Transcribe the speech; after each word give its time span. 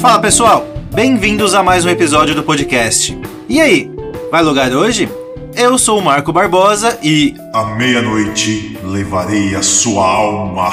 Fala 0.00 0.18
pessoal, 0.18 0.66
bem-vindos 0.94 1.54
a 1.54 1.62
mais 1.62 1.84
um 1.84 1.90
episódio 1.90 2.34
do 2.34 2.42
podcast. 2.42 3.14
E 3.46 3.60
aí, 3.60 3.90
vai 4.30 4.42
lugar 4.42 4.72
hoje? 4.72 5.06
Eu 5.54 5.76
sou 5.76 5.98
o 5.98 6.02
Marco 6.02 6.32
Barbosa 6.32 6.98
e. 7.02 7.34
À 7.52 7.76
meia-noite 7.76 8.78
levarei 8.82 9.54
a 9.54 9.62
sua 9.62 10.06
alma. 10.06 10.70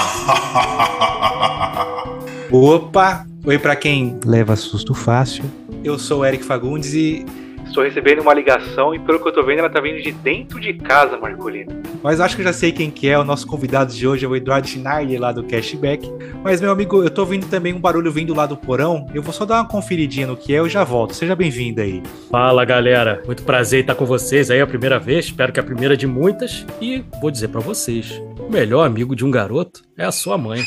Opa! 2.49 3.27
Oi 3.45 3.59
pra 3.59 3.75
quem 3.75 4.17
leva 4.25 4.55
susto 4.55 4.93
fácil. 4.93 5.43
Eu 5.83 5.99
sou 5.99 6.21
o 6.21 6.25
Eric 6.25 6.45
Fagundes 6.45 6.93
e 6.93 7.25
Estou 7.67 7.83
recebendo 7.83 8.21
uma 8.21 8.33
ligação 8.33 8.95
e 8.95 8.99
pelo 8.99 9.19
que 9.19 9.27
eu 9.27 9.33
tô 9.33 9.43
vendo, 9.43 9.59
ela 9.59 9.69
tá 9.69 9.79
vindo 9.79 10.01
de 10.01 10.11
dentro 10.11 10.59
de 10.59 10.73
casa, 10.73 11.17
Marcolino. 11.17 11.71
Mas 12.01 12.19
acho 12.19 12.35
que 12.35 12.41
eu 12.41 12.45
já 12.45 12.53
sei 12.53 12.71
quem 12.71 12.89
que 12.89 13.07
é. 13.07 13.19
O 13.19 13.23
nosso 13.23 13.45
convidado 13.45 13.93
de 13.93 14.07
hoje 14.07 14.25
é 14.25 14.27
o 14.27 14.35
Eduardo 14.35 14.67
Schneider, 14.67 15.19
lá 15.19 15.31
do 15.31 15.43
Cashback. 15.43 16.11
Mas, 16.43 16.59
meu 16.61 16.71
amigo, 16.71 17.03
eu 17.03 17.09
tô 17.09 17.21
ouvindo 17.21 17.47
também 17.47 17.73
um 17.73 17.79
barulho 17.79 18.11
vindo 18.11 18.33
lá 18.33 18.45
do 18.45 18.57
porão. 18.57 19.05
Eu 19.13 19.21
vou 19.21 19.33
só 19.33 19.45
dar 19.45 19.55
uma 19.55 19.67
conferidinha 19.67 20.25
no 20.25 20.37
que 20.37 20.55
é 20.55 20.65
e 20.65 20.69
já 20.69 20.83
volto. 20.83 21.13
Seja 21.13 21.35
bem-vindo 21.35 21.81
aí. 21.81 22.01
Fala, 22.31 22.65
galera. 22.65 23.21
Muito 23.25 23.43
prazer 23.43 23.81
estar 23.81 23.95
com 23.95 24.05
vocês 24.05 24.49
aí 24.49 24.61
a 24.61 24.67
primeira 24.67 24.97
vez. 24.97 25.25
Espero 25.25 25.51
que 25.51 25.59
a 25.59 25.63
primeira 25.63 25.95
de 25.95 26.07
muitas. 26.07 26.65
E 26.81 27.03
vou 27.21 27.29
dizer 27.29 27.49
para 27.49 27.59
vocês, 27.59 28.21
o 28.39 28.49
melhor 28.49 28.85
amigo 28.85 29.15
de 29.15 29.25
um 29.25 29.31
garoto 29.31 29.81
é 29.97 30.05
a 30.05 30.11
sua 30.11 30.37
mãe. 30.37 30.61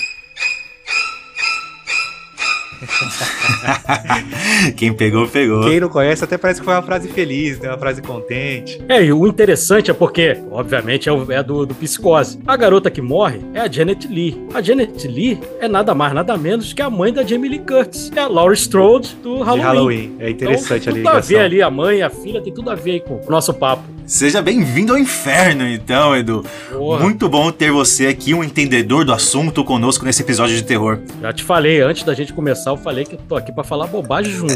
Quem 4.77 4.93
pegou, 4.93 5.27
pegou. 5.29 5.63
Quem 5.65 5.81
não 5.81 5.89
conhece 5.89 6.25
até 6.25 6.39
parece 6.39 6.61
que 6.61 6.65
foi 6.65 6.75
uma 6.75 6.83
frase 6.83 7.09
feliz, 7.09 7.59
né? 7.59 7.69
Uma 7.69 7.79
frase 7.79 8.01
contente. 8.03 8.83
É, 8.89 9.05
e 9.05 9.13
o 9.13 9.27
interessante 9.27 9.91
é 9.91 9.95
porque, 9.95 10.39
obviamente, 10.51 11.09
é, 11.09 11.13
o, 11.13 11.31
é 11.31 11.43
do, 11.43 11.67
do 11.67 11.75
Psicose. 11.75 12.39
A 12.47 12.57
garota 12.57 12.91
que 12.91 13.03
morre 13.03 13.41
é 13.55 13.61
a 13.61 13.71
Janet 13.71 14.07
Lee. 14.09 14.41
A 14.55 14.63
Janet 14.63 15.07
Lee 15.07 15.39
é 15.61 15.69
nada 15.69 15.95
mais, 15.95 16.13
nada 16.13 16.37
menos 16.37 16.73
que 16.73 16.83
a 16.83 16.91
mãe 16.91 17.13
da 17.13 17.23
Jamie 17.23 17.51
Lee 17.51 17.61
Curtis. 17.61 18.11
É 18.15 18.21
a 18.21 18.29
Laurie 18.29 18.57
Strode 18.57 19.17
do 19.23 19.43
Halloween. 19.43 19.61
De 19.61 19.67
Halloween. 19.67 20.17
É 20.19 20.31
interessante 20.31 20.83
então, 20.83 20.95
ali. 20.95 21.03
Tudo 21.03 21.17
a 21.17 21.21
ver 21.21 21.39
ali, 21.39 21.63
a 21.63 21.71
mãe, 21.71 22.03
a 22.03 22.11
filha, 22.11 22.41
tem 22.41 22.53
tudo 22.53 22.71
a 22.71 22.75
ver 22.75 22.93
aí 22.93 23.01
com 23.01 23.15
o 23.15 23.31
nosso 23.31 23.53
papo. 23.55 23.83
Seja 24.11 24.43
bem-vindo 24.43 24.93
ao 24.93 24.99
inferno, 24.99 25.69
então, 25.69 26.17
Edu. 26.17 26.45
Porra. 26.73 26.99
Muito 26.99 27.29
bom 27.29 27.53
ter 27.53 27.71
você 27.71 28.09
aqui, 28.09 28.35
um 28.35 28.43
entendedor 28.43 29.05
do 29.05 29.13
assunto, 29.13 29.63
conosco 29.63 30.05
nesse 30.05 30.23
episódio 30.23 30.57
de 30.57 30.65
terror. 30.65 30.99
Já 31.23 31.33
te 31.33 31.45
falei, 31.45 31.81
antes 31.81 32.03
da 32.03 32.13
gente 32.13 32.33
começar, 32.33 32.70
eu 32.73 32.77
falei 32.77 33.05
que 33.05 33.15
eu 33.15 33.21
tô 33.29 33.37
aqui 33.37 33.53
pra 33.53 33.63
falar 33.65 33.87
bobagem 33.87 34.33
junto. 34.33 34.55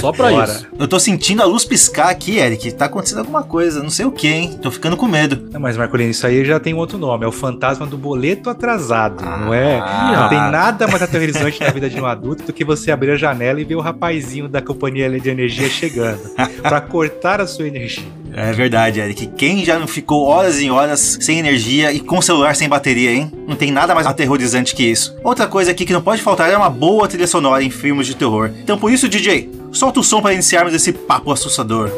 Só 0.00 0.12
pra 0.12 0.30
Bora. 0.30 0.52
isso. 0.52 0.66
Eu 0.78 0.86
tô 0.88 0.98
sentindo 0.98 1.42
a 1.42 1.44
luz 1.46 1.64
piscar 1.64 2.08
aqui, 2.10 2.38
Eric. 2.38 2.72
Tá 2.72 2.86
acontecendo 2.86 3.18
alguma 3.18 3.42
coisa, 3.42 3.82
não 3.82 3.90
sei 3.90 4.04
o 4.06 4.10
que, 4.10 4.28
hein? 4.28 4.58
Tô 4.60 4.70
ficando 4.70 4.96
com 4.96 5.06
medo. 5.06 5.48
Não, 5.52 5.60
mas, 5.60 5.76
Marcolino, 5.76 6.10
isso 6.10 6.26
aí 6.26 6.44
já 6.44 6.58
tem 6.60 6.74
um 6.74 6.78
outro 6.78 6.98
nome. 6.98 7.24
É 7.24 7.28
o 7.28 7.32
fantasma 7.32 7.86
do 7.86 7.96
boleto 7.96 8.50
atrasado. 8.50 9.24
não 9.24 9.52
é? 9.54 9.78
Ah. 9.80 10.20
Não 10.22 10.28
tem 10.28 10.38
nada 10.38 10.86
mais 10.86 11.02
aterrorizante 11.02 11.60
na 11.60 11.70
vida 11.70 11.88
de 11.88 12.00
um 12.00 12.06
adulto 12.06 12.44
do 12.44 12.52
que 12.52 12.64
você 12.64 12.90
abrir 12.90 13.12
a 13.12 13.16
janela 13.16 13.60
e 13.60 13.64
ver 13.64 13.76
o 13.76 13.80
rapazinho 13.80 14.48
da 14.48 14.60
companhia 14.62 15.08
de 15.20 15.28
energia 15.28 15.68
chegando. 15.68 16.20
pra 16.62 16.80
cortar 16.80 17.40
a 17.40 17.46
sua 17.46 17.66
energia. 17.66 18.04
É 18.38 18.52
verdade, 18.52 19.00
Eric. 19.00 19.28
Quem 19.28 19.64
já 19.64 19.78
não 19.78 19.86
ficou 19.86 20.26
horas 20.26 20.60
e 20.60 20.68
horas 20.68 21.16
sem 21.22 21.38
energia 21.38 21.90
e 21.90 22.00
com 22.00 22.20
celular 22.20 22.54
sem 22.54 22.68
bateria, 22.68 23.10
hein? 23.10 23.32
Não 23.48 23.56
tem 23.56 23.72
nada 23.72 23.94
mais 23.94 24.06
aterrorizante 24.06 24.74
que 24.74 24.84
isso. 24.84 25.16
Outra 25.24 25.46
coisa 25.46 25.70
aqui 25.70 25.86
que 25.86 25.92
não 25.94 26.02
pode 26.02 26.20
faltar 26.20 26.50
é 26.50 26.56
uma 26.56 26.68
boa 26.68 27.08
trilha 27.08 27.26
sonora 27.26 27.64
em 27.64 27.70
filmes 27.70 28.06
de 28.06 28.14
terror. 28.14 28.50
Então 28.62 28.76
por 28.76 28.92
isso, 28.92 29.08
DJ, 29.08 29.50
solta 29.72 30.00
o 30.00 30.04
som 30.04 30.20
para 30.20 30.34
iniciarmos 30.34 30.74
esse 30.74 30.92
papo 30.92 31.32
assustador. 31.32 31.90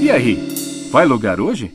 E 0.00 0.10
aí, 0.10 0.88
vai 0.90 1.04
lugar 1.04 1.38
hoje? 1.38 1.70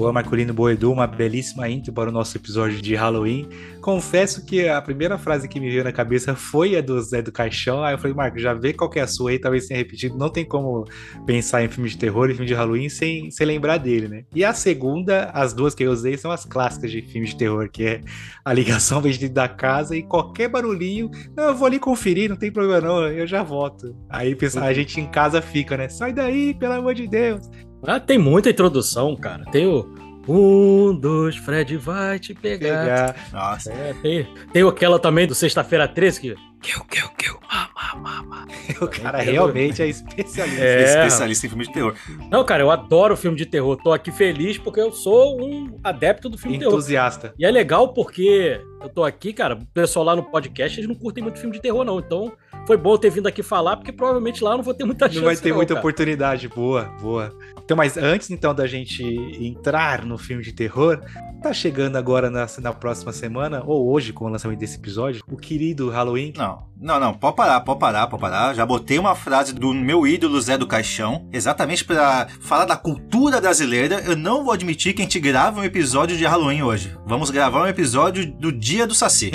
Boa, 0.00 0.14
Marcolino 0.14 0.54
Boedu, 0.54 0.90
uma 0.90 1.06
belíssima 1.06 1.68
intro 1.68 1.92
para 1.92 2.08
o 2.08 2.12
nosso 2.12 2.34
episódio 2.34 2.80
de 2.80 2.94
Halloween. 2.94 3.46
Confesso 3.82 4.46
que 4.46 4.66
a 4.66 4.80
primeira 4.80 5.18
frase 5.18 5.46
que 5.46 5.60
me 5.60 5.68
veio 5.68 5.84
na 5.84 5.92
cabeça 5.92 6.34
foi 6.34 6.74
a 6.74 6.80
do 6.80 6.98
Zé 7.02 7.20
do 7.20 7.30
Caixão. 7.30 7.84
Aí 7.84 7.92
eu 7.92 7.98
falei, 7.98 8.16
Marco, 8.16 8.38
já 8.38 8.54
vê 8.54 8.72
qual 8.72 8.88
que 8.88 8.98
é 8.98 9.02
a 9.02 9.06
sua 9.06 9.32
aí, 9.32 9.38
talvez 9.38 9.66
tenha 9.66 9.76
repetido. 9.76 10.16
Não 10.16 10.30
tem 10.30 10.42
como 10.42 10.86
pensar 11.26 11.62
em 11.62 11.68
filme 11.68 11.90
de 11.90 11.98
terror 11.98 12.30
e 12.30 12.32
filme 12.32 12.46
de 12.46 12.54
Halloween 12.54 12.88
sem, 12.88 13.30
sem 13.30 13.46
lembrar 13.46 13.76
dele, 13.76 14.08
né? 14.08 14.24
E 14.34 14.42
a 14.42 14.54
segunda, 14.54 15.24
as 15.34 15.52
duas 15.52 15.74
que 15.74 15.82
eu 15.82 15.92
usei, 15.92 16.16
são 16.16 16.30
as 16.30 16.46
clássicas 16.46 16.90
de 16.90 17.02
filme 17.02 17.26
de 17.26 17.36
terror, 17.36 17.68
que 17.70 17.84
é 17.84 18.00
a 18.42 18.54
ligação 18.54 19.02
vem 19.04 19.12
dentro 19.12 19.34
da 19.34 19.48
casa 19.48 19.94
e 19.94 20.02
qualquer 20.02 20.48
barulhinho. 20.48 21.10
Não, 21.36 21.48
eu 21.48 21.54
vou 21.54 21.66
ali 21.66 21.78
conferir, 21.78 22.30
não 22.30 22.36
tem 22.36 22.50
problema 22.50 22.80
não, 22.80 23.06
eu 23.06 23.26
já 23.26 23.42
volto. 23.42 23.94
Aí 24.08 24.34
a 24.62 24.72
gente 24.72 24.98
em 24.98 25.06
casa 25.06 25.42
fica, 25.42 25.76
né? 25.76 25.90
Sai 25.90 26.14
daí, 26.14 26.54
pelo 26.54 26.72
amor 26.72 26.94
de 26.94 27.06
Deus. 27.06 27.50
Ah, 27.82 27.98
tem 27.98 28.18
muita 28.18 28.50
introdução, 28.50 29.16
cara. 29.16 29.44
Tem 29.46 29.66
o. 29.66 29.98
Um, 30.28 30.94
dois, 30.94 31.34
Fred 31.36 31.76
vai 31.76 32.18
te 32.18 32.34
pegar. 32.34 32.84
Pegar. 32.84 33.16
Nossa. 33.32 33.72
É, 33.72 33.94
tem, 33.94 34.28
tem 34.52 34.68
aquela 34.68 34.98
também 34.98 35.26
do 35.26 35.34
Sexta-feira 35.34 35.88
13 35.88 36.20
que. 36.20 36.34
Kill, 36.60 36.84
kill, 36.84 37.08
kill. 37.16 37.40
Mama, 37.50 38.22
mama. 38.22 38.46
O 38.80 38.86
cara 38.86 39.18
realmente 39.18 39.82
é 39.82 39.88
especialista. 39.88 40.62
É. 40.62 40.84
Especialista 40.84 41.46
em 41.46 41.48
filmes 41.48 41.68
de 41.68 41.74
terror. 41.74 41.94
Não, 42.30 42.44
cara, 42.44 42.62
eu 42.62 42.70
adoro 42.70 43.16
filme 43.16 43.36
de 43.36 43.46
terror. 43.46 43.76
Tô 43.76 43.92
aqui 43.92 44.12
feliz 44.12 44.58
porque 44.58 44.80
eu 44.80 44.92
sou 44.92 45.40
um 45.42 45.78
adepto 45.82 46.28
do 46.28 46.38
filme 46.38 46.56
de 46.56 46.60
terror. 46.60 46.74
Entusiasta. 46.74 47.34
E 47.38 47.44
é 47.44 47.50
legal 47.50 47.92
porque 47.92 48.60
eu 48.80 48.88
tô 48.88 49.04
aqui, 49.04 49.32
cara, 49.32 49.54
o 49.54 49.66
pessoal 49.66 50.04
lá 50.04 50.16
no 50.16 50.22
podcast, 50.22 50.78
eles 50.78 50.88
não 50.88 50.94
curtem 50.94 51.22
muito 51.22 51.38
filme 51.38 51.54
de 51.54 51.62
terror, 51.62 51.84
não. 51.84 51.98
Então, 51.98 52.32
foi 52.70 52.76
bom 52.76 52.96
ter 52.96 53.10
vindo 53.10 53.26
aqui 53.26 53.42
falar, 53.42 53.76
porque 53.76 53.90
provavelmente 53.90 54.44
lá 54.44 54.52
eu 54.52 54.58
não 54.58 54.62
vou 54.62 54.72
ter 54.72 54.84
muita 54.84 55.06
chance. 55.06 55.18
Não 55.18 55.24
vai 55.24 55.34
ter 55.34 55.52
muita 55.52 55.74
cara. 55.74 55.80
oportunidade. 55.80 56.46
Boa, 56.46 56.84
boa. 57.02 57.34
Então, 57.64 57.76
mas 57.76 57.96
antes 57.96 58.30
então 58.30 58.54
da 58.54 58.64
gente 58.68 59.02
entrar 59.40 60.04
no 60.04 60.16
filme 60.16 60.42
de 60.42 60.52
terror, 60.52 61.00
tá 61.40 61.52
chegando 61.52 61.96
agora 61.96 62.30
na, 62.30 62.46
na 62.60 62.72
próxima 62.72 63.12
semana, 63.12 63.62
ou 63.64 63.90
hoje, 63.90 64.12
com 64.12 64.26
o 64.26 64.28
lançamento 64.28 64.58
desse 64.58 64.76
episódio, 64.76 65.22
o 65.28 65.36
querido 65.36 65.88
Halloween. 65.88 66.32
Não, 66.36 66.64
não, 66.80 66.98
não, 66.98 67.14
pode 67.14 67.36
parar, 67.36 67.60
pode 67.60 67.78
parar, 67.78 68.06
pode 68.06 68.20
parar. 68.20 68.54
Já 68.54 68.64
botei 68.64 68.98
uma 68.98 69.14
frase 69.14 69.54
do 69.54 69.72
meu 69.72 70.06
ídolo 70.06 70.40
Zé 70.40 70.56
do 70.56 70.66
Caixão, 70.66 71.28
exatamente 71.32 71.84
pra 71.84 72.26
falar 72.40 72.64
da 72.64 72.76
cultura 72.76 73.40
brasileira. 73.40 74.00
Eu 74.00 74.16
não 74.16 74.44
vou 74.44 74.52
admitir 74.52 74.94
que 74.94 75.02
a 75.02 75.04
gente 75.04 75.20
grava 75.20 75.60
um 75.60 75.64
episódio 75.64 76.16
de 76.16 76.24
Halloween 76.24 76.62
hoje. 76.62 76.96
Vamos 77.06 77.30
gravar 77.30 77.64
um 77.64 77.68
episódio 77.68 78.30
do 78.32 78.50
Dia 78.50 78.86
do 78.86 78.94
Saci. 78.94 79.30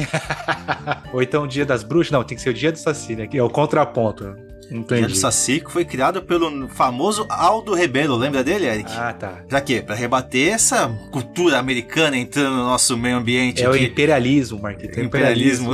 Ou 1.14 1.22
então 1.22 1.44
o 1.44 1.48
Dia 1.48 1.66
das 1.66 1.84
Bruxas. 1.84 2.12
Não, 2.12 2.24
tem 2.24 2.36
que 2.36 2.44
ser 2.44 2.50
o 2.50 2.54
Dia 2.54 2.72
do 2.72 2.78
Saci, 2.78 3.16
né? 3.16 3.25
É 3.34 3.42
o 3.44 3.50
contraponto. 3.50 4.36
Dia 4.68 4.78
Entendi. 4.80 5.08
do 5.10 5.16
Saci 5.16 5.60
que 5.60 5.72
foi 5.72 5.86
criado 5.86 6.24
pelo 6.24 6.68
famoso 6.70 7.26
Aldo 7.30 7.76
Rebelo, 7.76 8.16
lembra 8.16 8.44
dele, 8.44 8.66
Eric? 8.66 8.92
Ah, 8.92 9.14
tá. 9.14 9.44
Pra 9.48 9.62
quê? 9.62 9.80
Pra 9.80 9.94
rebater 9.94 10.54
essa 10.54 10.90
cultura 11.12 11.60
americana 11.60 12.18
entrando 12.18 12.50
no 12.56 12.64
nosso 12.64 12.98
meio 12.98 13.16
ambiente 13.18 13.64
É 13.64 13.70
o 13.70 13.74
aqui. 13.74 13.86
imperialismo, 13.86 14.60
Marquito. 14.60 14.98
é 15.00 15.04
o 15.04 15.06
imperialismo. 15.06 15.74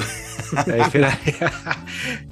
É 0.67 0.81
imperialismo. 0.85 1.47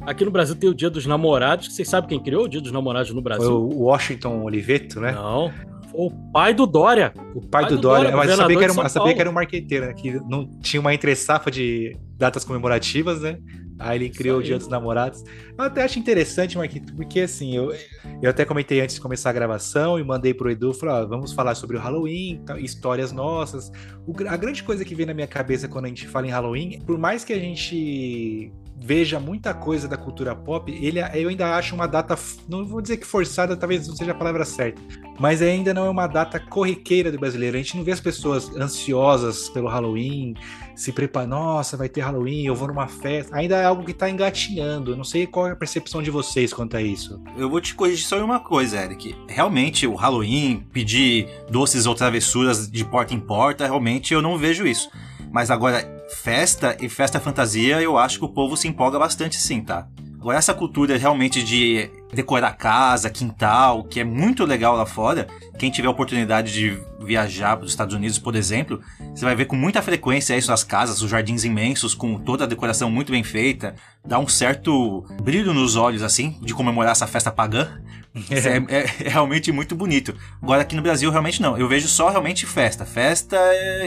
Aqui 0.02 0.25
no 0.25 0.31
Brasil 0.31 0.53
tem 0.56 0.69
o 0.69 0.74
Dia 0.74 0.90
dos 0.90 1.06
Namorados. 1.06 1.74
Vocês 1.74 1.88
sabem 1.88 2.09
quem 2.09 2.19
criou 2.22 2.44
o 2.44 2.47
Dia 2.50 2.59
dos 2.59 2.74
Namorados 2.74 3.09
no 3.12 3.22
Foi 3.22 3.24
Brasil? 3.24 3.53
o 3.53 3.84
Washington 3.84 4.41
Oliveto, 4.44 5.00
né? 5.00 5.13
Não. 5.13 5.51
Foi 5.90 6.01
o 6.07 6.12
pai 6.34 6.53
do 6.53 6.68
Dória. 6.68 7.13
O 7.34 7.41
pai, 7.41 7.68
do, 7.68 7.78
Dória, 7.78 8.16
mas 8.16 8.30
eu 8.30 8.36
sabia 8.36 8.57
que, 8.57 8.63
era 8.66 8.74
um, 8.74 8.81
eu 8.84 8.90
sabia 8.90 9.13
que 9.13 9.22
era 9.22 9.30
um 9.30 9.34
marqueteiro, 9.34 9.86
né? 9.86 9.94
Que 9.94 10.19
não 10.30 10.46
tinha 10.62 10.81
uma 10.81 10.94
entre-safra 10.94 11.50
de 11.50 11.96
datas 12.18 12.44
comemorativas, 12.44 13.22
né? 13.22 13.38
Aí 13.79 13.97
ele 13.97 14.09
criou 14.09 14.40
o. 14.40 14.44
Dia 14.44 14.57
dos 14.57 14.67
Namorados. 14.67 15.23
Eu 15.57 15.63
até 15.63 15.84
acho 15.84 15.97
interessante, 15.97 16.57
Marquito, 16.57 16.94
porque 16.95 17.22
assim, 17.22 17.56
eu, 17.56 17.73
eu 18.22 18.29
até 18.29 18.44
comentei 18.44 18.81
antes 18.81 18.95
de 18.95 19.01
começar 19.01 19.29
a 19.29 19.34
gravação 19.34 19.97
e 19.97 20.03
mandei 20.03 20.34
pro 20.34 20.51
Edu, 20.51 20.73
falei, 20.73 20.95
ó, 20.95 21.06
vamos 21.06 21.34
falar 21.34 21.56
sobre 21.56 21.78
o 21.78 21.79
Halloween, 21.79 22.42
tá, 22.45 22.59
histórias 22.59 23.12
nossas. 23.12 23.71
O 24.06 24.13
a 24.27 24.36
grande 24.36 24.63
coisa 24.63 24.83
que 24.83 24.94
vem 24.94 25.06
na 25.06 25.13
minha 25.13 25.27
cabeça 25.27 25.68
quando 25.68 25.86
a 25.86 25.88
gente 25.88 26.07
fala 26.07 26.27
em 26.27 26.31
Halloween, 26.31 26.81
por 26.86 26.98
mais 26.98 27.24
que 27.24 27.31
a 27.31 27.39
gente 27.39 28.51
veja 28.81 29.19
muita 29.19 29.54
coisa 29.54 29.88
da 29.88 29.98
cultura 29.98 30.36
pop, 30.36 30.71
ele, 30.71 31.00
eu 31.13 31.30
ainda 31.30 31.56
acho 31.56 31.75
uma 31.75 31.88
data, 31.88 32.18
não 32.48 32.65
vou 32.65 32.81
dizer 32.81 32.98
que 32.98 33.06
forçada, 33.06 33.56
talvez 33.56 33.88
não 33.88 33.95
seja 33.95 34.12
a 34.12 34.15
palavra 34.15 34.45
certa, 34.45 34.81
mas 35.19 35.42
ainda 35.42 35.74
não 35.74 35.86
é 35.86 35.89
uma 35.89 36.07
data 36.07 36.39
corriqueira 36.39 37.12
do 37.12 37.19
brasileiro. 37.19 37.57
A 37.57 37.59
gente 37.59 37.75
não 37.75 37.83
vê 37.83 37.92
as 37.92 38.00
pessoas 38.00 38.50
ansiosas 38.56 39.50
pelo 39.50 39.68
Halloween, 39.68 40.33
se 40.80 40.94
preparar, 40.94 41.28
nossa, 41.28 41.76
vai 41.76 41.90
ter 41.90 42.00
Halloween, 42.00 42.46
eu 42.46 42.56
vou 42.56 42.70
numa 42.70 42.88
festa. 42.88 43.36
Ainda 43.36 43.58
é 43.58 43.66
algo 43.66 43.84
que 43.84 43.94
tá 43.94 44.10
engatinhando. 44.10 44.92
Eu 44.92 44.96
não 44.96 45.04
sei 45.04 45.28
qual 45.28 45.46
é 45.46 45.52
a 45.52 45.56
percepção 45.56 46.02
de 46.02 46.10
vocês 46.10 46.54
quanto 46.54 46.78
a 46.78 46.81
isso. 46.81 47.22
Eu 47.36 47.50
vou 47.50 47.60
te 47.60 47.76
corrigir 47.76 48.06
só 48.06 48.18
em 48.18 48.22
uma 48.22 48.40
coisa, 48.40 48.81
Eric. 48.81 49.14
Realmente, 49.28 49.86
o 49.86 49.94
Halloween, 49.94 50.66
pedir 50.72 51.28
doces 51.50 51.86
ou 51.86 51.94
travessuras 51.94 52.72
de 52.72 52.86
porta 52.86 53.14
em 53.14 53.20
porta, 53.20 53.66
realmente 53.66 54.14
eu 54.14 54.22
não 54.22 54.38
vejo 54.38 54.66
isso. 54.66 54.90
Mas 55.30 55.52
agora, 55.52 55.86
festa 56.24 56.78
e 56.80 56.88
festa 56.88 57.20
fantasia, 57.20 57.81
eu 57.81 57.98
acho 57.98 58.18
que 58.18 58.26
o 58.26 58.30
povo 58.30 58.56
se 58.56 58.70
empolga 58.70 58.98
bastante 58.98 59.36
sim, 59.36 59.60
tá? 59.62 59.86
Agora, 60.19 60.38
essa 60.38 60.54
cultura 60.54 60.98
realmente 60.98 61.42
de 61.42 61.89
decorar 62.13 62.51
casa, 62.54 63.10
quintal, 63.10 63.83
que 63.83 64.00
é 64.00 64.04
muito 64.04 64.44
legal 64.44 64.75
lá 64.75 64.86
fora, 64.86 65.27
quem 65.57 65.71
tiver 65.71 65.88
a 65.88 65.92
oportunidade 65.92 66.51
de 66.51 66.77
viajar 67.01 67.56
para 67.56 67.66
os 67.66 67.71
Estados 67.71 67.95
Unidos, 67.95 68.19
por 68.19 68.36
exemplo, 68.36 68.81
você 69.16 69.24
vai 69.24 69.36
ver 69.36 69.45
com 69.45 69.56
muita 69.56 69.81
frequência 69.81 70.36
isso 70.36 70.51
nas 70.51 70.63
casas, 70.63 71.01
os 71.01 71.10
jardins 71.10 71.44
imensos, 71.45 71.94
com 71.94 72.18
toda 72.19 72.44
a 72.44 72.48
decoração 72.48 72.92
muito 72.92 73.12
bem 73.13 73.24
feita, 73.24 73.75
dá 74.06 74.19
um 74.19 74.27
certo 74.27 75.06
brilho 75.21 75.54
nos 75.54 75.75
olhos, 75.77 76.04
assim, 76.04 76.38
de 76.42 76.54
comemorar 76.54 76.92
essa 76.92 77.07
festa 77.07 77.31
pagã. 77.31 77.80
É, 78.31 78.75
é- 78.75 78.86
é 79.06 79.10
realmente 79.10 79.51
muito 79.51 79.75
bonito. 79.75 80.16
Agora 80.42 80.63
aqui 80.63 80.75
no 80.75 80.81
Brasil 80.81 81.10
realmente 81.12 81.39
não. 81.42 81.56
Eu 81.57 81.68
vejo 81.69 81.88
só 81.88 82.10
realmente 82.10 82.44
festa. 82.45 82.83
Festa 82.83 83.38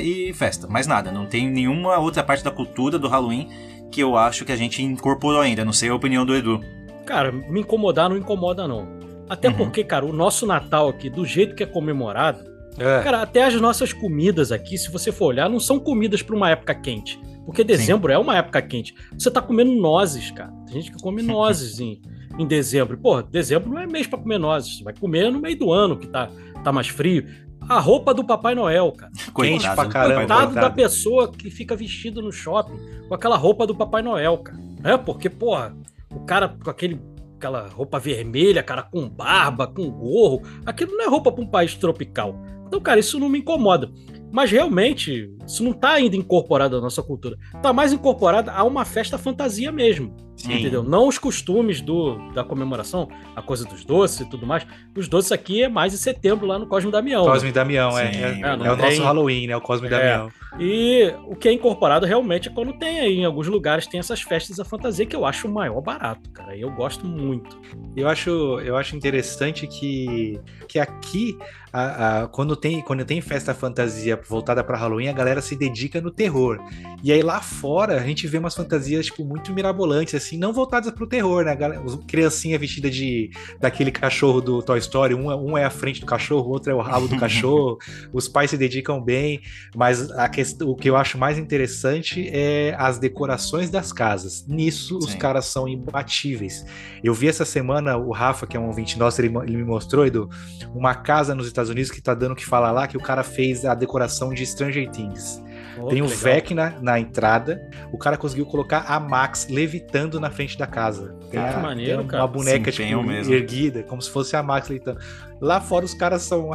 e 0.01 0.33
festa. 0.33 0.69
Mais 0.69 0.87
nada. 0.87 1.11
Não 1.11 1.27
tem 1.27 1.51
nenhuma 1.51 1.99
outra 1.99 2.23
parte 2.23 2.43
da 2.45 2.51
cultura 2.51 3.01
do 3.01 3.09
Halloween 3.09 3.49
que 3.93 4.01
eu 4.03 4.17
acho 4.17 4.45
que 4.45 4.51
a 4.53 4.57
gente 4.57 4.83
incorporou 4.83 5.41
ainda. 5.41 5.65
Não 5.65 5.73
sei 5.73 5.89
a 5.91 5.95
opinião 5.95 6.27
do 6.27 6.35
Edu. 6.35 6.61
Cara, 7.07 7.31
me 7.31 7.61
incomodar 7.61 8.09
não 8.09 8.17
incomoda, 8.17 8.67
não. 8.67 8.89
Até 9.29 9.49
Uhum. 9.49 9.55
porque, 9.55 9.85
cara, 9.85 10.05
o 10.05 10.13
nosso 10.13 10.47
Natal 10.47 10.89
aqui, 10.89 11.09
do 11.09 11.25
jeito 11.25 11.55
que 11.55 11.63
é 11.63 11.67
comemorado, 11.67 12.45
É. 12.79 13.03
cara, 13.03 13.23
até 13.23 13.45
as 13.45 13.55
nossas 13.61 13.93
comidas 13.93 14.51
aqui, 14.51 14.77
se 14.79 14.91
você 14.91 15.13
for 15.13 15.27
olhar, 15.27 15.49
não 15.49 15.61
são 15.61 15.79
comidas 15.79 16.23
para 16.23 16.35
uma 16.35 16.51
época 16.51 16.75
quente. 16.75 17.21
Porque 17.45 17.65
dezembro 17.65 18.13
é 18.13 18.17
uma 18.19 18.37
época 18.37 18.63
quente. 18.63 18.95
Você 19.19 19.31
tá 19.31 19.43
comendo 19.43 19.73
nozes, 19.73 20.31
cara. 20.31 20.51
Tem 20.67 20.81
gente 20.81 20.93
que 20.93 21.03
come 21.03 21.23
nozes 21.23 21.81
em, 21.81 22.01
em 22.39 22.47
dezembro. 22.47 22.97
Pô, 22.97 23.21
dezembro 23.21 23.71
não 23.71 23.79
é 23.81 23.87
mês 23.87 24.07
pra 24.07 24.19
comer 24.19 24.39
nozes. 24.39 24.79
Você 24.79 24.85
vai 24.85 24.95
comer 24.95 25.31
no 25.31 25.41
meio 25.41 25.59
do 25.59 25.73
ano, 25.73 25.97
que 25.97 26.07
tá, 26.07 26.31
tá 26.63 26.71
mais 26.73 26.87
frio. 26.89 27.25
A 27.69 27.79
roupa 27.79 28.13
do 28.13 28.25
Papai 28.25 28.55
Noel, 28.55 28.93
cara. 28.93 29.13
Quente 29.35 29.69
pra 29.75 29.87
caramba. 29.87 30.15
Noel. 30.15 30.27
Coitado 30.27 30.55
da 30.55 30.61
coitado. 30.61 30.75
pessoa 30.75 31.31
que 31.31 31.51
fica 31.51 31.77
vestido 31.77 32.21
no 32.21 32.33
shopping 32.33 32.79
com 33.09 33.15
aquela 33.15 33.37
roupa 33.37 33.67
do 33.67 33.75
Papai 33.75 34.03
Noel, 34.03 34.39
cara. 34.39 34.59
É, 34.85 34.97
porque, 34.97 35.31
porra, 35.31 35.77
o 36.11 36.21
cara 36.21 36.49
com 36.49 36.71
aquele, 36.71 37.01
aquela 37.37 37.69
roupa 37.69 37.99
vermelha, 37.99 38.63
cara, 38.63 38.83
com 38.83 39.09
barba, 39.09 39.67
com 39.67 39.91
gorro, 39.91 40.43
aquilo 40.67 40.93
não 40.93 41.05
é 41.05 41.09
roupa 41.09 41.31
pra 41.31 41.43
um 41.43 41.47
país 41.47 41.75
tropical. 41.75 42.37
Então, 42.67 42.81
cara, 42.81 43.01
isso 43.01 43.19
não 43.19 43.29
me 43.29 43.39
incomoda. 43.39 43.91
Mas 44.33 44.51
realmente, 44.51 45.31
isso 45.47 45.63
não 45.63 45.75
tá 45.75 45.91
ainda 45.91 46.17
incorporado 46.17 46.79
à 46.79 46.81
nossa 46.81 47.03
cultura. 47.03 47.37
Tá 47.61 47.71
mais 47.71 47.93
incorporado 47.93 48.51
a 48.51 48.65
uma 48.65 48.83
festa 48.85 49.19
fantasia 49.19 49.71
mesmo. 49.71 50.17
Sim. 50.37 50.55
Entendeu? 50.55 50.83
Não 50.83 51.07
os 51.07 51.19
costumes 51.19 51.81
do, 51.81 52.17
da 52.33 52.43
comemoração, 52.43 53.09
a 53.37 53.43
coisa 53.43 53.65
dos 53.65 53.85
doces 53.85 54.21
e 54.21 54.25
tudo 54.31 54.47
mais. 54.47 54.67
Os 54.97 55.07
doces 55.07 55.31
aqui 55.31 55.63
é 55.63 55.69
mais 55.69 55.95
em 55.95 55.97
setembro, 55.99 56.47
lá 56.47 56.59
no 56.59 56.67
Cosme 56.67 56.91
Damião. 56.91 57.25
Cosme 57.25 57.51
e 57.51 57.53
Damião, 57.53 57.97
é. 57.97 58.05
É, 58.11 58.41
é, 58.41 58.41
é 58.41 58.53
o 58.55 58.57
nosso 58.77 58.77
tem- 58.89 59.01
Halloween, 59.01 59.47
né? 59.47 59.57
O 59.57 59.61
Cosme 59.61 59.89
e 59.89 59.93
É. 59.95 59.99
Damião. 59.99 60.33
E 60.59 61.15
o 61.27 61.37
que 61.37 61.49
é 61.49 61.53
incorporado 61.53 62.05
realmente 62.07 62.49
é 62.49 62.53
quando 62.53 62.73
tem 62.75 63.01
aí, 63.01 63.19
em 63.21 63.25
alguns 63.25 63.47
lugares, 63.47 63.87
tem 63.87 64.01
essas 64.01 64.21
festas 64.21 64.57
da 64.57 64.65
fantasia 64.65 65.07
que 65.07 65.15
eu 65.17 65.25
acho 65.25 65.47
o 65.47 65.53
maior 65.53 65.81
barato, 65.81 66.29
cara. 66.31 66.57
E 66.57 66.61
eu 66.61 66.71
gosto 66.73 67.07
muito. 67.07 67.59
Eu 67.97 68.09
acho, 68.09 68.31
eu 68.61 68.77
acho 68.77 68.97
interessante 68.97 69.67
que, 69.67 70.39
que 70.69 70.79
aqui, 70.79 71.39
a- 71.73 72.23
a- 72.23 72.27
quando, 72.29 72.55
tem, 72.57 72.81
quando 72.83 73.05
tem 73.05 73.21
festa 73.21 73.55
fantasia 73.55 74.19
voltada 74.29 74.63
para 74.65 74.77
Halloween, 74.77 75.09
a 75.09 75.13
galera 75.13 75.41
se 75.41 75.57
dedica 75.57 76.01
no 76.01 76.11
terror. 76.11 76.59
E 77.03 77.11
aí 77.13 77.23
lá 77.23 77.41
fora 77.41 77.97
a 77.97 78.01
gente 78.05 78.27
vê 78.27 78.39
umas 78.39 78.55
fantasias 78.55 79.07
tipo, 79.07 79.25
muito 79.25 79.53
mirabolantes, 79.53 80.15
assim, 80.23 80.39
não 80.39 80.53
voltadas 80.53 80.91
pro 80.93 81.07
terror, 81.07 81.45
né? 81.45 81.55
Galera- 81.55 81.83
os- 81.83 81.97
Criancinha 82.07 82.59
vestida 82.59 82.91
de 82.91 83.31
daquele 83.61 83.91
cachorro 83.91 84.41
do 84.41 84.63
Toy 84.63 84.79
Story, 84.79 85.15
um, 85.15 85.31
é- 85.31 85.37
um 85.37 85.57
é 85.59 85.65
a 85.65 85.71
frente 85.71 86.01
do 86.01 86.07
cachorro, 86.07 86.49
o 86.49 86.53
outro 86.53 86.71
é 86.71 86.75
o 86.75 86.81
rabo 86.81 87.09
do 87.09 87.17
cachorro. 87.19 87.79
Os 88.13 88.29
pais 88.29 88.51
se 88.51 88.57
dedicam 88.59 89.01
bem, 89.03 89.41
mas 89.75 90.11
a 90.13 90.29
questão, 90.29 90.69
o 90.69 90.77
que 90.77 90.89
eu 90.89 90.97
acho 90.97 91.17
mais 91.19 91.39
interessante 91.39 92.29
é 92.33 92.75
as 92.79 92.99
decorações 92.99 93.71
das 93.71 93.93
casas. 93.93 94.47
Nisso 94.47 94.99
os 94.99 95.11
Sim. 95.13 95.19
caras 95.19 95.47
são 95.47 95.67
imbatíveis. 95.69 96.65
Eu 97.03 97.15
vi 97.15 97.29
essa 97.29 97.45
semana 97.45 97.97
o 97.97 98.13
Rafa, 98.13 98.47
que 98.47 98.57
é 98.57 98.61
um 98.61 98.67
ouvinte 98.67 98.99
nosso, 98.99 99.21
ele, 99.21 99.33
ele 99.45 99.57
me 99.57 99.65
mostrou, 99.65 100.07
Edu, 100.07 100.29
uma 100.75 100.95
casa 100.95 101.35
nos 101.35 101.47
Estados 101.47 101.71
Unidos 101.71 101.91
que 101.91 102.01
tá 102.01 102.15
dando 102.15 102.33
o 102.33 102.37
que 102.37 102.45
falar 102.47 102.71
lá, 102.73 102.87
que 102.87 102.97
o 102.97 103.01
cara 103.01 103.23
fez 103.23 103.65
a 103.65 103.75
decoração 103.75 104.33
de 104.33 104.45
Stranger 104.47 104.91
Things. 104.91 105.43
Oh, 105.83 105.89
Tem 105.89 106.01
o 106.01 106.05
legal. 106.05 106.19
Vecna 106.21 106.79
na 106.81 106.99
entrada, 107.01 107.69
o 107.93 107.99
cara 107.99 108.17
conseguiu 108.17 108.47
colocar 108.47 108.85
a 108.89 109.01
Max 109.01 109.49
levitando 109.51 110.21
na 110.21 110.31
frente 110.31 110.57
da 110.57 110.67
casa. 110.67 111.17
Tem, 111.31 111.41
Ah, 111.41 111.51
a- 111.51 111.53
que 111.55 111.61
maneiro, 111.61 111.99
tem 111.99 112.07
cara. 112.09 112.23
uma 112.23 112.29
boneca 112.29 112.71
Se 112.71 112.85
tipo, 112.85 113.03
mesmo. 113.03 113.33
erguida, 113.35 113.83
como 113.83 114.01
se 114.01 114.11
fosse 114.11 114.37
a 114.37 114.43
Max 114.43 114.69
levitando. 114.69 114.99
Lá 115.41 115.61
fora 115.61 115.85
os 115.85 115.93
caras 115.93 116.23
são, 116.23 116.51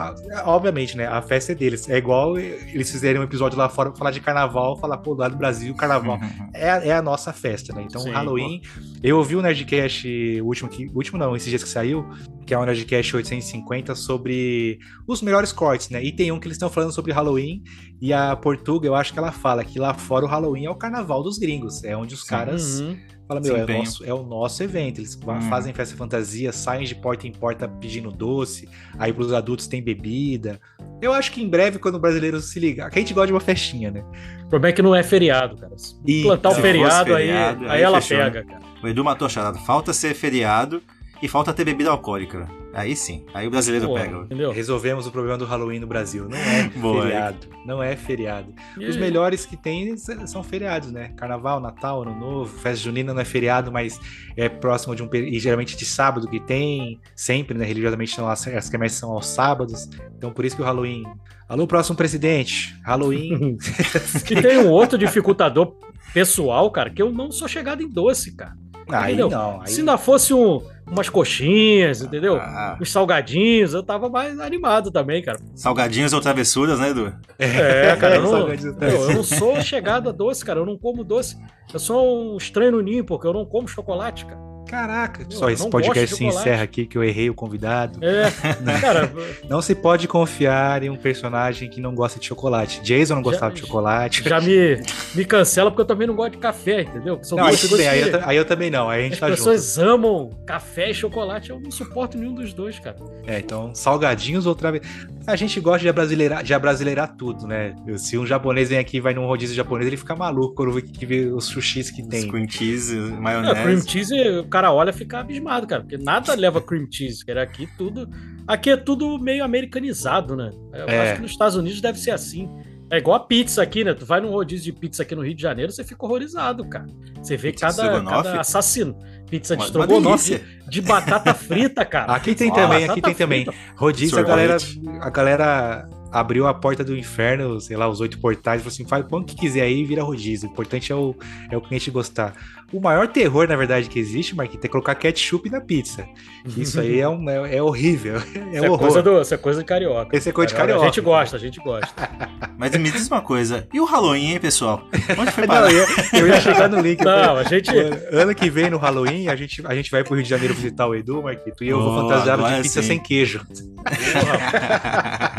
obviamente, 0.45 0.95
né, 0.95 1.07
a 1.07 1.21
festa 1.21 1.51
é 1.51 1.56
deles. 1.56 1.89
É 1.89 1.97
igual 1.97 2.38
eles 2.39 2.89
fizerem 2.89 3.19
um 3.19 3.24
episódio 3.24 3.57
lá 3.57 3.68
fora 3.68 3.89
pra 3.89 3.97
falar 4.00 4.12
de 4.12 4.21
carnaval, 4.21 4.77
falar, 4.77 4.97
pô, 4.97 5.13
lá 5.13 5.27
do 5.27 5.35
Brasil, 5.35 5.75
carnaval 5.75 6.18
é, 6.53 6.69
a- 6.69 6.85
é 6.85 6.91
a 6.94 7.01
nossa 7.01 7.33
festa, 7.33 7.74
né? 7.75 7.83
Então, 7.85 8.01
Sim, 8.01 8.12
Halloween. 8.12 8.62
Eu 9.03 9.18
ouvi 9.18 9.35
o 9.35 9.41
Nerdcast, 9.41 10.07
o 10.41 10.45
último, 10.45 10.69
que, 10.69 10.85
o 10.88 10.95
último 10.95 11.18
não, 11.18 11.35
esses 11.35 11.50
dias 11.50 11.63
que 11.63 11.69
saiu, 11.69 12.07
que 12.47 12.53
é 12.53 12.57
o 12.57 12.65
Nerdcast 12.65 13.13
850, 13.17 13.94
sobre 13.94 14.79
os 15.05 15.21
melhores 15.21 15.51
cortes, 15.51 15.89
né? 15.89 16.01
E 16.03 16.11
tem 16.13 16.31
um 16.31 16.39
que 16.39 16.47
eles 16.47 16.55
estão 16.55 16.69
falando 16.69 16.94
sobre 16.94 17.11
Halloween, 17.11 17.61
e 18.01 18.13
a 18.13 18.35
Portuga, 18.38 18.88
eu 18.88 18.95
acho 18.95 19.11
que 19.11 19.19
ela 19.19 19.31
fala 19.33 19.65
que 19.65 19.77
lá 19.77 19.94
fora 19.94 20.25
o 20.25 20.27
Halloween 20.29 20.65
é 20.65 20.69
o 20.69 20.75
carnaval 20.75 21.21
dos 21.21 21.38
gringos. 21.38 21.83
É 21.83 21.95
onde 21.97 22.13
os 22.13 22.23
caras 22.23 22.79
Uhum. 22.79 22.97
falam, 23.27 23.44
meu, 23.44 23.57
é 23.57 23.63
o, 23.65 23.67
nosso, 23.67 24.05
é 24.05 24.13
o 24.13 24.23
nosso 24.23 24.63
evento. 24.63 24.99
Eles 24.99 25.15
Hum. 25.15 25.41
fazem 25.49 25.73
festa 25.73 25.97
fantasia, 25.97 26.53
saem 26.53 26.85
de 26.85 26.95
porta 26.95 27.27
em 27.27 27.31
porta 27.33 27.67
pedindo 27.67 28.09
doce, 28.11 28.69
aí 28.97 29.11
pros 29.11 29.33
adultos 29.33 29.67
tem 29.67 29.83
bebida. 29.83 30.59
Eu 31.01 31.11
acho 31.11 31.31
que 31.33 31.41
em 31.43 31.50
breve, 31.50 31.79
quando 31.79 31.95
o 31.95 32.00
brasileiro 32.00 32.39
se 32.39 32.59
ligar, 32.61 32.89
que 32.89 32.97
a 32.97 33.01
gente 33.01 33.13
gosta 33.13 33.27
de 33.27 33.33
uma 33.33 33.41
festinha, 33.41 33.91
né? 33.91 34.03
O 34.45 34.50
problema 34.50 34.69
é 34.69 34.71
que 34.73 34.81
não 34.81 34.95
é 34.95 35.03
feriado, 35.03 35.57
cara. 35.57 35.77
Se 35.77 35.95
E 36.05 36.23
plantar 36.23 36.50
o 36.50 36.55
se 36.55 36.61
feriado, 36.61 37.09
fosse 37.09 37.11
aí, 37.21 37.27
feriado, 37.27 37.63
aí, 37.65 37.69
aí 37.71 37.81
ela 37.81 38.00
fechou, 38.01 38.17
pega, 38.17 38.43
cara. 38.45 38.61
O 38.81 38.88
Edu 38.88 39.03
matou 39.03 39.25
a 39.25 39.29
charada. 39.29 39.57
Falta 39.59 39.91
ser 39.91 40.13
feriado 40.13 40.81
e 41.21 41.27
falta 41.27 41.53
ter 41.53 41.65
bebida 41.65 41.89
alcoólica. 41.89 42.47
Aí 42.73 42.95
sim. 42.95 43.25
Aí 43.33 43.47
o 43.47 43.49
brasileiro 43.49 43.87
Pô, 43.87 43.95
pega. 43.95 44.17
Entendeu? 44.17 44.51
Resolvemos 44.51 45.07
o 45.07 45.11
problema 45.11 45.35
do 45.35 45.45
Halloween 45.45 45.79
no 45.79 45.87
Brasil. 45.87 46.29
Não 46.29 46.37
é 46.37 46.69
Boa, 46.77 47.01
feriado. 47.01 47.37
Não 47.65 47.81
é 47.81 47.95
feriado. 47.95 48.53
E 48.77 48.85
Os 48.85 48.95
aí? 48.95 49.01
melhores 49.01 49.47
que 49.47 49.57
tem 49.57 49.97
são 49.97 50.43
feriados, 50.43 50.91
né? 50.91 51.11
Carnaval, 51.17 51.59
Natal, 51.59 52.03
Ano 52.03 52.15
Novo, 52.15 52.59
Festa 52.59 52.83
Junina 52.83 53.15
não 53.15 53.21
é 53.21 53.25
feriado, 53.25 53.71
mas 53.71 53.99
é 54.35 54.47
próximo 54.47 54.95
de 54.95 55.01
um 55.01 55.07
período. 55.07 55.33
E 55.33 55.39
geralmente 55.39 55.75
de 55.75 55.85
sábado 55.85 56.29
que 56.29 56.39
tem, 56.39 56.99
sempre, 57.15 57.57
né? 57.57 57.65
Religiosamente 57.65 58.13
são 58.13 58.29
as, 58.29 58.47
as 58.47 58.69
quermesses 58.69 58.99
são 58.99 59.11
aos 59.11 59.25
sábados. 59.25 59.89
Então 60.15 60.31
por 60.31 60.45
isso 60.45 60.55
que 60.55 60.61
o 60.61 60.65
Halloween. 60.65 61.03
Alô, 61.49 61.65
próximo 61.65 61.97
presidente. 61.97 62.77
Halloween. 62.85 63.57
E 64.29 64.41
tem 64.41 64.59
um 64.59 64.69
outro 64.69 64.97
dificultador 64.99 65.73
pessoal, 66.13 66.69
cara, 66.69 66.89
que 66.91 67.01
eu 67.01 67.11
não 67.11 67.31
sou 67.31 67.47
chegado 67.47 67.81
em 67.81 67.89
doce, 67.89 68.35
cara. 68.35 68.55
aí 68.89 69.13
Entendeu? 69.13 69.29
não. 69.29 69.61
Aí... 69.61 69.67
Se 69.67 69.79
ainda 69.79 69.97
fosse 69.97 70.33
um, 70.33 70.61
umas 70.89 71.10
coxinhas, 71.10 72.01
entendeu? 72.01 72.38
Ah, 72.38 72.78
Uns 72.81 72.92
salgadinhos, 72.92 73.74
eu 73.74 73.84
tava 73.84 74.10
mais 74.10 74.39
animado 74.39 74.89
também, 74.92 75.22
cara. 75.22 75.39
salgadinhos 75.56 76.13
ou 76.13 76.22
travessuras, 76.22 76.80
né, 76.80 76.89
Edu? 76.89 77.13
É, 77.38 77.96
cara, 78.00 78.15
eu 78.15 78.24
não, 78.24 78.48
eu, 78.50 78.89
eu 79.10 79.13
não 79.13 79.24
sou 79.24 79.60
chegado 79.62 80.10
a 80.10 80.12
doce, 80.12 80.44
cara. 80.44 80.60
Eu 80.60 80.65
não 80.65 80.77
como 80.77 81.03
doce. 81.03 81.38
Eu 81.74 81.79
sou 81.79 82.34
um 82.34 82.38
estranho 82.38 82.72
no 82.72 82.82
ninho, 82.82 83.03
porque 83.03 83.27
eu 83.27 83.34
não 83.34 83.46
como 83.46 83.67
chocolate, 83.67 84.25
cara. 84.25 84.47
Caraca, 84.67 85.24
Eu 85.24 85.31
só 85.38 85.50
esse 85.50 85.69
podcast 85.69 86.15
se 86.15 86.25
encerra 86.25 86.63
aqui 86.63 86.86
que 86.86 86.97
eu 86.97 87.03
errei 87.03 87.29
o 87.29 87.33
convidado. 87.33 88.00
É, 88.03 88.29
cara, 88.81 89.12
Não 89.50 89.62
se 89.62 89.74
pode 89.74 90.07
confiar 90.07 90.83
em 90.83 90.89
um 90.89 90.95
personagem 90.97 91.69
que 91.69 91.79
não 91.79 91.95
gosta 91.95 92.19
de 92.19 92.25
chocolate. 92.25 92.81
Jason 92.81 93.15
não 93.15 93.21
gostava 93.21 93.50
Já- 93.51 93.55
de 93.55 93.62
chocolate. 93.62 94.24
já 94.27 94.41
me, 94.41 94.81
me 95.15 95.25
cancela 95.25 95.71
porque 95.71 95.81
eu 95.81 95.86
também 95.86 96.07
não 96.07 96.15
gosto 96.15 96.31
de 96.33 96.38
café, 96.38 96.81
entendeu? 96.81 97.19
São 97.24 97.38
Não, 97.38 97.45
aí 97.45 97.57
coisas 97.57 97.77
bem, 97.77 97.88
aí 97.88 98.03
que 98.09 98.15
eu, 98.15 98.21
aí 98.24 98.38
eu 98.38 98.45
também 98.45 98.69
não, 98.69 98.89
aí 98.89 99.01
a 99.01 99.03
gente 99.03 99.13
as 99.13 99.19
tá 99.19 99.27
junto. 99.29 99.38
pessoas 99.38 99.77
amam 99.79 100.29
café 100.45 100.89
e 100.91 100.93
chocolate. 100.93 101.50
Eu 101.50 101.59
não 101.59 101.71
suporto 101.71 102.17
nenhum 102.17 102.33
dos 102.33 102.53
dois, 102.53 102.77
cara. 102.79 102.97
É, 103.25 103.39
então, 103.39 103.74
salgadinhos 103.74 104.45
outra 104.45 104.71
vez. 104.71 104.83
A 105.25 105.36
gente 105.36 105.59
gosta 105.59 105.79
de 105.79 105.89
abrasileirar, 105.89 106.41
de 106.41 106.53
abrasileirar 106.53 107.13
tudo, 107.17 107.45
né? 107.45 107.75
Se 107.97 108.17
um 108.17 108.25
japonês 108.25 108.69
vem 108.69 108.77
aqui 108.77 108.97
e 108.97 109.00
vai 109.01 109.13
num 109.13 109.25
rodízio 109.25 109.53
japonês, 109.55 109.86
ele 109.88 109.97
fica 109.97 110.15
maluco 110.15 110.55
quando 110.55 110.71
vê, 110.71 110.81
vê 111.05 111.25
os 111.25 111.45
sushis 111.45 111.91
que 111.91 112.01
Os 112.01 112.07
tem. 112.07 112.27
cream 112.29 112.47
cheese, 112.50 112.95
É, 112.97 113.01
cream 113.01 113.21
maionese. 113.21 113.89
cheese, 113.89 114.13
o 114.39 114.45
cara 114.57 114.73
olha 114.73 114.89
e 114.89 114.93
fica 114.93 115.19
abismado, 115.19 115.67
cara, 115.67 115.81
porque 115.83 115.97
nada 115.97 116.33
leva 116.35 116.59
cream 116.61 116.87
cheese, 116.91 117.23
cara. 117.25 117.43
Aqui 117.43 117.67
tudo, 117.77 118.09
aqui 118.47 118.69
é 118.71 118.77
tudo 118.77 119.19
meio 119.19 119.43
americanizado, 119.43 120.35
né? 120.35 120.51
Eu 120.73 120.87
É. 120.87 121.01
acho 121.01 121.15
que 121.15 121.21
nos 121.21 121.31
Estados 121.31 121.55
Unidos 121.55 121.79
deve 121.81 121.99
ser 121.99 122.11
assim. 122.11 122.49
É 122.89 122.97
igual 122.99 123.17
a 123.17 123.19
pizza 123.19 123.61
aqui, 123.61 123.83
né? 123.83 123.93
Tu 123.93 124.05
vai 124.05 124.21
num 124.21 124.29
rodízio 124.31 124.73
de 124.73 124.79
pizza 124.79 125.03
aqui 125.03 125.13
no 125.13 125.21
Rio 125.21 125.35
de 125.35 125.41
Janeiro, 125.41 125.71
você 125.73 125.83
fica 125.83 126.05
horrorizado, 126.05 126.63
cara. 126.69 126.85
Você 127.21 127.35
vê 127.35 127.51
Pizza 127.51 127.67
cada, 127.67 128.01
cada 128.01 128.39
assassino. 128.39 128.97
Pizza 129.29 129.57
de 129.57 129.63
estrogonofe 129.63 130.41
de 130.69 130.81
batata 130.81 131.33
frita, 131.33 131.83
cara. 131.83 132.13
Aqui 132.13 132.33
tem 132.33 132.49
Ó, 132.49 132.55
também, 132.55 132.85
aqui 132.89 133.01
tem 133.01 133.13
também. 133.13 133.43
frita. 133.43 133.57
Rodízio, 133.75 134.17
a 134.17 134.23
galera, 134.23 134.55
a 135.01 135.09
galera 135.09 135.89
abriu 136.11 136.47
a 136.47 136.53
porta 136.53 136.83
do 136.83 136.95
inferno, 136.95 137.59
sei 137.59 137.77
lá, 137.77 137.87
os 137.87 137.99
oito 138.01 138.19
portais, 138.19 138.61
falou 138.61 138.71
assim: 138.73 138.85
faz 138.85 139.05
o 139.09 139.23
que 139.23 139.35
quiser 139.35 139.61
aí 139.61 139.81
e 139.81 139.85
vira 139.85 140.03
rodízio. 140.03 140.47
O 140.47 140.51
importante 140.51 140.91
é 140.91 140.95
o, 140.95 141.15
é 141.51 141.57
o 141.57 141.61
cliente 141.61 141.91
gostar. 141.91 142.33
O 142.71 142.81
maior 142.81 143.07
terror, 143.07 143.47
na 143.47 143.55
verdade, 143.55 143.87
que 143.87 143.97
existe, 143.97 144.35
Marquinhos, 144.35 144.65
é 144.65 144.67
colocar 144.67 144.93
ketchup 144.95 145.49
na 145.49 145.61
pizza. 145.61 146.05
Isso 146.57 146.79
aí 146.79 146.99
é, 146.99 147.07
um, 147.07 147.29
é, 147.29 147.55
é 147.57 147.63
horrível. 147.63 148.21
É 148.47 148.57
Isso 148.57 148.65
é, 148.65 148.77
coisa 148.77 149.03
do, 149.03 149.21
isso 149.21 149.33
é 149.33 149.37
coisa 149.37 149.59
de 149.59 149.65
carioca. 149.65 150.15
Esse 150.15 150.29
é 150.29 150.31
coisa 150.31 150.47
de 150.47 150.55
carioca. 150.55 150.83
A 150.83 150.85
gente 150.85 151.01
gosta, 151.01 151.35
a 151.35 151.39
gente 151.39 151.59
gosta. 151.59 152.09
Mas 152.57 152.71
me 152.77 152.89
diz 152.89 153.07
uma 153.07 153.21
coisa, 153.21 153.67
e 153.73 153.79
o 153.79 153.85
Halloween, 153.85 154.31
hein, 154.31 154.39
pessoal? 154.39 154.87
Onde 155.17 155.31
foi 155.31 155.45
Não, 155.45 155.53
parar? 155.53 155.71
eu, 155.71 155.85
eu 156.13 156.27
ia 156.27 156.39
chegar 156.41 156.69
no 156.69 156.79
link. 156.79 157.03
Não, 157.03 157.37
a 157.37 157.43
gente. 157.43 157.69
Ano- 158.11 158.33
que 158.33 158.49
vem, 158.49 158.69
no 158.69 158.77
Halloween, 158.77 159.27
a 159.27 159.35
gente, 159.35 159.65
a 159.65 159.73
gente 159.75 159.89
vai 159.91 160.03
pro 160.03 160.13
Rio 160.15 160.23
de 160.23 160.29
Janeiro 160.29 160.53
visitar 160.53 160.87
o 160.87 160.95
Edu, 160.95 161.21
Marquito, 161.23 161.63
e 161.63 161.69
eu 161.69 161.81
vou 161.81 161.93
Oh, 161.93 162.01
fantasiado 162.01 162.43
de 162.43 162.61
pizza 162.61 162.81
sim. 162.81 162.87
sem 162.87 162.99
queijo. 162.99 163.45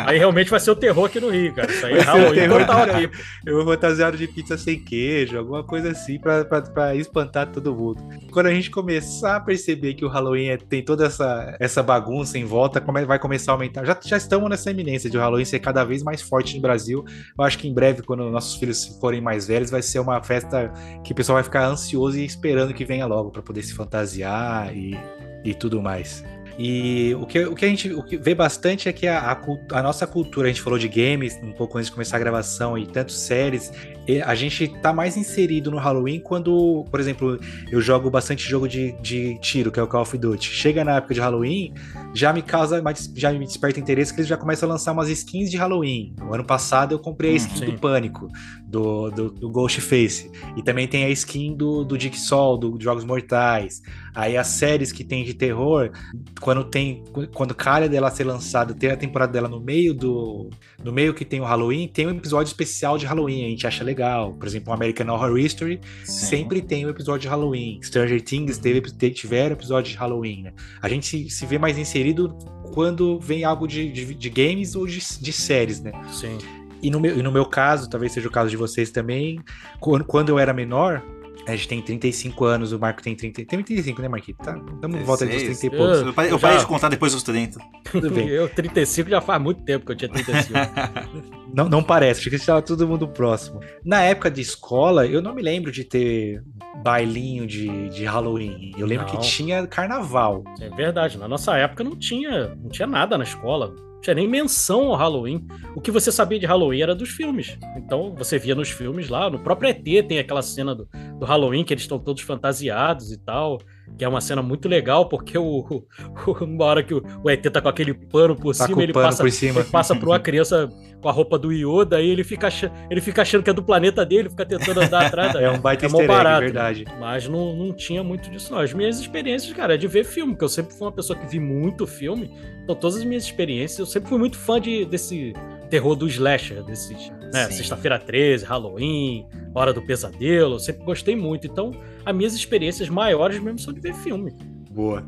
Aí 0.06 0.18
realmente 0.18 0.50
vai 0.50 0.58
ser 0.61 0.71
o 0.71 0.77
terror 0.77 1.05
aqui 1.07 1.21
no 1.21 1.31
Rio, 1.31 1.55
cara. 1.55 1.71
Isso 1.71 1.87
aí 1.87 1.93
é 1.95 1.97
Vai 2.05 2.05
Halloween 2.21 2.49
total 2.49 2.83
aqui. 2.83 3.11
Eu 3.47 3.57
vou 3.65 3.65
fantasiado 3.75 4.17
de 4.17 4.27
pizza 4.29 4.57
sem 4.59 4.79
queijo, 4.83 5.38
alguma 5.38 5.62
coisa 5.65 5.91
assim, 5.91 6.19
pra, 6.19 6.45
pra, 6.45 6.62
pra 6.62 6.95
espantar 6.97 7.47
todo 7.50 7.75
mundo. 7.75 8.03
Quando 8.33 8.47
a 8.47 8.50
gente 8.55 8.71
começar 8.71 9.37
a 9.37 9.41
perceber 9.41 9.95
que 9.95 10.05
o 10.05 10.09
Halloween 10.09 10.49
é- 10.49 10.57
tem 10.57 10.83
toda 10.85 11.07
essa, 11.07 11.57
essa 11.61 11.83
bagunça 11.83 12.38
em 12.38 12.45
volta, 12.45 12.81
come- 12.81 13.05
vai 13.05 13.19
começar 13.19 13.53
a 13.53 13.55
aumentar. 13.55 13.85
Já, 13.85 13.99
já 14.05 14.17
estamos 14.17 14.49
nessa 14.50 14.71
iminência 14.71 15.09
de 15.09 15.17
o 15.17 15.21
Halloween 15.21 15.45
ser 15.45 15.59
cada 15.61 15.85
vez 15.85 16.03
mais 16.03 16.21
forte 16.23 16.55
no 16.57 16.62
Brasil. 16.62 17.05
Eu 17.38 17.45
acho 17.45 17.59
que 17.59 17.69
em 17.69 17.75
breve, 17.75 18.03
quando 18.03 18.29
nossos 18.31 18.57
filhos 18.59 18.99
forem 19.00 19.21
mais 19.21 19.47
velhos, 19.47 19.71
vai 19.71 19.83
ser 19.83 19.99
uma 20.00 20.23
festa 20.23 20.73
que 21.05 21.12
o 21.12 21.15
pessoal 21.15 21.37
vai 21.37 21.45
ficar 21.45 21.67
ansioso 21.67 22.19
e 22.19 22.25
esperando 22.25 22.75
que 22.75 22.85
venha 22.85 23.07
logo 23.07 23.31
pra 23.31 23.43
poder 23.43 23.62
se 23.62 23.75
fantasiar 23.75 24.75
e, 24.77 24.97
e 25.45 25.55
tudo 25.55 25.81
mais. 25.83 26.25
E 26.59 27.15
o 27.15 27.25
que, 27.25 27.45
o 27.45 27.55
que 27.55 27.65
a 27.65 27.69
gente 27.69 27.93
o 27.93 28.03
que 28.03 28.17
vê 28.17 28.35
bastante 28.35 28.88
é 28.88 28.93
que 28.93 29.07
a, 29.07 29.31
a 29.31 29.38
a 29.79 29.83
nossa 29.83 30.07
cultura, 30.07 30.49
a 30.49 30.50
gente 30.50 30.61
falou 30.61 30.79
de 30.79 30.88
games 30.88 31.38
um 31.43 31.53
pouco 31.53 31.79
antes 31.79 31.87
de 31.88 31.93
começar 31.93 32.17
a 32.17 32.21
gravação 32.21 32.77
e 32.77 32.87
tanto 32.87 33.12
séries, 33.12 33.73
e 34.09 34.21
a 34.21 34.35
gente 34.35 34.67
tá 34.81 34.93
mais 34.93 35.17
inserido 35.17 35.71
no 35.71 35.77
Halloween 35.77 36.19
quando, 36.19 36.85
por 36.91 36.99
exemplo, 36.99 37.38
eu 37.71 37.81
jogo 37.81 38.11
bastante 38.11 38.49
jogo 38.49 38.67
de, 38.67 38.93
de 39.00 39.38
tiro, 39.41 39.71
que 39.71 39.79
é 39.79 39.83
o 39.83 39.87
Call 39.87 40.03
of 40.03 40.19
Duty. 40.19 40.49
Chega 40.49 40.85
na 40.85 40.97
época 40.97 41.15
de 41.15 41.21
Halloween, 41.21 41.75
já 42.12 42.33
me 42.33 42.43
causa, 42.43 42.83
já 43.15 43.33
me 43.33 43.47
desperta 43.47 43.79
interesse 43.79 44.12
que 44.12 44.21
eles 44.21 44.29
já 44.29 44.37
começam 44.37 44.69
a 44.69 44.73
lançar 44.73 44.93
umas 44.93 45.09
skins 45.11 45.50
de 45.50 45.57
Halloween. 45.57 46.15
O 46.23 46.35
ano 46.35 46.45
passado 46.45 46.93
eu 46.93 46.99
comprei 46.99 47.31
a 47.31 47.35
Hum, 47.35 47.37
skin 47.37 47.59
sim. 47.59 47.67
do 47.67 47.79
Pânico, 47.79 48.29
do, 48.65 49.11
do, 49.11 49.31
do 49.31 49.50
Ghostface. 49.50 50.31
E 50.57 50.62
também 50.62 50.88
tem 50.88 51.05
a 51.05 51.11
skin 51.11 51.55
do, 51.57 51.85
do 51.85 52.00
Jigsaw, 52.00 52.57
do 52.57 52.77
Jogos 52.81 53.05
Mortais. 53.05 53.83
Aí 54.18 54.37
as 54.37 54.48
séries 54.48 54.90
que 54.90 55.04
tem 55.04 55.22
de 55.22 55.32
terror, 55.32 55.92
quando 56.40 56.64
tem 56.64 57.04
quando 57.32 57.54
calha 57.54 57.88
dela 57.88 58.10
ser 58.10 58.25
lançada, 58.25 58.75
tem 58.75 58.90
a 58.90 58.96
temporada 58.96 59.32
dela 59.32 59.48
no 59.48 59.60
meio 59.60 59.94
do 59.94 60.50
no 60.82 60.92
meio 60.92 61.14
que 61.14 61.25
tem 61.25 61.40
o 61.40 61.44
Halloween, 61.44 61.87
tem 61.87 62.04
um 62.04 62.10
episódio 62.10 62.50
especial 62.50 62.98
de 62.98 63.06
Halloween, 63.06 63.44
a 63.44 63.48
gente 63.48 63.64
acha 63.64 63.84
legal. 63.84 64.34
Por 64.34 64.48
exemplo, 64.48 64.72
o 64.72 64.75
American 64.75 65.06
Horror 65.14 65.38
History 65.38 65.80
Sim. 66.02 66.26
sempre 66.26 66.60
tem 66.60 66.84
um 66.84 66.88
episódio 66.88 67.20
de 67.20 67.28
Halloween. 67.28 67.78
Stranger 67.80 68.20
Things 68.20 68.58
teve 68.58 68.80
te- 68.80 69.10
tiveram 69.12 69.52
episódio 69.52 69.92
de 69.92 69.96
Halloween, 69.96 70.42
né? 70.42 70.52
A 70.82 70.88
gente 70.88 71.06
se, 71.06 71.30
se 71.30 71.46
vê 71.46 71.56
mais 71.56 71.78
inserido 71.78 72.37
quando 72.75 73.20
vem 73.20 73.44
algo 73.44 73.68
de, 73.68 73.88
de, 73.88 74.14
de 74.14 74.30
games 74.30 74.75
ou 74.75 74.84
de, 74.84 74.98
de 74.98 75.32
séries, 75.32 75.80
né? 75.80 75.92
Sim. 76.10 76.38
E 76.82 76.90
no, 76.90 76.98
meu, 76.98 77.16
e 77.16 77.22
no 77.22 77.30
meu 77.30 77.46
caso, 77.46 77.88
talvez 77.88 78.10
seja 78.10 78.26
o 78.26 78.32
caso 78.32 78.50
de 78.50 78.56
vocês 78.56 78.90
também, 78.90 79.38
quando, 79.78 80.04
quando 80.04 80.28
eu 80.30 80.40
era 80.40 80.52
menor, 80.52 81.04
a 81.49 81.57
gente 81.57 81.67
tem 81.67 81.81
35 81.81 82.45
anos, 82.45 82.73
o 82.73 82.78
Marco 82.78 83.02
tem 83.02 83.17
30. 83.17 83.45
Tem 83.47 83.62
35, 83.62 84.02
né, 84.02 84.09
Marquinhos? 84.09 84.38
Tá, 84.45 84.55
estamos 84.57 85.00
em 85.00 85.02
volta 85.02 85.25
dos 85.25 85.43
30 85.43 85.67
e 85.67 85.71
poucos. 85.71 86.00
Eu 86.02 86.12
parei, 86.12 86.33
eu 86.33 86.38
parei 86.38 86.59
de 86.59 86.67
contar 86.67 86.88
depois 86.90 87.12
dos 87.12 87.23
30. 87.23 87.59
Tudo 87.90 88.11
bem. 88.11 88.28
Eu, 88.28 88.49
35, 88.50 89.09
já 89.09 89.21
faz 89.23 89.40
muito 89.40 89.62
tempo 89.62 89.87
que 89.87 89.93
eu 89.93 89.97
tinha 89.97 90.11
35. 90.11 90.59
Não, 91.55 91.67
não 91.67 91.83
parece, 91.83 92.23
porque 92.23 92.37
estava 92.37 92.61
todo 92.61 92.87
mundo 92.87 93.09
próximo. 93.09 93.61
Na 93.83 94.02
época 94.02 94.31
de 94.31 94.43
escola, 94.43 95.07
eu 95.07 95.23
não 95.23 95.35
me 95.35 95.40
lembro 95.40 95.73
de 95.73 95.83
ter 95.83 96.45
bailinho 96.85 97.47
de, 97.47 97.88
de 97.88 98.05
Halloween. 98.05 98.73
Eu 98.76 98.87
lembro 98.87 99.07
Não. 99.07 99.12
que 99.14 99.26
tinha 99.26 99.67
carnaval. 99.67 100.45
É 100.61 100.69
verdade, 100.69 101.17
na 101.17 101.26
nossa 101.26 101.57
época 101.57 101.83
não 101.83 101.97
tinha, 101.97 102.55
não 102.55 102.69
tinha 102.69 102.87
nada 102.87 103.17
na 103.17 103.25
escola. 103.25 103.75
Não 103.99 104.02
tinha 104.02 104.14
nem 104.14 104.28
menção 104.28 104.87
ao 104.87 104.95
Halloween. 104.95 105.45
O 105.75 105.81
que 105.81 105.90
você 105.90 106.12
sabia 106.12 106.38
de 106.38 106.47
Halloween 106.47 106.83
era 106.83 106.95
dos 106.95 107.09
filmes. 107.09 107.59
Então 107.76 108.14
você 108.14 108.38
via 108.38 108.55
nos 108.55 108.71
filmes 108.71 109.09
lá, 109.09 109.28
no 109.28 109.40
próprio 109.40 109.71
ET 109.71 109.83
tem 110.07 110.21
aquela 110.21 110.40
cena 110.40 110.73
do, 110.73 110.88
do 111.19 111.26
Halloween 111.26 111.64
que 111.64 111.75
eles 111.75 111.83
estão 111.83 111.99
todos 111.99 112.23
fantasiados 112.23 113.11
e 113.11 113.19
tal. 113.19 113.59
Que 113.97 114.04
é 114.04 114.09
uma 114.09 114.21
cena 114.21 114.40
muito 114.42 114.68
legal, 114.68 115.09
porque 115.09 115.37
o, 115.37 115.61
o, 115.68 115.85
uma 116.45 116.64
hora 116.64 116.83
que 116.83 116.95
o, 116.95 117.02
o 117.25 117.28
ET 117.30 117.42
tá 117.50 117.61
com 117.61 117.68
aquele 117.68 117.92
pano 117.95 118.37
por 118.37 118.54
Tá 118.57 118.66
cima, 118.66 118.83
ele 118.83 118.92
pano 118.92 119.07
passa, 119.07 119.23
por 119.25 119.30
cima. 119.33 119.61
ele 119.61 119.68
passa 119.71 119.97
por 119.97 120.09
uma 120.09 120.21
criança 120.21 120.68
com 121.00 121.09
a 121.09 121.12
roupa 121.12 121.38
do 121.38 121.52
Yoda, 121.52 121.97
aí 121.97 122.09
ele 122.09 122.23
fica, 122.25 122.47
ach- 122.49 122.71
ele 122.90 123.00
fica 123.00 123.23
achando 123.23 123.42
que 123.42 123.50
é 123.50 123.52
do 123.52 123.62
planeta 123.62 124.04
dele, 124.07 124.28
fica 124.30 124.45
tentando 124.47 124.80
andar 124.80 125.07
atrás. 125.07 125.33
da- 125.33 125.40
É 125.42 125.50
um 125.50 125.59
baita 125.61 125.85
É 125.85 125.87
easter 125.87 126.00
egg, 126.04 126.09
barato. 126.09 126.40
verdade. 126.40 126.85
mas 127.00 127.28
não, 127.28 127.54
não 127.57 127.73
tinha 127.73 128.02
muito 128.04 128.30
disso, 128.30 128.52
não. 128.52 128.61
As 128.61 128.73
minhas 128.73 128.99
experiências, 129.00 129.52
cara, 129.52 129.75
é 129.75 129.76
de 129.76 129.87
ver 129.88 130.04
filme, 130.04 130.33
porque 130.33 130.45
eu 130.45 130.49
sempre 130.49 130.75
fui 130.75 130.87
uma 130.87 130.92
pessoa 130.92 131.18
que 131.18 131.26
vi 131.26 131.40
muito 131.40 131.85
filme. 131.87 132.30
Então, 132.62 132.75
todas 132.76 132.97
as 132.99 133.04
minhas 133.04 133.25
experiências, 133.25 133.78
eu 133.78 133.87
sempre 133.87 134.09
fui 134.11 134.18
muito 134.18 134.37
fã 134.37 134.61
de, 134.61 134.85
desse 134.85 135.33
terror 135.71 135.95
do 135.97 136.07
slasher, 136.07 136.62
desses, 136.62 137.11
né? 137.33 137.50
Sexta-feira 137.50 137.99
13, 137.99 138.45
Halloween, 138.45 139.26
Hora 139.54 139.73
do 139.73 139.83
Pesadelo. 139.83 140.54
Eu 140.54 140.59
sempre 140.59 140.85
gostei 140.85 141.14
muito. 141.16 141.47
Então, 141.47 141.73
as 142.09 142.17
minhas 142.17 142.33
experiências 142.33 142.88
maiores 142.88 143.38
mesmo 143.38 143.59
são 143.59 143.71
de 143.71 143.81
ver 143.81 143.93
filme. 143.93 144.35
Boa. 144.71 145.07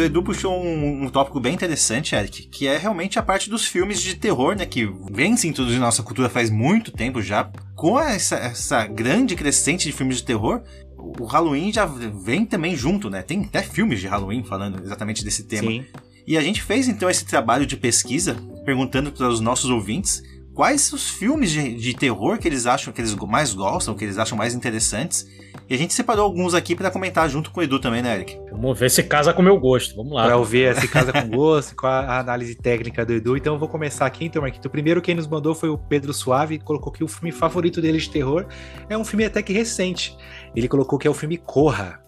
O 0.00 0.04
Edu 0.04 0.22
puxou 0.22 0.60
um, 0.60 1.04
um 1.04 1.08
tópico 1.08 1.38
bem 1.38 1.54
interessante, 1.54 2.14
Eric, 2.14 2.48
que 2.48 2.66
é 2.66 2.76
realmente 2.76 3.18
a 3.18 3.22
parte 3.22 3.48
dos 3.48 3.66
filmes 3.66 4.00
de 4.00 4.16
terror, 4.16 4.56
né? 4.56 4.66
Que 4.66 4.90
vem 5.12 5.36
se 5.36 5.46
introduzir 5.46 5.78
na 5.78 5.86
nossa 5.86 6.02
cultura 6.02 6.28
faz 6.28 6.50
muito 6.50 6.90
tempo 6.90 7.22
já. 7.22 7.50
Com 7.76 8.00
essa, 8.00 8.36
essa 8.36 8.86
grande 8.86 9.36
crescente 9.36 9.84
de 9.84 9.92
filmes 9.92 10.16
de 10.16 10.24
terror, 10.24 10.62
o 10.96 11.24
Halloween 11.24 11.72
já 11.72 11.86
vem 11.86 12.44
também 12.44 12.74
junto, 12.74 13.08
né? 13.08 13.22
Tem 13.22 13.44
até 13.44 13.62
filmes 13.62 14.00
de 14.00 14.06
Halloween 14.06 14.42
falando 14.42 14.82
exatamente 14.82 15.24
desse 15.24 15.44
tema. 15.44 15.70
Sim. 15.70 15.84
E 16.26 16.36
a 16.36 16.40
gente 16.40 16.62
fez 16.62 16.88
então 16.88 17.08
esse 17.08 17.24
trabalho 17.24 17.66
de 17.66 17.76
pesquisa, 17.76 18.36
perguntando 18.64 19.12
para 19.12 19.28
os 19.28 19.40
nossos 19.40 19.70
ouvintes 19.70 20.22
quais 20.54 20.92
os 20.92 21.08
filmes 21.08 21.50
de, 21.50 21.74
de 21.74 21.94
terror 21.94 22.38
que 22.38 22.46
eles 22.46 22.66
acham 22.66 22.92
que 22.92 23.00
eles 23.00 23.14
mais 23.14 23.54
gostam, 23.54 23.94
que 23.94 24.04
eles 24.04 24.18
acham 24.18 24.36
mais 24.36 24.54
interessantes. 24.54 25.26
E 25.70 25.74
a 25.74 25.78
gente 25.78 25.94
separou 25.94 26.24
alguns 26.24 26.52
aqui 26.52 26.74
para 26.74 26.90
comentar 26.90 27.30
junto 27.30 27.52
com 27.52 27.60
o 27.60 27.62
Edu 27.62 27.78
também, 27.78 28.02
né, 28.02 28.16
Eric? 28.16 28.36
Vamos 28.50 28.76
ver 28.76 28.90
se 28.90 29.04
casa 29.04 29.32
com 29.32 29.40
o 29.40 29.44
meu 29.44 29.56
gosto. 29.56 29.94
Vamos 29.94 30.12
lá. 30.12 30.24
Pra 30.24 30.32
eu 30.32 30.42
ver 30.42 30.74
se 30.74 30.88
casa 30.88 31.12
com 31.12 31.28
gosto, 31.30 31.76
com 31.76 31.86
a 31.86 32.18
análise 32.18 32.56
técnica 32.56 33.06
do 33.06 33.12
Edu. 33.12 33.36
Então 33.36 33.54
eu 33.54 33.58
vou 33.58 33.68
começar 33.68 34.04
aqui, 34.04 34.24
então, 34.24 34.42
Marquito. 34.42 34.66
O 34.66 34.70
primeiro 34.70 35.00
quem 35.00 35.14
nos 35.14 35.28
mandou 35.28 35.54
foi 35.54 35.68
o 35.68 35.78
Pedro 35.78 36.12
Suave, 36.12 36.58
que 36.58 36.64
colocou 36.64 36.92
que 36.92 37.04
o 37.04 37.06
filme 37.06 37.30
favorito 37.30 37.80
dele 37.80 37.98
de 37.98 38.10
terror 38.10 38.46
é 38.88 38.98
um 38.98 39.04
filme 39.04 39.24
até 39.24 39.44
que 39.44 39.52
recente. 39.52 40.16
Ele 40.56 40.66
colocou 40.66 40.98
que 40.98 41.06
é 41.06 41.10
o 41.10 41.14
filme 41.14 41.36
Corra. 41.36 42.00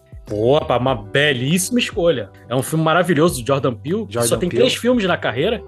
Pá, 0.67 0.77
uma 0.77 0.95
belíssima 0.95 1.79
escolha. 1.79 2.31
É 2.49 2.55
um 2.55 2.61
filme 2.63 2.83
maravilhoso 2.83 3.41
do 3.41 3.47
Jordan 3.47 3.75
Peele. 3.75 4.05
Jordan 4.09 4.27
só 4.27 4.35
tem 4.35 4.49
Peele. 4.49 4.63
três 4.65 4.75
filmes 4.75 5.05
na 5.05 5.15
carreira. 5.15 5.63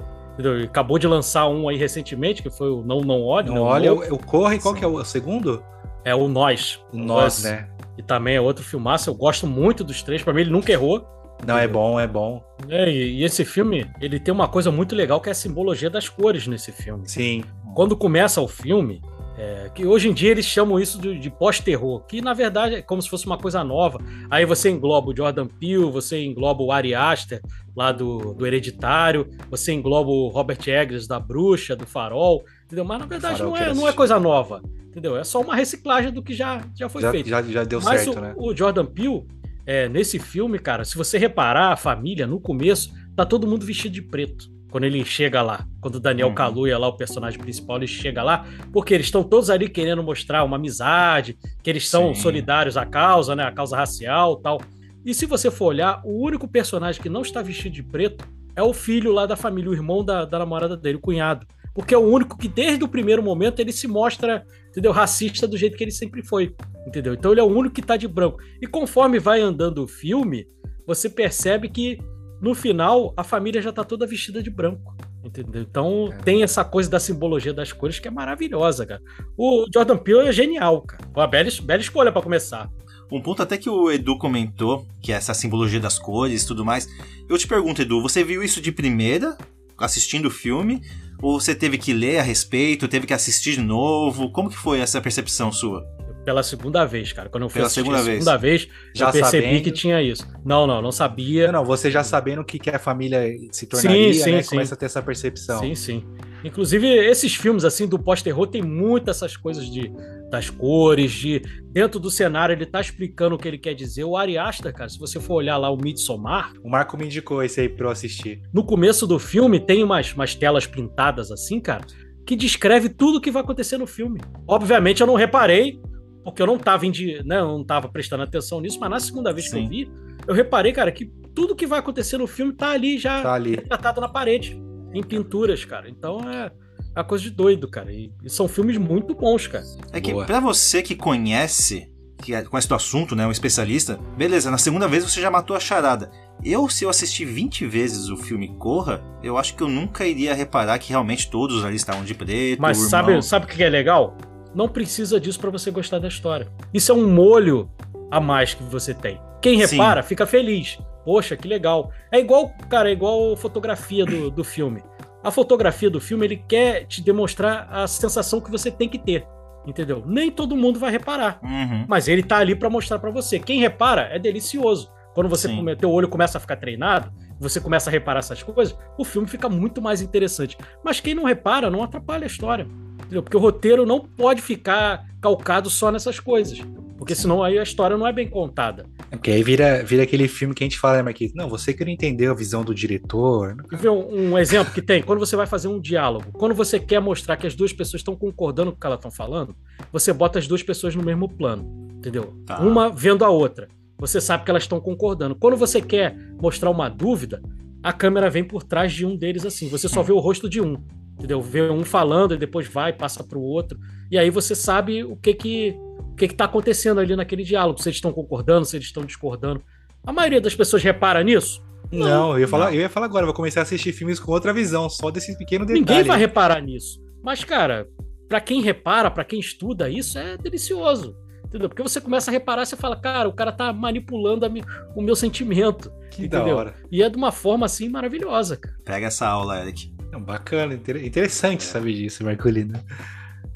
Acabou 0.66 1.00
de 1.00 1.08
lançar 1.08 1.48
um 1.48 1.70
aí 1.70 1.78
recentemente, 1.78 2.44
que 2.44 2.50
foi 2.50 2.70
o 2.70 2.82
Não 2.82 3.00
Não 3.00 3.22
Olhe. 3.24 3.48
né, 3.48 3.56
Não, 3.56 3.62
o 3.64 3.66
olha, 3.66 3.90
novo. 3.90 4.04
o, 4.12 4.16
o 4.16 4.20
Corra 4.20 4.56
e 4.56 4.60
qual 4.60 4.74
que 4.74 4.84
é 4.84 4.88
o 4.88 5.02
segundo? 5.06 5.64
É 6.04 6.14
o 6.14 6.28
Nós. 6.28 6.80
O 6.92 6.98
Nós, 6.98 7.44
né? 7.44 7.70
E 7.98 8.04
também 8.04 8.36
é 8.36 8.42
outro 8.42 8.64
filmaço. 8.64 9.10
Eu 9.10 9.16
gosto 9.16 9.48
muito 9.48 9.84
dos 9.84 10.02
três. 10.02 10.22
Pra 10.22 10.34
mim, 10.34 10.42
ele 10.42 10.52
nunca 10.52 10.72
errou. 10.72 11.06
Não, 11.46 11.58
é 11.58 11.68
bom, 11.68 12.00
é 12.00 12.08
bom. 12.08 12.44
É, 12.70 12.90
e, 12.90 13.20
e 13.20 13.24
esse 13.24 13.44
filme, 13.44 13.86
ele 14.00 14.20
tem 14.20 14.34
uma 14.34 14.48
coisa 14.48 14.72
muito 14.72 14.96
legal 14.96 15.20
que 15.20 15.30
é 15.30 15.32
a 15.32 15.36
simbologia 15.36 15.90
das 15.90 16.08
cores 16.08 16.48
nesse 16.48 16.72
filme. 16.72 17.08
Sim. 17.08 17.44
Quando 17.74 17.96
começa 17.96 18.42
o 18.42 18.48
filme, 18.48 19.02
é, 19.38 19.70
que 19.74 19.86
hoje 19.86 20.08
em 20.08 20.14
dia 20.14 20.32
eles 20.32 20.46
chamam 20.46 20.80
isso 20.80 21.00
de, 21.00 21.20
de 21.20 21.30
pós-terror, 21.30 22.06
que 22.06 22.22
na 22.22 22.34
verdade 22.34 22.76
é 22.76 22.82
como 22.82 23.02
se 23.02 23.10
fosse 23.10 23.26
uma 23.26 23.38
coisa 23.38 23.64
nova. 23.64 24.00
Aí 24.30 24.46
você 24.46 24.70
engloba 24.70 25.12
o 25.12 25.16
Jordan 25.16 25.48
Peele, 25.48 25.92
você 25.92 26.24
engloba 26.24 26.64
o 26.64 26.72
Ari 26.72 26.96
Aster, 26.96 27.42
lá 27.76 27.92
do, 27.92 28.34
do 28.34 28.48
Hereditário, 28.48 29.28
você 29.50 29.74
engloba 29.74 30.10
o 30.10 30.30
Robert 30.30 30.60
Eggers, 30.66 31.06
da 31.06 31.20
Bruxa, 31.20 31.76
do 31.76 31.86
Farol. 31.86 32.44
Entendeu? 32.76 32.86
Mas 32.86 33.00
na 33.00 33.06
verdade 33.06 33.42
não 33.42 33.56
é, 33.56 33.74
não 33.74 33.88
é 33.88 33.94
coisa 33.94 34.20
nova. 34.20 34.62
Entendeu? 34.88 35.18
É 35.18 35.24
só 35.24 35.42
uma 35.42 35.56
reciclagem 35.56 36.12
do 36.12 36.22
que 36.22 36.34
já, 36.34 36.62
já 36.76 36.88
foi 36.90 37.02
Já, 37.02 37.12
feito. 37.12 37.30
já, 37.30 37.42
já 37.42 37.64
deu 37.64 37.82
Mas 37.82 38.02
certo, 38.02 38.18
o, 38.18 38.22
né? 38.22 38.34
o 38.38 38.56
Jordan 38.56 38.86
Peele, 38.86 39.26
é, 39.66 39.90
nesse 39.90 40.20
filme, 40.20 40.60
cara, 40.60 40.86
se 40.86 40.96
você 40.98 41.18
reparar, 41.18 41.72
a 41.72 41.76
família, 41.76 42.28
no 42.28 42.40
começo, 42.40 42.94
tá 43.16 43.26
todo 43.26 43.48
mundo 43.48 43.66
vestido 43.66 43.94
de 43.94 44.02
preto. 44.02 44.54
Quando 44.70 44.84
ele 44.84 45.04
chega 45.06 45.42
lá, 45.42 45.66
quando 45.80 45.96
o 45.96 46.00
Daniel 46.02 46.28
Uhum. 46.30 46.36
Kaluuya, 46.36 46.78
lá, 46.78 46.88
o 46.88 46.98
personagem 46.98 47.40
principal, 47.40 47.78
ele 47.78 47.88
chega 47.88 48.22
lá, 48.22 48.46
porque 48.74 48.94
eles 48.94 49.08
estão 49.08 49.24
todos 49.24 49.50
ali 49.50 49.70
querendo 49.70 50.04
mostrar 50.04 50.44
uma 50.44 50.58
amizade, 50.58 51.38
que 51.64 51.70
eles 51.70 51.88
são 51.90 52.14
Sim. 52.14 52.22
solidários 52.22 52.76
à 52.76 52.86
causa, 52.86 53.36
né? 53.36 53.44
A 53.44 53.52
causa 53.52 53.76
racial 53.78 54.36
tal. 54.38 54.62
E 55.06 55.14
se 55.14 55.26
você 55.26 55.50
for 55.50 55.68
olhar, 55.68 56.02
o 56.04 56.22
único 56.26 56.48
personagem 56.48 57.02
que 57.02 57.10
não 57.10 57.22
está 57.22 57.42
vestido 57.42 57.74
de 57.74 57.84
preto 57.84 58.26
é 58.56 58.64
o 58.64 58.74
filho 58.74 59.12
lá 59.12 59.26
da 59.26 59.36
família, 59.36 59.70
o 59.70 59.74
irmão 59.74 60.04
da, 60.04 60.26
da 60.26 60.40
namorada 60.40 60.76
dele, 60.78 60.98
o 60.98 61.02
cunhado. 61.02 61.46
Porque 61.76 61.94
é 61.94 61.98
o 61.98 62.08
único 62.10 62.38
que, 62.38 62.48
desde 62.48 62.84
o 62.84 62.88
primeiro 62.88 63.22
momento, 63.22 63.60
ele 63.60 63.74
se 63.74 63.86
mostra, 63.88 64.46
entendeu, 64.70 64.94
racista 64.94 65.46
do 65.46 65.58
jeito 65.58 65.76
que 65.76 65.84
ele 65.84 65.92
sempre 65.92 66.24
foi, 66.24 66.56
entendeu? 66.88 67.14
Então 67.14 67.34
ele 67.34 67.42
é 67.42 67.44
o 67.44 67.48
único 67.48 67.76
que 67.76 67.82
tá 67.82 67.98
de 67.98 68.08
branco. 68.08 68.40
E 68.62 68.66
conforme 68.66 69.20
vai 69.20 69.42
andando 69.42 69.84
o 69.84 69.88
filme, 69.88 70.48
você 70.88 71.10
percebe 71.10 71.68
que, 71.68 72.00
no 72.42 72.56
final, 72.56 73.14
a 73.18 73.24
família 73.26 73.62
já 73.62 73.74
tá 73.74 73.84
toda 73.84 74.08
vestida 74.08 74.42
de 74.42 74.50
branco. 74.50 74.96
Entendeu? 75.24 75.64
Então 75.64 76.10
É. 76.14 76.18
tem 76.22 76.44
essa 76.44 76.64
coisa 76.64 76.90
da 76.90 77.00
simbologia 77.00 77.52
das 77.52 77.74
cores 77.74 78.00
que 78.00 78.08
é 78.08 78.12
maravilhosa, 78.12 78.86
cara. 78.86 79.02
O 79.36 79.66
Jordan 79.74 79.98
Peele 79.98 80.30
é 80.30 80.32
genial, 80.32 80.84
cara. 80.84 81.04
Uma 81.16 81.28
bela, 81.28 81.50
bela 81.64 81.82
escolha 81.82 82.12
pra 82.12 82.22
começar. 82.22 82.70
Um 83.12 83.20
ponto 83.22 83.42
até 83.42 83.58
que 83.58 83.70
o 83.70 83.92
Edu 83.92 84.18
comentou, 84.18 84.88
que 85.02 85.12
é 85.12 85.16
essa 85.16 85.34
simbologia 85.34 85.80
das 85.80 85.98
cores 86.00 86.44
e 86.44 86.48
tudo 86.48 86.64
mais. 86.64 86.88
Eu 87.28 87.38
te 87.38 87.48
pergunto, 87.48 87.82
Edu, 87.82 88.02
você 88.02 88.24
viu 88.24 88.44
isso 88.44 88.62
de 88.62 88.72
primeira, 88.72 89.36
assistindo 89.78 90.28
o 90.28 90.32
filme? 90.32 90.82
Ou 91.22 91.40
você 91.40 91.56
teve 91.56 91.78
que 91.78 91.94
ler 91.94 92.20
a 92.20 92.22
respeito, 92.24 92.88
teve 92.88 93.08
que 93.08 93.14
assistir 93.14 93.54
de 93.54 93.62
novo? 93.62 94.32
Como 94.32 94.50
que 94.50 94.58
foi 94.58 94.80
essa 94.80 95.02
percepção 95.02 95.52
sua? 95.52 95.86
Pela 96.26 96.42
segunda 96.42 96.84
vez, 96.86 97.14
cara. 97.14 97.30
Quando 97.30 97.44
eu 97.44 97.50
fui 97.50 97.60
Pela 97.60 97.68
assistir 97.68 97.82
segunda 97.82 98.00
a 98.00 98.02
vez. 98.02 98.24
segunda 98.24 98.38
vez, 98.38 98.68
Já 98.96 99.08
eu 99.08 99.12
percebi 99.12 99.44
sabendo. 99.46 99.64
que 99.64 99.72
tinha 99.72 100.02
isso. 100.02 100.28
Não, 100.44 100.66
não, 100.66 100.82
não 100.82 100.92
sabia. 100.92 101.52
Não, 101.52 101.60
não, 101.60 101.66
você 101.66 101.92
já 101.92 102.04
sabendo 102.04 102.42
o 102.42 102.46
que, 102.46 102.58
que 102.58 102.70
a 102.72 102.80
família 102.80 103.22
se 103.52 103.68
tornaria, 103.68 104.14
sim, 104.14 104.32
né? 104.32 104.42
sim. 104.42 104.50
Começa 104.50 104.74
a 104.74 104.78
ter 104.78 104.88
essa 104.88 105.04
percepção. 105.04 105.60
Sim, 105.60 105.76
sim. 105.76 106.04
Inclusive, 106.44 106.88
esses 106.88 107.36
filmes 107.36 107.64
assim 107.64 107.88
do 107.88 108.00
pós-terror 108.00 108.48
tem 108.48 108.64
muitas 108.64 109.18
essas 109.18 109.38
coisas 109.38 109.72
de 109.72 109.92
das 110.30 110.50
cores, 110.50 111.12
de 111.12 111.42
dentro 111.72 112.00
do 112.00 112.10
cenário 112.10 112.54
ele 112.54 112.66
tá 112.66 112.82
explicando 112.82 113.36
o 113.36 113.38
que 113.38 113.48
ele 113.48 113.58
quer 113.58 113.74
dizer. 113.74 114.04
O 114.04 114.18
Ari 114.18 114.38
Aster, 114.38 114.74
cara, 114.74 114.90
se 114.90 115.00
você 115.00 115.20
for 115.20 115.36
olhar 115.36 115.58
lá 115.58 115.70
o 115.70 115.78
Midsommar, 115.78 116.54
O 116.64 116.70
Marco 116.70 116.98
me 116.98 117.06
indicou 117.06 117.44
esse 117.44 117.62
aí 117.62 117.70
pra 117.70 117.88
eu 117.88 117.92
assistir. 117.92 118.42
no 118.54 118.64
começo 118.64 119.06
do 119.06 119.20
filme 119.20 119.60
tem 119.60 119.84
umas, 119.84 120.14
umas 120.14 120.34
telas 120.36 120.66
pintadas 120.66 121.32
assim, 121.32 121.60
cara, 121.60 121.86
que 122.26 122.36
descreve 122.36 122.90
tudo 122.90 123.18
o 123.20 123.22
que 123.22 123.30
vai 123.32 123.44
acontecer 123.44 123.78
no 123.78 123.86
filme. 123.88 124.20
Obviamente 124.48 125.02
eu 125.02 125.08
não 125.08 125.16
reparei, 125.16 125.80
porque 126.24 126.42
eu 126.42 126.48
não 126.48 126.58
tava, 126.58 126.86
indi... 126.86 127.22
né, 127.24 127.40
eu 127.40 127.48
não 127.48 127.64
tava 127.64 127.88
prestando 127.88 128.24
atenção 128.24 128.60
nisso, 128.60 128.80
mas 128.80 128.90
na 128.90 129.00
segunda 129.00 129.32
vez 129.32 129.46
que 129.46 129.52
Sim. 129.52 129.64
eu 129.64 129.70
vi, 129.70 129.92
eu 130.28 130.34
reparei, 130.34 130.72
cara, 130.74 130.92
que 130.92 131.06
tudo 131.36 131.56
que 131.56 131.68
vai 131.68 131.80
acontecer 131.80 132.18
no 132.18 132.26
filme 132.26 132.52
tá 132.54 132.72
ali 132.72 132.98
já 132.98 133.22
Tá 133.22 133.34
ali. 133.34 133.52
retratado 133.58 134.02
na 134.02 134.10
parede, 134.10 134.60
em 134.92 135.04
pinturas, 135.04 135.64
cara. 135.66 135.88
Então 135.88 136.20
é 136.30 136.52
é 136.96 137.00
uma 137.00 137.06
coisa 137.06 137.24
de 137.24 137.30
doido, 137.32 137.68
cara. 137.68 137.92
E, 137.92 138.12
e 138.24 138.30
são 138.30 138.48
filmes 138.48 138.78
muito 138.78 139.14
bons, 139.14 139.48
cara. 139.48 139.64
É 139.92 140.00
que 140.00 140.12
Boa. 140.14 140.26
pra 140.26 140.40
você 140.40 140.82
que 140.82 140.96
conhece, 140.96 141.92
que 142.22 142.34
é- 142.34 142.44
conhece 142.44 142.68
do 142.70 142.76
assunto, 142.76 143.16
né, 143.16 143.28
um 143.28 143.32
especialista, 143.32 144.00
beleza, 144.18 144.50
na 144.50 144.58
segunda 144.58 144.88
vez 144.88 145.04
você 145.04 145.20
já 145.22 145.30
matou 145.30 145.56
a 145.56 145.60
charada. 145.60 146.10
Eu, 146.44 146.70
se 146.70 146.84
eu 146.84 146.90
assistir 146.90 147.26
20 147.26 147.66
vezes 147.66 148.10
o 148.10 148.18
filme 148.18 148.50
Corra, 148.58 149.02
eu 149.24 149.38
acho 149.38 149.56
que 149.56 149.64
eu 149.64 149.68
nunca 149.70 150.06
iria 150.06 150.34
reparar 150.34 150.78
que 150.80 150.90
realmente 150.90 151.30
todos 151.30 151.64
ali 151.66 151.76
estavam 151.76 152.04
de 152.04 152.14
preto. 152.14 152.62
Mas 152.62 152.78
irmão- 152.78 152.90
sabe, 152.90 153.22
sabe 153.24 153.46
o 153.46 153.48
que 153.50 153.64
é 153.64 153.70
legal? 153.70 154.18
Não 154.54 154.68
precisa 154.70 155.20
disso 155.20 155.40
pra 155.40 155.50
você 155.50 155.70
gostar 155.72 156.00
da 156.00 156.08
história. 156.08 156.48
Isso 156.74 156.92
é 156.92 156.96
um 156.96 157.10
molho 157.12 157.70
a 158.12 158.20
mais 158.22 158.54
que 158.54 158.64
você 158.64 158.94
tem. 158.94 159.20
Quem 159.42 159.66
Sim. 159.68 159.76
repara, 159.78 160.02
fica 160.02 160.26
feliz. 160.26 160.78
Poxa, 161.04 161.36
que 161.38 161.48
legal. 161.48 161.92
É 162.12 162.20
igual, 162.20 162.52
cara, 162.70 162.90
é 162.90 162.94
igual 162.94 163.36
fotografia 163.38 164.06
do, 164.06 164.32
do 164.32 164.44
filme. 164.44 164.82
A 165.26 165.32
fotografia 165.32 165.90
do 165.90 166.00
filme, 166.00 166.24
ele 166.24 166.38
quer 166.38 166.86
te 166.86 167.02
demonstrar 167.02 167.68
a 167.72 167.88
sensação 167.88 168.40
que 168.40 168.52
você 168.52 168.70
tem 168.70 168.88
que 168.88 169.00
ter. 169.00 169.26
Entendeu? 169.66 170.04
Nem 170.06 170.30
todo 170.30 170.56
mundo 170.56 170.78
vai 170.78 170.92
reparar. 170.92 171.40
Uhum. 171.42 171.84
Mas 171.88 172.08
ele 172.08 172.22
tá 172.22 172.38
ali 172.38 172.56
pra 172.56 172.70
mostrar 172.70 173.00
pra 173.00 173.10
você. 173.10 173.40
Quem 173.40 173.60
repara 173.60 174.04
é 174.12 174.20
delicioso. 174.20 174.92
Quando 175.16 175.28
você 175.28 175.48
Sim. 175.48 175.56
come, 175.56 175.76
teu 175.76 175.90
olho 175.90 176.08
começa 176.08 176.38
a 176.38 176.42
ficar 176.42 176.58
treinado, 176.58 177.12
você 177.40 177.60
começa 177.60 177.90
a 177.90 177.92
reparar 177.92 178.20
essas 178.20 178.44
coisas, 178.44 178.78
o 179.00 179.04
filme 179.04 179.28
fica 179.28 179.50
muito 179.50 179.82
mais 179.82 180.00
interessante. 180.00 180.56
Mas 180.84 181.00
quem 181.00 181.16
não 181.16 181.24
repara 181.24 181.72
não 181.72 181.82
atrapalha 181.82 182.26
a 182.26 182.28
história. 182.28 182.68
Entendeu? 183.00 183.24
Porque 183.24 183.36
o 183.36 183.40
roteiro 183.40 183.84
não 183.84 184.02
pode 184.02 184.44
ficar 184.44 185.08
calcado 185.20 185.72
só 185.72 185.92
nessas 185.92 186.20
coisas. 186.20 186.62
Porque 186.98 187.14
senão 187.14 187.44
aí 187.44 187.60
a 187.60 187.64
história 187.64 187.98
não 187.98 188.08
é 188.08 188.14
bem 188.14 188.28
contada. 188.28 188.86
É 189.12 189.16
porque 189.16 189.32
aí 189.32 189.44
vira, 189.44 189.84
vira 189.84 190.04
aquele 190.04 190.28
filme 190.28 190.54
que 190.54 190.64
a 190.64 190.66
gente 190.66 190.80
fala, 190.80 190.98
né, 190.98 191.04
Marquinhos? 191.04 191.34
Não, 191.34 191.50
você 191.50 191.74
que 191.74 191.84
não 191.84 191.92
entendeu 191.92 192.32
a 192.32 192.36
visão 192.36 192.64
do 192.64 192.74
diretor. 192.74 193.56
Quer 193.70 193.78
ver 193.78 193.90
um, 193.90 194.32
um 194.32 194.38
exemplo 194.38 194.74
que 194.74 194.82
tem? 194.82 195.04
Quando 195.04 195.20
você 195.20 195.36
vai 195.36 195.46
fazer 195.46 195.68
um 195.68 195.80
diálogo, 195.80 196.32
quando 196.34 196.56
você 196.56 196.80
quer 196.80 197.02
mostrar 197.02 197.36
que 197.38 197.46
as 197.46 197.56
duas 197.56 197.74
pessoas 197.74 198.00
estão 198.00 198.16
concordando 198.16 198.72
com 198.72 198.78
o 198.78 198.80
que 198.80 198.88
elas 198.88 198.98
estão 198.98 199.12
falando, 199.12 199.56
você 199.92 200.14
bota 200.14 200.40
as 200.40 200.48
duas 200.48 200.64
pessoas 200.64 200.96
no 200.96 201.04
mesmo 201.04 201.28
plano, 201.28 201.90
entendeu? 201.98 202.34
Tá. 202.46 202.60
Uma 202.60 202.90
vendo 202.90 203.26
a 203.26 203.30
outra. 203.30 203.68
Você 203.98 204.20
sabe 204.20 204.44
que 204.44 204.50
elas 204.50 204.64
estão 204.64 204.80
concordando. 204.80 205.36
Quando 205.36 205.56
você 205.56 205.82
quer 205.82 206.18
mostrar 206.42 206.70
uma 206.70 206.90
dúvida, 206.90 207.42
a 207.82 207.94
câmera 207.94 208.30
vem 208.30 208.44
por 208.44 208.64
trás 208.64 208.92
de 208.92 209.06
um 209.06 209.16
deles 209.16 209.46
assim. 209.46 209.70
Você 209.70 209.88
só 209.88 210.02
vê 210.02 210.12
o 210.12 210.20
rosto 210.20 210.50
de 210.50 210.60
um, 210.60 210.78
entendeu? 211.18 211.42
Vê 211.42 211.62
um 211.70 211.84
falando 211.84 212.34
e 212.34 212.38
depois 212.38 212.68
vai, 212.68 212.94
passa 212.94 213.24
para 213.24 213.38
o 213.38 213.42
outro. 213.42 213.78
E 214.12 214.18
aí 214.18 214.30
você 214.30 214.54
sabe 214.56 215.04
o 215.04 215.16
que 215.16 215.34
que 215.34 215.76
o 216.12 216.16
que 216.16 216.30
que 216.30 216.36
tá 216.36 216.46
acontecendo 216.46 217.00
ali 217.02 217.14
naquele 217.16 217.44
diálogo, 217.44 217.82
se 217.82 217.90
eles 217.90 217.98
estão 217.98 218.14
concordando, 218.14 218.66
se 218.66 218.78
eles 218.78 218.88
estão 218.88 219.04
discordando. 219.04 219.62
A 220.06 220.14
maioria 220.14 220.40
das 220.40 220.56
pessoas 220.56 220.82
repara 220.82 221.22
nisso? 221.24 221.62
Não, 221.92 222.34
eu 222.34 222.40
ia 222.40 222.48
falar, 222.48 222.68
Não. 222.68 222.74
eu 222.74 222.80
ia 222.82 222.90
falar 222.90 223.06
agora, 223.08 223.24
eu 223.24 223.28
vou 223.28 223.34
começar 223.36 223.60
a 223.62 223.64
assistir 223.64 223.92
filmes 223.92 224.20
com 224.20 224.32
outra 224.32 224.54
visão, 224.54 224.90
só 224.90 225.12
desse 225.12 225.38
pequeno 225.38 225.66
detalhe. 225.66 225.82
Ninguém 225.82 226.04
vai 226.04 226.18
reparar 226.18 226.62
nisso. 226.62 227.00
Mas, 227.22 227.44
cara, 227.44 227.88
pra 228.30 228.40
quem 228.40 228.62
repara, 228.62 229.12
pra 229.12 229.24
quem 229.26 229.40
estuda 229.40 229.90
isso, 229.90 230.18
é 230.18 230.38
delicioso. 230.38 231.16
Entendeu? 231.46 231.70
Porque 231.70 231.84
você 231.84 232.00
começa 232.02 232.32
a 232.32 232.34
reparar, 232.34 232.66
você 232.66 232.76
fala, 232.76 232.96
cara, 233.00 233.28
o 233.30 233.34
cara 233.34 233.52
tá 233.52 233.72
manipulando 233.74 234.46
a 234.46 234.50
mi- 234.50 234.64
o 234.96 235.02
meu 235.02 235.16
sentimento. 235.16 235.92
Que 236.12 236.28
da 236.28 236.38
entendeu? 236.40 236.58
hora. 236.58 236.76
E 236.92 237.04
é 237.04 237.10
de 237.10 237.18
uma 237.18 237.32
forma 237.32 237.66
assim 237.66 237.88
maravilhosa, 237.90 238.58
cara. 238.58 238.76
Pega 238.86 239.08
essa 239.08 239.28
aula, 239.28 239.62
Eric. 239.62 239.94
Bacana, 240.20 240.74
inter- 240.74 241.04
interessante 241.04 241.64
saber 241.64 241.94
disso, 241.94 242.24
Marcolino. 242.24 242.74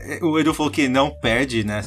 É, 0.01 0.23
O 0.23 0.39
Edu 0.39 0.53
falou 0.53 0.71
que 0.71 0.87
não 0.87 1.09
perde, 1.11 1.63
né, 1.65 1.81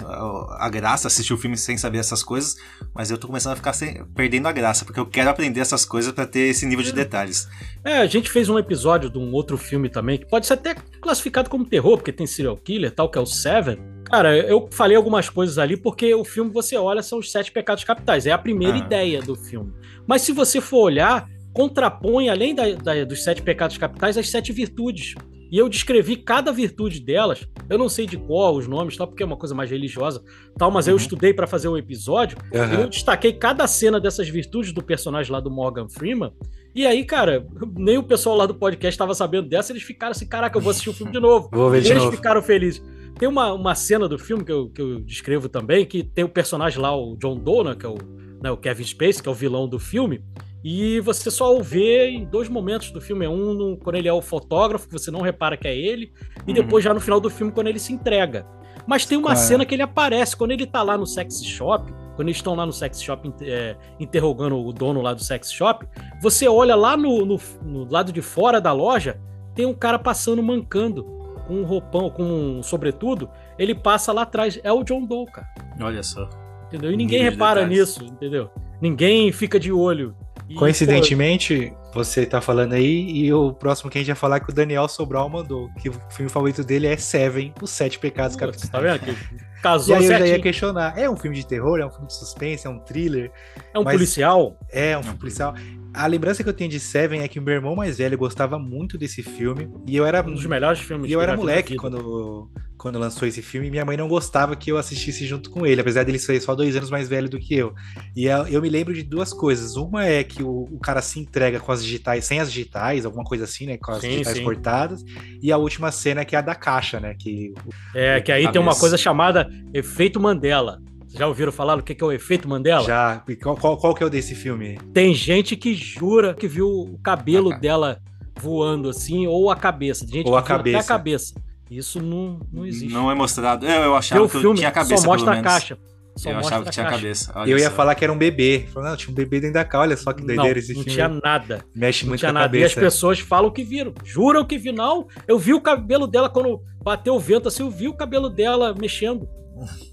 a 0.58 0.68
graça 0.68 1.08
assistir 1.08 1.32
o 1.32 1.38
filme 1.38 1.56
sem 1.56 1.78
saber 1.78 1.96
essas 1.98 2.22
coisas, 2.22 2.56
mas 2.94 3.10
eu 3.10 3.16
tô 3.16 3.26
começando 3.26 3.54
a 3.54 3.56
ficar 3.56 3.72
sem- 3.72 4.04
perdendo 4.14 4.46
a 4.48 4.52
graça, 4.52 4.84
porque 4.84 5.00
eu 5.00 5.06
quero 5.06 5.30
aprender 5.30 5.60
essas 5.60 5.86
coisas 5.86 6.12
pra 6.12 6.26
ter 6.26 6.40
esse 6.50 6.66
nível 6.66 6.84
de 6.84 6.92
detalhes. 6.92 7.48
É, 7.82 7.98
a 7.98 8.06
gente 8.06 8.30
fez 8.30 8.50
um 8.50 8.58
episódio 8.58 9.08
de 9.08 9.16
um 9.18 9.32
outro 9.32 9.56
filme 9.56 9.88
também, 9.88 10.18
que 10.18 10.26
pode 10.26 10.46
ser 10.46 10.54
até 10.54 10.74
classificado 11.00 11.48
como 11.48 11.64
terror, 11.64 11.96
porque 11.96 12.12
tem 12.12 12.26
serial 12.26 12.54
killer 12.56 12.90
tal, 12.94 13.10
que 13.10 13.16
é 13.16 13.20
o 13.20 13.24
Seven. 13.26 13.78
Cara, 14.04 14.36
eu 14.36 14.68
falei 14.70 14.94
algumas 14.94 15.30
coisas 15.30 15.56
ali 15.56 15.74
porque 15.78 16.14
o 16.14 16.22
filme 16.22 16.50
você 16.52 16.76
olha 16.76 17.02
são 17.02 17.18
os 17.18 17.32
sete 17.32 17.50
pecados 17.50 17.82
capitais, 17.82 18.26
é 18.26 18.30
a 18.32 18.36
primeira 18.36 18.74
Ah. 18.74 18.78
ideia 18.78 19.22
do 19.22 19.34
filme. 19.34 19.72
Mas 20.06 20.20
se 20.20 20.32
você 20.32 20.60
for 20.60 20.80
olhar, 20.82 21.26
contrapõe, 21.52 22.28
além 22.28 22.54
da- 22.54 22.72
da- 22.74 23.04
dos 23.04 23.22
sete 23.22 23.42
pecados 23.42 23.76
capitais, 23.78 24.16
as 24.18 24.28
sete 24.28 24.52
virtudes. 24.52 25.14
E 25.50 25.58
eu 25.58 25.68
descrevi 25.68 26.16
cada 26.16 26.50
virtude 26.50 26.98
delas. 26.98 27.46
Eu 27.68 27.76
não 27.76 27.86
sei 27.86 28.06
de 28.06 28.16
qual 28.16 28.56
os 28.56 28.66
nomes, 28.66 28.96
tal, 28.96 29.06
porque 29.06 29.22
é 29.22 29.26
uma 29.26 29.36
coisa 29.36 29.54
mais 29.54 29.70
religiosa, 29.70 30.22
tal, 30.56 30.70
mas 30.70 30.88
eu 30.88 30.94
Uhum. 30.94 31.00
estudei 31.00 31.34
pra 31.34 31.46
fazer 31.46 31.68
o 31.68 31.76
episódio. 31.76 32.38
Eu 32.80 32.88
destaquei 32.88 33.34
cada 33.34 33.66
cena 33.66 34.00
dessas 34.00 34.26
virtudes 34.30 34.72
do 34.72 34.82
personagem 34.82 35.30
lá 35.30 35.40
do 35.40 35.50
Morgan 35.50 35.88
Freeman. 35.90 36.32
E 36.74 36.86
aí, 36.86 37.04
cara, 37.04 37.46
nem 37.76 37.98
o 37.98 38.02
pessoal 38.02 38.34
lá 38.34 38.46
do 38.46 38.54
podcast 38.54 38.94
estava 38.94 39.14
sabendo 39.14 39.46
dessa, 39.46 39.72
eles 39.72 39.82
ficaram 39.82 40.12
assim: 40.12 40.26
caraca, 40.26 40.56
eu 40.56 40.62
vou 40.62 40.70
assistir 40.70 40.88
o 40.88 40.94
filme 40.94 41.12
de 41.12 41.20
novo. 41.20 41.50
Vou 41.52 41.68
ver 41.68 41.80
E 41.80 41.82
de 41.82 41.90
eles 41.90 42.02
novo. 42.02 42.16
ficaram 42.16 42.40
felizes. 42.40 42.82
Tem 43.18 43.28
uma, 43.28 43.52
uma 43.52 43.74
cena 43.74 44.08
do 44.08 44.18
filme 44.18 44.42
que 44.42 44.50
eu, 44.52 44.70
que 44.70 44.80
eu 44.80 45.00
descrevo 45.00 45.50
também, 45.50 45.84
que 45.84 46.02
tem 46.02 46.24
o 46.24 46.30
personagem 46.30 46.80
lá, 46.80 46.96
o 46.96 47.14
John 47.18 47.36
Doe, 47.36 47.64
né, 47.64 47.74
que 47.78 47.84
é 47.84 47.88
o, 47.90 47.98
né, 48.42 48.50
o 48.50 48.56
Kevin 48.56 48.84
Space, 48.84 49.22
que 49.22 49.28
é 49.28 49.32
o 49.32 49.34
vilão 49.34 49.68
do 49.68 49.78
filme. 49.78 50.22
E 50.64 51.00
você 51.00 51.30
só 51.30 51.56
o 51.56 51.62
vê 51.62 52.08
em 52.10 52.24
dois 52.24 52.48
momentos 52.48 52.90
do 52.90 53.00
filme. 53.00 53.24
É 53.24 53.28
um 53.28 53.52
no- 53.52 53.76
quando 53.76 53.96
ele 53.96 54.08
é 54.08 54.12
o 54.12 54.22
fotógrafo, 54.22 54.86
que 54.86 54.92
você 54.92 55.10
não 55.10 55.20
repara 55.20 55.56
que 55.56 55.66
é 55.66 55.76
ele, 55.76 56.12
e 56.46 56.50
Uhum. 56.50 56.54
depois 56.54 56.84
já 56.84 56.94
no 56.94 57.00
final 57.00 57.20
do 57.20 57.28
filme, 57.28 57.52
quando 57.52 57.66
ele 57.66 57.78
se 57.80 57.92
entrega. 57.92 58.46
Mas 58.86 59.04
tem 59.06 59.16
uma 59.18 59.34
cena 59.36 59.64
que 59.64 59.74
ele 59.74 59.82
aparece, 59.82 60.36
quando 60.36 60.50
ele 60.52 60.66
tá 60.66 60.82
lá 60.82 60.96
no 60.98 61.06
sex 61.06 61.42
shop, 61.44 61.92
quando 62.16 62.28
eles 62.28 62.36
estão 62.36 62.54
lá 62.54 62.66
no 62.66 62.72
sex 62.72 63.00
shop 63.02 63.32
é, 63.42 63.76
interrogando 64.00 64.56
o 64.56 64.72
dono 64.72 65.00
lá 65.00 65.14
do 65.14 65.22
sex 65.22 65.52
shop, 65.52 65.86
você 66.20 66.48
olha 66.48 66.74
lá 66.74 66.96
no, 66.96 67.24
no- 67.24 67.40
no 67.64 67.90
lado 67.90 68.12
de 68.12 68.20
fora 68.20 68.60
da 68.60 68.72
loja, 68.72 69.20
tem 69.54 69.66
um 69.66 69.74
cara 69.74 69.98
passando 69.98 70.42
mancando, 70.42 71.04
com 71.46 71.54
um 71.54 71.64
roupão, 71.64 72.08
com 72.10 72.22
um 72.22 72.62
sobretudo, 72.62 73.28
ele 73.58 73.74
passa 73.74 74.12
lá 74.12 74.22
atrás. 74.22 74.58
É 74.64 74.72
o 74.72 74.82
John 74.84 75.04
Doe, 75.04 75.26
cara. 75.26 75.46
Olha 75.80 76.02
só. 76.02 76.28
Entendeu? 76.68 76.90
E 76.92 76.96
ninguém 76.96 77.18
Nível 77.18 77.32
repara 77.32 77.66
nisso, 77.66 78.04
entendeu? 78.04 78.48
Ninguém 78.80 79.30
fica 79.32 79.60
de 79.60 79.70
olho. 79.70 80.14
E, 80.52 80.54
Coincidentemente, 80.54 81.72
Você 81.94 82.24
tá 82.24 82.40
falando 82.40 82.72
aí, 82.72 83.10
e 83.10 83.32
o 83.32 83.52
próximo 83.52 83.90
que 83.90 83.98
a 83.98 84.00
gente 84.00 84.08
ia 84.08 84.14
falar 84.14 84.36
é 84.36 84.40
que 84.40 84.50
o 84.50 84.54
Daniel 84.54 84.88
Sobral 84.88 85.28
mandou, 85.28 85.68
que 85.80 85.90
o 85.90 85.92
filme 86.10 86.30
favorito 86.30 86.64
dele 86.64 86.86
é 86.86 86.96
Seven, 86.96 87.52
os 87.60 87.70
Sete 87.70 87.98
Pecados 87.98 88.34
Capitais. 88.36 88.68
tá 88.70 88.80
vendo? 88.80 88.98
Que 89.00 89.10
E 89.10 89.62
casou 89.62 89.94
aí 89.96 90.06
eu 90.06 90.18
já 90.18 90.26
ia 90.26 90.40
questionar, 90.40 90.98
é 90.98 91.08
um 91.08 91.16
filme 91.16 91.36
de 91.36 91.46
terror, 91.46 91.78
é 91.78 91.86
um 91.86 91.90
filme 91.90 92.06
de 92.06 92.14
suspense, 92.14 92.66
é 92.66 92.70
um 92.70 92.78
thriller, 92.78 93.30
É 93.74 93.78
um 93.78 93.84
policial? 93.84 94.58
é 94.70 94.96
um 94.96 95.02
filme 95.02 95.18
policial. 95.18 95.54
A 95.94 96.06
lembrança 96.06 96.42
que 96.42 96.48
eu 96.48 96.54
tenho 96.54 96.70
de 96.70 96.80
Seven 96.80 97.20
é 97.20 97.28
que 97.28 97.38
meu 97.38 97.54
irmão 97.54 97.76
mais 97.76 97.98
velho 97.98 98.16
gostava 98.16 98.58
muito 98.58 98.96
desse 98.96 99.22
filme, 99.22 99.68
e 99.86 99.94
eu 99.94 100.06
era 100.06 100.22
Um 100.22 100.32
dos 100.32 100.46
melhores 100.46 100.80
filmes 100.80 101.10
E 101.10 101.12
eu 101.12 101.20
era 101.20 101.36
moleque 101.36 101.76
quando, 101.76 102.50
quando 102.82 102.98
lançou 102.98 103.28
esse 103.28 103.40
filme 103.40 103.70
minha 103.70 103.84
mãe 103.84 103.96
não 103.96 104.08
gostava 104.08 104.56
que 104.56 104.72
eu 104.72 104.76
assistisse 104.76 105.24
junto 105.24 105.48
com 105.50 105.64
ele, 105.64 105.80
apesar 105.80 106.02
dele 106.02 106.18
ser 106.18 106.40
só 106.40 106.52
dois 106.52 106.74
anos 106.74 106.90
mais 106.90 107.08
velho 107.08 107.28
do 107.28 107.38
que 107.38 107.54
eu. 107.54 107.72
E 108.16 108.24
eu, 108.24 108.60
me 108.60 108.68
lembro 108.68 108.92
de 108.92 109.04
duas 109.04 109.32
coisas. 109.32 109.76
Uma 109.76 110.04
é 110.04 110.24
que 110.24 110.42
o, 110.42 110.64
o 110.70 110.80
cara 110.80 111.00
se 111.00 111.20
entrega 111.20 111.60
com 111.60 111.70
as 111.70 111.84
digitais, 111.84 112.24
sem 112.24 112.40
as 112.40 112.52
digitais, 112.52 113.06
alguma 113.06 113.22
coisa 113.22 113.44
assim, 113.44 113.66
né? 113.66 113.76
Com 113.78 113.92
as 113.92 114.00
Sim, 114.00 114.10
digitais 114.10 114.36
sim. 114.38 114.42
cortadas. 114.44 115.04
E 115.40 115.52
a 115.52 115.56
última 115.56 115.92
cena 115.92 116.24
que 116.24 116.34
é 116.34 116.40
a 116.40 116.42
da 116.42 116.56
caixa, 116.56 116.98
né? 116.98 117.14
Que 117.16 117.54
É, 117.94 118.20
que 118.20 118.32
aí 118.32 118.42
tem 118.50 118.60
uma 118.60 118.72
Cabeça. 118.72 118.80
coisa 118.80 118.98
chamada 118.98 119.48
efeito 119.72 120.18
Mandela. 120.18 120.80
Vocês 121.06 121.20
Já 121.20 121.28
ouviram 121.28 121.52
falar 121.52 121.76
do 121.76 121.84
que 121.84 121.96
é 122.02 122.04
o 122.04 122.10
efeito 122.10 122.48
Mandela? 122.48 122.82
já. 122.84 123.22
Qual, 123.40 123.56
qual, 123.56 123.76
qual 123.76 123.94
que 123.94 124.02
é 124.02 124.06
o 124.06 124.10
desse 124.10 124.34
filme? 124.34 124.76
Tem 124.92 125.14
gente 125.14 125.56
que 125.56 125.72
jura 125.72 126.34
que 126.34 126.48
viu 126.48 126.66
o 126.68 126.98
cabelo 126.98 127.50
Ah, 127.50 127.54
tá. 127.54 127.60
dela 127.60 128.00
voando 128.40 128.88
assim, 128.88 129.26
ou 129.28 129.50
a 129.50 129.56
cabeça. 129.56 130.04
Tem 130.04 130.14
gente 130.14 130.26
Ou 130.28 130.42
que 130.42 130.52
a 130.52 130.56
até 130.56 130.74
a 130.74 130.82
cabeça. 130.82 131.32
Cabeça. 131.72 131.88
Isso 131.88 132.02
não, 132.02 132.40
não 132.52 132.66
existe. 132.66 132.92
Não 132.92 133.10
é 133.10 133.14
mostrado. 133.14 133.66
Eu, 133.66 133.82
eu 133.82 133.96
achava 133.96 134.28
que 134.28 134.36
eu 134.36 134.54
tinha 134.54 134.68
a 134.68 134.72
cabeça, 134.72 135.02
só 135.02 135.08
mostra 135.08 135.30
pelo 135.32 135.40
a 135.40 135.42
caixa. 135.42 135.78
Só 136.14 136.30
eu 136.30 136.38
achava 136.38 136.64
que 136.64 136.70
tinha 136.70 136.84
a 136.86 136.88
caixa. 136.90 137.02
cabeça. 137.02 137.32
E 137.34 137.38
olha 137.38 137.50
eu 137.50 137.58
ia 137.58 137.70
só. 137.70 137.76
falar 137.76 137.94
que 137.94 138.04
era 138.04 138.12
um 138.12 138.18
bebê. 138.18 138.66
Falei, 138.72 138.90
não, 138.90 138.96
tinha 138.96 139.10
um 139.10 139.14
bebê 139.14 139.40
dentro 139.40 139.54
da 139.54 139.64
caixa. 139.64 139.82
Olha 139.82 139.96
só 139.96 140.12
que 140.12 140.20
Não, 140.20 140.34
doideira 140.34 140.58
esse 140.58 140.74
não 140.74 140.82
filme. 140.82 140.92
tinha 140.94 141.08
nada. 141.08 141.64
Mexe 141.74 142.04
Não 142.04 142.10
muito 142.10 142.20
tinha 142.20 142.32
com 142.32 142.38
a 142.38 142.40
nada. 142.42 142.56
E 142.56 142.64
as 142.64 142.74
cabeça. 142.74 142.92
pessoas 142.92 143.18
falam 143.20 143.50
que 143.50 143.64
viram. 143.64 143.94
Juram 144.04 144.44
que 144.44 144.58
viram. 144.58 144.76
Não, 144.76 145.06
eu 145.26 145.38
vi 145.38 145.54
o 145.54 145.60
cabelo 145.60 146.06
dela 146.06 146.28
quando 146.28 146.60
bateu 146.82 147.14
o 147.14 147.20
vento 147.20 147.48
assim, 147.48 147.62
eu 147.62 147.70
vi 147.70 147.88
o 147.88 147.94
cabelo 147.94 148.28
dela 148.28 148.74
mexendo. 148.74 149.26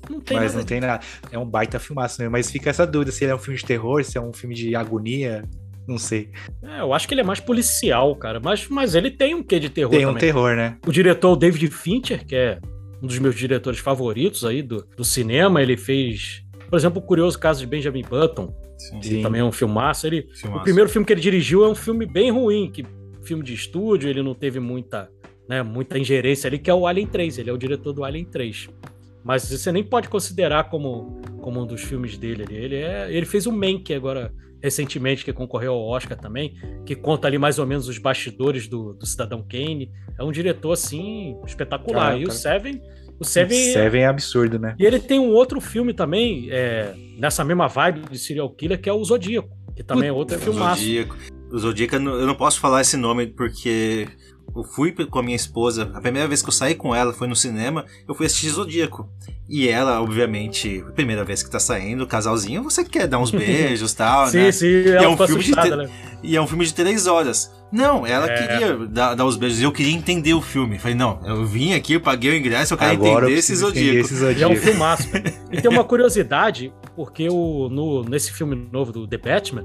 Não 0.10 0.20
tem 0.20 0.38
Mas 0.38 0.48
nada 0.52 0.58
não 0.58 0.65
tem 0.65 0.82
nada. 0.82 1.04
É 1.32 1.38
um 1.38 1.46
baita 1.46 1.80
filmaço 1.80 2.20
mesmo. 2.20 2.32
Mas 2.32 2.50
fica 2.52 2.70
essa 2.70 2.86
dúvida 2.88 3.12
se 3.12 3.24
ele 3.24 3.32
é 3.32 3.36
um 3.36 3.39
filme 3.39 3.58
de 3.58 3.65
terror, 3.65 4.04
se 4.04 4.18
é 4.18 4.22
um 4.22 4.34
filme 4.34 4.56
de 4.56 4.76
agonia. 4.76 5.44
Não 5.89 5.97
sei. 5.97 6.30
É, 6.62 6.82
eu 6.82 6.93
acho 6.93 7.08
que 7.08 7.15
ele 7.15 7.21
é 7.21 7.23
mais 7.23 7.39
policial, 7.39 8.15
cara. 8.15 8.39
Mas, 8.39 8.67
mas 8.69 8.93
ele 8.93 9.10
tem 9.10 9.34
um 9.34 9.41
quê 9.41 9.60
de 9.60 9.69
terror 9.69 9.89
Tem 9.89 10.06
um 10.06 10.10
também. 10.10 10.21
terror, 10.21 10.56
né? 10.56 10.78
O 10.86 10.91
diretor 10.91 11.36
David 11.36 11.67
Fincher, 11.71 12.23
que 12.23 12.36
é 12.36 12.60
um 13.02 13.08
dos 13.08 13.17
meus 13.17 13.36
diretores 13.36 13.80
favoritos 13.80 14.45
aí 14.45 14.62
do, 14.62 14.86
do 14.95 15.04
cinema, 15.04 15.63
ele 15.63 15.75
fez, 15.75 16.43
por 16.69 16.78
exemplo, 16.78 16.99
o 16.99 17.02
curioso 17.02 17.39
caso 17.39 17.60
de 17.62 17.65
Benjamin 17.65 18.04
Button, 18.08 18.54
Sim, 18.78 18.99
que 18.99 19.21
também 19.23 19.41
é 19.41 19.43
um 19.43 19.52
filmaço. 19.52 20.06
Ele, 20.06 20.30
filmaço. 20.32 20.62
o 20.62 20.63
primeiro 20.63 20.88
filme 20.91 21.08
que 21.08 21.12
ele 21.12 21.21
dirigiu 21.21 21.65
é 21.65 21.67
um 21.67 21.75
filme 21.75 22.06
bem 22.06 22.30
ruim, 22.30 22.69
que 22.71 22.86
filme 23.23 23.43
de 23.43 23.56
estúdio, 23.56 24.12
ele 24.12 24.21
não 24.21 24.36
teve 24.36 24.60
muita, 24.60 25.10
né, 25.47 25.63
muita 25.63 25.97
ingerência 25.97 26.47
ali, 26.47 26.60
que 26.60 26.69
é 26.69 26.73
o 26.73 26.86
Alien 26.86 27.08
3. 27.08 27.39
Ele 27.39 27.49
é 27.49 27.54
o 27.54 27.58
diretor 27.58 27.93
do 27.93 28.04
Alien 28.04 28.25
3. 28.25 28.69
Mas 29.23 29.49
você 29.49 29.71
nem 29.71 29.84
pode 29.84 30.08
considerar 30.08 30.69
como, 30.69 31.19
como 31.41 31.63
um 31.63 31.65
dos 31.65 31.82
filmes 31.82 32.15
dele. 32.15 32.43
ali. 32.43 32.56
Ele, 32.56 32.75
é, 32.75 33.12
ele 33.12 33.25
fez 33.25 33.47
o 33.47 33.52
Mank 33.52 33.91
agora 33.91 34.32
recentemente, 34.62 35.24
que 35.26 35.32
concorreu 35.34 35.74
ao 35.74 35.88
Oscar 35.88 36.17
também, 36.19 36.54
que 36.86 36.95
conta 36.95 37.28
ali 37.28 37.38
mais 37.38 37.60
ou 37.60 37.65
menos 37.65 37.88
os 37.88 37.98
bastidores 37.98 38.67
do, 38.67 38.93
do 38.93 39.06
Cidadão 39.06 39.41
Kane. 39.48 39.91
É 40.17 40.24
um 40.24 40.32
diretor, 40.32 40.74
assim, 40.74 41.36
espetacular. 41.45 42.13
Ah, 42.13 42.17
e 42.17 42.26
o. 42.26 42.32
Seven... 42.32 42.82
O 43.22 43.26
Seven, 43.26 43.74
Seven 43.74 44.04
é 44.04 44.06
absurdo, 44.06 44.58
né? 44.58 44.76
e 44.80 44.86
ele 44.86 44.98
tem 44.98 45.19
um 45.19 45.32
outro 45.34 45.60
filme 45.60 45.93
também, 45.93 46.48
é, 46.52 46.93
nessa 47.17 47.43
mesma 47.43 47.67
vibe 47.67 48.04
de 48.10 48.17
serial 48.17 48.50
killer, 48.50 48.80
que 48.80 48.88
é 48.89 48.93
o 48.93 49.04
Zodíaco, 49.04 49.50
que 49.76 49.84
também 49.84 50.08
é 50.08 50.12
outro 50.13 50.38
O 50.38 50.39
filmaço. 50.39 50.80
Zodíaco. 50.82 51.17
O 51.52 51.60
Zodíaco, 51.60 51.95
eu 51.95 52.00
não- 52.00 52.13
eu 52.13 52.26
não 52.26 52.36
posso 52.36 52.62
falar 52.62 52.80
esse 52.80 52.95
nome 52.95 53.28
porque 53.28 54.08
eu 54.55 54.63
fui 54.63 54.91
com 54.91 55.19
a 55.19 55.23
minha 55.23 55.35
esposa, 55.35 55.91
a 55.93 56.01
primeira 56.01 56.27
vez 56.27 56.41
que 56.41 56.49
eu 56.49 56.53
saí 56.53 56.75
com 56.75 56.93
ela 56.95 57.13
foi 57.13 57.27
no 57.27 57.35
cinema, 57.35 57.85
eu 58.07 58.13
fui 58.15 58.25
assistir 58.25 58.49
Zodíaco. 58.49 59.09
E 59.47 59.67
ela, 59.67 59.99
obviamente, 60.01 60.83
primeira 60.95 61.23
vez 61.25 61.41
que 61.41 61.49
tá 61.49 61.59
saindo, 61.59 62.05
casalzinho, 62.05 62.62
você 62.63 62.83
quer 62.83 63.07
dar 63.07 63.17
uns 63.19 63.31
beijos 63.31 63.91
e 63.91 63.95
tal, 63.95 64.27
sim, 64.27 64.38
né? 64.38 64.51
sim, 64.51 64.83
ela 64.89 65.03
é 65.05 65.07
um 65.07 65.17
filme 65.17 65.43
de 65.43 65.51
te- 65.53 65.75
né? 65.75 65.89
E 66.21 66.35
é 66.35 66.41
um 66.41 66.45
filme 66.45 66.65
de 66.65 66.73
três 66.73 67.07
horas. 67.07 67.51
Não, 67.71 68.05
ela 68.05 68.27
É. 68.29 68.38
queria 68.47 68.77
dar, 68.88 69.15
dar 69.15 69.25
os 69.25 69.38
beijos, 69.38 69.62
eu 69.62 69.71
queria 69.71 69.93
entender 69.95 70.33
o 70.33 70.41
filme. 70.41 70.77
Falei, 70.77 70.95
não, 70.95 71.19
eu 71.25 71.45
vim 71.45 71.73
aqui, 71.73 71.93
eu 71.93 72.01
paguei 72.01 72.31
o 72.31 72.35
ingresso, 72.35 72.73
eu 72.73 72.77
quero 72.77 72.91
Agora 72.91 73.09
eu 73.12 73.17
entender 73.29 73.39
esse 73.39 73.47
preciso 73.53 73.69
entender 73.69 74.03
Zodíaco. 74.03 74.07
esse 74.07 74.39
E 74.39 74.43
é 74.43 74.47
um 74.47 74.49
Zodíaco. 74.49 74.65
filmaço. 74.67 75.09
cara. 75.09 75.33
E 75.51 75.62
tem 75.62 75.71
uma 75.71 75.83
curiosidade, 75.83 76.71
porque 76.95 77.27
o, 77.29 77.69
no, 77.69 78.03
nesse 78.03 78.31
filme 78.31 78.55
novo 78.71 78.91
do 78.91 79.07
The 79.07 79.17
Batman, 79.17 79.63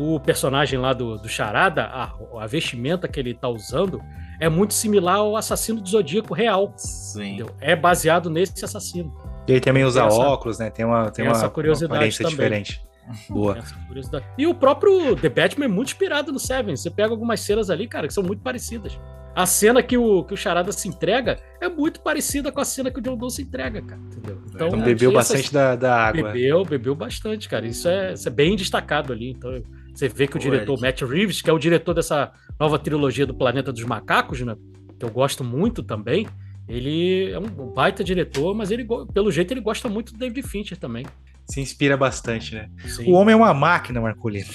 o 0.00 0.18
personagem 0.20 0.78
lá 0.78 0.92
do, 0.92 1.16
do 1.16 1.28
Charada, 1.28 1.84
a, 1.84 2.12
a 2.40 2.46
vestimenta 2.46 3.06
que 3.06 3.18
ele 3.20 3.34
tá 3.34 3.48
usando, 3.48 4.00
é 4.40 4.48
muito 4.48 4.72
similar 4.74 5.16
ao 5.16 5.36
assassino 5.36 5.80
do 5.80 5.88
Zodíaco 5.88 6.32
real. 6.34 6.72
Sim. 6.76 7.34
entendeu? 7.34 7.50
É 7.60 7.76
baseado 7.76 8.30
nesse 8.30 8.64
assassino. 8.64 9.12
E 9.46 9.52
ele 9.52 9.60
também 9.60 9.84
usa 9.84 10.00
Tem 10.00 10.08
essa- 10.08 10.18
óculos, 10.18 10.58
né? 10.58 10.70
Tem 10.70 10.84
uma, 10.84 11.04
tem 11.04 11.12
tem 11.12 11.24
uma, 11.26 11.32
essa 11.32 11.44
uma 11.46 11.50
curiosidade 11.50 11.92
aparência 11.94 12.22
também. 12.24 12.36
diferente. 12.36 12.82
Boa. 13.28 13.58
Curiosidade. 13.88 14.24
E 14.38 14.46
o 14.46 14.54
próprio 14.54 15.16
The 15.16 15.28
Batman 15.28 15.64
é 15.64 15.68
muito 15.68 15.88
inspirado 15.88 16.30
no 16.32 16.38
Seven. 16.38 16.76
Você 16.76 16.88
pega 16.90 17.10
algumas 17.10 17.40
cenas 17.40 17.68
ali, 17.68 17.88
cara, 17.88 18.06
que 18.06 18.14
são 18.14 18.22
muito 18.22 18.40
parecidas. 18.42 18.98
A 19.34 19.46
cena 19.46 19.82
que 19.82 19.96
o, 19.96 20.24
que 20.24 20.34
o 20.34 20.36
Charada 20.36 20.70
se 20.72 20.88
entrega 20.88 21.38
é 21.60 21.68
muito 21.68 22.00
parecida 22.00 22.50
com 22.52 22.60
a 22.60 22.64
cena 22.64 22.90
que 22.90 22.98
o 22.98 23.02
John 23.02 23.16
Doe 23.16 23.30
se 23.30 23.42
entrega, 23.42 23.80
cara. 23.82 24.00
Entendeu? 24.00 24.40
Então 24.54 24.68
é, 24.68 24.70
bebeu 24.84 25.10
essas- 25.12 25.32
bastante 25.32 25.52
da, 25.52 25.74
da 25.76 25.96
água. 26.06 26.22
Bebeu, 26.24 26.64
bebeu 26.64 26.94
bastante, 26.94 27.48
cara. 27.48 27.66
Isso 27.66 27.88
é, 27.88 28.12
isso 28.12 28.28
é 28.28 28.30
bem 28.30 28.54
destacado 28.56 29.12
ali. 29.12 29.30
Então, 29.30 29.60
você 29.94 30.08
vê 30.08 30.26
que 30.26 30.36
o 30.36 30.40
diretor. 30.40 30.80
Matt 30.80 31.02
Reeves, 31.02 31.42
que 31.42 31.50
é 31.50 31.52
o 31.52 31.58
diretor 31.58 31.94
dessa 31.94 32.32
nova 32.58 32.78
trilogia 32.78 33.26
do 33.26 33.34
Planeta 33.34 33.72
dos 33.72 33.84
Macacos, 33.84 34.40
né? 34.40 34.54
Que 34.98 35.04
eu 35.04 35.10
gosto 35.10 35.42
muito 35.44 35.82
também. 35.82 36.26
Ele 36.68 37.30
é 37.32 37.38
um 37.38 37.46
baita 37.72 38.04
diretor, 38.04 38.54
mas 38.54 38.70
ele, 38.70 38.86
pelo 39.12 39.30
jeito, 39.32 39.52
ele 39.52 39.60
gosta 39.60 39.88
muito 39.88 40.12
do 40.12 40.18
David 40.18 40.46
Fincher 40.46 40.78
também. 40.78 41.04
Se 41.48 41.60
inspira 41.60 41.96
bastante, 41.96 42.54
né? 42.54 42.68
Sim. 42.86 43.10
O 43.10 43.14
homem 43.14 43.32
é 43.32 43.36
uma 43.36 43.52
máquina, 43.52 44.00
Marcolino. 44.00 44.46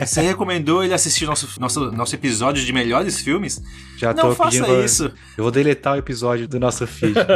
É, 0.00 0.06
você 0.06 0.20
recomendou 0.20 0.84
ele 0.84 0.94
assistir 0.94 1.26
nosso, 1.26 1.60
nosso, 1.60 1.90
nosso 1.90 2.14
episódio 2.14 2.64
de 2.64 2.72
melhores 2.72 3.20
filmes? 3.20 3.60
Já 3.98 4.14
tô 4.14 4.28
não 4.28 4.34
faça 4.36 4.50
pedindo. 4.50 4.66
pra- 4.66 4.84
isso. 4.84 5.10
Eu 5.36 5.42
vou 5.42 5.50
deletar 5.50 5.94
o 5.94 5.98
episódio 5.98 6.46
do 6.46 6.60
nosso 6.60 6.86
feed. 6.86 7.14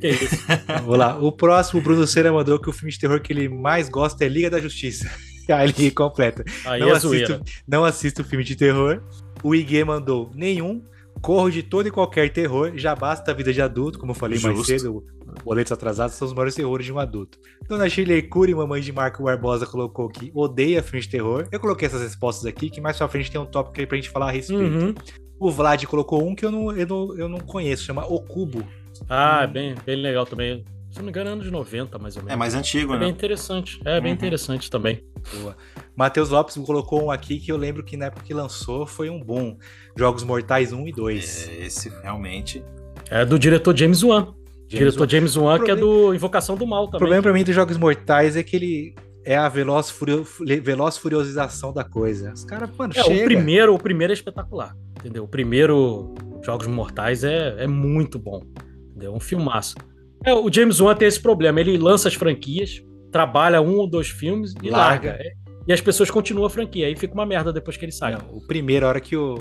Que 0.00 0.08
isso. 0.08 0.36
Vamos 0.66 0.98
lá. 0.98 1.16
O 1.18 1.30
próximo, 1.30 1.78
o 1.78 1.82
Bruno 1.82 2.04
Cera 2.08 2.32
mandou 2.32 2.58
que 2.58 2.68
o 2.68 2.72
filme 2.72 2.90
de 2.90 2.98
terror 2.98 3.20
que 3.20 3.32
ele 3.32 3.48
mais 3.48 3.88
gosta 3.88 4.24
é 4.24 4.28
Liga 4.28 4.50
da 4.50 4.60
Justiça. 4.60 5.08
Aí 5.48 5.68
ele 5.76 5.90
completa. 5.92 6.44
Aí 6.64 6.80
Não 6.80 6.88
é 6.88 6.92
assisto, 6.92 7.08
zoeira. 7.08 7.40
não 7.66 7.84
assisto 7.84 8.24
filme 8.24 8.44
de 8.44 8.56
terror. 8.56 9.02
O 9.42 9.54
Iguê 9.54 9.84
mandou 9.84 10.30
nenhum. 10.34 10.82
Corro 11.20 11.50
de 11.50 11.62
todo 11.62 11.86
e 11.86 11.90
qualquer 11.90 12.30
terror. 12.32 12.72
Já 12.74 12.94
basta 12.96 13.30
a 13.30 13.34
vida 13.34 13.52
de 13.52 13.60
adulto, 13.62 13.98
como 13.98 14.10
eu 14.12 14.14
falei 14.16 14.38
mais 14.40 14.56
Justo. 14.56 14.78
cedo. 14.78 15.04
Boletos 15.44 15.70
atrasados 15.72 16.16
são 16.16 16.26
os 16.26 16.34
maiores 16.34 16.54
terrores 16.54 16.84
de 16.84 16.92
um 16.92 16.98
adulto. 16.98 17.38
Dona 17.68 17.88
Shirley 17.88 18.22
Cury, 18.22 18.54
mamãe 18.54 18.80
de 18.82 18.92
Marco 18.92 19.22
Barbosa, 19.22 19.64
colocou 19.66 20.08
que 20.08 20.30
odeia 20.34 20.82
filme 20.82 21.00
de 21.00 21.08
terror. 21.08 21.46
Eu 21.50 21.60
coloquei 21.60 21.86
essas 21.86 22.02
respostas 22.02 22.44
aqui, 22.46 22.68
que 22.68 22.80
mais 22.80 22.98
pra 22.98 23.08
frente 23.08 23.30
tem 23.30 23.40
um 23.40 23.46
tópico 23.46 23.78
aí 23.80 23.86
pra 23.86 23.96
gente 23.96 24.10
falar 24.10 24.28
a 24.28 24.30
respeito. 24.30 24.62
Uhum. 24.62 24.94
O 25.38 25.50
Vlad 25.50 25.82
colocou 25.86 26.26
um 26.26 26.34
que 26.34 26.44
eu 26.44 26.50
não, 26.50 26.72
eu 26.76 26.86
não, 26.86 27.18
eu 27.18 27.28
não 27.28 27.38
conheço, 27.40 27.84
chama 27.84 28.04
O 28.06 28.20
Cubo. 28.20 28.66
Ah, 29.08 29.40
é 29.42 29.46
bem, 29.46 29.74
bem 29.86 29.96
legal 29.96 30.26
também. 30.26 30.64
Se 30.90 30.98
não 30.98 31.04
me 31.04 31.10
engano, 31.10 31.30
é 31.30 31.32
anos 31.32 31.50
90, 31.50 31.98
mais 31.98 32.16
ou 32.16 32.22
menos. 32.22 32.34
É 32.34 32.36
mais 32.36 32.54
antigo, 32.54 32.94
É 32.94 32.98
bem 32.98 33.08
né? 33.08 33.14
interessante. 33.14 33.80
É 33.84 34.00
bem 34.00 34.10
Uhum. 34.10 34.16
interessante 34.16 34.68
também. 34.70 35.02
Boa. 35.40 35.56
Matheus 35.96 36.30
Lopes 36.30 36.56
colocou 36.56 37.04
um 37.04 37.10
aqui 37.10 37.38
que 37.38 37.50
eu 37.52 37.56
lembro 37.56 37.82
que 37.84 37.96
na 37.96 38.06
época 38.06 38.24
que 38.24 38.34
lançou 38.34 38.86
foi 38.86 39.08
um 39.10 39.20
boom. 39.22 39.56
Jogos 39.96 40.22
Mortais 40.24 40.72
1 40.72 40.88
e 40.88 40.92
2. 40.92 41.48
É, 41.48 41.66
Esse 41.66 41.88
realmente. 42.02 42.64
É 43.10 43.24
do 43.24 43.38
diretor 43.38 43.76
James 43.76 44.02
Wan. 44.02 44.34
James 44.68 44.94
diretor 44.94 45.08
James 45.10 45.36
Wan, 45.36 45.58
que 45.62 45.70
é 45.70 45.76
do 45.76 46.14
Invocação 46.14 46.56
do 46.56 46.66
Mal 46.66 46.84
O 46.84 46.86
também. 46.86 46.98
problema 47.00 47.22
pra 47.22 47.32
mim 47.32 47.44
dos 47.44 47.54
Jogos 47.54 47.76
Mortais 47.76 48.36
é 48.36 48.42
que 48.42 48.56
ele 48.56 48.94
é 49.24 49.36
a 49.36 49.48
veloz, 49.48 49.90
furio, 49.90 50.26
veloz 50.62 50.96
furiosização 50.96 51.72
da 51.72 51.84
coisa. 51.84 52.32
Os 52.32 52.44
caras, 52.44 52.70
mano, 52.76 52.92
É, 52.96 53.02
chega. 53.02 53.20
o 53.20 53.24
primeiro, 53.24 53.74
o 53.74 53.78
primeiro 53.78 54.12
é 54.12 54.14
espetacular, 54.14 54.74
entendeu? 54.98 55.24
O 55.24 55.28
primeiro 55.28 56.14
Jogos 56.42 56.66
Mortais 56.66 57.22
é, 57.22 57.54
é 57.62 57.66
muito 57.66 58.18
bom, 58.18 58.42
entendeu? 58.90 59.12
É 59.12 59.16
um 59.16 59.20
filmaço. 59.20 59.76
É, 60.24 60.32
o 60.32 60.50
James 60.50 60.80
Wan 60.80 60.94
tem 60.96 61.06
esse 61.06 61.20
problema, 61.20 61.60
ele 61.60 61.76
lança 61.76 62.08
as 62.08 62.14
franquias, 62.14 62.82
trabalha 63.12 63.60
um 63.60 63.76
ou 63.76 63.86
dois 63.88 64.08
filmes 64.08 64.54
e 64.62 64.70
Larga. 64.70 65.10
larga. 65.10 65.22
É, 65.24 65.32
E 65.68 65.72
as 65.72 65.80
pessoas 65.80 66.10
continuam 66.10 66.46
a 66.46 66.50
franquia, 66.50 66.86
aí 66.88 66.96
fica 66.96 67.14
uma 67.14 67.26
merda 67.26 67.52
depois 67.52 67.76
que 67.76 67.84
ele 67.84 67.92
sai. 67.92 68.14
Não, 68.14 68.36
o 68.36 68.44
primeiro, 68.46 68.84
a 68.86 68.88
hora 68.88 69.00
que 69.00 69.16
o, 69.16 69.38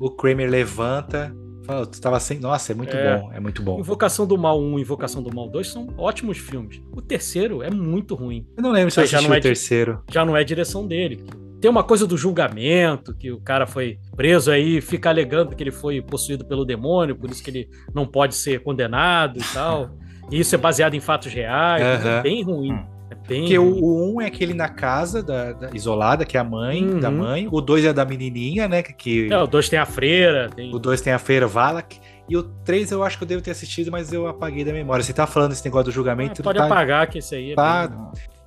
o 0.00 0.10
Kramer 0.10 0.50
levanta, 0.50 1.32
fala, 1.64 1.86
tu 1.86 2.00
tava 2.00 2.18
sem. 2.18 2.40
Nossa, 2.40 2.72
é 2.72 2.74
muito 2.74 2.96
É. 2.96 3.16
bom, 3.18 3.32
é 3.32 3.38
muito 3.38 3.62
bom. 3.62 3.78
Invocação 3.78 4.26
do 4.26 4.36
Mal 4.36 4.60
1 4.60 4.78
e 4.78 4.82
Invocação 4.82 5.22
do 5.22 5.32
Mal 5.34 5.48
2 5.48 5.68
são 5.68 5.86
ótimos 5.96 6.38
filmes. 6.38 6.82
O 6.92 7.00
terceiro 7.00 7.62
é 7.62 7.70
muito 7.70 8.14
ruim. 8.16 8.44
Eu 8.56 8.62
não 8.64 8.72
lembro 8.72 8.90
se 8.90 9.00
eu 9.00 9.06
já 9.06 9.20
não 9.22 9.30
o 9.30 9.34
é 9.34 9.36
de- 9.36 9.42
terceiro. 9.42 10.02
já 10.10 10.24
não 10.24 10.36
é 10.36 10.42
direção 10.42 10.86
dele. 10.86 11.24
Tem 11.60 11.70
uma 11.70 11.84
coisa 11.84 12.06
do 12.06 12.16
julgamento, 12.18 13.16
que 13.16 13.30
o 13.32 13.40
cara 13.40 13.66
foi 13.66 13.98
preso 14.16 14.50
aí, 14.50 14.80
fica 14.82 15.08
alegando 15.08 15.54
que 15.56 15.62
ele 15.62 15.70
foi 15.70 16.02
possuído 16.02 16.44
pelo 16.44 16.62
demônio, 16.64 17.16
por 17.16 17.30
isso 17.30 17.42
que 17.42 17.48
ele 17.50 17.68
não 17.94 18.06
pode 18.06 18.34
ser 18.34 18.60
condenado 18.62 19.38
e 19.38 19.44
tal. 19.54 19.90
E 20.32 20.40
isso 20.40 20.54
é 20.54 20.58
baseado 20.58 20.94
em 20.94 21.00
fatos 21.00 21.30
reais. 21.30 21.82
Aham. 22.00 22.10
É 22.18 22.22
bem 22.22 22.42
ruim. 22.42 22.72
Hum. 22.72 22.86
É 23.24 23.28
bem. 23.28 23.40
Porque 23.42 23.58
o, 23.58 23.64
o 23.82 24.14
um 24.14 24.20
é 24.20 24.26
aquele 24.26 24.54
na 24.54 24.68
casa, 24.68 25.22
da, 25.22 25.52
da- 25.52 25.70
isolada, 25.74 26.24
que 26.24 26.36
é 26.36 26.40
a 26.40 26.44
mãe, 26.44 26.84
Uhum. 26.84 27.00
da 27.00 27.10
mãe. 27.10 27.48
O 27.50 27.60
dois 27.60 27.84
é 27.84 27.92
da 27.92 28.04
menininha, 28.04 28.66
né? 28.68 28.82
Que, 28.82 28.92
que- 28.92 29.32
É, 29.32 29.38
o 29.38 29.46
2 29.46 29.68
tem 29.68 29.78
a 29.78 29.86
freira, 29.86 30.50
tem. 30.54 30.74
o 30.74 30.78
dois 30.78 31.00
tem 31.00 31.12
a 31.12 31.18
feira 31.18 31.46
Valak. 31.46 31.98
E 32.28 32.36
o 32.36 32.42
três 32.42 32.90
eu 32.90 33.02
acho 33.02 33.18
que 33.18 33.24
eu 33.24 33.28
devo 33.28 33.42
ter 33.42 33.50
assistido, 33.50 33.90
mas 33.92 34.12
eu 34.12 34.26
apaguei 34.26 34.64
da 34.64 34.72
memória. 34.72 35.02
Você 35.04 35.12
tá 35.12 35.26
falando 35.26 35.52
esse 35.52 35.64
negócio 35.64 35.86
do 35.86 35.90
julgamento, 35.92 36.40
Ah, 36.40 36.44
pode 36.44 36.58
tá, 36.58 36.64
apagar 36.66 37.06
que 37.06 37.18
esse 37.18 37.34
aí 37.34 37.52
é. 37.52 37.54
tá 37.54 37.86
bem- 37.88 37.98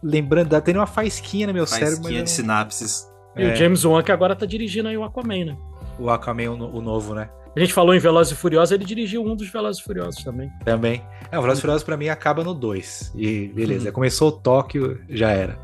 lembrando, 0.01 0.49
tá 0.49 0.59
tendo 0.61 0.77
uma 0.79 0.87
faisquinha 0.87 1.45
no 1.47 1.53
meu 1.53 1.65
cérebro, 1.67 1.89
mas 1.91 1.97
Faísquinha 1.99 2.19
eu 2.21 2.23
de 2.23 2.29
sinapses. 2.31 3.07
E 3.35 3.43
É. 3.43 3.53
o 3.53 3.55
James 3.55 3.85
Wan 3.85 4.01
que 4.01 4.11
agora 4.11 4.35
tá 4.35 4.45
dirigindo 4.47 4.87
aí 4.89 4.97
o 4.97 5.03
Aquaman, 5.03 5.45
né? 5.45 5.57
o 5.99 6.09
Aquaman, 6.09 6.49
o, 6.51 6.77
o 6.77 6.81
novo, 6.81 7.13
né? 7.15 7.29
A 7.57 7.59
gente 7.59 7.73
falou 7.73 7.95
em 7.95 7.97
Velozes 7.99 8.33
e 8.33 8.35
Furiosos, 8.35 8.71
ele 8.71 8.85
dirigiu 8.85 9.25
um 9.25 9.35
dos 9.35 9.49
Velozes 9.49 9.81
e 9.81 9.83
Furiosos 9.83 10.23
também. 10.23 10.51
Também. 10.63 11.01
É, 11.31 11.39
o 11.39 11.41
Velozes 11.41 11.57
e 11.57 11.61
Furiosos 11.61 11.83
pra 11.83 11.97
mim 11.97 12.07
acaba 12.07 12.43
no 12.43 12.53
2. 12.53 13.13
E 13.15 13.47
beleza, 13.47 13.87
Uhum. 13.87 13.93
começou 13.93 14.27
o 14.29 14.31
Tóquio, 14.31 15.01
já 15.09 15.31
era. 15.31 15.57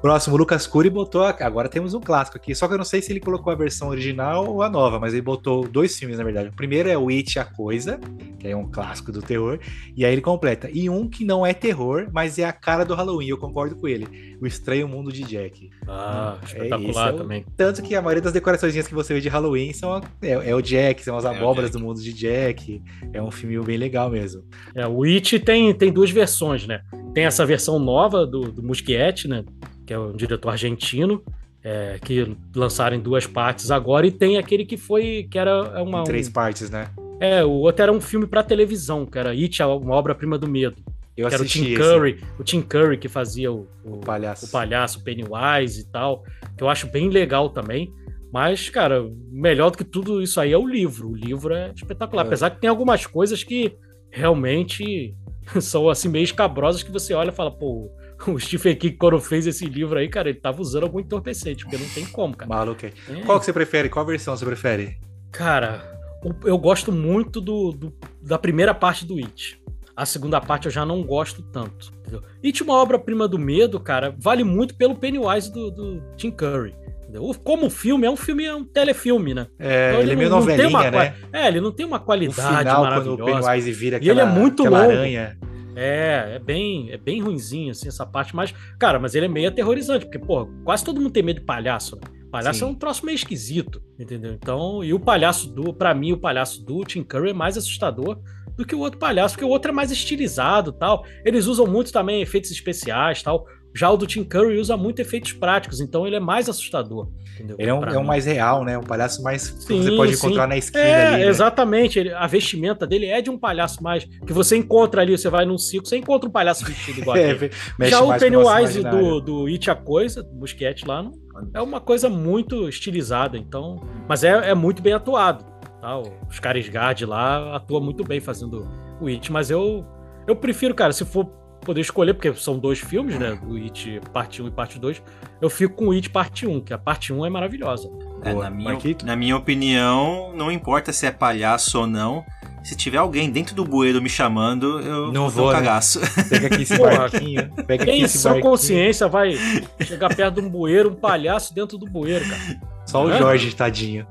Próximo, 0.00 0.36
Lucas 0.36 0.64
Cury 0.64 0.88
botou. 0.88 1.24
Agora 1.24 1.68
temos 1.68 1.92
um 1.92 2.00
clássico 2.00 2.36
aqui. 2.36 2.54
Só 2.54 2.68
que 2.68 2.74
eu 2.74 2.78
não 2.78 2.84
sei 2.84 3.02
se 3.02 3.10
ele 3.10 3.18
colocou 3.18 3.52
a 3.52 3.56
versão 3.56 3.88
original 3.88 4.46
ou 4.46 4.62
a 4.62 4.70
nova, 4.70 5.00
mas 5.00 5.12
ele 5.12 5.22
botou 5.22 5.66
dois 5.66 5.98
filmes, 5.98 6.18
na 6.18 6.24
verdade. 6.24 6.50
O 6.50 6.52
primeiro 6.52 6.88
é 6.88 6.96
o 6.96 7.08
It, 7.08 7.36
A 7.38 7.44
Coisa, 7.44 7.98
que 8.38 8.46
é 8.46 8.56
um 8.56 8.70
clássico 8.70 9.10
do 9.10 9.20
terror. 9.20 9.58
E 9.96 10.04
aí 10.04 10.12
ele 10.12 10.20
completa. 10.20 10.70
E 10.72 10.88
um 10.88 11.08
que 11.08 11.24
não 11.24 11.44
é 11.44 11.52
terror, 11.52 12.08
mas 12.12 12.38
é 12.38 12.44
a 12.44 12.52
cara 12.52 12.84
do 12.84 12.94
Halloween. 12.94 13.28
Eu 13.28 13.38
concordo 13.38 13.74
com 13.74 13.88
ele. 13.88 14.36
O 14.40 14.46
Estranho 14.46 14.86
Mundo 14.86 15.10
de 15.10 15.24
Jack. 15.24 15.68
Ah, 15.88 16.38
É, 16.42 16.46
espetacular 16.46 17.14
é 17.14 17.16
também. 17.16 17.46
Tanto 17.56 17.82
que 17.82 17.96
a 17.96 18.00
maioria 18.00 18.22
das 18.22 18.32
decorações 18.32 18.86
que 18.86 18.94
você 18.94 19.14
vê 19.14 19.20
de 19.20 19.28
Halloween 19.28 19.72
são 19.72 20.00
é, 20.22 20.30
é 20.30 20.54
o 20.54 20.62
Jack, 20.62 21.02
são 21.02 21.16
as 21.16 21.24
o 21.24 21.28
abóboras 21.28 21.72
do 21.72 21.80
mundo 21.80 22.00
de 22.00 22.12
Jack. 22.12 22.80
É 23.12 23.20
um 23.20 23.32
filme 23.32 23.58
bem 23.64 23.76
legal 23.76 24.08
mesmo. 24.08 24.44
É, 24.76 24.86
o 24.86 25.02
It 25.02 25.40
tem, 25.40 25.74
tem 25.74 25.92
duas 25.92 26.10
versões, 26.10 26.68
né? 26.68 26.82
Tem 27.12 27.24
essa 27.24 27.44
versão 27.44 27.80
nova 27.80 28.24
do, 28.24 28.52
do 28.52 28.62
Muschietti, 28.62 29.26
né? 29.26 29.44
Que 29.88 29.94
é 29.94 29.98
um 29.98 30.12
diretor 30.12 30.50
argentino, 30.50 31.22
é, 31.64 31.98
que 32.04 32.36
lançaram 32.54 32.94
em 32.94 33.00
duas 33.00 33.26
partes 33.26 33.70
agora, 33.70 34.06
e 34.06 34.10
tem 34.10 34.36
aquele 34.36 34.66
que 34.66 34.76
foi, 34.76 35.26
que 35.30 35.38
era 35.38 35.82
uma... 35.82 36.02
em 36.02 36.04
três 36.04 36.28
um- 36.28 36.32
partes, 36.32 36.68
né? 36.68 36.90
é, 37.18 37.42
o 37.42 37.50
outro 37.50 37.82
era 37.82 37.90
um 37.90 37.98
filme 37.98 38.26
pra 38.26 38.42
televisão, 38.42 39.06
que 39.06 39.18
era 39.18 39.30
It, 39.30 39.62
uma 39.62 39.94
obra-prima 39.94 40.36
do 40.36 40.46
medo. 40.46 40.76
Eu 41.16 41.26
que 41.26 41.34
era 41.34 41.42
o 41.42 41.46
assisti 41.46 41.62
Tim 41.62 41.72
esse, 41.72 41.82
Curry, 41.82 42.20
o 42.38 42.44
Tim 42.44 42.60
Curry 42.60 42.98
que 42.98 43.08
fazia 43.08 43.50
o, 43.50 43.66
o, 43.82 43.94
o 43.94 43.98
palhaço. 44.00 44.44
o 44.44 44.50
palhaço 44.50 45.02
Pennywise 45.02 45.80
e 45.80 45.84
tal, 45.90 46.22
que 46.54 46.62
eu 46.62 46.68
acho 46.68 46.86
bem 46.88 47.08
legal 47.08 47.48
também. 47.48 47.90
Mas, 48.30 48.68
cara, 48.68 49.10
melhor 49.32 49.70
do 49.70 49.78
que 49.78 49.84
tudo 49.84 50.20
isso 50.20 50.38
aí 50.38 50.52
é 50.52 50.58
o 50.58 50.68
livro. 50.68 51.08
O 51.08 51.16
livro 51.16 51.54
é 51.54 51.72
espetacular. 51.74 52.24
É. 52.24 52.26
Apesar 52.26 52.50
que 52.50 52.60
tem 52.60 52.68
algumas 52.68 53.06
coisas 53.06 53.42
que 53.42 53.74
realmente 54.10 55.16
são 55.62 55.88
assim 55.88 56.08
meio 56.10 56.24
escabrosas 56.24 56.82
que 56.82 56.92
você 56.92 57.14
olha 57.14 57.30
e 57.30 57.34
fala, 57.34 57.50
pô, 57.50 57.90
o 58.26 58.38
Stephen 58.38 58.74
King, 58.76 58.96
quando 58.96 59.18
fez 59.20 59.46
esse 59.46 59.64
livro 59.66 59.98
aí, 59.98 60.08
cara, 60.08 60.28
ele 60.28 60.38
tava 60.40 60.60
usando 60.60 60.82
algum 60.84 61.00
entorpecente, 61.00 61.64
porque 61.64 61.76
não 61.78 61.88
tem 61.90 62.04
como, 62.06 62.36
cara. 62.36 62.48
Maluco. 62.48 62.84
É. 62.86 62.92
Qual 63.24 63.38
que 63.38 63.44
você 63.46 63.52
prefere? 63.52 63.88
Qual 63.88 64.04
versão 64.04 64.36
você 64.36 64.44
prefere? 64.44 64.98
Cara, 65.32 65.82
o- 66.24 66.46
eu 66.48 66.58
gosto 66.58 66.90
muito 66.90 67.40
do, 67.40 67.72
do- 67.72 67.94
da 68.22 68.38
primeira 68.38 68.74
parte 68.74 69.04
do 69.06 69.16
It. 69.16 69.60
A 69.96 70.06
segunda 70.06 70.40
parte 70.40 70.66
eu 70.66 70.70
já 70.72 70.86
não 70.86 71.02
gosto 71.02 71.42
tanto. 71.42 71.92
Entendeu? 72.00 72.22
It, 72.44 72.62
uma 72.62 72.74
obra-prima 72.74 73.26
do 73.28 73.38
medo, 73.38 73.78
cara, 73.80 74.14
vale 74.18 74.44
muito 74.44 74.74
pelo 74.76 74.94
Pennywise 74.94 75.52
do, 75.52 75.70
do 75.70 76.02
Tim 76.16 76.30
Curry. 76.30 76.74
entendeu? 77.02 77.24
O- 77.24 77.34
Como 77.38 77.68
filme, 77.68 78.06
é 78.06 78.10
um 78.10 78.16
filme, 78.16 78.44
é 78.44 78.54
um 78.54 78.64
telefilme, 78.64 79.34
né? 79.34 79.46
É, 79.58 79.90
Então 79.90 80.00
ele 80.02 80.10
é 80.10 80.14
não- 80.14 80.18
meio 80.18 80.30
não 80.30 80.38
tem 80.46 80.56
novelinha, 80.56 80.68
uma 80.68 80.90
né? 80.90 81.14
É, 81.32 81.48
ele 81.48 81.60
não 81.60 81.72
tem 81.72 81.84
uma 81.86 81.96
O 81.96 82.00
qualidade 82.00 82.36
final, 82.58 82.64
quando 82.64 82.78
o 82.78 82.82
maravilhosa. 83.18 83.24
Pennywise 83.48 83.72
vira 83.72 83.96
E 83.96 84.08
ele 84.08 84.20
é 84.20 84.22
aquela, 84.22 84.38
muito 84.38 84.62
aquela 84.62 84.80
longo. 84.82 84.92
aranha. 84.92 85.38
É, 85.78 86.34
é 86.34 86.38
bem, 86.38 86.90
é 86.90 86.96
bem 86.96 87.20
ruinzinho, 87.20 87.70
assim, 87.70 87.88
essa 87.88 88.04
parte. 88.04 88.34
Mas, 88.34 88.52
cara, 88.78 88.98
mas 88.98 89.14
ele 89.14 89.26
é 89.26 89.28
meio 89.28 89.48
aterrorizante, 89.48 90.04
porque, 90.04 90.18
pô, 90.18 90.46
quase 90.64 90.84
todo 90.84 91.00
mundo 91.00 91.12
tem 91.12 91.22
medo 91.22 91.40
de 91.40 91.46
palhaço, 91.46 91.96
né? 91.96 92.02
Palhaço 92.30 92.58
Sim. 92.58 92.64
é 92.66 92.68
um 92.68 92.74
troço 92.74 93.06
meio 93.06 93.16
esquisito, 93.16 93.82
entendeu? 93.98 94.32
Então, 94.34 94.84
e 94.84 94.92
o 94.92 95.00
palhaço 95.00 95.48
do, 95.48 95.72
pra 95.72 95.94
mim, 95.94 96.12
o 96.12 96.18
palhaço 96.18 96.62
do 96.64 96.84
Tim 96.84 97.02
Curry 97.02 97.30
é 97.30 97.34
mais 97.34 97.56
assustador 97.56 98.20
do 98.56 98.66
que 98.66 98.74
o 98.74 98.80
outro 98.80 98.98
palhaço, 98.98 99.34
porque 99.34 99.44
o 99.44 99.48
outro 99.48 99.70
é 99.70 99.74
mais 99.74 99.90
estilizado 99.90 100.72
tal. 100.72 101.06
Eles 101.24 101.46
usam 101.46 101.64
muito 101.64 101.92
também 101.92 102.20
efeitos 102.20 102.50
especiais 102.50 103.22
tal. 103.22 103.46
Já 103.74 103.90
o 103.90 103.96
do 103.96 104.06
Tim 104.06 104.24
Curry 104.24 104.58
usa 104.58 104.76
muito 104.76 105.00
efeitos 105.00 105.32
práticos, 105.32 105.80
então 105.80 106.06
ele 106.06 106.16
é 106.16 106.20
mais 106.20 106.48
assustador. 106.48 107.08
Entendeu? 107.34 107.56
Ele 107.58 107.70
é 107.70 107.74
um, 107.74 107.84
é 107.84 107.98
um 107.98 108.02
mais 108.04 108.26
real, 108.26 108.64
né? 108.64 108.76
Um 108.76 108.82
palhaço 108.82 109.22
mais 109.22 109.48
que 109.48 109.62
Sim, 109.62 109.82
você 109.82 109.96
pode 109.96 110.16
sim. 110.16 110.26
encontrar 110.26 110.48
na 110.48 110.56
esquina 110.56 110.82
É, 110.84 111.06
ali. 111.06 111.16
né? 111.24 111.28
exatamente. 111.28 111.98
Ele- 111.98 112.12
a 112.12 112.26
vestimenta 112.26 112.84
dele 112.84 113.06
é 113.06 113.20
de 113.22 113.30
um 113.30 113.38
palhaço 113.38 113.80
mais. 113.82 114.04
Que 114.26 114.32
você 114.32 114.56
encontra 114.56 115.02
ali, 115.02 115.16
você 115.16 115.28
vai 115.30 115.44
num 115.44 115.56
circo, 115.56 115.86
você 115.86 115.96
encontra 115.96 116.28
um 116.28 116.32
palhaço 116.32 116.64
vestido 116.64 116.98
igual 117.00 117.14
É, 117.18 117.30
aquele. 117.30 117.52
Já 117.88 118.00
o 118.02 118.18
Pennywise 118.18 118.82
do, 118.82 119.20
do 119.20 119.46
It 119.46 119.70
a 119.70 119.76
Coisa, 119.76 120.22
do 120.24 120.34
Busquete 120.34 120.84
lá, 120.84 121.02
não, 121.04 121.12
é 121.54 121.60
uma 121.60 121.80
coisa 121.80 122.08
muito 122.08 122.68
estilizada, 122.68 123.38
então. 123.38 123.80
Mas 124.08 124.24
é, 124.24 124.50
é 124.50 124.54
muito 124.54 124.82
bem 124.82 124.94
atuado. 124.94 125.44
Tá? 125.80 125.96
Os 125.96 126.08
Skarsgård 126.32 127.06
lá 127.06 127.54
atuam 127.54 127.80
muito 127.80 128.02
bem 128.02 128.18
fazendo 128.18 128.66
o 129.00 129.06
It, 129.06 129.30
mas 129.30 129.48
eu, 129.48 129.84
eu 130.26 130.34
prefiro, 130.34 130.74
cara, 130.74 130.92
se 130.92 131.04
for 131.04 131.30
poder 131.68 131.82
escolher, 131.82 132.14
porque 132.14 132.32
são 132.32 132.58
dois 132.58 132.78
filmes, 132.78 133.18
né? 133.18 133.38
O 133.46 133.54
It 133.56 134.00
parte 134.10 134.40
1 134.42 134.46
e 134.46 134.50
parte 134.50 134.78
2, 134.78 135.02
eu 135.38 135.50
fico 135.50 135.74
com 135.74 135.88
o 135.88 135.92
It 135.92 136.08
parte 136.08 136.46
1, 136.46 136.62
que 136.62 136.72
a 136.72 136.78
parte 136.78 137.12
1 137.12 137.26
é 137.26 137.28
maravilhosa. 137.28 137.90
É, 138.24 138.32
Boa. 138.32 138.44
na, 138.44 138.50
minha, 138.50 138.70
Marquito? 138.72 139.04
na 139.04 139.14
minha 139.14 139.36
opinião, 139.36 140.32
não 140.34 140.50
importa 140.50 140.94
se 140.94 141.04
é 141.04 141.10
palhaço 141.10 141.78
ou 141.80 141.86
não. 141.86 142.24
Se 142.64 142.74
tiver 142.74 142.96
alguém 142.96 143.30
dentro 143.30 143.54
do 143.54 143.66
bueiro 143.66 144.00
me 144.00 144.08
chamando, 144.08 144.80
eu 144.80 145.12
Não 145.12 145.28
vou, 145.28 145.48
um 145.48 145.52
né? 145.52 145.56
cagaço. 145.58 146.00
Pega 146.30 146.46
aqui 146.46 146.62
esse 146.62 146.76
barquinho. 146.80 147.50
Pega 147.66 147.82
aqui 147.84 147.92
Quem 147.92 148.00
barquinho. 148.06 148.40
consciência 148.40 149.06
vai 149.06 149.34
chegar 149.82 150.14
perto 150.14 150.40
de 150.40 150.46
um 150.46 150.48
bueiro, 150.48 150.88
um 150.90 150.94
palhaço 150.94 151.54
dentro 151.54 151.76
do 151.76 151.84
bueiro, 151.86 152.26
cara? 152.26 152.60
Só 152.86 153.04
o 153.04 153.10
É? 153.10 153.18
Jorge, 153.18 153.54
tadinho. 153.54 154.06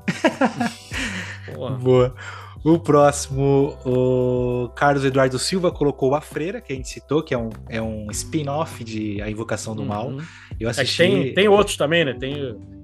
Porra. 1.54 1.76
Boa. 1.76 2.15
O 2.63 2.78
próximo, 2.80 3.78
o 3.86 4.70
Carlos 4.76 5.06
Eduardo 5.06 5.39
Silva 5.39 5.72
colocou 5.72 6.13
A 6.15 6.22
Freira, 6.22 6.60
que 6.60 6.74
a 6.74 6.76
gente 6.76 6.89
citou, 6.89 7.24
que 7.24 7.34
é 7.34 7.38
um, 7.38 7.50
é 7.70 7.82
um 7.82 8.08
spin-off 8.12 8.84
de 8.84 9.22
A 9.22 9.30
Invocação 9.30 9.76
do 9.76 9.86
Mal. 9.86 10.10
Uhum. 10.10 10.22
Eu 10.60 10.67
É 10.67 10.72
assisti 10.72 10.98
tem, 10.98 11.34
tem 11.34 11.48
outros 11.48 11.78
também, 11.78 12.04
né? 12.04 12.13
Tem 12.20 12.34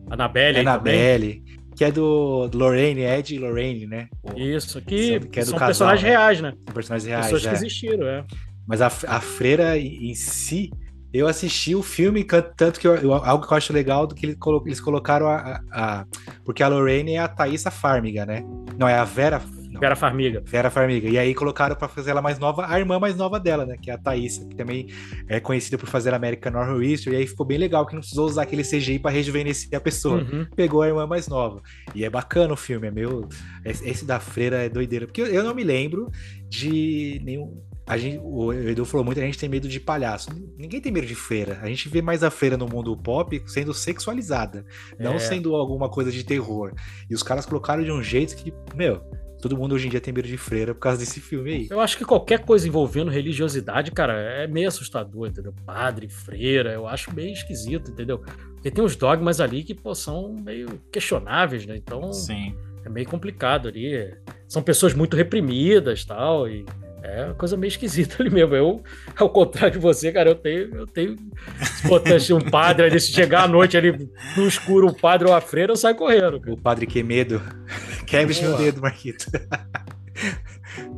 a 0.10 0.14
Anabelle 0.14 0.58
também. 0.64 0.68
Annabelle, 0.72 1.44
que 1.76 1.84
é 1.84 1.92
do 1.92 2.50
Lorraine, 2.54 3.02
Ed 3.02 3.36
e 3.36 3.40
Lorraine, 3.40 3.86
né? 3.88 4.08
O, 4.22 4.40
Isso, 4.40 4.80
que, 4.82 5.20
Que 5.20 5.40
é 5.40 5.44
são 5.44 5.54
casal, 5.58 5.68
personagens 5.68 6.04
né? 6.04 6.10
reais, 6.10 6.42
né? 6.42 6.54
personagens 6.74 7.08
reais. 7.10 7.26
Pessoas 7.26 7.46
é. 7.46 7.50
que 7.50 7.56
existiram, 7.56 8.08
é. 8.08 8.24
Mas 8.66 8.82
a, 8.82 8.88
a 8.88 9.20
freira 9.20 9.78
em 9.78 10.14
si, 10.16 10.72
eu 11.12 11.28
assisti 11.28 11.76
o 11.76 11.84
filme, 11.84 12.24
tanto 12.56 12.80
que 12.80 12.88
eu- 12.88 12.96
eu- 12.96 13.14
algo 13.14 13.46
que 13.46 13.52
eu 13.52 13.58
acho 13.58 13.74
legal 13.74 14.08
do 14.08 14.16
que 14.16 14.26
ele 14.26 14.36
colo- 14.36 14.64
eles 14.66 14.80
colocaram 14.80 15.28
a, 15.28 15.36
a- 15.36 15.62
a- 15.72 16.06
Porque 16.46 16.64
a 16.64 16.68
Lorraine 16.70 17.16
é 17.16 17.20
a 17.20 17.28
Thaisa 17.28 17.70
Farmiga, 17.70 18.26
né? 18.26 18.44
Não, 18.78 18.88
é 18.88 18.96
a 18.98 19.04
Vera. 19.04 19.42
Vera 19.84 19.98
Farmiga. 19.98 20.42
Vera 20.46 20.70
Farmiga. 20.70 21.10
E 21.10 21.18
aí 21.18 21.36
colocaram 21.36 21.76
pra 21.76 21.90
fazer 21.90 22.12
ela 22.12 22.22
mais 22.22 22.40
nova, 22.40 22.66
a 22.72 22.80
irmã 22.80 22.98
mais 23.00 23.18
nova 23.18 23.38
dela, 23.38 23.66
né? 23.66 23.76
Que 23.82 23.92
é 23.92 23.94
a 23.96 23.98
Thaisa, 23.98 24.48
que 24.48 24.56
também 24.56 24.88
é 25.28 25.42
conhecida 25.42 25.78
por 25.78 25.88
fazer 25.90 26.14
American 26.14 26.54
Horror 26.54 26.82
History. 26.82 27.18
E 27.18 27.20
aí 27.20 27.28
ficou 27.28 27.46
bem 27.46 27.58
legal 27.58 27.86
que 27.86 27.94
não 27.94 28.00
precisou 28.00 28.26
usar 28.26 28.44
aquele 28.44 28.64
CGI 28.64 28.98
pra 29.00 29.12
rejuvenescer 29.12 29.68
a 29.78 29.82
pessoa 29.82 30.22
Uhum. 30.22 30.46
pegou 30.56 30.82
a 30.82 30.88
irmã 30.88 31.06
mais 31.06 31.28
nova. 31.28 31.62
E 31.94 32.06
é 32.06 32.10
bacana 32.10 32.54
o 32.54 32.58
filme, 32.58 32.88
é 32.88 32.92
meu. 32.92 33.28
Esse 33.66 34.06
da 34.06 34.22
freira 34.22 34.64
é 34.64 34.70
doideira. 34.70 35.06
Porque 35.06 35.22
eu- 35.22 35.44
não 35.44 35.54
me 35.54 35.64
lembro 35.66 36.10
de 36.50 37.20
nenhum. 37.26 37.62
A 37.86 37.98
gente, 37.98 38.18
o 38.24 38.54
Edu 38.54 38.86
falou 38.86 39.04
muito, 39.06 39.20
a 39.20 39.24
gente 39.26 39.38
tem 39.38 39.50
medo 39.50 39.68
de 39.68 39.78
palhaço. 39.82 40.30
Ninguém 40.58 40.80
tem 40.80 40.90
medo 40.92 41.06
de 41.06 41.16
freira. 41.16 41.60
A 41.62 41.68
gente 41.68 41.90
vê 41.90 42.02
mais 42.02 42.24
a 42.24 42.32
freira 42.32 42.56
no 42.56 42.66
mundo 42.66 42.96
pop 42.96 43.44
sendo 43.46 43.74
sexualizada, 43.74 44.66
não 44.98 45.16
É. 45.16 45.20
sendo 45.20 45.54
alguma 45.54 45.90
coisa 45.90 46.10
de 46.10 46.24
terror. 46.24 46.72
E 47.10 47.14
os 47.14 47.22
caras 47.22 47.46
colocaram 47.46 47.84
de 47.84 47.92
um 47.92 48.02
jeito 48.02 48.38
que, 48.38 48.54
meu, 48.74 49.02
todo 49.44 49.58
mundo 49.58 49.76
hoje 49.76 49.88
em 49.88 49.90
dia 49.90 50.00
tem 50.00 50.14
medo 50.14 50.28
de 50.28 50.38
freira 50.38 50.74
por 50.74 50.80
causa 50.80 50.98
desse 50.98 51.20
filme 51.20 51.52
aí. 51.54 51.68
Eu 51.70 51.82
acho 51.82 51.98
que 51.98 52.06
qualquer 52.06 52.40
coisa 52.46 52.66
envolvendo 52.66 53.12
religiosidade, 53.12 53.92
cara, 53.92 54.14
é 54.14 54.48
meio 54.48 54.70
assustador, 54.70 55.28
entendeu? 55.28 55.54
Padre, 55.66 56.08
freira, 56.08 56.72
eu 56.72 56.88
acho 56.88 57.14
meio 57.14 57.34
esquisito, 57.34 57.92
entendeu? 57.92 58.20
Porque 58.54 58.72
tem 58.72 58.82
uns 58.82 58.96
dogmas 58.96 59.42
ali 59.42 59.62
que, 59.62 59.74
pô, 59.74 59.94
são 59.94 60.34
meio 60.34 60.82
questionáveis, 60.90 61.66
né? 61.66 61.76
Então 61.76 62.14
Sim. 62.14 62.56
é 62.86 62.90
meio 62.90 63.06
complicado 63.06 63.68
ali. 63.68 64.16
São 64.48 64.64
pessoas 64.64 64.94
muito 64.94 65.18
reprimidas 65.18 66.06
tal, 66.06 66.48
e 66.48 66.66
é 67.04 67.26
uma 67.26 67.34
coisa 67.34 67.58
meio 67.58 67.68
esquisita 67.68 68.24
ali 68.24 68.30
mesmo. 68.30 68.56
Eu, 68.56 68.82
ao 69.18 69.30
contrário 69.30 69.74
de 69.74 69.78
você, 69.78 70.10
cara, 70.10 70.30
eu 70.30 70.36
tenho, 70.36 70.74
eu 70.74 70.88
tenho. 70.88 71.18
Se 71.62 71.86
botasse 71.86 72.34
um 72.34 72.40
padre 72.40 72.86
ali, 72.86 73.00
se 73.00 73.12
chegar 73.12 73.44
à 73.44 73.48
noite 73.48 73.76
ali 73.76 74.10
no 74.38 74.48
escuro, 74.48 74.88
o 74.88 74.94
padre 74.94 75.28
ou 75.28 75.34
a 75.34 75.42
freira, 75.42 75.74
eu 75.74 75.76
saio 75.76 75.96
correndo, 75.96 76.40
cara. 76.40 76.54
O 76.54 76.58
padre 76.58 76.88
que 76.88 77.04
medo. 77.04 77.42
Quebre 78.08 78.40
meu 78.42 78.56
dedo, 78.56 78.82
Marquito. 78.82 79.26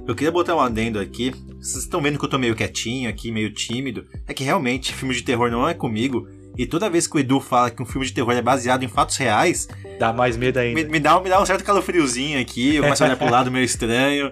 Eu 0.07 0.13
queria 0.13 0.31
botar 0.31 0.55
um 0.55 0.59
adendo 0.59 0.99
aqui. 0.99 1.31
Vocês 1.59 1.83
estão 1.83 2.01
vendo 2.01 2.19
que 2.19 2.23
eu 2.23 2.29
tô 2.29 2.37
meio 2.37 2.55
quietinho 2.55 3.09
aqui, 3.09 3.31
meio 3.31 3.51
tímido. 3.51 4.05
É 4.27 4.33
que 4.33 4.43
realmente, 4.43 4.93
filme 4.93 5.13
de 5.13 5.23
terror 5.23 5.49
não 5.49 5.67
é 5.67 5.73
comigo. 5.73 6.27
E 6.57 6.65
toda 6.65 6.89
vez 6.89 7.05
que 7.07 7.17
o 7.17 7.19
Edu 7.19 7.39
fala 7.39 7.69
que 7.69 7.81
um 7.81 7.85
filme 7.85 8.05
de 8.07 8.13
terror 8.13 8.31
é 8.33 8.41
baseado 8.41 8.83
em 8.83 8.87
fatos 8.87 9.17
reais, 9.17 9.67
Dá 9.99 10.11
mais 10.13 10.35
medo 10.37 10.57
ainda. 10.59 10.81
me, 10.83 10.89
me 10.89 10.99
dá, 10.99 11.19
me 11.21 11.29
dá 11.29 11.41
um 11.41 11.45
certo 11.45 11.63
calafriozinho 11.63 12.39
aqui, 12.39 12.75
eu 12.75 12.83
começo 12.83 13.03
a 13.03 13.07
olhar 13.07 13.17
pro 13.17 13.29
lado 13.31 13.51
meio 13.51 13.63
estranho. 13.65 14.31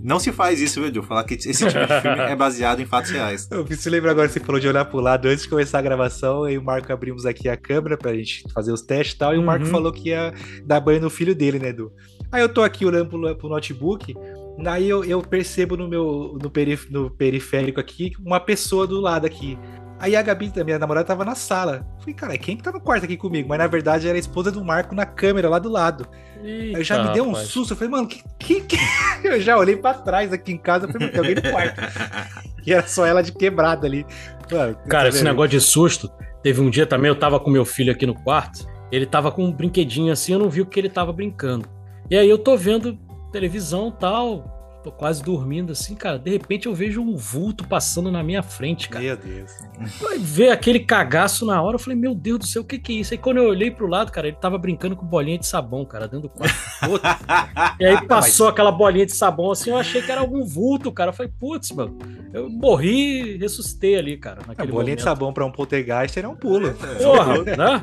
Não 0.00 0.18
se 0.20 0.30
faz 0.30 0.60
isso, 0.60 0.78
viu, 0.78 0.88
Edu? 0.88 1.02
Falar 1.02 1.24
que 1.24 1.34
esse 1.34 1.52
tipo 1.52 1.70
de 1.86 2.00
filme 2.00 2.18
é 2.30 2.36
baseado 2.36 2.80
em 2.80 2.86
fatos 2.86 3.10
reais. 3.10 3.48
Eu 3.50 3.64
preciso 3.64 3.90
lembrar 3.90 4.12
agora, 4.12 4.28
você 4.28 4.38
falou 4.38 4.60
de 4.60 4.68
olhar 4.68 4.84
pro 4.84 5.00
lado 5.00 5.26
antes 5.26 5.42
de 5.44 5.48
começar 5.48 5.78
a 5.78 5.82
gravação, 5.82 6.44
eu 6.46 6.50
e 6.54 6.58
o 6.58 6.62
Marco 6.62 6.92
abrimos 6.92 7.26
aqui 7.26 7.48
a 7.48 7.56
câmera 7.56 7.96
pra 7.96 8.14
gente 8.14 8.44
fazer 8.52 8.70
os 8.72 8.82
testes 8.82 9.14
e 9.14 9.18
tal, 9.18 9.34
e 9.34 9.38
o 9.38 9.42
Marco 9.42 9.64
Uhum. 9.64 9.70
falou 9.70 9.90
que 9.92 10.10
ia 10.10 10.32
dar 10.64 10.78
banho 10.80 11.00
no 11.00 11.10
filho 11.10 11.34
dele, 11.34 11.58
né, 11.58 11.70
Edu? 11.70 11.90
Aí 12.30 12.40
eu 12.42 12.48
tô 12.48 12.62
aqui 12.62 12.84
olhando 12.84 13.08
pro, 13.08 13.36
pro 13.36 13.48
notebook, 13.48 14.14
daí 14.62 14.88
eu, 14.88 15.02
eu 15.04 15.20
percebo 15.22 15.76
no 15.76 15.88
meu 15.88 16.38
no, 16.40 16.50
perif- 16.50 16.88
no 16.90 17.10
periférico 17.10 17.80
aqui 17.80 18.12
uma 18.24 18.38
pessoa 18.38 18.86
do 18.86 19.00
lado 19.00 19.26
aqui. 19.26 19.58
Aí 19.98 20.14
a 20.14 20.22
Gabi, 20.22 20.52
minha 20.64 20.78
namorada, 20.78 21.06
tava 21.06 21.24
na 21.24 21.34
sala. 21.34 21.86
Falei, 22.00 22.14
cara, 22.14 22.36
quem 22.38 22.56
que 22.56 22.62
tá 22.62 22.70
no 22.70 22.80
quarto 22.80 23.04
aqui 23.04 23.16
comigo? 23.16 23.48
Mas 23.48 23.58
na 23.58 23.66
verdade 23.66 24.06
era 24.06 24.16
a 24.16 24.18
esposa 24.20 24.52
do 24.52 24.62
Marco 24.64 24.94
na 24.94 25.06
câmera 25.06 25.48
lá 25.48 25.58
do 25.58 25.68
lado. 25.70 26.06
Aí 26.42 26.74
eu 26.74 26.84
já 26.84 27.02
me 27.02 27.12
deu 27.14 27.24
um 27.24 27.28
rapaz. 27.32 27.48
susto. 27.48 27.72
Eu 27.72 27.76
falei, 27.76 27.90
mano, 27.90 28.06
que, 28.06 28.22
que, 28.38 28.60
que- 28.60 28.76
Eu 29.24 29.40
já 29.40 29.56
olhei 29.56 29.76
pra 29.76 29.94
trás 29.94 30.32
aqui 30.32 30.52
em 30.52 30.58
casa. 30.58 30.86
Eu 30.86 30.92
falei, 30.92 31.08
tem 31.08 31.18
alguém 31.18 31.34
no 31.36 31.42
quarto. 31.42 31.80
E 32.66 32.72
era 32.72 32.84
só 32.86 33.06
ela 33.06 33.22
de 33.22 33.30
quebrada 33.30 33.86
ali. 33.86 34.04
Mano, 34.50 34.76
Cara, 34.88 35.08
esse 35.08 35.22
negócio 35.22 35.50
de 35.52 35.60
susto, 35.60 36.10
teve 36.42 36.60
um 36.60 36.68
dia 36.68 36.84
também, 36.84 37.08
eu 37.08 37.14
tava 37.14 37.38
com 37.38 37.48
meu 37.48 37.64
filho 37.64 37.92
aqui 37.92 38.04
no 38.04 38.12
quarto, 38.14 38.66
ele 38.90 39.06
tava 39.06 39.30
com 39.30 39.44
um 39.44 39.52
brinquedinho 39.52 40.12
assim, 40.12 40.32
eu 40.32 40.38
não 40.40 40.50
vi 40.50 40.62
o 40.62 40.66
que 40.66 40.80
ele 40.80 40.88
tava 40.88 41.12
brincando. 41.12 41.68
E 42.10 42.16
aí 42.16 42.28
eu 42.28 42.36
tô 42.36 42.56
vendo 42.56 42.98
televisão 43.30 43.88
e 43.88 44.00
tal, 44.00 44.55
tô 44.86 44.92
quase 44.92 45.20
dormindo 45.22 45.72
assim, 45.72 45.96
cara, 45.96 46.16
de 46.16 46.30
repente 46.30 46.66
eu 46.66 46.74
vejo 46.74 47.00
um 47.00 47.16
vulto 47.16 47.66
passando 47.66 48.08
na 48.10 48.22
minha 48.22 48.42
frente, 48.42 48.88
cara. 48.88 49.04
Meu 49.04 49.16
Deus. 49.16 49.50
Aí 50.08 50.18
Ver 50.18 50.50
aquele 50.50 50.80
cagaço 50.80 51.44
na 51.44 51.60
hora, 51.60 51.74
eu 51.74 51.78
falei, 51.78 51.98
meu 51.98 52.14
Deus 52.14 52.38
do 52.38 52.46
céu, 52.46 52.62
o 52.62 52.64
que 52.64 52.78
que 52.78 52.92
é 52.92 52.96
isso? 53.00 53.12
Aí 53.12 53.18
quando 53.18 53.38
eu 53.38 53.48
olhei 53.48 53.70
pro 53.70 53.88
lado, 53.88 54.12
cara, 54.12 54.28
ele 54.28 54.36
tava 54.36 54.56
brincando 54.58 54.94
com 54.94 55.04
bolinha 55.04 55.38
de 55.38 55.46
sabão, 55.46 55.84
cara, 55.84 56.06
dentro 56.06 56.22
do 56.22 56.28
quarto. 56.28 56.54
E 57.80 57.84
aí 57.84 58.06
passou 58.06 58.48
aquela 58.48 58.70
bolinha 58.70 59.04
de 59.06 59.14
sabão 59.14 59.50
assim, 59.50 59.70
eu 59.70 59.76
achei 59.76 60.00
que 60.00 60.10
era 60.10 60.20
algum 60.20 60.44
vulto, 60.44 60.92
cara. 60.92 61.10
Eu 61.10 61.14
falei, 61.14 61.32
putz, 61.38 61.72
mano, 61.72 61.98
eu 62.32 62.48
morri 62.48 63.34
e 63.34 63.38
ressuscitei 63.38 63.96
ali, 63.96 64.16
cara. 64.16 64.40
A 64.44 64.48
Naquele 64.48 64.70
bolinha 64.70 64.96
de 64.96 65.02
momento. 65.02 65.02
sabão 65.02 65.32
pra 65.32 65.44
um 65.44 65.50
poltergeist 65.50 66.16
era 66.16 66.28
um 66.28 66.36
pulo. 66.36 66.72
Porra, 67.02 67.42
né? 67.42 67.82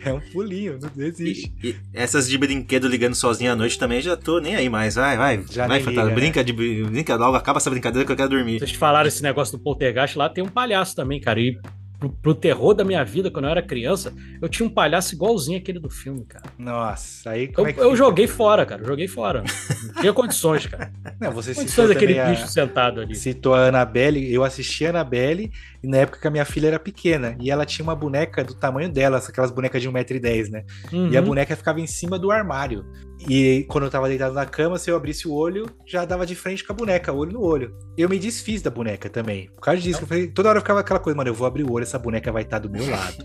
É 0.04 0.12
um 0.12 0.20
pulinho, 0.20 0.78
não 0.80 1.04
existe. 1.04 1.52
E, 1.62 1.70
e 1.70 1.76
essas 1.94 2.28
de 2.28 2.36
brinquedo 2.36 2.88
ligando 2.88 3.14
sozinho 3.14 3.52
à 3.52 3.56
noite 3.56 3.78
também 3.78 4.00
já 4.00 4.16
tô 4.16 4.40
nem 4.40 4.56
aí 4.56 4.68
mais. 4.68 4.94
Vai, 4.94 5.16
vai. 5.16 5.44
Já 5.50 5.66
vai, 5.66 5.80
Fantasma. 5.80 6.02
liga, 6.02 6.10
né? 6.10 6.14
Brinca 6.42 6.82
de 6.84 6.90
brinca 6.90 7.16
logo, 7.16 7.36
acaba 7.36 7.58
essa 7.58 7.70
brincadeira 7.70 8.04
que 8.06 8.12
eu 8.12 8.16
quero 8.16 8.28
dormir. 8.30 8.58
Vocês 8.58 8.72
falaram 8.72 9.08
esse 9.08 9.22
negócio 9.22 9.56
do 9.56 9.62
poltergeist 9.62 10.16
lá, 10.16 10.28
tem 10.28 10.42
um 10.44 10.48
palhaço 10.48 10.94
também, 10.96 11.20
cara. 11.20 11.40
E 11.40 11.58
pro, 11.98 12.08
pro 12.10 12.34
terror 12.34 12.72
da 12.72 12.82
minha 12.84 13.04
vida, 13.04 13.30
quando 13.30 13.44
eu 13.44 13.50
era 13.50 13.60
criança, 13.62 14.12
eu 14.40 14.48
tinha 14.48 14.66
um 14.66 14.70
palhaço 14.70 15.14
igualzinho 15.14 15.58
aquele 15.58 15.78
do 15.78 15.90
filme, 15.90 16.24
cara. 16.24 16.44
Nossa, 16.58 17.30
aí 17.30 17.44
Eu, 17.44 17.52
como 17.52 17.68
é 17.68 17.72
que 17.74 17.78
eu 17.80 17.84
fica? 17.84 17.96
joguei 17.96 18.26
fora, 18.26 18.64
cara. 18.64 18.80
eu 18.82 18.86
Joguei 18.86 19.06
fora. 19.06 19.44
Não 19.86 20.00
tinha 20.00 20.12
condições, 20.12 20.66
cara. 20.66 20.90
Não, 21.20 21.30
você 21.32 21.50
citou 21.52 21.64
Condições 21.64 21.88
daquele 21.90 22.18
a- 22.18 22.30
bicho 22.30 22.46
sentado 22.48 23.00
ali. 23.02 23.14
citou 23.14 23.52
a 23.54 23.66
Annabelle, 23.68 24.32
eu 24.32 24.42
assisti 24.42 24.86
a 24.86 24.90
Annabelle 24.90 25.50
e 25.82 25.86
na 25.86 25.98
época 25.98 26.18
que 26.20 26.26
a 26.26 26.30
minha 26.30 26.44
filha 26.46 26.68
era 26.68 26.78
pequena 26.78 27.36
e 27.38 27.50
ela 27.50 27.66
tinha 27.66 27.84
uma 27.84 27.94
boneca 27.94 28.42
do 28.42 28.54
tamanho 28.54 28.90
dela, 28.90 29.18
aquelas 29.18 29.50
bonecas 29.50 29.82
de 29.82 29.88
1,10m, 29.90 30.48
né? 30.50 30.64
E 31.10 31.16
a 31.16 31.20
Uhum. 31.20 31.26
boneca 31.26 31.54
ficava 31.54 31.80
em 31.80 31.86
cima 31.86 32.18
do 32.18 32.30
armário. 32.30 32.84
E 33.28 33.64
quando 33.68 33.84
eu 33.84 33.90
tava 33.90 34.08
deitado 34.08 34.34
na 34.34 34.46
cama, 34.46 34.78
se 34.78 34.90
eu 34.90 34.96
abrisse 34.96 35.28
o 35.28 35.32
olho, 35.32 35.66
já 35.86 36.04
dava 36.04 36.24
de 36.24 36.34
frente 36.34 36.64
com 36.64 36.72
a 36.72 36.76
boneca, 36.76 37.12
olho 37.12 37.32
no 37.32 37.42
olho. 37.42 37.74
Eu 37.96 38.08
me 38.08 38.18
desfiz 38.18 38.62
da 38.62 38.70
boneca 38.70 39.10
também. 39.10 39.48
Por 39.54 39.60
causa 39.62 39.80
disso, 39.80 40.02
eu 40.02 40.06
falei, 40.06 40.28
toda 40.28 40.48
hora 40.48 40.58
eu 40.58 40.62
ficava 40.62 40.80
aquela 40.80 40.98
coisa, 40.98 41.16
mano, 41.16 41.28
eu 41.30 41.34
vou 41.34 41.46
abrir 41.46 41.64
o 41.64 41.72
olho, 41.72 41.82
essa 41.82 41.98
boneca 41.98 42.32
vai 42.32 42.42
estar 42.42 42.58
do 42.58 42.70
meu 42.70 42.88
lado. 42.88 43.24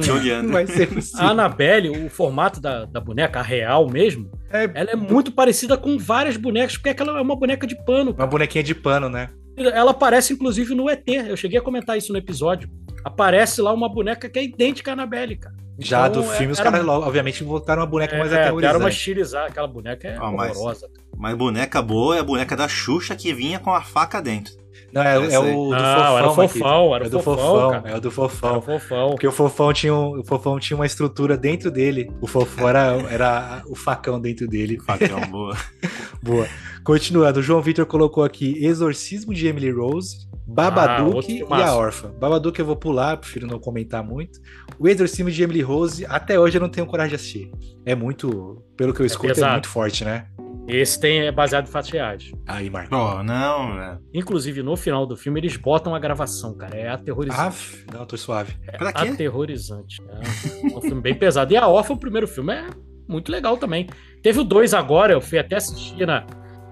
Te 0.00 0.10
olhando. 0.10 0.46
Não 0.46 0.52
vai 0.54 0.66
ser 0.66 0.84
A 0.84 0.94
possível. 0.94 1.26
Annabelle, 1.26 1.90
o 2.06 2.08
formato 2.08 2.60
da, 2.60 2.84
da 2.86 3.00
boneca, 3.00 3.40
a 3.40 3.42
real 3.42 3.88
mesmo, 3.88 4.30
É 4.50 4.64
ela 4.74 4.90
é 4.92 4.96
muito 4.96 5.30
parecida 5.32 5.76
com 5.76 5.98
várias 5.98 6.36
bonecas, 6.36 6.76
porque 6.76 6.88
aquela 6.90 7.18
é 7.18 7.22
uma 7.22 7.36
boneca 7.36 7.66
de 7.66 7.76
pano. 7.84 8.12
uma 8.12 8.26
bonequinha 8.26 8.64
de 8.64 8.74
pano, 8.74 9.08
né? 9.08 9.28
Ela 9.56 9.92
aparece, 9.92 10.32
inclusive, 10.32 10.74
no 10.74 10.88
ET. 10.90 11.06
Eu 11.06 11.36
cheguei 11.36 11.58
a 11.58 11.62
comentar 11.62 11.96
isso 11.96 12.12
no 12.12 12.18
episódio. 12.18 12.68
Aparece 13.04 13.60
lá 13.62 13.72
uma 13.72 13.88
boneca 13.88 14.28
que 14.28 14.38
é 14.38 14.44
idêntica 14.44 14.90
à 14.90 14.94
Annabelle, 14.94 15.36
cara. 15.36 15.54
Já 15.78 16.06
Então, 16.08 16.22
do 16.22 16.28
filme, 16.28 16.52
os 16.52 16.58
era- 16.60 16.70
caras, 16.70 16.86
logo, 16.86 17.04
obviamente, 17.06 17.42
voltaram 17.42 17.82
uma 17.82 17.88
boneca 17.88 18.16
mais 18.16 18.30
É, 18.32 18.36
deram 18.36 18.52
uma 18.54 18.58
aterrorizante. 18.60 18.96
estilizar, 18.96 19.46
aquela 19.46 19.66
boneca 19.66 20.06
é 20.08 20.16
Ah, 20.16 20.30
mas- 20.30 20.56
horrorosa. 20.56 20.88
Mas 21.16 21.36
boneca 21.36 21.82
boa 21.82 22.16
é 22.16 22.20
a 22.20 22.24
boneca 22.24 22.56
da 22.56 22.68
Xuxa 22.68 23.14
que 23.16 23.32
vinha 23.34 23.58
com 23.58 23.72
a 23.72 23.80
faca 23.82 24.20
dentro. 24.20 24.52
Não, 24.92 25.02
é, 25.02 25.14
é 25.16 25.36
aí. 25.36 25.36
o 25.36 25.70
do 25.70 25.70
Não, 25.70 25.78
fofão. 25.78 26.18
era 26.18 26.26
o 26.30 26.34
fofão, 26.34 26.94
era 26.94 27.04
é 27.04 27.06
o 27.06 27.10
do 27.10 27.20
fofão, 27.20 27.36
fofão, 27.46 27.70
cara. 27.70 27.90
é 27.90 27.96
o 27.96 28.00
do 28.00 28.08
Era 28.08 28.14
fofão. 28.14 28.58
o 28.58 28.62
fofão. 28.62 29.10
Porque 29.10 29.26
o 29.26 29.32
fofão 29.32 29.72
tinha, 29.72 29.92
um, 29.94 30.20
o 30.20 30.24
fofão 30.24 30.60
tinha 30.60 30.76
uma 30.76 30.86
estrutura 30.86 31.36
dentro 31.36 31.70
dele. 31.70 32.12
O 32.20 32.26
fofão 32.28 32.68
era, 32.68 32.92
era 33.10 33.62
o 33.66 33.74
facão 33.74 34.20
dentro 34.20 34.46
dele. 34.46 34.78
Facão 34.80 35.20
boa. 35.28 35.56
Boa. 36.24 36.48
Continuando, 36.82 37.40
o 37.40 37.42
João 37.42 37.60
Vitor 37.62 37.86
colocou 37.86 38.24
aqui 38.24 38.64
Exorcismo 38.64 39.32
de 39.34 39.46
Emily 39.46 39.70
Rose, 39.70 40.26
Ah, 40.32 40.38
Babadook 40.46 41.14
outro 41.16 41.30
e. 41.30 41.42
A 41.62 41.74
Órfã. 41.74 42.10
Babadook 42.18 42.58
eu 42.58 42.66
vou 42.66 42.76
pular, 42.76 43.16
prefiro 43.16 43.46
não 43.46 43.58
comentar 43.58 44.02
muito. 44.02 44.38
O 44.78 44.88
Exorcismo 44.88 45.30
de 45.30 45.42
Emily 45.42 45.62
Rose, 45.62 46.04
até 46.06 46.38
hoje 46.38 46.56
eu 46.56 46.60
não 46.60 46.68
tenho 46.68 46.86
coragem 46.86 47.10
de 47.10 47.14
assistir. 47.16 47.50
É 47.86 47.94
muito, 47.94 48.62
pelo 48.76 48.92
que 48.92 49.00
eu 49.00 49.06
escuto, 49.06 49.26
é, 49.32 49.34
pesado. 49.34 49.52
muito 49.52 49.68
forte, 49.68 50.04
né? 50.04 50.26
Esse 50.66 50.98
tem, 50.98 51.20
é 51.26 51.30
baseado 51.32 51.66
em 51.66 51.70
fatos 51.70 51.90
reais. 51.90 52.32
Aí, 52.46 52.70
Marco. 52.70 52.94
Oh, 52.96 53.22
não, 53.22 53.74
velho. 53.76 53.98
Inclusive, 54.14 54.62
no 54.62 54.76
final 54.76 55.06
do 55.06 55.14
filme, 55.14 55.38
eles 55.40 55.56
botam 55.58 55.94
a 55.94 55.98
gravação, 55.98 56.54
cara. 56.56 56.74
É 56.74 56.88
aterrorizante. 56.88 57.40
Aff, 57.42 57.84
não, 57.92 58.06
tô 58.06 58.16
suave. 58.16 58.54
Pra 58.78 58.90
quê? 58.90 59.08
Aterrorizante. 59.08 60.02
É 60.08 60.74
um 60.74 60.80
filme 60.80 61.02
bem 61.02 61.14
pesado. 61.14 61.52
E 61.52 61.56
a 61.56 61.68
Órfã, 61.68 61.92
o 61.92 61.98
primeiro 61.98 62.26
filme, 62.26 62.54
é 62.54 62.66
muito 63.06 63.30
legal 63.30 63.58
também. 63.58 63.88
Teve 64.24 64.40
o 64.40 64.44
dois 64.44 64.72
agora, 64.72 65.12
eu 65.12 65.20
fui 65.20 65.38
até 65.38 65.56
assistir 65.56 66.06
na. 66.06 66.24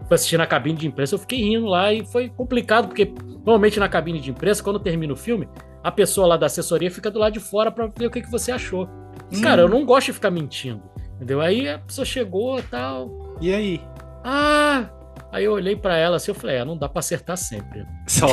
Fui 0.09 0.15
assistir 0.15 0.39
na 0.39 0.47
cabine 0.47 0.79
de 0.79 0.87
imprensa, 0.87 1.15
eu 1.15 1.19
fiquei 1.19 1.39
rindo 1.39 1.67
lá 1.67 1.93
e 1.93 2.03
foi 2.07 2.31
complicado, 2.31 2.89
porque 2.89 3.13
normalmente 3.45 3.79
na 3.79 3.91
cabine 3.91 4.19
de 4.19 4.31
imprensa, 4.31 4.63
quando 4.63 4.81
termina 4.81 5.13
o 5.13 5.17
filme, 5.17 5.47
a 5.85 5.91
pessoa 5.91 6.27
lá 6.27 6.39
da 6.39 6.47
assessoria 6.47 6.91
fica 6.91 7.11
do 7.11 7.19
lado 7.19 7.35
de 7.35 7.41
fora 7.41 7.71
pra 7.71 7.87
ver 7.87 8.07
o 8.07 8.11
que, 8.11 8.23
que 8.23 8.31
você 8.31 8.51
achou. 8.53 8.89
Hum. 9.31 9.43
Cara, 9.43 9.61
eu 9.61 9.69
não 9.69 9.85
gosto 9.85 10.07
de 10.07 10.13
ficar 10.15 10.31
mentindo. 10.31 10.83
Entendeu? 11.17 11.43
Aí 11.43 11.69
a 11.69 11.79
pessoa 11.79 12.07
chegou 12.07 12.59
e 12.59 12.63
tal. 12.63 13.37
E 13.39 13.53
aí? 13.53 13.81
Ah! 14.25 14.89
Aí 15.33 15.45
eu 15.45 15.53
olhei 15.53 15.75
pra 15.75 15.97
ela 15.97 16.17
assim, 16.17 16.31
eu 16.31 16.35
falei, 16.35 16.57
é, 16.57 16.65
não 16.65 16.77
dá 16.77 16.89
pra 16.91 16.99
acertar 17.01 17.39
sempre. 17.39 17.87
Só. 18.07 18.27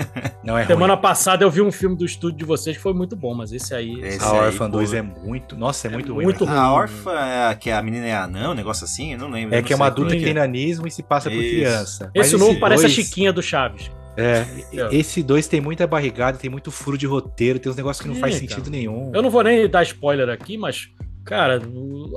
Não 0.42 0.56
é 0.56 0.62
ruim. 0.62 0.68
Semana 0.68 0.96
passada 0.96 1.44
eu 1.44 1.50
vi 1.50 1.60
um 1.60 1.70
filme 1.72 1.96
do 1.96 2.04
estúdio 2.06 2.38
de 2.38 2.44
vocês 2.44 2.76
que 2.76 2.82
foi 2.82 2.94
muito 2.94 3.14
bom, 3.16 3.34
mas 3.34 3.52
esse 3.52 3.74
aí. 3.74 4.00
Esse 4.00 4.24
A 4.24 4.50
pô. 4.56 4.68
2 4.68 4.94
é 4.94 5.02
muito. 5.02 5.56
Nossa, 5.56 5.86
é, 5.86 5.90
É 5.90 5.92
muito 5.92 6.14
ruim. 6.14 6.24
muito 6.24 6.46
Marco. 6.46 6.60
A 6.60 6.72
órfã 6.72 7.10
é 7.12 7.48
a 7.50 7.54
que 7.54 7.70
a 7.70 7.82
menina 7.82 8.06
é 8.06 8.14
anã, 8.14 8.50
um 8.50 8.54
negócio 8.54 8.84
assim? 8.84 9.12
Eu 9.12 9.18
não 9.18 9.28
lembro. 9.28 9.54
É 9.54 9.58
eu 9.58 9.62
que 9.64 9.72
é 9.72 9.76
não 9.76 9.82
uma 9.82 9.88
adulta 9.88 10.12
que 10.12 10.18
que 10.18 10.24
tem 10.24 10.30
é. 10.30 10.34
nanismo 10.34 10.86
e 10.86 10.90
se 10.90 11.02
passa 11.02 11.28
por 11.28 11.36
Isso. 11.36 11.50
criança. 11.54 12.10
Mas 12.16 12.26
Esse 12.28 12.36
novo 12.38 12.58
parece 12.60 12.84
dois- 12.84 12.92
a 12.98 13.02
Chiquinha 13.02 13.32
do 13.32 13.42
Chaves. 13.42 13.90
É, 14.16 14.46
É. 14.72 14.94
esse 14.96 15.22
dois 15.22 15.46
tem 15.46 15.60
muita 15.60 15.86
barrigada, 15.86 16.38
tem 16.38 16.48
muito 16.48 16.70
furo 16.70 16.96
de 16.96 17.06
roteiro, 17.06 17.58
tem 17.58 17.70
uns 17.70 17.76
negócios 17.76 18.00
que 18.02 18.08
não 18.08 18.16
É, 18.16 18.20
faz 18.20 18.34
cara. 18.36 18.48
sentido 18.48 18.70
nenhum. 18.70 19.10
Eu 19.14 19.20
não 19.20 19.28
vou 19.28 19.42
nem 19.42 19.68
dar 19.68 19.82
spoiler 19.82 20.28
aqui, 20.30 20.56
mas, 20.56 20.88
cara, 21.24 21.60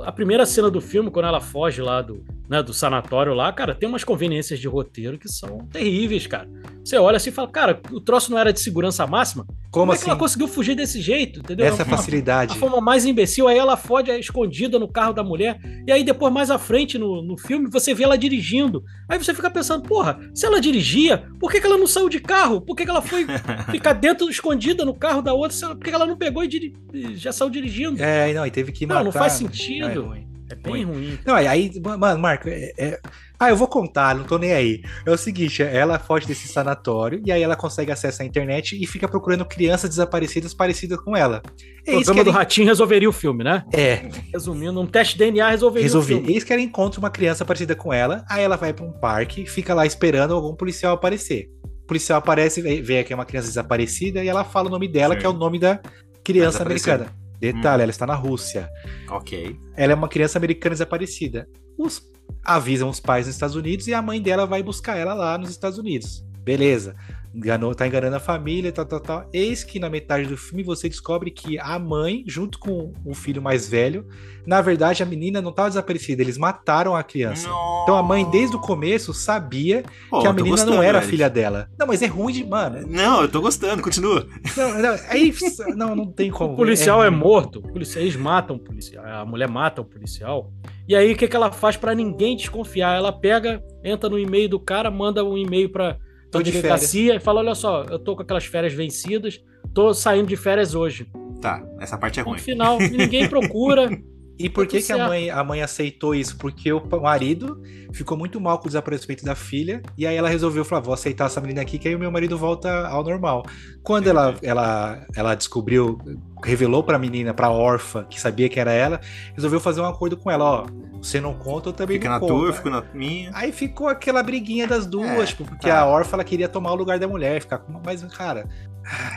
a 0.04 0.12
primeira 0.12 0.46
cena 0.46 0.70
do 0.70 0.80
filme, 0.80 1.10
quando 1.10 1.26
ela 1.26 1.40
foge 1.40 1.82
lá 1.82 2.00
do, 2.00 2.24
né, 2.50 2.62
do 2.64 2.74
sanatório 2.74 3.32
lá, 3.32 3.52
cara, 3.52 3.76
tem 3.76 3.88
umas 3.88 4.02
conveniências 4.02 4.58
de 4.58 4.66
roteiro 4.66 5.16
que 5.16 5.28
são 5.28 5.58
terríveis, 5.70 6.26
cara. 6.26 6.48
Você 6.84 6.96
olha 6.96 7.16
assim 7.16 7.30
e 7.30 7.32
fala, 7.32 7.46
cara, 7.46 7.80
o 7.92 8.00
troço 8.00 8.28
não 8.32 8.38
era 8.38 8.52
de 8.52 8.58
segurança 8.58 9.06
máxima? 9.06 9.44
Como, 9.44 9.68
Como 9.70 9.92
é 9.92 9.94
assim? 9.94 10.04
que 10.06 10.10
ela 10.10 10.18
conseguiu 10.18 10.48
fugir 10.48 10.74
desse 10.74 11.00
jeito? 11.00 11.38
Entendeu? 11.38 11.64
Essa 11.64 11.82
É 11.82 11.84
uma- 11.84 11.96
facilidade. 11.96 12.52
A 12.54 12.56
forma 12.56 12.80
mais 12.80 13.06
imbecil, 13.06 13.46
aí 13.46 13.56
ela 13.56 13.76
fode 13.76 14.10
é 14.10 14.18
escondida 14.18 14.80
no 14.80 14.88
carro 14.88 15.12
da 15.12 15.22
mulher, 15.22 15.60
e 15.86 15.92
aí 15.92 16.02
depois, 16.02 16.32
mais 16.32 16.50
à 16.50 16.58
frente 16.58 16.98
no, 16.98 17.22
no 17.22 17.38
filme, 17.38 17.68
você 17.70 17.94
vê 17.94 18.02
ela 18.02 18.18
dirigindo. 18.18 18.82
Aí 19.08 19.16
você 19.16 19.32
fica 19.32 19.48
pensando, 19.48 19.84
porra, 19.88 20.18
se 20.34 20.44
ela 20.44 20.60
dirigia, 20.60 21.24
por 21.38 21.52
que, 21.52 21.60
que 21.60 21.66
ela 21.68 21.78
não 21.78 21.86
saiu 21.86 22.08
de 22.08 22.18
carro? 22.18 22.60
Por 22.60 22.74
que, 22.74 22.84
que 22.84 22.90
ela 22.90 23.00
foi 23.02 23.24
ficar 23.70 23.92
dentro, 23.92 24.28
escondida 24.28 24.84
no 24.84 24.92
carro 24.94 25.22
da 25.22 25.32
outra? 25.32 25.56
Por 25.68 25.78
que, 25.78 25.90
que 25.90 25.94
ela 25.94 26.06
não 26.06 26.16
pegou 26.16 26.42
e 26.42 26.48
diri- 26.48 26.74
já 27.14 27.30
saiu 27.30 27.48
dirigindo? 27.48 28.02
É, 28.02 28.32
não, 28.32 28.44
e 28.44 28.50
teve 28.50 28.72
que 28.72 28.84
matar. 28.86 28.98
Não, 28.98 29.04
não 29.04 29.12
faz 29.12 29.40
Não, 29.40 29.46
é 29.48 29.52
sentido. 29.52 30.02
ruim. 30.06 30.26
É 30.50 30.54
bem 30.54 30.84
ruim. 30.84 31.18
Não, 31.24 31.34
aí- 31.34 31.70
mano, 31.98 32.20
Marco, 32.20 32.48
é- 32.48 32.72
é- 32.78 33.00
ah, 33.38 33.48
eu 33.50 33.56
vou 33.56 33.68
contar, 33.68 34.14
não 34.14 34.24
tô 34.24 34.36
nem 34.36 34.52
aí. 34.52 34.80
É 35.06 35.10
o 35.10 35.16
seguinte, 35.16 35.62
ela 35.62 35.98
foge 35.98 36.26
desse 36.26 36.48
sanatório 36.48 37.22
e 37.24 37.30
aí 37.32 37.42
ela 37.42 37.56
consegue 37.56 37.90
acesso 37.92 38.22
à 38.22 38.24
internet 38.24 38.76
e 38.80 38.86
fica 38.86 39.08
procurando 39.08 39.44
crianças 39.44 39.88
desaparecidas 39.90 40.52
parecidas 40.52 40.98
com 41.00 41.16
ela. 41.16 41.40
É 41.86 41.92
o 41.96 42.02
programa 42.02 42.24
do 42.24 42.30
Ratinho 42.30 42.66
resolveria 42.66 43.08
o 43.08 43.12
filme, 43.12 43.42
né? 43.44 43.64
é, 43.72 44.08
Resumindo, 44.32 44.80
um 44.80 44.86
teste 44.86 45.14
de 45.14 45.20
DNA 45.20 45.50
resolveria 45.50 45.84
resolvi. 45.84 46.14
o 46.14 46.16
filme. 46.18 46.32
Eis 46.34 46.44
que 46.44 46.52
ela 46.52 46.60
encontra 46.62 46.98
uma 47.00 47.10
criança 47.10 47.44
parecida 47.44 47.74
com 47.74 47.92
ela, 47.92 48.24
aí 48.28 48.42
ela 48.42 48.56
vai 48.56 48.72
pra 48.74 48.84
um 48.84 48.92
parque, 48.92 49.46
fica 49.46 49.72
lá 49.72 49.86
esperando 49.86 50.34
algum 50.34 50.54
policial 50.54 50.94
aparecer. 50.94 51.48
O 51.84 51.86
policial 51.86 52.18
aparece, 52.18 52.60
vê 52.60 52.80
vê 52.82 53.02
que 53.04 53.12
é 53.12 53.16
uma 53.16 53.24
criança 53.24 53.48
desaparecida 53.48 54.22
e 54.22 54.28
ela 54.28 54.44
fala 54.44 54.68
o 54.68 54.70
nome 54.70 54.86
dela, 54.88 55.14
Sim. 55.14 55.20
que 55.20 55.26
é 55.26 55.28
o 55.28 55.32
nome 55.32 55.58
da 55.58 55.80
criança 56.24 56.58
Desaparecida. 56.58 56.92
americana. 56.94 57.19
Detalhe, 57.40 57.82
ela 57.82 57.90
está 57.90 58.06
na 58.06 58.14
Rússia. 58.14 58.68
Ok. 59.08 59.56
Ela 59.76 59.92
é 59.92 59.94
uma 59.94 60.08
criança 60.08 60.38
americana 60.38 60.74
desaparecida. 60.74 61.48
Os 61.78 62.02
avisam 62.44 62.88
os 62.88 63.00
pais 63.00 63.26
nos 63.26 63.34
Estados 63.34 63.56
Unidos 63.56 63.86
e 63.88 63.94
a 63.94 64.02
mãe 64.02 64.20
dela 64.20 64.46
vai 64.46 64.62
buscar 64.62 64.96
ela 64.96 65.14
lá 65.14 65.38
nos 65.38 65.50
Estados 65.50 65.78
Unidos. 65.78 66.24
Beleza. 66.44 66.94
Enganou, 67.32 67.74
tá 67.76 67.86
enganando 67.86 68.16
a 68.16 68.20
família, 68.20 68.72
tal, 68.72 68.84
tal, 68.84 69.00
tal. 69.00 69.28
Eis 69.32 69.62
que 69.62 69.78
na 69.78 69.88
metade 69.88 70.26
do 70.26 70.36
filme 70.36 70.64
você 70.64 70.88
descobre 70.88 71.30
que 71.30 71.60
a 71.60 71.78
mãe, 71.78 72.24
junto 72.26 72.58
com 72.58 72.92
o 73.04 73.14
filho 73.14 73.40
mais 73.40 73.68
velho, 73.68 74.04
na 74.44 74.60
verdade 74.60 75.00
a 75.00 75.06
menina 75.06 75.40
não 75.40 75.52
tava 75.52 75.68
desaparecida, 75.68 76.22
eles 76.22 76.36
mataram 76.36 76.96
a 76.96 77.04
criança. 77.04 77.48
Então 77.82 77.96
a 77.96 78.02
mãe, 78.02 78.28
desde 78.28 78.56
o 78.56 78.60
começo, 78.60 79.14
sabia 79.14 79.84
Pô, 80.10 80.20
que 80.20 80.26
a 80.26 80.32
menina 80.32 80.56
não 80.56 80.64
gostando, 80.64 80.82
era 80.82 80.98
a 80.98 81.00
Eric. 81.02 81.10
filha 81.10 81.30
dela. 81.30 81.70
Não, 81.78 81.86
mas 81.86 82.02
é 82.02 82.06
ruim 82.06 82.32
de. 82.32 82.44
Mano. 82.44 82.84
Não, 82.88 83.22
eu 83.22 83.28
tô 83.28 83.40
gostando, 83.40 83.80
continua. 83.80 84.26
Não, 84.56 84.78
não, 84.78 84.96
aí, 85.08 85.32
não, 85.76 85.94
não 85.94 86.06
tem 86.06 86.32
como. 86.32 86.54
O 86.54 86.56
policial 86.56 87.04
é, 87.04 87.08
ruim. 87.08 87.16
morto, 87.18 87.62
eles 87.96 88.16
matam 88.16 88.56
o 88.56 88.58
policial, 88.58 89.04
a 89.06 89.24
mulher 89.24 89.48
mata 89.48 89.80
o 89.80 89.84
policial. 89.84 90.52
E 90.88 90.96
aí 90.96 91.12
o 91.12 91.16
que, 91.16 91.28
que 91.28 91.36
ela 91.36 91.52
faz 91.52 91.76
pra 91.76 91.94
ninguém 91.94 92.36
desconfiar? 92.36 92.96
Ela 92.96 93.12
pega, 93.12 93.62
entra 93.84 94.10
no 94.10 94.18
e-mail 94.18 94.48
do 94.48 94.58
cara, 94.58 94.90
manda 94.90 95.24
um 95.24 95.38
e-mail 95.38 95.70
pra, 95.70 95.94
Tô 95.94 96.09
pra 96.38 96.42
de 96.42 96.52
delegacia 96.52 97.14
e 97.14 97.20
fala: 97.20 97.40
olha 97.40 97.54
só, 97.54 97.84
eu 97.84 97.98
tô 97.98 98.16
com 98.16 98.22
aquelas 98.22 98.44
férias 98.44 98.72
vencidas, 98.72 99.40
tô 99.74 99.92
saindo 99.92 100.28
de 100.28 100.36
férias 100.36 100.74
hoje. 100.74 101.08
Tá, 101.40 101.62
essa 101.80 101.96
parte 101.96 102.20
é 102.20 102.22
ruim. 102.22 102.36
No 102.36 102.42
final, 102.42 102.78
ninguém 102.78 103.28
procura. 103.28 103.90
E 104.42 104.48
por 104.48 104.66
que, 104.66 104.80
que 104.80 104.92
a 104.92 105.06
mãe, 105.06 105.30
a 105.30 105.44
mãe 105.44 105.62
aceitou 105.62 106.14
isso? 106.14 106.36
Porque 106.38 106.72
o 106.72 106.82
marido 107.00 107.60
ficou 107.92 108.16
muito 108.16 108.40
mal 108.40 108.58
com 108.58 108.64
o 108.64 108.68
desaparecimento 108.68 109.24
da 109.24 109.34
filha, 109.34 109.82
e 109.98 110.06
aí 110.06 110.16
ela 110.16 110.28
resolveu 110.28 110.64
falar: 110.64 110.80
vou 110.80 110.94
aceitar 110.94 111.26
essa 111.26 111.40
menina 111.40 111.60
aqui, 111.60 111.78
que 111.78 111.88
aí 111.88 111.94
o 111.94 111.98
meu 111.98 112.10
marido 112.10 112.38
volta 112.38 112.88
ao 112.88 113.04
normal. 113.04 113.44
Quando 113.82 114.08
ela, 114.08 114.34
ela, 114.42 115.06
ela 115.14 115.34
descobriu, 115.34 115.98
revelou 116.42 116.82
pra 116.82 116.98
menina, 116.98 117.34
pra 117.34 117.50
órfã, 117.50 118.04
que 118.04 118.20
sabia 118.20 118.48
que 118.48 118.58
era 118.58 118.72
ela, 118.72 119.00
resolveu 119.34 119.60
fazer 119.60 119.80
um 119.82 119.86
acordo 119.86 120.16
com 120.16 120.30
ela: 120.30 120.44
ó, 120.44 120.66
você 121.02 121.20
não 121.20 121.34
conta, 121.34 121.68
eu 121.68 121.72
também 121.72 121.96
Fica 121.98 122.08
não 122.08 122.14
na 122.14 122.20
conto. 122.20 122.34
tua, 122.34 122.48
eu 122.48 122.52
fico 122.54 122.70
na 122.70 122.82
minha. 122.94 123.30
Aí 123.34 123.52
ficou 123.52 123.88
aquela 123.88 124.22
briguinha 124.22 124.66
das 124.66 124.86
duas, 124.86 125.10
É, 125.10 125.26
tipo, 125.26 125.44
porque 125.44 125.68
tá. 125.68 125.80
a 125.80 125.86
órfã 125.86 126.16
ela 126.16 126.24
queria 126.24 126.48
tomar 126.48 126.72
o 126.72 126.76
lugar 126.76 126.98
da 126.98 127.06
mulher, 127.08 127.40
ficar 127.40 127.58
com. 127.58 127.80
Mas, 127.84 128.02
cara. 128.04 128.48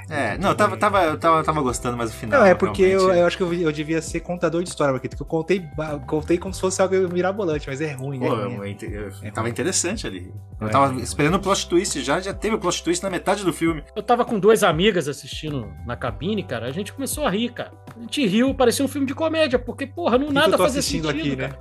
É, 0.09 0.37
não, 0.37 0.49
eu 0.49 0.55
tava, 0.55 0.77
tava, 0.77 1.03
eu 1.05 1.17
tava, 1.17 1.43
tava 1.43 1.61
gostando, 1.61 1.97
mas 1.97 2.11
o 2.11 2.13
final. 2.13 2.39
Não, 2.41 2.45
é 2.47 2.53
porque 2.53 2.81
eu, 2.83 2.99
realmente- 2.99 3.19
eu 3.19 3.25
acho 3.27 3.37
que 3.37 3.43
eu, 3.43 3.53
eu 3.53 3.71
devia 3.71 4.01
ser 4.01 4.19
contador 4.19 4.61
de 4.61 4.69
história, 4.69 4.93
porque 4.99 5.15
eu 5.19 5.25
contei, 5.25 5.63
contei 6.05 6.37
como 6.37 6.53
se 6.53 6.61
fosse 6.61 6.81
algo 6.81 6.95
mirabolante, 7.11 7.67
mas 7.67 7.81
é 7.81 7.91
ruim, 7.93 8.19
Pô, 8.19 8.25
é 8.25 8.29
eu, 8.29 8.57
ruim. 8.57 8.77
eu, 8.81 8.89
eu- 8.89 9.11
É 9.23 9.31
tava 9.31 9.41
ruim. 9.41 9.51
interessante 9.51 10.05
ali. 10.05 10.33
Eu 10.59 10.67
É 10.67 10.71
tava 10.71 10.87
ruim. 10.87 11.01
esperando 11.01 11.35
o 11.35 11.39
plot 11.39 11.67
twist 11.67 12.01
já, 12.03 12.19
já 12.19 12.33
teve 12.33 12.55
o 12.55 12.59
plot 12.59 12.83
twist 12.83 13.01
na 13.03 13.09
metade 13.09 13.43
do 13.43 13.51
filme. 13.53 13.83
Eu 13.95 14.03
tava 14.03 14.23
com 14.25 14.37
duas 14.39 14.63
amigas 14.63 15.07
assistindo 15.07 15.71
na 15.85 15.95
cabine, 15.95 16.43
cara. 16.43 16.67
A 16.67 16.71
gente 16.71 16.93
começou 16.93 17.25
a 17.25 17.29
rir, 17.29 17.49
cara. 17.53 17.71
A 17.97 18.01
gente 18.01 18.25
riu, 18.27 18.53
parecia 18.53 18.83
um 18.83 18.87
filme 18.87 19.07
de 19.07 19.15
comédia, 19.15 19.57
porque, 19.57 19.87
porra, 19.87 20.17
não 20.17 20.27
que 20.27 20.33
nada 20.33 20.53
eu 20.53 20.57
fazia 20.57 20.81
sentido, 20.81 21.09
aqui, 21.09 21.35
né? 21.35 21.49
cara. 21.49 21.59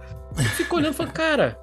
Fico 0.57 0.77
olhando 0.77 0.93
e 0.93 0.97
falando, 0.97 1.13
cara. 1.13 1.59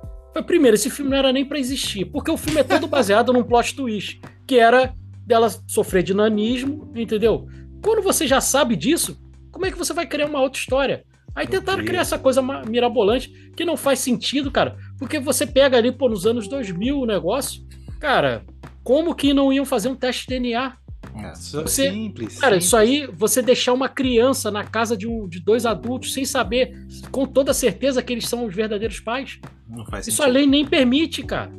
Primeiro, 0.46 0.76
esse 0.76 0.90
filme 0.90 1.12
não 1.12 1.18
era 1.18 1.34
nem 1.34 1.44
pra 1.44 1.60
existir, 1.60 2.06
porque 2.06 2.32
o 2.32 2.38
filme 2.38 2.62
é 2.62 2.64
todo 2.64 2.88
baseado 2.88 3.34
num 3.34 3.44
plot 3.44 3.76
twist, 3.76 4.22
que 4.48 4.58
era 4.58 4.94
dela 5.30 5.48
sofrer 5.68 6.02
de 6.04 6.14
nanismo, 6.14 6.92
entendeu? 6.96 7.48
Quando 7.84 8.02
você 8.02 8.26
já 8.28 8.42
sabe 8.42 8.76
disso, 8.76 9.16
como 9.52 9.66
é 9.66 9.72
que 9.72 9.78
você 9.78 9.94
vai 9.94 10.08
criar 10.08 10.26
uma 10.26 10.42
outra 10.42 10.60
história? 10.60 11.06
Aí 11.36 11.46
tentaram 11.48 11.78
cria. 11.78 11.90
criar 11.90 12.02
essa 12.02 12.18
coisa 12.18 12.42
mirabolante 12.68 13.32
que 13.56 13.64
não 13.64 13.78
faz 13.78 14.00
sentido, 14.00 14.50
cara. 14.52 14.76
Porque 14.98 15.20
você 15.20 15.46
pega 15.46 15.78
ali, 15.78 15.92
pô, 15.92 16.10
nos 16.10 16.26
anos 16.26 16.48
2000 16.48 17.00
o 17.00 17.06
negócio, 17.06 17.62
cara, 18.00 18.44
como 18.84 19.14
que 19.14 19.32
não 19.34 19.54
iam 19.54 19.64
fazer 19.66 19.88
um 19.90 19.96
teste 19.96 20.24
de 20.24 20.30
DNA? 20.40 20.74
É. 21.16 21.36
Só- 21.36 21.62
Você- 21.62 21.92
simples. 21.92 22.40
Cara, 22.40 22.54
simples. 22.56 22.66
isso 22.66 22.76
aí, 22.76 23.08
você 23.14 23.42
deixar 23.44 23.74
uma 23.74 23.88
criança 23.88 24.50
na 24.50 24.64
casa 24.64 24.98
de, 24.98 25.08
um, 25.08 25.28
de 25.28 25.40
dois 25.40 25.66
adultos 25.66 26.12
sem 26.14 26.26
saber 26.26 26.74
com 27.12 27.26
toda 27.28 27.54
certeza 27.54 28.02
que 28.02 28.12
eles 28.12 28.28
são 28.28 28.46
os 28.46 28.54
verdadeiros 28.56 29.00
pais, 29.00 29.40
Não 29.70 29.86
faz 29.86 30.08
isso 30.08 30.22
a 30.22 30.26
sentido. 30.26 30.34
lei 30.40 30.48
nem 30.48 30.66
permite, 30.66 31.22
cara. 31.24 31.52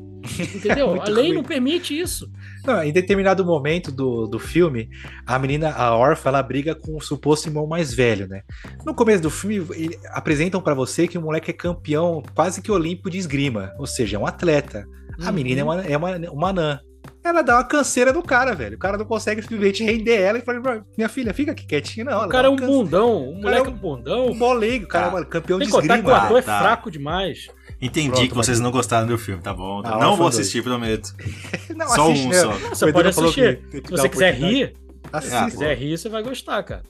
Entendeu? 0.54 1.00
a 1.00 1.04
lei 1.08 1.26
ruim. 1.28 1.34
não 1.36 1.42
permite 1.44 1.98
isso. 1.98 2.30
Não, 2.70 2.82
em 2.84 2.92
determinado 2.92 3.44
momento 3.44 3.90
do, 3.90 4.26
do 4.26 4.38
filme, 4.38 4.88
a 5.26 5.38
menina, 5.38 5.70
a 5.72 5.96
órfã, 5.96 6.28
ela 6.28 6.42
briga 6.42 6.74
com 6.74 6.96
o 6.96 7.00
suposto 7.00 7.48
irmão 7.48 7.66
mais 7.66 7.92
velho, 7.92 8.28
né? 8.28 8.42
No 8.86 8.94
começo 8.94 9.22
do 9.22 9.30
filme, 9.30 9.66
ele- 9.74 9.98
apresentam 10.12 10.60
pra 10.60 10.74
você 10.74 11.08
que 11.08 11.18
o 11.18 11.22
moleque 11.22 11.50
é 11.50 11.54
campeão 11.54 12.22
quase 12.34 12.62
que 12.62 12.70
olímpico 12.70 13.10
de 13.10 13.18
esgrima, 13.18 13.72
ou 13.78 13.86
seja, 13.86 14.16
é 14.16 14.20
um 14.20 14.26
atleta. 14.26 14.86
A 15.20 15.26
Uhum. 15.26 15.32
menina 15.32 15.60
é 15.60 15.64
uma, 15.64 15.80
é 15.82 15.96
uma, 15.96 16.16
uma 16.30 16.48
anã. 16.50 16.80
Ela 17.22 17.42
dá 17.42 17.56
uma 17.56 17.64
canseira 17.64 18.12
no 18.12 18.22
cara, 18.22 18.54
velho. 18.54 18.76
O 18.76 18.78
cara 18.78 18.96
não 18.96 19.04
consegue 19.04 19.42
simplesmente 19.42 19.84
render 19.84 20.20
ela 20.20 20.38
e 20.38 20.42
fala, 20.42 20.84
minha 20.96 21.08
filha, 21.08 21.34
fica 21.34 21.52
aqui 21.52 21.66
quietinha, 21.66 22.04
não. 22.04 22.24
O 22.24 22.28
cara 22.28 22.48
é 22.48 22.50
um 22.50 22.56
bundão, 22.56 23.28
o 23.30 23.40
cara 23.42 23.42
moleque 23.42 23.66
é 23.66 23.70
é 23.70 23.74
um 23.74 23.76
bundão. 23.76 24.26
Um 24.28 24.34
moleque, 24.34 24.84
o 24.84 24.88
cara 24.88 25.04
Tá. 25.06 25.10
é 25.10 25.14
mano, 25.14 25.26
campeão 25.26 25.58
Tem 25.58 25.66
de 25.66 25.72
que 25.74 25.78
contar 25.80 25.94
que 25.98 26.00
o 26.00 26.08
esgrima. 26.08 26.24
ator 26.24 26.38
é 26.38 26.42
tá. 26.42 26.58
fraco 26.60 26.90
demais. 26.90 27.48
Entendi 27.80 28.10
Pronto, 28.10 28.28
que 28.28 28.34
vocês 28.34 28.58
Matheus. 28.58 28.60
não 28.60 28.70
gostaram 28.70 29.06
do 29.06 29.16
filme, 29.16 29.42
tá 29.42 29.54
bom. 29.54 29.80
Ah, 29.84 29.90
não 29.92 29.96
Órfã 29.96 30.08
vou 30.08 30.16
dois. 30.30 30.38
assistir, 30.38 30.62
prometo. 30.62 31.14
Não, 31.74 31.88
só 31.88 32.10
assiste, 32.10 32.26
um 32.26 32.28
né? 32.28 32.38
só. 32.40 32.52
Você 32.52 32.84
O 32.84 32.88
Edu 32.88 32.92
pode 32.94 33.08
assistir. 33.08 33.60
Se 33.70 33.90
você 33.90 34.08
quiser 34.08 34.34
rir. 34.34 34.76
Ah, 35.12 35.20
se 35.20 35.50
quiser 35.52 35.76
rir, 35.78 35.96
você 35.98 36.08
vai 36.10 36.22
gostar, 36.22 36.62
cara. 36.62 36.82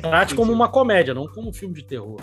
Trate 0.00 0.34
como 0.34 0.52
uma 0.52 0.68
comédia, 0.68 1.14
não 1.14 1.26
como 1.28 1.50
um 1.50 1.52
filme 1.52 1.74
de 1.74 1.84
terror. 1.84 2.20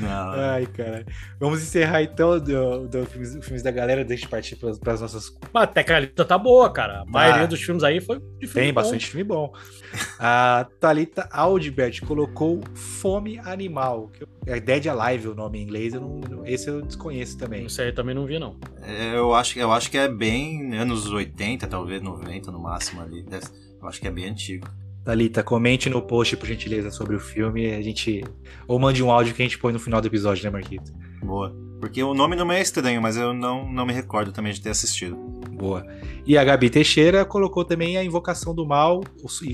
Não. 0.00 0.30
Ai, 0.32 0.66
cara. 0.66 1.04
Vamos 1.40 1.62
encerrar 1.62 2.02
então 2.02 2.38
do, 2.38 2.88
do 2.88 3.06
filmes, 3.06 3.36
filmes 3.44 3.62
da 3.62 3.70
galera, 3.70 4.04
deixa 4.04 4.26
eu 4.26 4.30
partir 4.30 4.56
para 4.56 4.92
as 4.92 5.00
nossas. 5.00 5.36
Mas 5.52 5.64
até 5.64 5.82
que 5.84 5.92
a 5.92 6.00
lista 6.00 6.24
tá 6.24 6.38
boa, 6.38 6.70
cara. 6.72 7.00
A 7.02 7.04
maioria 7.04 7.42
Ah. 7.42 7.46
dos 7.46 7.60
filmes 7.62 7.82
aí 7.84 8.00
foi 8.00 8.18
de 8.18 8.46
filme 8.46 8.52
Tem 8.66 8.68
bom. 8.72 8.80
bastante 8.80 9.06
filme 9.06 9.24
bom. 9.24 9.52
A 10.18 10.66
Thalita 10.80 11.28
Aldbert 11.32 12.00
colocou 12.06 12.60
Fome 12.74 13.38
Animal. 13.38 14.08
que 14.08 14.22
eu- 14.22 14.28
É 14.46 14.58
Dead 14.58 14.86
Alive 14.86 15.28
o 15.28 15.34
nome 15.34 15.58
em 15.58 15.62
inglês, 15.62 15.92
eu 15.92 16.00
não, 16.00 16.46
esse 16.46 16.68
eu 16.68 16.80
desconheço 16.80 17.36
também. 17.36 17.66
Isso 17.66 17.82
aí 17.82 17.92
também 17.92 18.14
não 18.14 18.24
vi, 18.24 18.38
não. 18.38 18.56
Eu 19.12 19.34
acho, 19.34 19.58
eu 19.58 19.70
acho 19.72 19.90
que 19.90 19.98
é 19.98 20.08
bem 20.08 20.74
anos 20.78 21.06
80, 21.10 21.66
talvez 21.66 22.00
90 22.00 22.50
no 22.50 22.58
máximo 22.58 23.02
ali. 23.02 23.26
Eu 23.80 23.86
acho 23.88 24.00
que 24.00 24.08
é 24.08 24.10
bem 24.10 24.26
antigo. 24.30 24.66
Thalita, 25.08 25.42
comente 25.42 25.88
no 25.88 26.02
post, 26.02 26.36
por 26.36 26.46
gentileza, 26.46 26.90
sobre 26.90 27.16
o 27.16 27.18
filme. 27.18 27.72
A 27.72 27.80
gente. 27.80 28.22
Ou 28.66 28.78
mande 28.78 29.02
um 29.02 29.10
áudio 29.10 29.34
que 29.34 29.40
a 29.40 29.44
gente 29.46 29.56
põe 29.56 29.72
no 29.72 29.78
final 29.78 30.02
do 30.02 30.06
episódio, 30.06 30.44
né, 30.44 30.50
Marquito? 30.50 30.92
Boa. 31.22 31.56
Porque 31.80 32.02
o 32.02 32.12
nome 32.12 32.36
não 32.36 32.44
me 32.44 32.56
é 32.56 32.60
estranho, 32.60 33.00
mas 33.00 33.16
eu 33.16 33.32
não, 33.32 33.72
não 33.72 33.86
me 33.86 33.94
recordo 33.94 34.32
também 34.32 34.52
de 34.52 34.60
ter 34.60 34.68
assistido. 34.68 35.16
Boa. 35.50 35.82
E 36.26 36.36
a 36.36 36.44
Gabi 36.44 36.68
Teixeira 36.68 37.24
colocou 37.24 37.64
também 37.64 37.96
a 37.96 38.04
Invocação 38.04 38.54
do 38.54 38.66
Mal, 38.66 39.02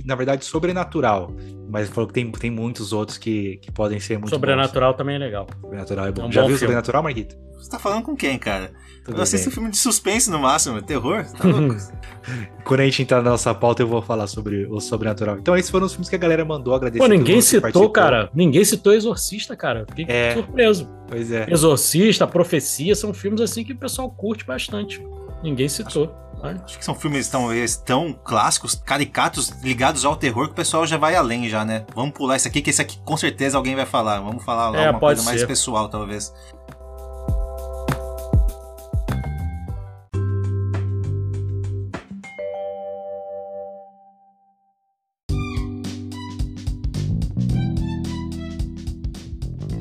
na 0.04 0.16
verdade, 0.16 0.44
sobrenatural. 0.44 1.32
Mas 1.70 1.88
falou 1.88 2.08
que 2.08 2.14
tem, 2.14 2.28
tem 2.32 2.50
muitos 2.50 2.92
outros 2.92 3.16
que, 3.16 3.58
que 3.58 3.70
podem 3.70 4.00
ser 4.00 4.18
muito 4.18 4.30
Sobrenatural 4.30 4.94
também 4.94 5.14
é 5.14 5.18
legal. 5.18 5.46
bons. 5.46 5.60
Sobrenatural 5.60 6.06
é 6.06 6.12
bom. 6.12 6.22
É 6.22 6.26
um 6.26 6.32
Já 6.32 6.40
bom 6.42 6.48
viu 6.48 6.56
filme. 6.56 6.72
Sobrenatural, 6.72 7.02
Marquito? 7.04 7.36
Você 7.52 7.70
tá 7.70 7.78
falando 7.78 8.02
com 8.02 8.16
quem, 8.16 8.36
cara? 8.38 8.72
Tudo 9.04 9.18
eu 9.18 9.22
assisto 9.22 9.48
bem. 9.48 9.54
filme 9.54 9.70
de 9.70 9.76
suspense 9.76 10.30
no 10.30 10.38
máximo, 10.38 10.80
terror? 10.80 11.24
Tá 11.36 11.46
louco? 11.46 11.76
Quando 12.64 12.80
a 12.80 12.84
gente 12.84 13.02
entrar 13.02 13.20
na 13.22 13.30
nossa 13.30 13.54
pauta, 13.54 13.82
eu 13.82 13.86
vou 13.86 14.00
falar 14.00 14.26
sobre 14.26 14.66
o 14.66 14.80
sobrenatural. 14.80 15.36
Então, 15.38 15.54
esses 15.56 15.70
foram 15.70 15.84
os 15.84 15.92
filmes 15.92 16.08
que 16.08 16.14
a 16.16 16.18
galera 16.18 16.42
mandou 16.44 16.74
agradecer. 16.74 17.02
Pô, 17.02 17.06
ninguém 17.08 17.40
citou, 17.42 17.60
participou. 17.60 17.90
cara. 17.90 18.30
Ninguém 18.34 18.64
citou 18.64 18.94
Exorcista, 18.94 19.54
cara. 19.54 19.84
Fiquei 19.88 20.06
É. 20.08 20.32
surpreso. 20.34 20.88
Pois 21.06 21.30
é. 21.30 21.46
Exorcista, 21.50 22.26
Profecia, 22.26 22.94
são 22.96 23.12
filmes 23.12 23.40
assim 23.42 23.62
que 23.62 23.72
o 23.74 23.76
pessoal 23.76 24.10
curte 24.10 24.44
bastante. 24.46 25.04
Ninguém 25.42 25.68
citou. 25.68 26.06
né? 26.42 26.60
Acho 26.64 26.78
que 26.78 26.84
são 26.84 26.94
filmes 26.94 27.28
talvez 27.28 27.76
tão 27.76 28.12
clássicos, 28.12 28.74
caricatos, 28.74 29.48
ligados 29.62 30.04
ao 30.04 30.14
terror, 30.16 30.46
que 30.46 30.52
o 30.52 30.54
pessoal 30.56 30.86
já 30.86 30.96
vai 30.98 31.14
além 31.14 31.48
já, 31.48 31.64
né? 31.64 31.84
Vamos 31.94 32.12
pular 32.12 32.36
isso 32.36 32.46
aqui, 32.48 32.60
que 32.62 32.68
esse 32.70 32.82
aqui 32.82 32.98
com 33.04 33.16
certeza 33.16 33.56
alguém 33.56 33.74
vai 33.74 33.86
falar. 33.86 34.20
Vamos 34.20 34.42
falar 34.44 34.70
lá 34.70 34.78
É, 34.78 34.90
uma 34.90 34.98
pode 34.98 35.16
coisa 35.18 35.22
mais 35.22 35.40
ser. 35.40 35.46
pessoal, 35.46 35.88
talvez. 35.88 36.32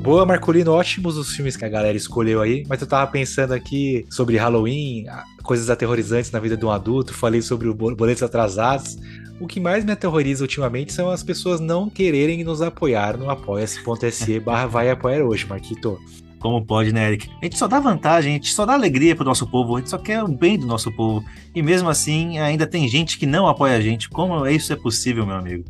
Boa, 0.04 0.26
Marcolino, 0.26 0.70
ótimos 0.72 1.16
os 1.16 1.34
filmes 1.34 1.56
que 1.56 1.64
a 1.64 1.68
galera 1.68 1.96
escolheu 1.96 2.42
aí, 2.42 2.62
mas 2.68 2.78
eu 2.78 2.86
tava 2.86 3.10
pensando 3.10 3.54
aqui 3.54 4.04
sobre 4.10 4.36
Halloween, 4.36 5.08
a- 5.08 5.24
coisas 5.42 5.70
aterrorizantes 5.70 6.30
na 6.30 6.38
vida 6.38 6.58
de 6.58 6.64
um 6.66 6.70
adulto, 6.70 7.14
falei 7.14 7.40
sobre 7.40 7.72
boletos 7.72 8.22
atrasados. 8.22 8.98
O 9.40 9.46
que 9.46 9.58
mais 9.58 9.82
me 9.82 9.92
aterroriza 9.92 10.44
ultimamente 10.44 10.92
são 10.92 11.08
as 11.08 11.22
pessoas 11.22 11.58
não 11.58 11.88
quererem 11.88 12.44
nos 12.44 12.60
apoiar 12.60 13.16
no 13.16 13.30
apoia.se 13.30 14.40
barra 14.44 14.66
vai 14.66 14.90
apoiar 14.90 15.22
hoje, 15.24 15.46
Marquito. 15.46 15.98
Como 16.38 16.62
pode, 16.62 16.92
né, 16.92 17.08
Eric? 17.08 17.30
A 17.40 17.44
gente 17.46 17.56
só 17.56 17.66
dá 17.66 17.80
vantagem, 17.80 18.32
a 18.32 18.34
gente 18.34 18.52
só 18.52 18.66
dá 18.66 18.74
alegria 18.74 19.16
pro 19.16 19.24
nosso 19.24 19.46
povo, 19.50 19.74
a 19.76 19.78
gente 19.78 19.88
só 19.88 19.96
quer 19.96 20.22
o 20.22 20.28
bem 20.28 20.58
do 20.58 20.66
nosso 20.66 20.92
povo. 20.92 21.24
E 21.54 21.62
mesmo 21.62 21.88
assim, 21.88 22.38
ainda 22.38 22.66
tem 22.66 22.86
gente 22.86 23.18
que 23.18 23.24
não 23.24 23.48
apoia 23.48 23.78
a 23.78 23.80
gente. 23.80 24.10
Como 24.10 24.46
isso 24.46 24.70
é 24.70 24.76
possível, 24.76 25.24
meu 25.24 25.36
amigo? 25.36 25.64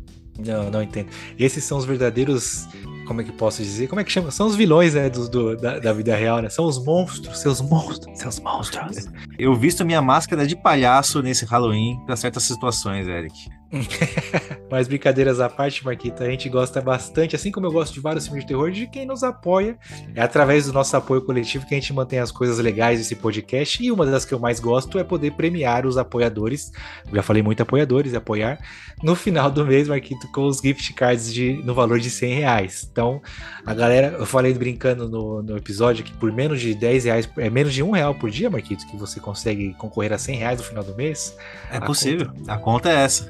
Não, 0.45 0.69
não 0.69 0.83
entendo. 0.83 1.07
Esses 1.39 1.63
são 1.63 1.77
os 1.77 1.85
verdadeiros. 1.85 2.67
Como 3.05 3.21
é 3.21 3.23
que 3.23 3.31
posso 3.31 3.61
dizer? 3.61 3.87
Como 3.87 3.99
é 4.01 4.03
que 4.03 4.11
chama? 4.11 4.31
São 4.31 4.47
os 4.47 4.55
vilões, 4.55 4.93
né? 4.95 5.09
Dos, 5.09 5.29
do- 5.29 5.55
da, 5.55 5.79
da 5.79 5.93
vida 5.93 6.15
real, 6.15 6.41
né? 6.41 6.49
São 6.49 6.65
os 6.65 6.83
monstros, 6.83 7.39
seus 7.39 7.61
monstros, 7.61 8.17
seus 8.19 8.39
monstros. 8.39 9.07
Eu 9.37 9.53
visto 9.55 9.85
minha 9.85 10.01
máscara 10.01 10.45
de 10.47 10.55
palhaço 10.55 11.21
nesse 11.21 11.45
Halloween 11.45 11.99
pra 12.05 12.15
certas 12.15 12.43
situações, 12.43 13.07
Eric. 13.07 13.49
Mas 14.69 14.87
brincadeiras 14.87 15.39
à 15.39 15.49
parte, 15.49 15.83
Marquita, 15.83 16.23
a 16.23 16.29
gente 16.29 16.49
gosta 16.49 16.81
bastante, 16.81 17.35
assim 17.35 17.51
como 17.51 17.65
eu 17.65 17.71
gosto 17.71 17.93
de 17.93 17.99
vários 17.99 18.25
filmes 18.25 18.43
de 18.43 18.47
terror, 18.47 18.71
de 18.71 18.87
quem 18.87 19.05
nos 19.05 19.23
apoia. 19.23 19.77
É 20.13 20.21
através 20.21 20.65
do 20.65 20.73
nosso 20.73 20.95
apoio 20.95 21.21
coletivo 21.21 21.65
que 21.65 21.73
a 21.73 21.79
gente 21.79 21.93
mantém 21.93 22.19
as 22.19 22.31
coisas 22.31 22.59
legais 22.59 22.99
desse 22.99 23.15
podcast. 23.15 23.83
E 23.83 23.91
uma 23.91 24.05
das 24.05 24.25
que 24.25 24.33
eu 24.33 24.39
mais 24.39 24.59
gosto 24.59 24.97
é 24.99 25.03
poder 25.03 25.31
premiar 25.31 25.85
os 25.85 25.97
apoiadores. 25.97 26.71
Já 27.11 27.23
falei 27.23 27.41
muito 27.41 27.61
apoiadores, 27.61 28.13
apoiar. 28.13 28.59
No 29.03 29.15
final 29.15 29.51
do 29.51 29.65
mês, 29.65 29.87
Marquito, 29.87 30.27
com 30.31 30.45
os 30.45 30.59
gift 30.59 30.93
cards 30.93 31.33
de, 31.33 31.61
no 31.63 31.73
valor 31.73 31.99
de 31.99 32.09
100 32.09 32.33
reais. 32.33 32.87
Então, 32.89 33.21
a 33.65 33.73
galera, 33.73 34.15
eu 34.17 34.25
falei 34.25 34.53
brincando 34.53 35.09
no, 35.09 35.43
no 35.43 35.57
episódio 35.57 36.03
que 36.03 36.13
por 36.13 36.31
menos 36.31 36.61
de 36.61 36.73
10 36.73 37.05
reais, 37.05 37.29
é 37.37 37.49
menos 37.49 37.73
de 37.73 37.83
um 37.83 37.91
real 37.91 38.15
por 38.15 38.29
dia, 38.29 38.49
Marquito, 38.49 38.85
que 38.87 38.95
você 38.97 39.19
consegue 39.19 39.73
concorrer 39.75 40.13
a 40.13 40.17
100 40.17 40.37
reais 40.37 40.59
no 40.59 40.65
final 40.65 40.83
do 40.83 40.95
mês. 40.95 41.35
É 41.69 41.77
A 41.77 41.81
possível. 41.81 42.31
A 42.47 42.57
conta 42.57 42.89
é 42.89 42.95
essa. 42.95 43.29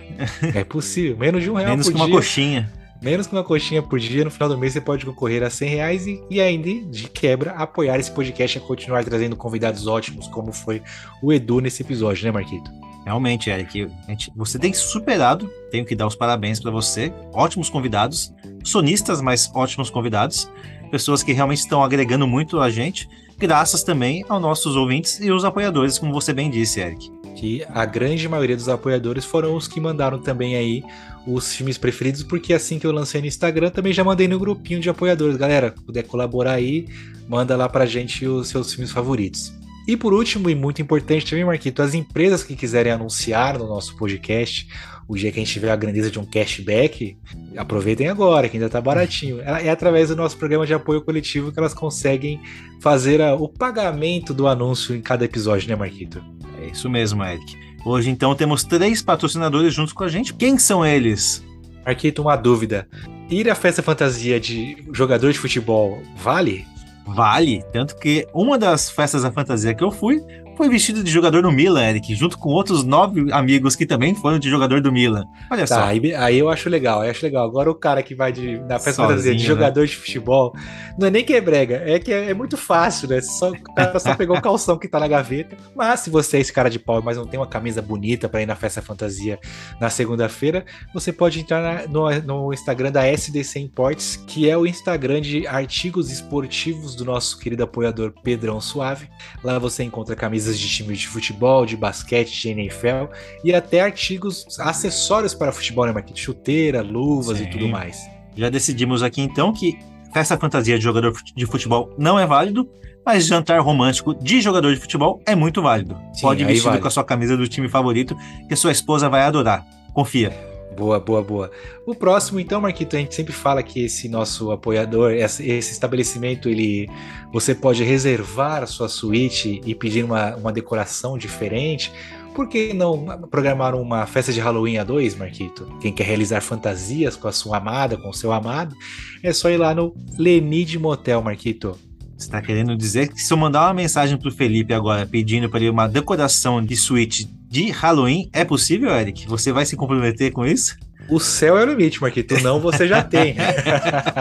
É 0.54 0.64
possível. 0.64 1.18
Menos 1.18 1.44
de 1.44 1.50
um 1.50 1.54
real 1.56 1.72
Menos 1.72 1.88
por 1.88 1.92
que 1.94 1.98
uma 2.00 2.06
dia. 2.08 2.16
coxinha. 2.16 2.74
Menos 3.02 3.28
que 3.28 3.34
uma 3.34 3.44
coxinha 3.44 3.84
por 3.84 4.00
dia, 4.00 4.24
no 4.24 4.32
final 4.32 4.50
do 4.50 4.58
mês 4.58 4.74
você 4.74 4.82
pode 4.82 5.06
concorrer 5.06 5.44
a 5.44 5.50
100 5.50 5.70
reais 5.70 6.08
e, 6.08 6.20
e 6.30 6.42
ainda, 6.42 6.70
de 6.90 7.08
quebra, 7.10 7.52
apoiar 7.52 8.00
esse 8.00 8.10
podcast 8.12 8.58
a 8.58 8.62
continuar 8.62 9.04
trazendo 9.04 9.36
convidados 9.36 9.86
ótimos, 9.86 10.28
como 10.30 10.52
foi 10.52 10.82
o 11.22 11.32
Edu 11.32 11.60
nesse 11.60 11.84
episódio, 11.84 12.24
né, 12.26 12.32
Marquito? 12.32 12.72
Realmente, 13.06 13.50
Eric, 13.52 13.88
gente- 14.08 14.32
você 14.36 14.58
tem 14.58 14.74
superado. 14.74 15.48
Tenho 15.70 15.86
que 15.86 15.96
dar 15.96 16.08
os 16.08 16.16
parabéns 16.16 16.60
pra 16.60 16.72
você. 16.72 17.14
Ótimos 17.34 17.70
convidados, 17.70 18.34
sonistas, 18.64 19.22
mas 19.22 19.52
ótimos 19.54 19.90
convidados. 19.92 20.50
Pessoas 20.90 21.22
que 21.22 21.32
realmente 21.34 21.60
estão 21.60 21.84
agregando 21.84 22.26
muito 22.26 22.60
a 22.60 22.70
gente, 22.72 23.08
graças 23.38 23.84
também 23.84 24.26
aos 24.30 24.42
nossos 24.42 24.76
ouvintes 24.76 25.20
e 25.20 25.30
os 25.32 25.44
apoiadores, 25.46 26.00
como 26.00 26.14
você 26.14 26.34
bem 26.34 26.50
disse, 26.50 26.80
Eric. 26.80 27.12
Que 27.36 27.66
a 27.70 27.86
grande 27.86 28.28
maioria 28.28 28.56
dos 28.56 28.70
apoiadores 28.70 29.26
foram 29.26 29.56
os 29.56 29.68
que 29.68 29.80
mandaram 29.80 30.20
também 30.20 30.56
aí 30.56 30.84
os 31.28 31.54
filmes 31.54 31.78
preferidos, 31.78 32.24
porque 32.24 32.54
assim 32.54 32.80
que 32.80 32.88
eu 32.88 32.92
lancei 32.92 33.20
no 33.20 33.28
Instagram, 33.28 33.70
também 33.70 33.92
já 33.92 34.04
mandei 34.04 34.28
no 34.28 34.40
grupinho 34.40 34.80
de 34.80 34.90
apoiadores. 34.90 35.38
Galera, 35.38 35.74
puder 35.86 36.04
colaborar 36.04 36.54
aí, 36.54 36.88
manda 37.28 37.56
lá 37.58 37.68
pra 37.68 37.86
gente 37.86 38.26
os 38.26 38.48
seus 38.48 38.72
filmes 38.72 38.92
favoritos. 38.92 39.52
E 39.88 39.96
por 39.96 40.14
último, 40.14 40.50
e 40.50 40.56
muito 40.56 40.82
importante 40.82 41.26
também, 41.30 41.46
Marquito, 41.46 41.82
as 41.82 41.94
empresas 41.94 42.44
que 42.44 42.56
quiserem 42.56 42.92
anunciar 42.92 43.60
no 43.60 43.68
nosso 43.68 43.96
podcast, 43.96 44.68
o 45.08 45.16
dia 45.16 45.32
que 45.32 45.40
a 45.40 45.44
gente 45.44 45.54
tiver 45.54 45.70
a 45.70 45.76
grandeza 45.76 46.10
de 46.10 46.18
um 46.20 46.26
cashback, 46.26 47.16
aproveitem 47.56 48.08
agora, 48.08 48.50
que 48.50 48.58
ainda 48.58 48.70
tá 48.70 48.82
baratinho. 48.82 49.40
É 49.42 49.68
é 49.68 49.70
através 49.70 50.10
do 50.10 50.16
nosso 50.16 50.38
programa 50.38 50.66
de 50.66 50.74
apoio 50.74 51.02
coletivo 51.04 51.52
que 51.52 51.60
elas 51.60 51.74
conseguem 51.74 52.40
fazer 52.82 53.22
a- 53.22 53.36
o 53.36 53.48
pagamento 53.48 54.34
do 54.34 54.48
anúncio 54.48 54.96
em 54.96 55.02
cada 55.02 55.24
episódio, 55.26 55.70
né, 55.70 55.76
Marquito? 55.76 56.24
É 56.64 56.68
isso 56.72 56.90
mesmo, 56.90 57.24
Eric. 57.24 57.56
Hoje, 57.86 58.10
então, 58.10 58.34
temos 58.34 58.64
três 58.64 59.04
patrocinadores 59.04 59.72
juntos 59.74 59.94
com 59.94 60.04
a 60.04 60.08
gente. 60.08 60.34
Quem 60.34 60.58
são 60.58 60.84
eles? 60.84 61.46
Marquito, 61.86 62.24
uma 62.24 62.36
dúvida. 62.36 62.88
Ir 63.30 63.48
à 63.48 63.54
festa 63.54 63.84
fantasia 63.84 64.40
de 64.40 64.78
jogador 64.92 65.32
de 65.32 65.38
futebol 65.38 66.02
vale? 66.18 66.66
Vale, 67.06 67.64
tanto 67.72 67.96
que 67.98 68.28
uma 68.34 68.58
das 68.58 68.90
festas 68.90 69.22
da 69.22 69.32
fantasia 69.32 69.76
que 69.76 69.84
eu 69.84 69.92
fui 69.92 70.26
foi 70.56 70.70
vestido 70.70 71.04
de 71.04 71.12
jogador 71.12 71.42
do 71.42 71.52
Milan, 71.52 71.84
Eric, 71.90 72.14
junto 72.16 72.38
com 72.38 72.50
outros 72.50 72.84
nove 72.84 73.32
amigos 73.32 73.76
que 73.76 73.86
também 73.86 74.16
foram 74.16 74.40
de 74.40 74.50
jogador 74.50 74.82
do 74.82 74.92
Milan. 74.92 75.26
Olha 75.52 75.66
Tá, 75.68 75.76
só. 75.76 75.84
aí, 75.86 76.14
aí 76.16 76.38
eu 76.40 76.50
acho 76.50 76.70
legal, 76.70 77.04
eu 77.04 77.12
acho 77.12 77.26
legal. 77.26 77.46
Agora 77.48 77.70
o 77.70 77.76
cara 77.76 78.02
que 78.04 78.14
vai 78.16 78.32
de, 78.32 78.58
na 78.60 78.80
festa 78.80 78.94
Sozinho, 78.94 79.10
fantasia 79.10 79.36
de 79.36 79.42
né? 79.42 79.48
jogador 79.48 79.86
de 79.88 79.96
futebol, 79.96 80.54
não 80.98 81.08
é 81.08 81.12
nem 81.12 81.24
que 81.24 81.34
é 81.34 81.42
brega, 81.42 81.82
é 81.86 82.00
que 82.00 82.12
é, 82.12 82.30
é 82.30 82.34
muito 82.34 82.58
fácil, 82.58 83.08
né? 83.10 83.22
Só, 83.22 83.50
o 83.52 83.74
cara 83.74 83.98
só 84.00 84.16
pegou 84.16 84.38
o 84.38 84.42
calção 84.42 84.78
que 84.78 84.88
tá 84.88 85.00
na 85.00 85.08
gaveta. 85.08 85.56
Mas 85.76 86.02
se 86.02 86.10
você 86.10 86.38
é 86.38 86.40
esse 86.42 86.54
cara 86.54 86.70
de 86.70 86.80
pau, 86.80 87.02
mas 87.02 87.18
não 87.18 87.26
tem 87.26 87.40
uma 87.40 87.48
camisa 87.48 87.82
bonita 87.82 88.30
pra 88.30 88.42
ir 88.42 88.46
na 88.46 88.56
festa 88.56 88.82
fantasia 88.82 89.40
na 89.80 89.90
segunda-feira, 89.90 90.66
você 90.94 91.12
pode 91.12 91.40
entrar 91.40 91.62
na- 91.62 91.88
no, 91.88 92.10
no 92.22 92.54
Instagram 92.54 92.92
da 92.92 93.06
SDC 93.08 93.60
Imports, 93.60 94.16
que 94.28 94.50
é 94.50 94.58
o 94.58 94.66
Instagram 94.68 95.22
de 95.22 95.48
artigos 95.48 96.12
esportivos 96.12 96.96
do 96.96 97.04
nosso 97.06 97.40
querido 97.40 97.64
apoiador 97.64 98.14
Pedrão 98.24 98.60
Suave. 98.62 99.10
Lá 99.44 99.58
você 99.58 99.84
encontra 99.84 100.16
camisas 100.16 100.45
de 100.54 100.68
time 100.68 100.96
de 100.96 101.08
futebol, 101.08 101.66
de 101.66 101.76
basquete, 101.76 102.42
de 102.42 102.50
NFL 102.50 103.12
e 103.44 103.54
até 103.54 103.82
artigos, 103.82 104.46
acessórios 104.60 105.34
para 105.34 105.52
futebol, 105.52 105.86
né, 105.86 105.92
Marquinhos? 105.92 106.20
Chuteira, 106.20 106.82
luvas 106.82 107.38
Sim. 107.38 107.46
e 107.46 107.50
tudo 107.50 107.68
mais. 107.68 107.98
Já 108.36 108.50
decidimos 108.50 109.02
aqui 109.02 109.22
então 109.22 109.54
que 109.54 109.78
festa 110.14 110.38
fantasia 110.38 110.78
de 110.78 110.84
jogador 110.84 111.14
de 111.36 111.46
futebol 111.46 111.94
não 111.98 112.20
é 112.20 112.26
válido, 112.26 112.70
mas 113.06 113.26
jantar 113.26 113.60
romântico 113.62 114.14
de 114.16 114.42
jogador 114.42 114.74
de 114.74 114.80
futebol 114.80 115.22
é 115.26 115.36
muito 115.36 115.62
válido. 115.62 115.96
Sim, 116.14 116.22
Pode 116.22 116.42
ir 116.42 116.46
aí 116.46 116.54
vestido 116.54 116.70
vale. 116.70 116.82
com 116.82 116.88
a 116.88 116.92
sua 116.92 117.04
camisa 117.04 117.38
do 117.38 117.48
time 117.48 117.70
favorito, 117.70 118.16
que 118.48 118.56
sua 118.56 118.72
esposa 118.72 119.10
vai 119.10 119.22
adorar. 119.22 119.66
Confia. 119.94 120.55
Boa, 120.76 121.00
boa, 121.00 121.22
boa. 121.22 121.52
O 121.86 121.96
próximo, 121.96 122.40
então, 122.40 122.60
Marquito, 122.60 122.96
a 122.96 123.00
gente 123.00 123.16
sempre 123.16 123.34
fala 123.34 123.64
que 123.64 123.86
esse 123.86 124.10
nosso 124.10 124.52
apoiador, 124.52 125.12
esse 125.12 125.44
estabelecimento, 125.48 126.50
ele 126.50 126.90
você 127.32 127.56
pode 127.56 127.84
reservar 127.84 128.64
a 128.64 128.68
sua 128.68 128.90
suíte 128.90 129.62
e 129.66 129.74
pedir 129.74 130.04
uma, 130.04 130.36
uma 130.36 130.52
decoração 130.52 131.18
diferente. 131.18 131.92
Por 132.34 132.50
que 132.50 132.74
não 132.74 133.06
programar 133.32 133.76
uma 133.76 134.06
festa 134.06 134.34
de 134.34 134.42
Halloween 134.42 134.78
a 134.78 134.84
dois, 134.84 135.16
Marquito? 135.16 135.66
Quem 135.80 135.94
quer 135.94 136.04
realizar 136.04 136.42
fantasias 136.42 137.16
com 137.16 137.30
a 137.30 137.32
sua 137.32 137.58
amada, 137.58 137.96
com 137.96 138.10
o 138.10 138.14
seu 138.14 138.34
amado, 138.34 138.76
é 139.24 139.32
só 139.32 139.50
ir 139.50 139.58
lá 139.58 139.74
no 139.74 139.96
Lenide 140.18 140.78
Motel, 140.78 141.22
Marquito. 141.22 141.80
Você 142.18 142.30
tá 142.30 142.42
querendo 142.42 142.76
dizer 142.76 143.10
que 143.10 143.22
se 143.22 143.34
eu 143.34 143.38
mandar 143.38 143.68
uma 143.68 143.74
mensagem 143.74 144.18
pro 144.18 144.32
Felipe 144.32 144.74
agora 144.74 145.06
pedindo 145.06 145.50
para 145.50 145.60
ele 145.60 145.70
uma 145.70 145.88
decoração 145.88 146.62
de 146.62 146.76
suíte 146.76 147.30
de 147.56 147.72
Halloween, 147.72 148.30
é 148.34 148.44
possível, 148.44 148.94
Eric? 148.94 149.26
Você 149.30 149.50
vai 149.50 149.66
se 149.66 149.78
comprometer 149.78 150.30
com 150.34 150.46
isso? 150.46 150.78
O 151.08 151.22
céu 151.22 151.58
é 151.58 151.64
o 151.64 151.70
limite, 151.70 152.02
Marquito. 152.02 152.38
Não, 152.44 152.60
você 152.60 152.86
já 152.86 153.02
tem. 153.02 153.34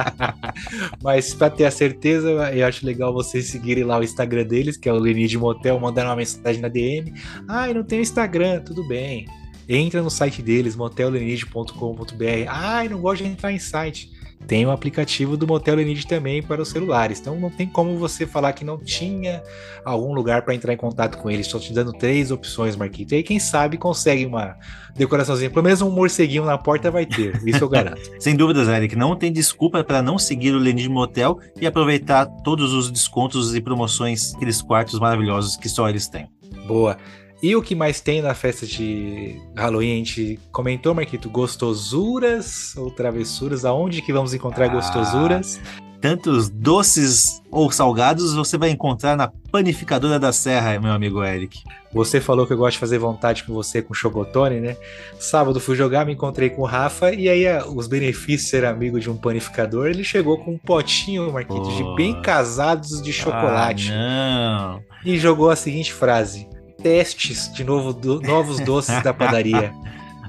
Mas 1.02 1.34
para 1.34 1.50
ter 1.50 1.64
a 1.64 1.70
certeza, 1.72 2.30
eu 2.30 2.64
acho 2.64 2.86
legal 2.86 3.12
vocês 3.12 3.46
seguirem 3.46 3.82
lá 3.82 3.98
o 3.98 4.04
Instagram 4.04 4.44
deles, 4.44 4.76
que 4.76 4.88
é 4.88 4.92
o 4.92 4.98
Lenide 4.98 5.36
Motel, 5.36 5.80
mandar 5.80 6.04
uma 6.04 6.14
mensagem 6.14 6.62
na 6.62 6.68
DM. 6.68 7.12
Ai, 7.48 7.74
não 7.74 7.82
tem 7.82 8.02
Instagram, 8.02 8.60
tudo 8.60 8.86
bem. 8.86 9.26
Entra 9.68 10.00
no 10.00 10.10
site 10.10 10.40
deles, 10.40 10.76
motellenide.com.br. 10.76 12.46
Ai, 12.46 12.88
não 12.88 13.00
gosto 13.00 13.24
de 13.24 13.30
entrar 13.30 13.50
em 13.50 13.58
site. 13.58 14.12
Tem 14.46 14.66
o 14.66 14.70
aplicativo 14.70 15.36
do 15.36 15.46
Motel 15.46 15.76
Lenide 15.76 16.06
também 16.06 16.42
para 16.42 16.60
os 16.60 16.68
celulares. 16.68 17.20
Então 17.20 17.38
não 17.38 17.50
tem 17.50 17.66
como 17.66 17.96
você 17.96 18.26
falar 18.26 18.52
que 18.52 18.64
não 18.64 18.78
tinha 18.78 19.42
algum 19.84 20.12
lugar 20.12 20.42
para 20.42 20.54
entrar 20.54 20.72
em 20.72 20.76
contato 20.76 21.18
com 21.18 21.30
eles. 21.30 21.46
Estou 21.46 21.60
te 21.60 21.72
dando 21.72 21.92
três 21.92 22.30
opções, 22.30 22.76
Marquito. 22.76 23.12
E 23.12 23.16
aí, 23.16 23.22
quem 23.22 23.38
sabe, 23.38 23.76
consegue 23.78 24.26
uma 24.26 24.56
decoraçãozinha. 24.94 25.50
Pelo 25.50 25.64
menos 25.64 25.80
um 25.80 25.90
morceguinho 25.90 26.44
na 26.44 26.58
porta 26.58 26.90
vai 26.90 27.06
ter. 27.06 27.40
Isso 27.46 27.64
eu 27.64 27.68
garanto. 27.68 28.00
Sem 28.20 28.36
dúvidas, 28.36 28.68
Eric, 28.68 28.94
não 28.96 29.16
tem 29.16 29.32
desculpa 29.32 29.82
para 29.82 30.02
não 30.02 30.18
seguir 30.18 30.52
o 30.54 30.58
Lenid 30.58 30.88
Motel 30.88 31.38
e 31.60 31.66
aproveitar 31.66 32.26
todos 32.26 32.72
os 32.72 32.90
descontos 32.90 33.54
e 33.54 33.60
promoções, 33.60 34.34
aqueles 34.34 34.60
quartos 34.60 34.98
maravilhosos 34.98 35.56
que 35.56 35.68
só 35.68 35.88
eles 35.88 36.08
têm. 36.08 36.28
Boa. 36.66 36.96
E 37.44 37.54
o 37.54 37.60
que 37.60 37.74
mais 37.74 38.00
tem 38.00 38.22
na 38.22 38.32
festa 38.32 38.64
de 38.66 39.38
Halloween? 39.54 39.92
A 39.92 39.96
gente 39.96 40.40
comentou, 40.50 40.94
Marquito, 40.94 41.28
gostosuras 41.28 42.74
ou 42.74 42.90
travessuras? 42.90 43.66
Aonde 43.66 44.00
que 44.00 44.14
vamos 44.14 44.32
encontrar 44.32 44.64
Ah. 44.64 44.68
gostosuras? 44.68 45.60
Tantos 46.00 46.48
doces 46.48 47.42
ou 47.50 47.70
salgados 47.70 48.32
você 48.34 48.56
vai 48.56 48.70
encontrar 48.70 49.14
na 49.14 49.30
panificadora 49.52 50.18
da 50.18 50.32
Serra, 50.32 50.80
meu 50.80 50.90
amigo 50.90 51.22
Eric. 51.22 51.62
Você 51.92 52.18
falou 52.18 52.46
que 52.46 52.54
eu 52.54 52.56
gosto 52.56 52.72
de 52.76 52.78
fazer 52.78 52.96
vontade 52.96 53.44
com 53.44 53.52
você 53.52 53.82
com 53.82 53.92
chocotone, 53.92 54.58
né? 54.58 54.78
Sábado 55.18 55.60
fui 55.60 55.76
jogar, 55.76 56.06
me 56.06 56.14
encontrei 56.14 56.48
com 56.48 56.62
o 56.62 56.66
Rafa 56.66 57.12
e 57.12 57.28
aí 57.28 57.46
ah, 57.46 57.66
os 57.66 57.86
benefícios 57.86 58.44
de 58.44 58.48
ser 58.48 58.64
amigo 58.64 58.98
de 58.98 59.10
um 59.10 59.18
panificador, 59.18 59.88
ele 59.88 60.02
chegou 60.02 60.38
com 60.38 60.52
um 60.52 60.58
potinho, 60.58 61.30
Marquito, 61.30 61.68
de 61.76 61.82
Pô. 61.82 61.94
bem 61.94 62.22
casados 62.22 63.02
de 63.02 63.12
chocolate. 63.12 63.90
Ah, 63.92 64.78
não. 65.04 65.12
e 65.12 65.18
jogou 65.18 65.50
a 65.50 65.56
seguinte 65.56 65.92
frase: 65.92 66.48
testes 66.84 67.50
de 67.52 67.64
novo 67.64 67.92
do- 67.94 68.20
novos 68.20 68.60
doces 68.64 69.02
da 69.02 69.12
padaria. 69.14 69.72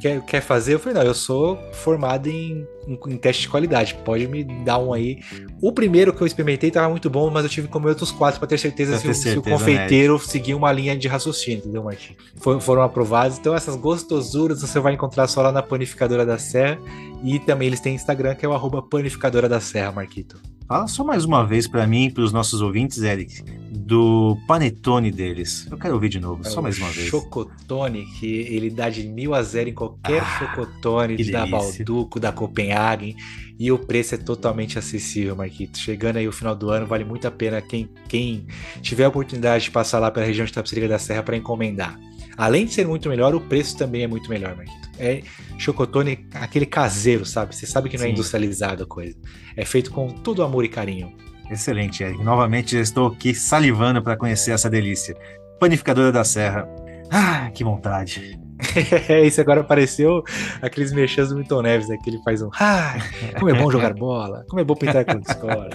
Quer, 0.01 0.21
quer 0.25 0.41
fazer? 0.41 0.73
Eu 0.75 0.79
falei, 0.79 0.97
não, 0.99 1.05
eu 1.05 1.13
sou 1.13 1.57
formado 1.73 2.27
em, 2.29 2.65
em, 3.07 3.17
teste 3.17 3.43
de 3.43 3.49
qualidade, 3.49 3.95
pode 4.05 4.27
me 4.27 4.43
dar 4.63 4.77
um 4.77 4.93
aí. 4.93 5.19
O 5.61 5.71
primeiro 5.71 6.13
que 6.13 6.21
eu 6.21 6.27
experimentei 6.27 6.69
tava 6.69 6.89
muito 6.89 7.09
bom, 7.09 7.29
mas 7.31 7.43
eu 7.43 7.49
tive 7.49 7.67
que 7.67 7.73
comer 7.73 7.89
outros 7.89 8.11
quatro 8.11 8.37
pra 8.39 8.47
ter 8.47 8.59
certeza, 8.59 8.91
Pra 8.91 8.99
se, 8.99 9.23
ter 9.23 9.29
o, 9.29 9.33
se 9.33 9.39
o 9.39 9.41
né? 9.43 9.51
confeiteiro 9.57 10.19
seguir 10.19 10.53
uma 10.53 10.71
linha 10.71 10.95
de 10.97 11.07
raciocínio, 11.07 11.59
entendeu, 11.59 11.83
Marquinhos? 11.83 12.21
For- 12.37 12.59
foram 12.61 12.81
aprovados, 12.83 13.37
então 13.37 13.55
essas 13.55 13.75
gostosuras 13.77 14.61
você 14.61 14.79
vai 14.79 14.93
encontrar 14.93 15.27
só 15.27 15.41
lá 15.41 15.51
na 15.51 15.63
Panificadora 15.63 16.25
da 16.25 16.37
Serra 16.37 16.77
e 17.23 17.39
também 17.39 17.67
eles 17.67 17.79
têm 17.79 17.95
Instagram, 17.95 18.35
que 18.35 18.45
é 18.45 18.49
o 18.49 18.53
arroba 18.53 18.81
Panificadora 18.83 19.47
da 19.49 19.59
Serra, 19.61 19.91
Marquito. 19.93 20.39
Fala 20.67 20.87
só 20.87 21.03
mais 21.03 21.23
uma 21.25 21.45
vez 21.45 21.67
para 21.67 21.87
mim 21.87 22.05
e 22.07 22.11
para 22.11 22.23
os 22.23 22.33
nossos 22.33 22.61
ouvintes, 22.61 23.01
Eric, 23.01 23.41
do 23.85 24.35
panetone 24.47 25.11
deles. 25.11 25.67
Eu 25.69 25.77
quero 25.77 25.93
ouvir 25.93 26.09
de 26.09 26.19
novo, 26.19 26.43
só 26.43 26.57
É 26.57 26.59
o 26.59 26.63
mais 26.63 26.79
uma 26.79 26.89
vez. 26.89 27.07
Chocotone, 27.07 28.05
que 28.19 28.25
ele 28.25 28.71
dá 28.71 28.89
de 28.89 29.03
mil 29.07 29.35
a 29.35 29.43
zero 29.43 29.69
em 29.69 29.73
qualquer 29.73 30.21
Ah, 30.23 30.39
chocotone 30.39 31.23
da. 31.31 31.45
Balduco, 31.45 32.19
da 32.19 32.31
Copenhagen. 32.31 33.15
E 33.59 33.71
o 33.71 33.77
preço 33.77 34.15
é 34.15 34.17
totalmente 34.17 34.77
acessível, 34.79 35.35
Marquito. 35.35 35.77
Chegando 35.77 36.17
aí 36.17 36.27
o 36.27 36.31
final 36.31 36.55
do 36.55 36.69
ano, 36.71 36.85
vale 36.87 37.05
muito 37.05 37.27
a 37.27 37.31
pena 37.31 37.61
quem, 37.61 37.87
quem 38.09 38.47
tiver 38.81 39.05
a 39.05 39.09
oportunidade 39.09 39.65
de 39.65 39.71
passar 39.71 39.99
lá 39.99 40.09
pela 40.11 40.25
região 40.25 40.45
de 40.45 40.51
Tapsirica 40.51 40.87
da 40.87 40.99
Serra 40.99 41.21
para 41.23 41.37
encomendar. 41.37 41.97
Além 42.35 42.65
de 42.65 42.73
ser 42.73 42.85
muito 42.85 43.07
melhor, 43.07 43.33
o 43.33 43.39
preço 43.39 43.77
também 43.77 44.03
é 44.03 44.07
muito 44.07 44.29
melhor, 44.29 44.57
Marquito. 44.57 44.89
é 44.99 45.21
chocotone, 45.57 46.27
aquele 46.33 46.65
caseiro, 46.65 47.25
sabe? 47.25 47.55
Você 47.55 47.65
sabe 47.65 47.87
que 47.87 47.97
não 47.97 48.03
é 48.03 48.07
Sim. 48.07 48.13
industrializado 48.13 48.83
a 48.83 48.85
coisa. 48.85 49.15
É 49.55 49.63
feito 49.63 49.89
com 49.91 50.09
todo 50.09 50.43
amor 50.43 50.65
e 50.65 50.69
carinho. 50.69 51.15
Excelente, 51.49 52.03
Eric. 52.03 52.23
Novamente 52.23 52.75
estou 52.77 53.07
aqui 53.07 53.33
salivando 53.33 54.01
para 54.01 54.17
conhecer 54.17 54.51
essa 54.51 54.69
delícia. 54.69 55.15
Panificadora 55.59 56.11
da 56.11 56.23
Serra. 56.23 56.67
Ah, 57.11 57.49
que 57.53 57.63
vontade. 57.63 58.39
Isso 59.25 59.41
agora 59.41 59.61
apareceu 59.61 60.23
aqueles 60.61 60.91
mexãs 60.91 61.29
do 61.29 61.35
Milton 61.35 61.61
Neves, 61.61 61.87
né? 61.87 61.97
Que 62.03 62.09
ele 62.09 62.21
faz 62.23 62.41
um. 62.41 62.49
Ah, 62.59 62.95
como 63.37 63.49
é 63.49 63.53
bom 63.53 63.69
jogar 63.69 63.93
bola, 63.95 64.45
como 64.49 64.59
é 64.59 64.63
bom 64.63 64.75
pintar 64.75 65.05
com 65.05 65.19
escola. 65.19 65.69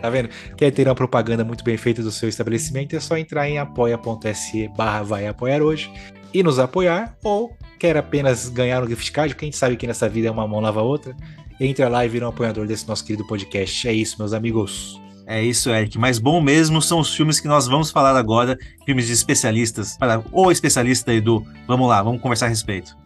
Tá 0.00 0.10
vendo? 0.10 0.30
Quer 0.56 0.72
ter 0.72 0.88
uma 0.88 0.94
propaganda 0.94 1.44
muito 1.44 1.62
bem 1.62 1.76
feita 1.76 2.02
do 2.02 2.10
seu 2.10 2.28
estabelecimento? 2.28 2.96
É 2.96 3.00
só 3.00 3.16
entrar 3.16 3.48
em 3.48 3.58
apoia.se 3.58 4.68
barra 4.76 5.02
vai 5.02 5.28
apoiar 5.28 5.62
hoje 5.62 5.92
e 6.34 6.42
nos 6.42 6.58
apoiar, 6.58 7.16
ou 7.22 7.56
quer 7.78 7.96
apenas 7.96 8.48
ganhar 8.48 8.82
um 8.82 8.88
gift 8.88 9.12
card, 9.12 9.34
porque 9.34 9.44
a 9.44 9.48
gente 9.48 9.56
sabe 9.56 9.76
que 9.76 9.86
nessa 9.86 10.08
vida 10.08 10.26
é 10.26 10.30
uma 10.30 10.46
mão 10.48 10.60
lava 10.60 10.80
a 10.80 10.82
outra. 10.82 11.14
Entra 11.60 11.88
lá 11.88 12.04
e 12.04 12.08
vira 12.08 12.26
um 12.26 12.30
apoiador 12.30 12.66
desse 12.66 12.88
nosso 12.88 13.04
querido 13.04 13.24
podcast. 13.26 13.86
É 13.86 13.92
isso, 13.92 14.16
meus 14.18 14.32
amigos. 14.32 15.00
É 15.26 15.42
isso, 15.42 15.70
Eric. 15.70 15.98
Mas 15.98 16.18
bom 16.18 16.40
mesmo 16.40 16.82
são 16.82 17.00
os 17.00 17.14
filmes 17.14 17.40
que 17.40 17.48
nós 17.48 17.66
vamos 17.66 17.90
falar 17.90 18.16
agora, 18.16 18.58
filmes 18.84 19.06
de 19.06 19.12
especialistas. 19.12 19.96
Para 19.96 20.22
o 20.32 20.50
especialista 20.50 21.12
Edu, 21.12 21.46
vamos 21.66 21.88
lá, 21.88 22.02
vamos 22.02 22.20
conversar 22.20 22.46
a 22.46 22.48
respeito. 22.48 22.96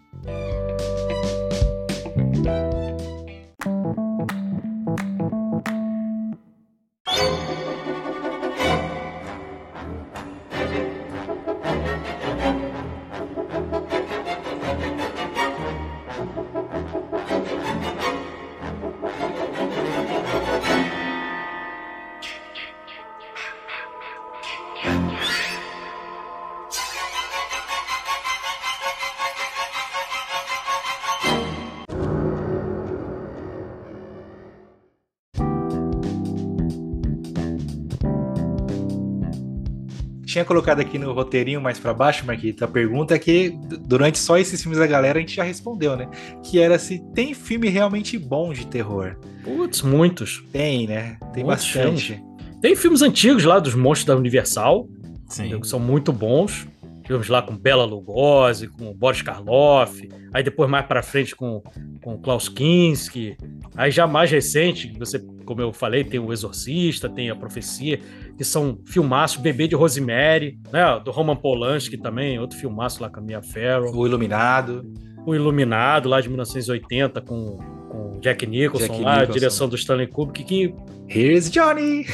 Tinha 40.36 40.44
colocado 40.44 40.80
aqui 40.80 40.98
no 40.98 41.14
roteirinho 41.14 41.62
mais 41.62 41.78
pra 41.78 41.94
baixo, 41.94 42.26
Marquito, 42.26 42.62
a 42.62 42.68
pergunta 42.68 43.18
que 43.18 43.48
d- 43.48 43.78
durante 43.78 44.18
só 44.18 44.36
esses 44.36 44.60
filmes 44.60 44.78
da 44.78 44.86
galera 44.86 45.16
a 45.18 45.20
gente 45.22 45.34
já 45.34 45.42
respondeu, 45.42 45.96
né? 45.96 46.10
Que 46.42 46.60
era 46.60 46.78
se 46.78 46.98
tem 47.14 47.32
filme 47.32 47.70
realmente 47.70 48.18
bom 48.18 48.52
de 48.52 48.66
terror. 48.66 49.16
Putz, 49.42 49.80
muitos. 49.80 50.44
Tem, 50.52 50.86
né? 50.86 51.16
Tem 51.32 51.42
Muitos 51.42 51.64
bastante. 51.64 52.22
Tem 52.60 52.76
filmes 52.76 53.00
antigos 53.00 53.44
lá 53.44 53.58
dos 53.58 53.74
monstros 53.74 54.04
da 54.04 54.14
Universal, 54.14 54.86
Sim. 55.26 55.58
que 55.58 55.66
são 55.66 55.80
muito 55.80 56.12
bons. 56.12 56.66
Filmes 57.06 57.28
lá 57.28 57.40
com 57.40 57.56
Bela 57.56 57.84
Lugosi, 57.84 58.66
com 58.66 58.92
Boris 58.92 59.22
Karloff, 59.22 60.08
aí 60.34 60.42
depois 60.42 60.68
mais 60.68 60.84
pra 60.86 61.04
frente 61.04 61.36
com, 61.36 61.62
com 62.02 62.18
Klaus 62.18 62.48
Kinski. 62.48 63.36
Aí 63.76 63.92
já 63.92 64.08
mais 64.08 64.28
recente, 64.28 64.88
que 64.88 64.98
você, 64.98 65.20
como 65.44 65.60
eu 65.60 65.72
falei, 65.72 66.02
tem 66.02 66.18
o 66.18 66.32
Exorcista, 66.32 67.08
tem 67.08 67.30
a 67.30 67.36
Profecia, 67.36 68.00
que 68.36 68.44
são 68.44 68.78
filmaços, 68.84 69.38
Bebê 69.38 69.66
de 69.66 69.74
Rosemary, 69.74 70.58
né? 70.72 71.00
Do 71.04 71.10
Roman 71.10 71.36
Polanski 71.36 71.96
também, 71.96 72.38
outro 72.38 72.58
filmaço 72.58 73.02
lá 73.02 73.08
com 73.08 73.20
a 73.20 73.22
Mia 73.22 73.42
Farrow. 73.42 73.94
O 73.94 74.06
Iluminado. 74.06 74.84
O 75.26 75.34
Iluminado, 75.34 76.08
lá 76.08 76.20
de 76.20 76.28
1980, 76.28 77.20
com, 77.22 77.58
com 77.90 78.18
Jack 78.20 78.46
Nicholson, 78.46 78.86
Jack 78.92 79.02
lá, 79.02 79.10
a 79.10 79.14
Nicholson. 79.20 79.32
direção 79.32 79.68
do 79.68 79.74
Stanley 79.76 80.06
Kubrick, 80.06 80.44
que 80.44 80.74
Here's 81.08 81.50
Johnny! 81.50 82.06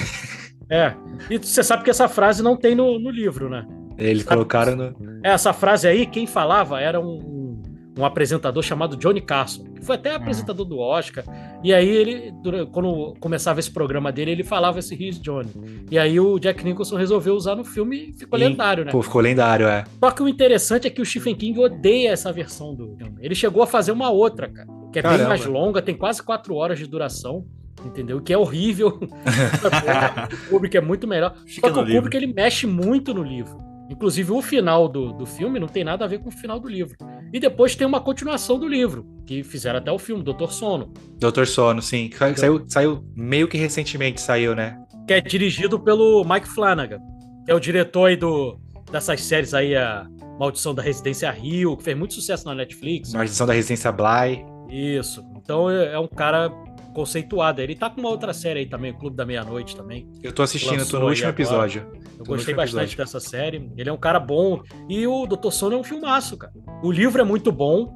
é. 0.70 0.94
E 1.30 1.38
você 1.38 1.62
sabe 1.62 1.84
que 1.84 1.90
essa 1.90 2.08
frase 2.08 2.42
não 2.42 2.56
tem 2.56 2.74
no, 2.74 2.98
no 2.98 3.10
livro, 3.10 3.48
né? 3.50 3.66
Eles 3.98 4.22
Sabe- 4.22 4.36
colocaram 4.36 4.76
no. 4.76 4.94
Essa 5.22 5.52
frase 5.52 5.86
aí, 5.86 6.06
quem 6.06 6.26
falava 6.26 6.80
era 6.80 6.98
um, 7.00 7.51
um, 7.98 8.04
apresentador 8.04 8.62
chamado 8.62 8.96
Johnny 8.96 9.20
Carson, 9.20 9.64
que 9.64 9.84
foi 9.84 9.96
até 9.96 10.14
apresentador 10.14 10.64
do 10.64 10.78
Oscar. 10.78 11.24
E 11.62 11.72
aí 11.72 11.88
ele, 11.88 12.32
quando 12.72 13.14
começava 13.20 13.60
esse 13.60 13.70
programa 13.70 14.10
dele, 14.10 14.30
ele 14.32 14.44
falava 14.44 14.78
esse 14.78 14.94
Here's 14.94 15.20
Johnny. 15.20 15.50
E 15.90 15.98
aí 15.98 16.18
o 16.18 16.38
Jack 16.38 16.64
Nicholson 16.64 16.96
resolveu 16.96 17.34
usar 17.34 17.54
no 17.54 17.64
filme 17.64 18.10
e 18.10 18.12
ficou 18.12 18.38
E- 18.38 18.42
lendário, 18.42 18.84
né? 18.84 18.92
Pô, 18.92 19.02
ficou 19.02 19.20
lendário, 19.20 19.66
é. 19.66 19.84
Só 20.02 20.10
que 20.10 20.22
o 20.22 20.28
interessante 20.28 20.86
é 20.86 20.90
que 20.90 21.00
o 21.02 21.04
Stephen 21.06 21.34
King 21.34 21.58
odeia 21.60 22.10
essa 22.10 22.32
versão 22.32 22.74
do 22.74 22.96
filme. 22.96 23.16
Ele 23.20 23.34
chegou 23.34 23.62
a 23.62 23.66
fazer 23.66 23.92
uma 23.92 24.10
outra, 24.10 24.48
cara, 24.48 24.68
que 24.92 24.98
é 24.98 25.02
bem 25.02 25.10
Caramba. 25.10 25.28
mais 25.28 25.44
longa, 25.46 25.82
tem 25.82 25.94
quase 25.94 26.22
quatro 26.22 26.54
horas 26.54 26.78
de 26.78 26.86
duração. 26.86 27.44
Entendeu? 27.84 28.20
Que 28.20 28.32
é 28.32 28.38
horrível. 28.38 29.00
o 30.46 30.50
Kubrick 30.50 30.76
é 30.76 30.80
muito 30.80 31.06
melhor. 31.08 31.34
Fica 31.46 31.68
Só 31.68 31.74
que 31.74 31.80
o 31.80 31.94
Kubrick 31.96 32.16
ele 32.16 32.32
mexe 32.32 32.66
muito 32.66 33.12
no 33.12 33.22
livro. 33.24 33.58
Inclusive, 33.92 34.32
o 34.32 34.40
final 34.42 34.88
do, 34.88 35.12
do 35.12 35.26
filme 35.26 35.60
não 35.60 35.68
tem 35.68 35.84
nada 35.84 36.04
a 36.04 36.08
ver 36.08 36.18
com 36.18 36.28
o 36.28 36.32
final 36.32 36.58
do 36.58 36.68
livro. 36.68 36.96
E 37.32 37.38
depois 37.38 37.76
tem 37.76 37.86
uma 37.86 38.00
continuação 38.00 38.58
do 38.58 38.66
livro, 38.66 39.06
que 39.26 39.42
fizeram 39.44 39.78
até 39.78 39.92
o 39.92 39.98
filme, 39.98 40.22
Doutor 40.22 40.52
Sono, 40.52 40.92
Doutor 41.18 41.46
Sono, 41.46 41.80
sim. 41.82 42.10
Sa- 42.12 42.34
Saiu, 42.34 42.64
saiu 42.68 43.04
meio 43.14 43.46
que 43.48 43.56
recentemente, 43.58 44.20
saiu, 44.20 44.54
né? 44.54 44.78
que 45.06 45.12
é 45.14 45.20
dirigido 45.20 45.78
pelo 45.80 46.24
Mike 46.24 46.48
Flanagan, 46.48 47.00
que 47.44 47.50
é 47.50 47.54
o 47.54 47.58
diretor 47.60 48.06
aí 48.06 48.16
do, 48.16 48.58
dessas 48.90 49.20
séries 49.20 49.52
aí, 49.52 49.74
a 49.76 50.06
Maldição 50.38 50.72
da 50.74 50.80
Residência 50.82 51.30
Rio, 51.30 51.76
que 51.76 51.82
fez 51.84 51.96
muito 51.98 52.14
sucesso 52.14 52.46
na 52.46 52.54
Netflix. 52.54 53.12
Na 53.12 53.24
edição 53.24 53.46
da 53.46 53.52
Residência 53.52 53.90
Bly. 53.92 54.44
Isso. 54.70 55.22
Então 55.36 55.68
é 55.68 55.92
é 55.94 55.98
um 55.98 56.06
cara 56.08 56.50
conceituado. 56.92 57.60
Ele 57.60 57.74
tá 57.74 57.88
com 57.90 58.00
uma 58.00 58.10
outra 58.10 58.32
série 58.32 58.60
aí 58.60 58.66
também, 58.66 58.92
o 58.92 58.98
Clube 58.98 59.16
da 59.16 59.24
Meia-Noite 59.26 59.76
também. 59.76 60.08
Eu 60.22 60.32
tô 60.32 60.42
assistindo, 60.42 60.70
tô 60.70 60.76
Lançou 60.78 61.00
no 61.00 61.06
aí 61.06 61.10
último 61.10 61.28
agora. 61.28 61.42
episódio. 61.42 61.82
Eu 61.92 62.24
Tô 62.24 62.30
no 62.30 62.36
gostei 62.36 62.54
bastante 62.54 62.92
episódio. 62.94 62.96
dessa 62.98 63.20
série. 63.20 63.70
Ele 63.76 63.88
é 63.88 63.92
um 63.92 63.96
cara 63.98 64.20
bom. 64.20 64.62
E 64.88 65.06
o 65.06 65.26
Dr. 65.26 65.50
Sono 65.50 65.74
é 65.74 65.78
um 65.78 65.84
filmaço, 65.84 66.36
cara. 66.36 66.52
O 66.82 66.90
livro 66.92 67.20
é 67.20 67.24
muito 67.24 67.50
bom. 67.50 67.92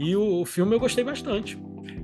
E 0.00 0.16
o, 0.16 0.40
o 0.40 0.44
filme 0.46 0.74
eu 0.74 0.80
gostei 0.80 1.04
bastante. 1.04 1.58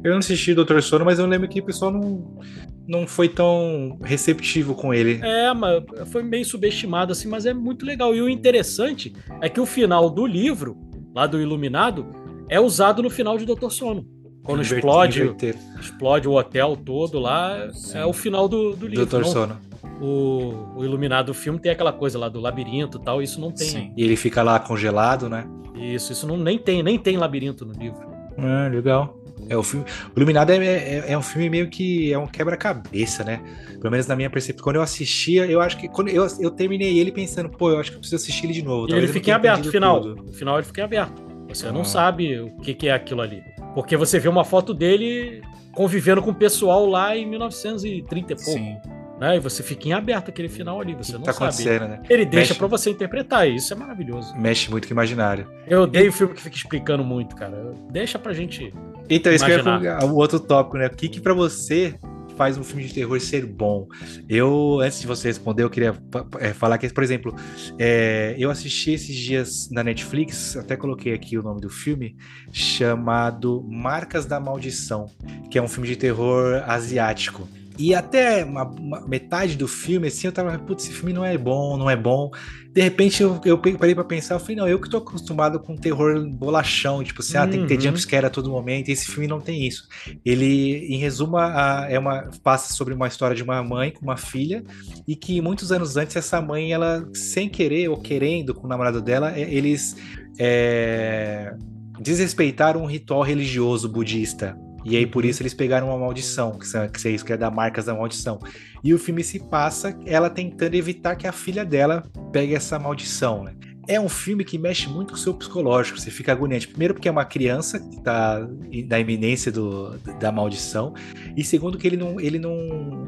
Eu 0.04 0.12
não 0.12 0.18
assisti 0.18 0.54
Doutor 0.54 0.82
Sono, 0.82 1.04
mas 1.04 1.18
eu 1.18 1.26
lembro 1.26 1.48
que 1.48 1.60
o 1.60 1.64
pessoal 1.64 1.90
não, 1.90 2.38
não 2.86 3.06
foi 3.06 3.28
tão 3.28 3.98
receptivo 4.02 4.74
com 4.74 4.92
ele. 4.94 5.18
É, 5.22 5.52
mas 5.54 5.82
foi 6.12 6.22
meio 6.22 6.44
subestimado 6.44 7.10
assim, 7.12 7.26
mas 7.28 7.46
é 7.46 7.54
muito 7.54 7.84
legal. 7.84 8.14
E 8.14 8.20
o 8.20 8.28
interessante 8.28 9.12
é 9.40 9.48
que 9.48 9.58
o 9.60 9.66
final 9.66 10.08
do 10.10 10.26
livro, 10.26 10.76
lá 11.14 11.26
do 11.26 11.40
Iluminado, 11.40 12.06
é 12.48 12.60
usado 12.60 13.02
no 13.02 13.10
final 13.10 13.36
de 13.38 13.44
Doutor 13.46 13.72
Sono. 13.72 14.06
Quando 14.46 14.60
Inver- 14.62 14.78
explode, 14.78 15.20
inverter. 15.20 15.56
explode 15.80 16.28
o 16.28 16.32
hotel 16.32 16.76
todo 16.76 17.18
lá, 17.18 17.68
Sim. 17.72 17.98
é 17.98 18.06
o 18.06 18.12
final 18.12 18.48
do, 18.48 18.74
do 18.76 18.86
livro. 18.86 19.04
Doutor 19.04 19.24
Sono. 19.26 19.56
o, 20.00 20.74
o 20.76 20.84
Iluminado 20.84 21.34
filme 21.34 21.58
tem 21.58 21.72
aquela 21.72 21.92
coisa 21.92 22.18
lá 22.18 22.28
do 22.28 22.40
labirinto 22.40 22.98
e 22.98 23.04
tal, 23.04 23.20
isso 23.22 23.40
não 23.40 23.50
tem. 23.50 23.66
Sim. 23.68 23.92
E 23.96 24.02
ele 24.04 24.16
fica 24.16 24.42
lá 24.42 24.58
congelado, 24.58 25.28
né? 25.28 25.46
Isso, 25.74 26.12
isso 26.12 26.26
não, 26.26 26.36
nem 26.36 26.58
tem, 26.58 26.82
nem 26.82 26.98
tem 26.98 27.16
labirinto 27.16 27.66
no 27.66 27.72
livro. 27.72 28.00
Ah, 28.38 28.68
legal. 28.72 29.20
É, 29.48 29.56
o, 29.56 29.62
filme, 29.62 29.84
o 30.14 30.18
Iluminado 30.18 30.50
é, 30.50 30.56
é, 30.56 31.04
é 31.12 31.18
um 31.18 31.22
filme 31.22 31.48
meio 31.50 31.68
que 31.68 32.12
é 32.12 32.18
um 32.18 32.26
quebra-cabeça, 32.26 33.22
né? 33.22 33.40
Pelo 33.80 33.90
menos 33.90 34.06
na 34.06 34.16
minha 34.16 34.30
percepção. 34.30 34.64
Quando 34.64 34.76
eu 34.76 34.82
assistia, 34.82 35.44
eu 35.46 35.60
acho 35.60 35.76
que. 35.76 35.86
Quando 35.88 36.08
eu, 36.08 36.26
eu 36.40 36.50
terminei 36.50 36.98
ele 36.98 37.12
pensando, 37.12 37.48
pô, 37.50 37.70
eu 37.70 37.78
acho 37.78 37.90
que 37.90 37.96
eu 37.96 38.00
preciso 38.00 38.22
assistir 38.22 38.46
ele 38.46 38.54
de 38.54 38.62
novo. 38.62 38.88
E 38.90 38.94
ele 38.94 39.06
fica 39.06 39.30
em 39.30 39.32
aberto, 39.34 39.56
o 39.56 39.58
entendido 39.60 39.72
final. 39.72 40.00
tudo. 40.00 40.24
O 40.30 40.32
final 40.32 40.56
ele 40.56 40.66
fica 40.66 40.80
em 40.80 40.84
aberto. 40.84 41.22
Você 41.48 41.68
Ah. 41.68 41.72
não 41.72 41.84
sabe 41.84 42.40
o 42.40 42.56
que, 42.58 42.74
que 42.74 42.88
é 42.88 42.92
aquilo 42.92 43.20
ali. 43.20 43.40
Porque 43.76 43.94
você 43.94 44.18
vê 44.18 44.26
uma 44.26 44.42
foto 44.42 44.72
dele 44.72 45.42
convivendo 45.72 46.22
com 46.22 46.30
o 46.30 46.34
pessoal 46.34 46.86
lá 46.86 47.14
em 47.14 47.26
1930 47.26 48.32
e 48.32 48.36
pouco. 48.36 48.50
Sim. 48.50 48.78
Né? 49.20 49.36
E 49.36 49.38
você 49.38 49.62
fica 49.62 49.86
em 49.86 49.92
aberto 49.92 50.30
aquele 50.30 50.48
final 50.48 50.80
ali. 50.80 50.94
Você 50.94 51.12
que 51.12 51.18
não 51.18 51.24
tá 51.24 51.34
sabe. 51.34 51.44
acontecendo, 51.44 51.86
né? 51.86 52.00
Ele 52.08 52.24
deixa 52.24 52.54
pra 52.54 52.66
você 52.68 52.88
interpretar. 52.88 53.46
e 53.46 53.56
Isso 53.56 53.74
é 53.74 53.76
maravilhoso. 53.76 54.34
Mexe 54.34 54.70
muito 54.70 54.88
com 54.88 54.94
o 54.94 54.94
imaginário. 54.94 55.46
Eu 55.66 55.82
odeio 55.82 56.10
filme 56.10 56.32
que 56.32 56.40
fica 56.40 56.56
explicando 56.56 57.04
muito, 57.04 57.36
cara. 57.36 57.74
Deixa 57.90 58.18
pra 58.18 58.32
gente. 58.32 58.72
Então, 59.10 59.30
isso 59.30 59.44
que 59.44 59.52
Imaginar. 59.52 59.98
colocar, 59.98 60.06
o 60.06 60.16
outro 60.16 60.40
tópico, 60.40 60.78
né? 60.78 60.86
O 60.86 60.96
que, 60.96 61.10
que 61.10 61.20
pra 61.20 61.34
você 61.34 61.96
faz 62.36 62.58
um 62.58 62.64
filme 62.64 62.84
de 62.84 62.94
terror 62.94 63.20
ser 63.20 63.46
bom? 63.46 63.88
Eu, 64.28 64.80
antes 64.80 65.00
de 65.00 65.06
você 65.06 65.28
responder, 65.28 65.62
eu 65.62 65.70
queria 65.70 65.94
é, 66.38 66.52
falar 66.52 66.78
que, 66.78 66.88
por 66.92 67.02
exemplo, 67.02 67.34
é, 67.78 68.34
eu 68.38 68.50
assisti 68.50 68.92
esses 68.92 69.16
dias 69.16 69.68
na 69.70 69.82
Netflix, 69.82 70.56
até 70.56 70.76
coloquei 70.76 71.12
aqui 71.14 71.38
o 71.38 71.42
nome 71.42 71.60
do 71.60 71.70
filme, 71.70 72.16
chamado 72.52 73.66
Marcas 73.68 74.26
da 74.26 74.38
Maldição, 74.38 75.06
que 75.50 75.58
é 75.58 75.62
um 75.62 75.68
filme 75.68 75.88
de 75.88 75.96
terror 75.96 76.62
asiático. 76.66 77.48
E 77.78 77.94
até 77.94 78.42
uma, 78.44 78.64
uma- 78.64 79.00
metade 79.06 79.56
do 79.56 79.68
filme, 79.68 80.08
assim, 80.08 80.26
eu 80.26 80.32
tava, 80.32 80.58
putz, 80.58 80.84
esse 80.84 80.92
filme 80.94 81.12
não 81.12 81.24
é 81.24 81.36
bom, 81.36 81.76
não 81.76 81.90
é 81.90 81.96
bom. 81.96 82.30
De 82.72 82.80
repente 82.82 83.22
eu, 83.22 83.40
eu 83.44 83.58
parei 83.58 83.94
pra 83.94 84.04
pensar, 84.04 84.34
eu 84.34 84.40
falei, 84.40 84.56
não, 84.56 84.68
eu 84.68 84.78
que 84.80 84.88
tô 84.90 84.98
acostumado 84.98 85.58
com 85.60 85.76
terror 85.76 86.26
bolachão, 86.28 87.02
tipo 87.04 87.20
assim, 87.22 87.36
ah, 87.38 87.46
tem 87.46 87.62
que 87.62 87.66
ter 87.68 87.74
Uhum. 87.76 87.80
jumpscare 87.80 88.26
a 88.26 88.30
todo 88.30 88.50
momento, 88.50 88.88
e 88.88 88.92
esse 88.92 89.06
filme 89.06 89.26
não 89.26 89.40
tem 89.40 89.66
isso. 89.66 89.86
Ele, 90.24 90.86
em 90.88 90.98
resumo, 90.98 91.36
a- 91.38 91.86
é 91.88 91.98
uma, 91.98 92.28
passa 92.42 92.72
sobre 92.74 92.92
uma 92.94 93.08
história 93.08 93.34
de 93.36 93.42
uma 93.42 93.62
mãe 93.62 93.90
com 93.90 94.02
uma 94.02 94.16
filha, 94.16 94.62
e 95.06 95.14
que 95.16 95.40
muitos 95.40 95.70
anos 95.72 95.96
antes 95.96 96.16
essa 96.16 96.40
mãe, 96.40 96.72
ela, 96.72 97.06
sem 97.14 97.48
querer 97.48 97.88
ou 97.88 97.96
querendo 97.98 98.54
com 98.54 98.66
o 98.66 98.68
namorado 98.68 99.00
dela, 99.02 99.32
é- 99.38 99.52
eles 99.54 99.96
é, 100.38 101.54
desrespeitaram 101.98 102.82
um 102.82 102.86
ritual 102.86 103.22
religioso 103.22 103.88
budista. 103.88 104.56
E 104.88 104.96
aí, 104.96 105.04
por 105.06 105.24
isso, 105.24 105.42
eles 105.42 105.52
pegaram 105.52 105.88
uma 105.88 105.98
maldição, 105.98 106.56
que 106.58 106.66
são- 106.66 106.88
que 106.88 107.08
é 107.08 107.10
isso 107.10 107.24
que 107.24 107.32
é 107.32 107.36
dar 107.36 107.50
marcas 107.50 107.86
da 107.86 107.94
maldição. 107.94 108.38
E 108.84 108.94
o 108.94 108.98
filme 108.98 109.24
se 109.24 109.40
passa 109.40 109.98
ela 110.06 110.30
tentando 110.30 110.74
evitar 110.74 111.16
que 111.16 111.26
a 111.26 111.32
filha 111.32 111.64
dela 111.64 112.04
pegue 112.32 112.54
essa 112.54 112.78
maldição, 112.78 113.42
né? 113.42 113.54
É 113.88 114.00
um 114.00 114.08
filme 114.08 114.44
que 114.44 114.58
mexe 114.58 114.88
muito 114.88 115.10
com 115.10 115.14
o 115.14 115.18
seu 115.18 115.32
psicológico, 115.34 115.98
você 115.98 116.10
fica 116.10 116.32
agoniante. 116.32 116.66
Primeiro, 116.68 116.94
porque 116.94 117.08
é 117.08 117.10
uma 117.10 117.24
criança 117.24 117.78
que 117.80 118.00
tá 118.02 118.46
na 118.88 118.98
iminência 119.00 119.50
do, 119.52 119.96
da 120.20 120.30
maldição. 120.32 120.92
E 121.36 121.44
segundo, 121.44 121.78
que 121.78 121.86
ele 121.86 121.96
não, 121.96 122.20
ele 122.20 122.38
não, 122.38 122.56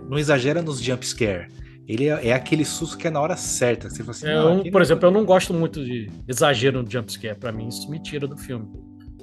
não 0.09 0.19
exagera 0.19 0.63
nos 0.63 0.81
jump 0.81 1.05
scare. 1.07 1.49
Ele 1.87 2.09
é, 2.09 2.29
é 2.29 2.33
aquele 2.33 2.65
susto 2.65 2.97
que 2.99 3.07
é 3.09 3.11
na 3.11 3.21
hora 3.21 3.37
certa. 3.37 3.89
Você 3.91 4.05
fala 4.05 4.11
assim, 4.11 4.27
É, 4.29 4.35
"Não, 4.35 4.59
eu, 4.59 4.63
por 4.65 4.73
não- 4.75 4.81
exemplo, 4.83 5.07
eu 5.07 5.11
não 5.11 5.25
gosto 5.25 5.53
muito 5.55 5.85
de 5.85 6.09
exagero 6.29 6.83
no 6.83 6.89
jumpscare. 6.91 7.37
Pra 7.39 7.51
mim, 7.51 7.67
isso 7.69 7.91
me 7.91 8.01
tira 8.01 8.27
do 8.29 8.37
filme. 8.37 8.67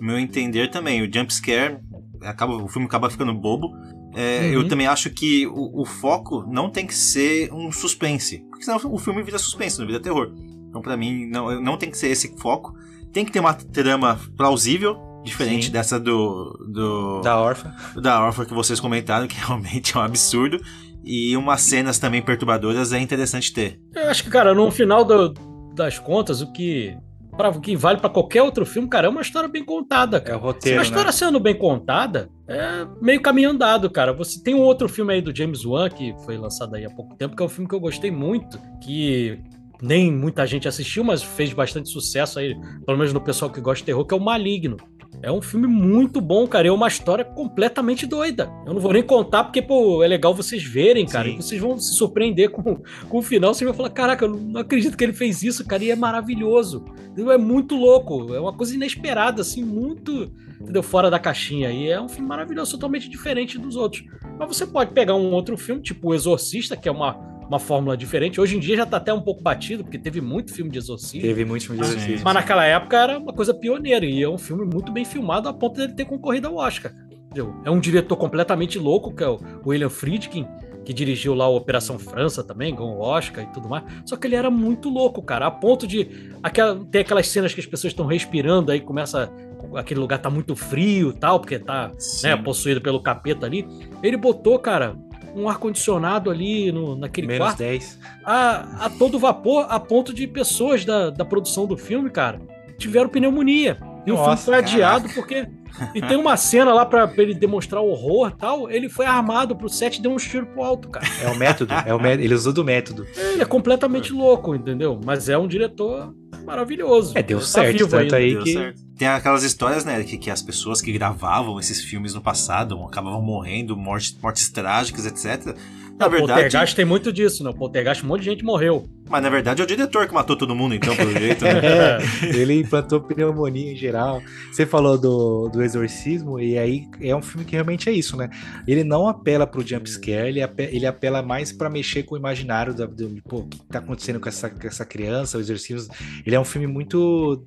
meu 0.01 0.19
entender 0.19 0.69
também, 0.69 1.01
o 1.01 1.05
jump 1.05 1.33
scare, 1.33 1.77
acaba, 2.21 2.53
o 2.55 2.67
filme 2.67 2.87
acaba 2.87 3.09
ficando 3.09 3.33
bobo. 3.33 3.75
É, 4.15 4.41
Uhum. 4.47 4.53
Eu 4.61 4.67
também 4.67 4.87
acho 4.87 5.09
que 5.09 5.45
o, 5.47 5.81
o 5.81 5.85
foco 5.85 6.45
não 6.49 6.69
tem 6.69 6.87
que 6.87 6.93
ser 6.95 7.51
um 7.53 7.71
suspense, 7.71 8.45
porque 8.49 8.63
senão 8.63 8.79
o 8.85 8.97
filme 8.97 9.21
vira 9.23 9.37
suspense, 9.37 9.77
não 9.79 9.85
vira 9.85 9.99
terror. 9.99 10.31
Então, 10.69 10.81
pra 10.81 10.95
mim, 10.95 11.25
não, 11.27 11.61
não 11.61 11.77
tem 11.77 11.89
que 11.91 11.97
ser 11.97 12.07
esse 12.09 12.35
foco. 12.37 12.73
Tem 13.11 13.23
que 13.25 13.31
ter 13.31 13.39
uma 13.39 13.53
trama 13.53 14.19
plausível, 14.37 14.97
diferente 15.23 15.67
Sim. 15.67 15.71
dessa 15.71 15.99
do, 15.99 16.51
do 16.71 17.21
da 17.21 17.39
órfã. 17.39 17.73
da 18.01 18.21
órfã 18.23 18.45
que 18.45 18.53
vocês 18.53 18.79
comentaram, 18.79 19.25
que 19.27 19.35
realmente 19.37 19.95
é 19.95 19.99
um 19.99 20.03
absurdo. 20.03 20.59
E 21.03 21.35
umas 21.37 21.61
cenas 21.61 21.99
também 21.99 22.21
perturbadoras 22.21 22.91
é 22.93 22.99
interessante 22.99 23.53
ter. 23.53 23.79
Eu 23.93 24.09
acho 24.09 24.23
que, 24.23 24.29
cara, 24.29 24.53
no 24.55 24.71
final 24.71 25.03
do- 25.05 25.33
das 25.75 25.99
contas, 25.99 26.41
o 26.41 26.51
que, 26.51 26.95
pra, 27.35 27.49
o 27.49 27.59
que 27.61 27.75
vale 27.75 27.99
pra 27.99 28.09
qualquer 28.09 28.41
outro 28.41 28.65
filme, 28.65 28.87
cara, 28.89 29.07
é 29.07 29.09
uma 29.09 29.21
história 29.21 29.47
bem 29.49 29.63
contada, 29.63 30.17
É 30.17 30.19
cara. 30.19 30.37
o 30.37 30.41
Se 30.41 30.45
roteiro, 30.45 30.77
a 30.79 30.81
né? 30.83 30.87
história 30.89 31.11
sendo 31.11 31.39
bem 31.39 31.55
contada, 31.55 32.29
é 32.47 32.85
meio 33.01 33.21
caminho 33.21 33.49
andado, 33.51 33.89
cara. 33.89 34.13
Você 34.13 34.41
tem 34.41 34.53
um 34.55 34.61
outro 34.61 34.87
filme 34.89 35.13
aí 35.13 35.21
do 35.21 35.35
James 35.35 35.65
Wan, 35.65 35.89
que 35.89 36.13
foi 36.25 36.37
lançado 36.37 36.75
aí 36.75 36.85
há 36.85 36.89
pouco 36.89 37.15
tempo, 37.15 37.35
que 37.35 37.41
é 37.43 37.45
um 37.45 37.49
filme 37.49 37.67
que 37.69 37.75
eu 37.75 37.79
gostei 37.79 38.11
muito, 38.11 38.59
que 38.83 39.39
nem 39.81 40.11
muita 40.11 40.45
gente 40.47 40.67
assistiu, 40.67 41.03
mas 41.03 41.21
fez 41.21 41.51
bastante 41.53 41.89
sucesso 41.89 42.39
aí, 42.39 42.55
pelo 42.85 42.97
menos 42.97 43.11
no 43.13 43.19
pessoal 43.21 43.51
que 43.51 43.59
gosta 43.59 43.81
de 43.81 43.85
terror, 43.87 44.05
que 44.05 44.13
é 44.13 44.17
o 44.17 44.21
Maligno. 44.21 44.77
É 45.21 45.31
um 45.31 45.41
filme 45.41 45.67
muito 45.67 46.21
bom, 46.21 46.47
cara. 46.47 46.67
É 46.67 46.71
uma 46.71 46.87
história 46.87 47.25
completamente 47.25 48.05
doida. 48.05 48.51
Eu 48.65 48.73
não 48.73 48.81
vou 48.81 48.93
nem 48.93 49.03
contar, 49.03 49.43
porque, 49.43 49.61
pô, 49.61 50.03
é 50.03 50.07
legal 50.07 50.33
vocês 50.33 50.63
verem, 50.63 51.05
cara. 51.05 51.27
Sim. 51.27 51.33
E 51.33 51.41
vocês 51.41 51.61
vão 51.61 51.79
se 51.79 51.95
surpreender 51.95 52.51
com, 52.51 52.81
com 53.09 53.17
o 53.17 53.21
final. 53.21 53.53
Vocês 53.53 53.67
vão 53.67 53.75
falar: 53.75 53.89
caraca, 53.89 54.25
eu 54.25 54.29
não 54.29 54.61
acredito 54.61 54.95
que 54.95 55.03
ele 55.03 55.13
fez 55.13 55.43
isso, 55.43 55.65
cara. 55.65 55.83
E 55.83 55.91
é 55.91 55.95
maravilhoso. 55.95 56.85
Entendeu? 57.07 57.31
É 57.31 57.37
muito 57.37 57.75
louco. 57.75 58.33
É 58.33 58.39
uma 58.39 58.53
coisa 58.53 58.75
inesperada, 58.75 59.41
assim, 59.41 59.63
muito 59.63 60.31
entendeu? 60.59 60.83
fora 60.83 61.09
da 61.09 61.19
caixinha. 61.19 61.71
E 61.71 61.89
é 61.89 61.99
um 61.99 62.09
filme 62.09 62.27
maravilhoso, 62.27 62.71
totalmente 62.71 63.09
diferente 63.09 63.57
dos 63.57 63.75
outros. 63.75 64.03
Mas 64.37 64.47
você 64.47 64.65
pode 64.65 64.91
pegar 64.91 65.15
um 65.15 65.31
outro 65.31 65.57
filme, 65.57 65.81
tipo 65.81 66.09
O 66.09 66.13
Exorcista, 66.13 66.75
que 66.75 66.89
é 66.89 66.91
uma, 66.91 67.34
uma 67.47 67.59
fórmula 67.59 67.95
diferente. 67.95 68.39
Hoje 68.41 68.57
em 68.57 68.59
dia 68.59 68.77
já 68.77 68.85
tá 68.85 68.97
até 68.97 69.13
um 69.13 69.21
pouco 69.21 69.41
batido, 69.41 69.83
porque 69.83 69.97
teve 69.97 70.21
muito 70.21 70.53
filme 70.53 70.71
de 70.71 70.77
exorcismo. 70.77 71.21
Teve 71.21 71.45
muito 71.45 71.65
filme 71.65 71.81
de 71.81 71.87
exorcismo. 71.87 72.21
Mas 72.23 72.33
naquela 72.33 72.65
época 72.65 72.97
era 72.97 73.17
uma 73.17 73.33
coisa 73.33 73.53
pioneira 73.53 74.05
e 74.05 74.21
é 74.21 74.29
um 74.29 74.37
filme 74.37 74.65
muito 74.65 74.91
bem 74.91 75.05
filmado 75.05 75.47
a 75.47 75.53
ponto 75.53 75.75
dele 75.75 75.93
ter 75.93 76.05
concorrido 76.05 76.47
ao 76.47 76.55
Oscar. 76.55 76.91
entendeu? 77.25 77.53
É 77.63 77.71
um 77.71 77.79
diretor 77.79 78.15
completamente 78.15 78.79
louco, 78.79 79.13
que 79.13 79.23
é 79.23 79.27
o 79.29 79.39
William 79.65 79.89
Friedkin, 79.89 80.47
que 80.85 80.93
dirigiu 80.93 81.33
lá 81.33 81.49
o 81.49 81.55
Operação 81.55 81.97
França 81.97 82.43
também, 82.43 82.73
com 82.75 82.83
o 82.83 82.99
Oscar 82.99 83.43
e 83.43 83.47
tudo 83.47 83.67
mais. 83.67 83.83
Só 84.05 84.15
que 84.15 84.27
ele 84.27 84.35
era 84.35 84.51
muito 84.51 84.87
louco, 84.87 85.21
cara, 85.21 85.47
a 85.47 85.51
ponto 85.51 85.87
de 85.87 86.31
aquela, 86.43 86.79
ter 86.85 86.99
aquelas 86.99 87.27
cenas 87.27 87.53
que 87.53 87.59
as 87.59 87.65
pessoas 87.65 87.91
estão 87.91 88.05
respirando, 88.05 88.71
aí 88.71 88.79
começa. 88.79 89.31
Aquele 89.75 89.99
lugar 89.99 90.19
tá 90.19 90.29
muito 90.29 90.55
frio 90.55 91.09
e 91.09 91.13
tal, 91.13 91.39
porque 91.39 91.57
tá 91.57 91.91
né, 92.23 92.37
possuído 92.37 92.79
pelo 92.79 93.01
capeta 93.01 93.47
ali. 93.47 93.67
Ele 94.01 94.15
botou, 94.15 94.59
cara, 94.59 94.95
um 95.35 95.49
ar-condicionado 95.49 96.31
ali 96.31 96.71
no, 96.71 96.95
naquele 96.95 97.27
Menos 97.27 97.47
quarto 97.47 97.57
10. 97.59 97.99
a, 98.23 98.85
a 98.85 98.89
todo 98.89 99.19
vapor, 99.19 99.67
a 99.69 99.79
ponto 99.79 100.13
de 100.13 100.25
pessoas 100.25 100.85
da, 100.85 101.09
da 101.09 101.25
produção 101.25 101.65
do 101.65 101.77
filme, 101.77 102.09
cara, 102.09 102.41
tiveram 102.77 103.09
pneumonia. 103.09 103.77
E 104.05 104.11
o 104.11 104.15
filme 104.15 104.29
Nossa, 104.29 104.45
foi 104.45 104.55
adiado 104.55 105.09
porque. 105.09 105.47
E 105.93 106.01
tem 106.01 106.17
uma 106.17 106.37
cena 106.37 106.73
lá 106.73 106.85
pra, 106.85 107.11
ele 107.17 107.33
demonstrar 107.33 107.81
o 107.81 107.87
horror 107.89 108.29
e 108.33 108.37
tal. 108.37 108.69
Ele 108.69 108.87
foi 108.89 109.05
armado 109.05 109.55
pro 109.55 109.67
set 109.69 109.97
e 109.97 110.01
deu 110.01 110.11
um 110.11 110.17
tiro 110.17 110.45
pro 110.47 110.63
alto, 110.63 110.89
cara. 110.89 111.05
É 111.21 111.29
o 111.29 111.35
método. 111.35 111.73
é 111.85 111.93
o 111.93 111.99
mé- 112.01 112.13
Ele 112.13 112.33
usou 112.33 112.53
do 112.53 112.63
método. 112.63 113.05
Ele 113.15 113.41
é 113.41 113.45
completamente 113.45 114.11
louco, 114.13 114.55
entendeu? 114.55 114.99
Mas 115.03 115.29
é 115.29 115.37
um 115.37 115.47
diretor 115.47 116.13
maravilhoso. 116.45 117.17
É, 117.17 117.23
deu 117.23 117.39
Tá 117.39 117.45
certo, 117.45 117.77
vivo 117.77 117.89
tanto 117.89 118.15
aí 118.15 118.33
Deu 118.33 118.43
que. 118.43 118.53
certo. 118.53 118.85
Tem 118.97 119.07
aquelas 119.09 119.43
histórias, 119.43 119.83
né, 119.83 120.01
que, 120.03 120.17
que 120.17 120.31
as 120.31 120.41
pessoas 120.41 120.81
que 120.81 120.89
gravavam 120.93 121.59
esses 121.59 121.83
filmes 121.83 122.13
no 122.13 122.21
passado 122.21 122.81
acabavam 122.83 123.21
morrendo, 123.21 123.75
mortes, 123.75 124.17
mortes 124.21 124.49
trágicas, 124.49 125.05
etc. 125.05 125.53
Na 125.97 126.07
o 126.07 126.09
verdade, 126.09 126.41
Poltergeist 126.43 126.75
tem 126.75 126.85
muito 126.85 127.11
disso, 127.11 127.43
né? 127.43 127.49
O 127.49 127.53
Poltergeist, 127.53 128.03
um 128.05 128.07
monte 128.07 128.21
de 128.21 128.29
gente 128.29 128.43
morreu. 128.45 128.85
Mas 129.09 129.21
na 129.23 129.29
verdade 129.29 129.61
é 129.61 129.63
o 129.63 129.67
diretor 129.67 130.07
que 130.07 130.13
matou 130.13 130.35
todo 130.35 130.55
mundo, 130.55 130.73
então, 130.75 130.95
pelo 130.95 131.11
jeito, 131.11 131.43
né? 131.45 131.51
É, 131.65 131.99
ele 132.35 132.59
implantou 132.59 133.01
pneumonia 133.01 133.71
em 133.71 133.75
geral. 133.75 134.21
Você 134.51 134.65
falou 134.65 134.97
do, 134.97 135.49
do 135.49 135.61
exorcismo, 135.63 136.39
e 136.39 136.57
aí 136.57 136.87
é 137.01 137.15
um 137.15 137.21
filme 137.21 137.45
que 137.45 137.53
realmente 137.53 137.89
é 137.89 137.91
isso, 137.91 138.15
né? 138.17 138.29
Ele 138.67 138.83
não 138.83 139.07
apela 139.07 139.45
pro 139.47 139.65
jumpscare, 139.65 140.27
ele, 140.29 140.41
ape- 140.41 140.69
ele 140.71 140.85
apela 140.85 141.21
mais 141.21 141.51
pra 141.51 141.69
mexer 141.69 142.03
com 142.03 142.15
o 142.15 142.17
imaginário 142.17 142.73
da- 142.73 142.85
do, 142.85 143.21
pô, 143.27 143.43
que 143.43 143.59
tá 143.65 143.79
acontecendo 143.79 144.19
com 144.19 144.27
essa, 144.29 144.49
com 144.49 144.67
essa 144.67 144.85
criança, 144.85 145.37
o 145.37 145.41
exorcismo. 145.41 145.93
Ele 146.25 146.35
é 146.35 146.39
um 146.39 146.45
filme 146.45 146.67
muito 146.67 147.45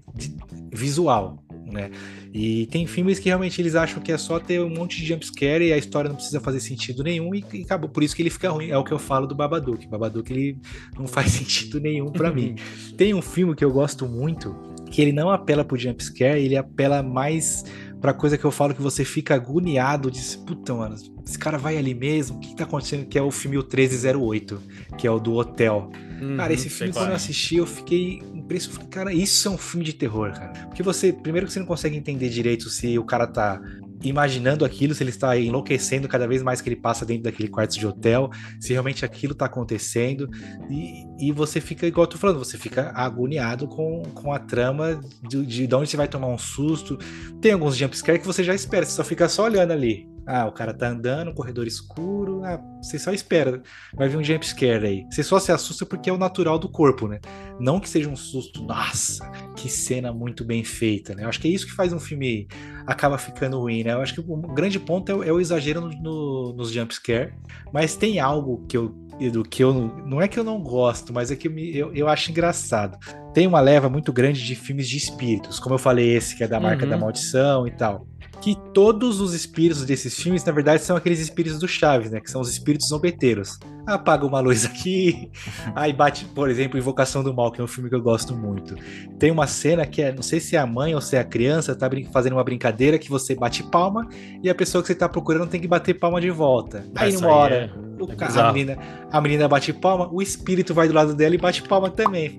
visual, 0.73 1.43
né? 1.67 1.91
E 2.33 2.67
tem 2.67 2.87
filmes 2.87 3.19
que 3.19 3.29
realmente 3.31 3.61
eles 3.61 3.75
acham 3.75 4.03
que 4.03 4.13
é 4.13 4.19
só 4.19 4.39
ter 4.39 4.61
um 4.61 4.69
monte 4.69 4.99
de 4.99 5.07
jumpscare 5.07 5.65
e 5.67 5.73
a 5.73 5.79
história 5.79 6.09
não 6.09 6.17
precisa 6.17 6.39
fazer 6.41 6.61
sentido 6.61 7.03
nenhum 7.03 7.35
e, 7.35 7.43
e 7.55 7.63
acabou. 7.63 7.89
Por 7.89 8.03
isso 8.03 8.15
que 8.15 8.21
ele 8.21 8.29
fica 8.31 8.51
ruim. 8.51 8.69
É 8.71 8.77
o 8.77 8.85
que 8.85 8.93
eu 8.93 8.99
falo 8.99 9.27
do 9.27 9.35
Babadook. 9.35 9.87
Babadook 9.89 10.31
ele 10.31 10.59
não 10.99 11.07
faz 11.09 11.33
sentido 11.33 11.48
nenhum 11.81 12.11
pra 12.13 12.33
mim. 12.33 12.55
Tem 12.97 13.15
um 13.15 13.23
filme 13.23 13.55
que 13.55 13.65
eu 13.65 13.71
gosto 13.73 14.07
muito, 14.07 14.55
que 14.91 15.01
ele 15.03 15.13
não 15.13 15.31
apela 15.31 15.65
pro 15.65 15.77
jumpscare, 15.77 16.41
ele 16.43 16.57
apela 16.57 17.03
mais 17.03 17.65
pra 18.01 18.13
coisa 18.15 18.39
que 18.39 18.45
eu 18.45 18.51
falo 18.51 18.75
que 18.75 18.83
você 18.83 19.05
fica 19.05 19.35
agoniado, 19.35 20.11
diz, 20.11 20.37
puta, 20.37 20.73
mano, 20.75 20.95
esse 21.27 21.39
cara 21.39 21.59
vai 21.59 21.77
ali 21.77 21.95
mesmo, 21.95 22.37
o 22.37 22.41
que 22.41 22.55
tá 22.55 22.65
acontecendo? 22.65 23.07
Que 23.07 23.19
é 23.19 23.23
o 23.23 23.31
filme 23.31 23.59
O 23.59 23.63
1308, 23.63 24.63
que 24.97 25.07
é 25.07 25.11
o 25.11 25.19
do 25.19 25.35
hotel. 25.35 25.91
Cara, 26.37 26.53
esse 26.53 26.65
Uhum, 26.67 26.71
filme, 26.71 26.93
quando 26.93 27.09
é. 27.09 27.13
eu 27.13 27.17
assisti, 27.17 27.57
eu 27.57 27.67
fiquei 27.67 28.23
impressionado. 28.35 28.79
Falei, 28.81 28.91
Cara, 28.91 29.13
isso 29.13 29.47
é 29.49 29.51
um 29.51 29.59
filme 29.59 29.85
de 29.85 29.93
terror, 29.93 30.33
cara. 30.33 30.53
Porque 30.67 30.83
você, 30.83 31.13
primeiro 31.13 31.47
que 31.47 31.53
você 31.53 31.59
não 31.61 31.67
consegue 31.67 31.97
entender 31.97 32.29
direito 32.29 32.69
se 32.71 32.99
o 32.99 33.05
cara 33.05 33.27
tá 33.27 33.61
imaginando 34.03 34.65
aquilo, 34.65 34.95
se 34.95 35.03
ele 35.03 35.11
está 35.11 35.37
enlouquecendo 35.37 36.09
cada 36.09 36.27
vez 36.27 36.43
mais 36.43 36.61
que 36.61 36.69
ele 36.69 36.77
passa 36.77 37.05
dentro 37.05 37.25
daquele 37.25 37.49
quarto 37.49 37.79
de 37.79 37.87
hotel, 37.87 38.31
se 38.61 38.73
realmente 38.73 39.05
aquilo 39.05 39.35
tá 39.35 39.47
acontecendo. 39.47 40.29
E, 40.71 41.29
e 41.29 41.33
você 41.33 41.61
fica, 41.61 41.87
igual 41.87 42.05
eu 42.05 42.11
tô 42.11 42.19
falando, 42.19 42.39
você 42.39 42.57
fica 42.57 42.91
agoniado 42.95 43.67
com, 43.67 44.03
com 44.15 44.33
a 44.33 44.39
trama 44.39 45.01
de, 45.29 45.45
de, 45.45 45.67
de 45.67 45.75
onde 45.75 45.91
você 45.91 45.97
vai 45.97 46.09
tomar 46.09 46.29
um 46.29 46.39
susto. 46.39 46.99
Tem 47.41 47.53
alguns 47.53 47.77
jumpscare 47.77 48.19
que 48.19 48.27
você 48.27 48.45
já 48.45 48.55
espera, 48.55 48.85
você 48.85 48.93
só 48.93 49.05
fica 49.05 49.29
só 49.29 49.45
olhando 49.45 49.73
ali. 49.73 50.09
Ah, 50.29 50.47
o 50.47 50.53
cara 50.53 50.75
tá 50.75 50.89
andando, 50.89 51.33
corredor 51.33 51.67
escuro, 51.67 52.43
ah, 52.45 52.61
você 52.83 52.99
só 52.99 53.13
espera. 53.13 53.63
Vai 53.95 54.09
vir 54.09 54.19
um 54.19 54.23
jumpscare 54.23 54.85
aí. 54.87 55.07
Você 55.11 55.23
só 55.23 55.39
se 55.41 55.51
assusta 55.51 55.87
porque 55.87 56.11
é 56.11 56.13
o 56.13 56.19
natural 56.19 56.59
do 56.59 56.69
corpo, 56.69 57.09
né? 57.09 57.19
Não 57.59 57.81
que 57.81 57.89
seja 57.89 58.09
um 58.11 58.17
susto, 58.17 58.63
nossa, 58.63 59.27
que 59.57 59.71
cena 59.71 60.13
muito 60.13 60.45
bem 60.45 60.63
feita, 60.63 61.15
né? 61.15 61.25
Eu 61.25 61.29
acho 61.31 61.41
que 61.41 61.49
é 61.49 61.51
isso 61.51 61.67
que 61.67 61.73
faz 61.73 61.93
um 61.93 61.99
filme 61.99 62.47
acaba 62.87 63.17
ficando 63.17 63.59
ruim, 63.59 63.83
né? 63.83 63.93
Eu 63.95 64.03
acho 64.03 64.15
que 64.15 64.21
o 64.21 64.37
grande 64.55 64.79
ponto 64.79 65.11
é, 65.11 65.15
o- 65.15 65.23
é 65.25 65.33
o 65.33 65.41
exagero 65.41 65.81
no, 65.81 65.89
no, 65.91 66.53
nos 66.55 66.71
jumpscare, 66.71 67.33
mas 67.73 67.97
tem 67.97 68.21
algo 68.21 68.65
que 68.69 68.77
eu 68.77 68.95
do 69.33 69.43
que 69.43 69.65
eu 69.65 69.75
não 70.07 70.23
é 70.23 70.29
que 70.29 70.39
eu 70.39 70.45
não 70.45 70.63
gosto, 70.63 71.13
mas 71.13 71.33
é 71.33 71.35
que 71.37 71.49
eu, 71.49 71.53
me- 71.53 71.77
eu, 71.77 71.93
eu 71.93 72.07
acho 72.07 72.31
engraçado. 72.31 72.97
Tem 73.35 73.49
uma 73.49 73.59
leva 73.61 73.89
muito 73.89 74.13
grande 74.13 74.45
de 74.45 74.55
filmes 74.55 74.89
de 74.89 74.97
espíritos, 74.97 75.59
como 75.59 75.75
eu 75.75 75.79
falei 75.79 76.15
esse 76.15 76.37
que 76.37 76.45
é 76.45 76.47
da 76.47 76.61
marca 76.61 76.85
Uhum. 76.85 76.91
da 76.91 76.97
maldição 76.97 77.67
e 77.67 77.71
tal 77.73 78.07
que 78.41 78.57
todos 78.73 79.21
os 79.21 79.35
espíritos 79.35 79.85
desses 79.85 80.15
filmes, 80.15 80.45
na 80.45 80.53
verdade, 80.53 80.83
são 80.83 80.97
aqueles 80.97 81.19
espíritos 81.21 81.59
do 81.59 81.67
Chaves, 81.67 82.11
né? 82.11 82.21
Que 82.21 82.31
são 82.31 82.41
os 82.41 82.49
espíritos 82.51 82.89
zombeteiros. 82.89 83.59
Apaga 83.87 84.25
uma 84.27 84.39
luz 84.41 84.65
aqui, 84.65 85.31
aí 85.75 85.93
bate, 85.93 86.25
por 86.27 86.49
exemplo, 86.51 86.79
Invocação 86.79 87.23
do 87.25 87.35
Mal, 87.35 87.51
que 87.51 87.61
é 87.61 87.65
um 87.65 87.67
filme 87.67 87.89
que 87.89 87.95
eu 87.97 88.03
gosto 88.03 88.35
muito. 88.37 88.75
Tem 89.19 89.31
uma 89.31 89.47
cena 89.47 89.85
que 89.87 90.03
é, 90.03 90.13
não 90.13 90.23
sei 90.23 90.41
se 90.41 90.57
é 90.57 90.59
a 90.59 90.67
mãe 90.67 90.95
ou 90.95 91.01
se 91.01 91.17
é 91.17 91.21
a 91.21 91.25
criança, 91.25 91.75
tá 91.75 91.89
fazendo 92.13 92.35
uma 92.35 92.45
brincadeira 92.45 92.99
que 92.99 93.09
você 93.11 93.35
bate 93.35 93.63
palma 93.65 94.07
e 94.43 94.49
a 94.49 94.55
pessoa 94.55 94.83
que 94.83 94.89
você 94.89 94.95
tá 94.95 95.09
procurando 95.09 95.49
tem 95.49 95.61
que 95.61 95.67
bater 95.69 95.95
palma 95.95 96.21
de 96.21 96.31
volta. 96.31 96.85
Aí 96.95 97.09
Essa 97.09 97.21
numa 97.21 97.35
hora, 97.35 97.55
é- 97.55 97.89
o 98.03 98.13
é 98.13 98.15
ca- 98.15 98.49
a, 98.49 98.53
menina, 98.53 98.79
a 99.11 99.21
menina 99.21 99.49
bate 99.49 99.73
palma, 99.73 100.09
o 100.13 100.23
espírito 100.23 100.73
vai 100.73 100.87
do 100.87 100.95
lado 100.95 101.15
dela 101.15 101.35
e 101.35 101.39
bate 101.39 101.63
palma 101.63 101.91
também. 101.91 102.39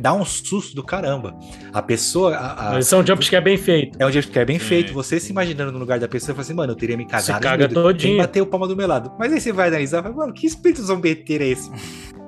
Dá 0.00 0.12
um 0.14 0.24
susto 0.24 0.74
do 0.74 0.82
caramba. 0.82 1.38
A 1.72 1.82
pessoa. 1.82 2.34
a- 2.34 2.68
a- 2.68 2.72
Mas 2.72 2.92
é 2.92 2.96
um 2.96 3.06
jumpscare 3.06 3.44
bem 3.44 3.56
feito. 3.56 3.96
é 4.00 4.06
um 4.06 4.10
jumpscare 4.10 4.46
bem 4.46 4.58
feito. 4.58 4.92
Você 4.94 5.20
se 5.20 5.30
imaginando 5.30 5.70
no 5.72 5.78
lugar 5.78 5.98
da 6.00 6.08
pessoa, 6.08 6.34
fala 6.34 6.42
assim, 6.42 6.54
mano, 6.54 6.72
eu 6.72 6.76
teria 6.76 6.96
me 6.96 7.04
cagado. 7.04 7.24
Se 7.24 7.32
em 7.32 7.38
caga 7.40 7.68
todinho. 7.68 8.18
Bateu 8.18 8.44
o 8.44 8.46
palma 8.46 8.66
do 8.66 8.76
meu 8.76 8.86
lado. 8.88 9.12
Mas 9.18 9.32
aí 9.32 9.40
você 9.40 9.52
vai 9.52 9.68
analisar 9.68 10.00
e 10.00 10.02
fala, 10.02 10.14
mano, 10.14 10.32
que 10.32 10.46
espírito 10.46 10.82
zombeteiro 10.82 11.44
é 11.44 11.48
esse? 11.48 11.70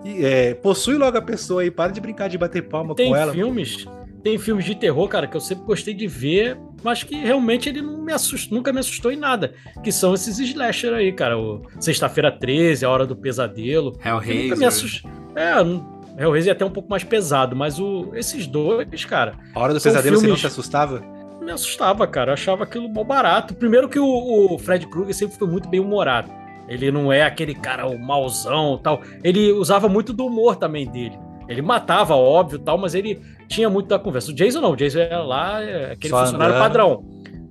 E, 0.05 0.25
é, 0.25 0.55
possui 0.55 0.97
logo 0.97 1.17
a 1.17 1.23
pessoa 1.23 1.63
aí, 1.63 1.71
para 1.71 1.93
de 1.93 2.01
brincar 2.01 2.29
de 2.29 2.37
bater 2.37 2.63
palma 2.69 2.95
Tem 2.95 3.09
com 3.09 3.17
ela. 3.17 3.33
filmes 3.33 3.87
tem 4.23 4.39
filmes 4.39 4.65
de 4.65 4.77
terror, 4.77 5.09
cara, 5.09 5.27
que 5.27 5.37
eu 5.37 5.41
sempre 5.41 5.65
gostei 5.65 5.93
de 5.93 6.07
ver, 6.07 6.57
mas 6.81 7.03
que 7.03 7.17
realmente 7.17 7.69
ele 7.69 7.83
não 7.83 8.01
me 8.05 8.13
assustou, 8.13 8.57
nunca 8.57 8.73
me 8.73 8.79
assustou 8.79 9.11
em 9.11 9.17
nada. 9.17 9.53
Que 9.83 9.91
são 9.91 10.15
esses 10.15 10.39
slasher 10.39 10.93
aí, 10.95 11.11
cara. 11.13 11.35
Sexta-feira 11.81 12.31
13, 12.31 12.85
A 12.85 12.89
Hora 12.91 13.05
do 13.05 13.17
Pesadelo. 13.17 13.91
Que 13.99 14.09
nunca 14.09 14.21
me 14.25 14.33
Hellraiser. 14.33 14.69
assustou. 14.69 15.11
É, 15.35 15.65
não- 15.65 15.92
Hellraiser 16.19 16.51
é 16.51 16.53
até 16.55 16.65
um 16.65 16.71
pouco 16.71 16.89
mais 16.91 17.03
pesado, 17.05 17.57
mas 17.57 17.79
o, 17.79 18.11
esses 18.15 18.47
dois, 18.47 19.05
cara, 19.05 19.35
A 19.55 19.61
hora 19.61 19.73
do 19.75 19.81
pesadelo 19.81 20.17
você 20.17 20.21
não 20.21 20.21
filmes- 20.21 20.41
se 20.41 20.47
assustava? 20.47 21.03
me 21.41 21.51
assustava, 21.51 22.07
cara. 22.07 22.31
Eu 22.31 22.35
achava 22.35 22.63
aquilo 22.63 22.89
mal 22.89 23.05
barato. 23.05 23.53
Primeiro 23.55 23.89
que 23.89 23.99
o, 23.99 24.07
o 24.55 24.59
Fred 24.59 24.87
Krueger 24.87 25.13
sempre 25.15 25.37
foi 25.37 25.49
muito 25.49 25.69
bem 25.69 25.81
humorado. 25.81 26.31
Ele 26.69 26.93
não 26.93 27.13
é 27.13 27.23
aquele 27.23 27.53
cara 27.55 27.87
o 27.89 27.99
mauzão 27.99 28.79
tal. 28.81 29.01
Ele 29.25 29.51
usava 29.53 29.89
muito 29.89 30.13
do 30.13 30.25
humor 30.27 30.55
também 30.55 30.87
dele. 30.89 31.19
Ele 31.49 31.61
matava, 31.61 32.15
óbvio, 32.15 32.61
tal, 32.61 32.79
mas 32.79 32.95
ele 32.95 33.21
tinha 33.49 33.69
muito 33.69 33.89
da 33.89 33.99
conversa. 33.99 34.31
O 34.31 34.35
Jason 34.35 34.61
não, 34.61 34.71
o 34.71 34.77
Jason 34.77 35.01
era 35.01 35.21
lá, 35.23 35.61
é 35.61 35.93
aquele 35.93 36.15
Só 36.15 36.21
funcionário 36.21 36.55
andando. 36.55 36.63
padrão. 36.65 37.05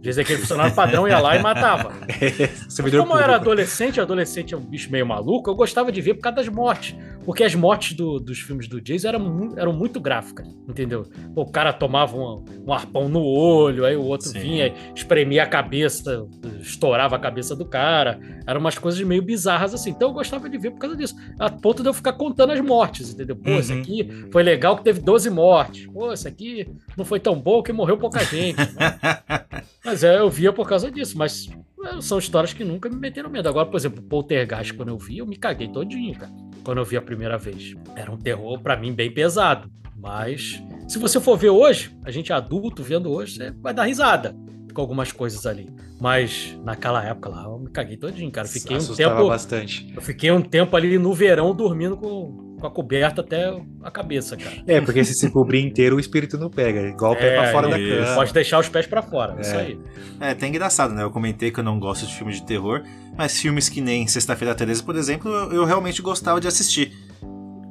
É 0.04 0.10
aquele 0.22 0.40
funcionário 0.40 0.74
padrão, 0.74 1.08
ia 1.08 1.20
lá 1.20 1.36
e 1.36 1.42
matava. 1.42 1.92
Servidor 2.68 3.02
como 3.02 3.14
eu 3.14 3.20
era 3.24 3.36
adolescente, 3.36 4.02
adolescente 4.02 4.54
é 4.54 4.58
um 4.58 4.62
bicho 4.62 4.92
meio 4.92 5.06
maluco, 5.06 5.50
eu 5.50 5.56
gostava 5.56 5.92
de 5.92 6.02
ver 6.02 6.16
por 6.16 6.22
causa 6.22 6.38
das 6.38 6.48
mortes. 6.50 6.96
Porque 7.24 7.44
as 7.44 7.54
mortes 7.54 7.96
do- 7.96 8.20
dos 8.20 8.40
filmes 8.40 8.68
do 8.68 8.82
Jason 8.82 9.10
eram, 9.10 9.54
eram 9.56 9.72
muito 9.74 10.00
gráficas, 10.00 10.48
entendeu? 10.68 11.06
O 11.36 11.46
cara 11.46 11.72
tomava 11.72 12.18
um, 12.18 12.44
um 12.66 12.74
arpão 12.74 13.08
no 13.08 13.22
olho, 13.24 13.86
aí 13.86 13.96
o 13.96 14.02
outro 14.04 14.30
Sim. 14.30 14.40
vinha, 14.40 14.74
espremia 14.96 15.44
a 15.44 15.48
cabeça, 15.48 16.26
estourava 16.60 17.16
a 17.16 17.20
cabeça 17.20 17.56
do 17.56 17.64
cara. 17.66 18.20
Eram 18.48 18.60
umas 18.60 18.78
coisas 18.80 19.00
meio 19.04 19.22
bizarras 19.22 19.72
assim. 19.74 19.92
Então 19.92 20.08
eu 20.10 20.14
gostava 20.16 20.50
de 20.50 20.58
ver 20.58 20.72
por 20.72 20.80
causa 20.80 20.98
disso. 20.98 21.16
A 21.40 21.48
ponto 21.48 21.84
de 21.84 21.90
eu 21.90 21.94
ficar 21.94 22.14
contando 22.14 22.54
as 22.54 22.60
mortes, 22.60 23.14
entendeu? 23.14 23.36
Pô, 23.36 23.52
esse 23.52 23.72
Uhum. 23.72 23.80
aqui 23.82 24.10
foi 24.32 24.42
legal 24.42 24.76
que 24.76 24.84
teve 24.84 25.00
12 25.00 25.30
mortes. 25.30 25.86
Pô, 25.86 26.12
esse 26.12 26.28
aqui 26.28 26.68
não 26.98 27.06
foi 27.06 27.20
tão 27.20 27.36
bom 27.40 27.62
que 27.62 27.72
morreu 27.72 27.98
pouca 28.00 28.24
gente. 28.26 28.58
Mas 29.92 30.06
é, 30.06 30.20
eu 30.20 30.30
via 30.30 30.54
por 30.54 30.66
causa 30.66 30.90
disso, 30.90 31.18
mas 31.18 31.50
é, 31.84 32.00
são 32.00 32.18
histórias 32.18 32.54
que 32.54 32.64
nunca 32.64 32.88
me 32.88 32.96
meteram 32.96 33.30
medo. 33.30 33.50
Agora, 33.50 33.66
por 33.66 33.76
exemplo, 33.76 34.02
Poltergeist, 34.02 34.74
quando 34.74 34.88
eu 34.88 34.98
vi, 34.98 35.18
eu 35.18 35.28
me 35.28 35.36
caguei 35.36 35.68
todinho, 35.68 36.18
cara. 36.18 36.32
Quando 36.64 36.78
eu 36.78 36.86
vi 36.86 36.96
a 36.96 37.02
primeira 37.02 37.38
vez. 37.38 37.76
Era 37.94 38.10
um 38.10 38.16
terror, 38.18 38.58
pra 38.62 38.78
mim, 38.78 38.94
bem 38.94 39.14
pesado. 39.14 39.70
Mas, 39.98 40.64
se 40.88 40.98
você 40.98 41.20
for 41.20 41.38
ver 41.38 41.50
hoje, 41.50 41.94
a 42.06 42.10
gente 42.10 42.32
é 42.32 42.36
adulto 42.36 42.82
vendo 42.82 43.12
hoje, 43.12 43.36
você 43.36 43.52
vai 43.52 43.74
dar 43.74 43.84
risada 43.84 44.34
com 44.74 44.80
algumas 44.80 45.12
coisas 45.12 45.46
ali. 45.46 45.70
Mas, 46.00 46.58
naquela 46.64 47.04
época 47.04 47.28
lá, 47.28 47.44
eu 47.44 47.60
me 47.60 47.70
caguei 47.70 47.98
todinho, 47.98 48.32
cara. 48.32 48.48
Fiquei 48.48 48.78
um 48.78 48.80
Assustava 48.80 49.18
tempo... 49.18 49.28
bastante. 49.28 49.92
Eu 49.94 50.02
fiquei 50.02 50.32
um 50.32 50.42
tempo 50.42 50.74
ali 50.78 50.98
no 50.98 51.14
verão 51.14 51.54
dormindo 51.54 51.98
com, 51.98 52.51
com 52.62 52.68
a 52.68 52.72
coberta 52.72 53.20
até 53.22 53.54
a 53.84 53.92
cabeça, 53.92 54.38
cara. 54.38 54.56
É, 54.68 54.80
porque 54.80 55.04
se 55.04 55.14
se 55.14 55.30
cobrir 55.30 55.66
inteiro, 55.66 55.98
o 55.98 56.00
espírito 56.00 56.38
não 56.38 56.50
pega. 56.50 56.82
Igual 56.90 57.14
o 57.14 57.16
pé 57.16 57.28
É, 57.34 57.36
pra 57.42 57.52
fora 57.52 57.68
da 57.68 57.78
isso. 57.80 58.04
cama. 58.04 58.16
Pode 58.16 58.34
deixar 58.34 58.60
os 58.60 58.70
pés 58.70 58.86
pra 58.88 59.02
fora, 59.02 59.36
isso 59.42 59.54
É. 59.56 59.58
aí. 59.60 59.80
É, 60.20 60.30
até 60.32 60.48
engraçado, 60.48 60.94
né? 60.94 61.04
Eu 61.04 61.12
comentei 61.12 61.52
que 61.52 61.60
eu 61.60 61.64
não 61.64 61.80
gosto 61.80 62.06
de 62.06 62.14
filmes 62.16 62.38
de 62.38 62.44
terror, 62.46 62.84
mas 63.18 63.38
filmes 63.40 63.68
que 63.68 63.82
nem 63.82 64.08
Sexta-feira 64.08 64.56
13, 64.56 64.84
por 64.84 64.96
exemplo, 64.96 65.30
eu, 65.30 65.52
eu 65.54 65.66
realmente 65.66 66.02
gostava 66.02 66.40
de 66.40 66.48
assistir. 66.48 66.94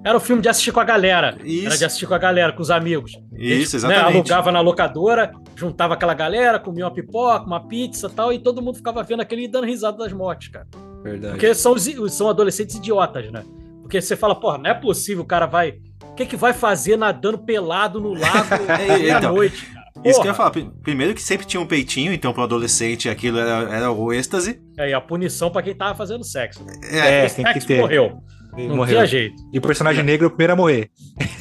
Era 0.02 0.16
o 0.16 0.20
filme 0.20 0.40
de 0.40 0.48
assistir 0.48 0.72
com 0.72 0.80
a 0.80 0.84
galera. 0.84 1.36
Isso. 1.44 1.66
Era 1.66 1.76
de 1.76 1.84
assistir 1.84 2.06
com 2.06 2.14
a 2.14 2.18
galera, 2.18 2.52
com 2.54 2.62
os 2.62 2.70
amigos. 2.70 3.12
Isso, 3.34 3.52
Eles, 3.52 3.72
né, 3.72 3.76
exatamente. 3.90 4.16
alugava 4.16 4.50
na 4.50 4.60
locadora, 4.60 5.30
juntava 5.54 5.92
aquela 5.92 6.14
galera, 6.14 6.58
comia 6.58 6.86
uma 6.86 6.90
pipoca, 6.90 7.44
uma 7.44 7.68
pizza 7.68 8.06
e 8.06 8.10
tal, 8.10 8.32
e 8.32 8.38
todo 8.38 8.62
mundo 8.62 8.76
ficava 8.76 9.02
vendo 9.02 9.20
aquele 9.20 9.44
e 9.44 9.48
dando 9.48 9.66
risada 9.66 9.98
das 9.98 10.10
mortes, 10.12 10.48
cara. 10.48 10.66
Verdade. 11.04 11.32
Porque 11.34 11.54
são, 11.54 11.72
os- 11.74 12.14
são 12.14 12.30
adolescentes 12.30 12.76
idiotas, 12.76 13.30
né? 13.30 13.44
Porque 13.90 14.00
você 14.00 14.14
fala, 14.16 14.36
porra, 14.38 14.56
não 14.56 14.70
é 14.70 14.74
possível, 14.74 15.24
o 15.24 15.26
cara 15.26 15.46
vai. 15.46 15.74
O 16.12 16.14
que, 16.14 16.24
que 16.24 16.36
vai 16.36 16.52
fazer 16.52 16.96
nadando 16.96 17.38
pelado 17.38 18.00
no 18.00 18.14
lago 18.14 18.54
É, 18.78 18.84
então, 18.84 18.98
meia-noite, 19.34 19.66
cara? 19.66 19.80
Isso 20.04 20.20
que 20.20 20.28
eu 20.28 20.30
ia 20.30 20.34
Porra. 20.34 20.34
falar. 20.34 20.50
Pri- 20.52 20.70
Primeiro 20.80 21.12
que 21.12 21.20
sempre 21.20 21.44
tinha 21.44 21.60
um 21.60 21.66
peitinho, 21.66 22.12
então 22.12 22.32
pro 22.32 22.44
adolescente 22.44 23.08
aquilo 23.08 23.38
era, 23.40 23.68
era 23.74 23.90
o 23.90 24.12
êxtase. 24.12 24.60
É, 24.78 24.90
e 24.90 24.94
a 24.94 25.00
punição 25.00 25.50
pra 25.50 25.60
quem 25.60 25.74
tava 25.74 25.96
fazendo 25.96 26.22
sexo. 26.24 26.64
É, 26.88 27.26
Porque 27.26 27.42
tem 27.42 27.52
que 27.52 27.66
ter. 27.66 27.80
morreu. 27.80 28.18
Ele 28.56 28.68
Não 28.68 28.76
morreu. 28.76 28.94
tinha 28.94 29.06
jeito. 29.06 29.34
E 29.52 29.58
o 29.58 29.62
personagem 29.62 30.04
negro 30.04 30.26
é 30.26 30.28
o 30.28 30.30
primeiro 30.30 30.52
a 30.52 30.56
morrer. 30.56 30.90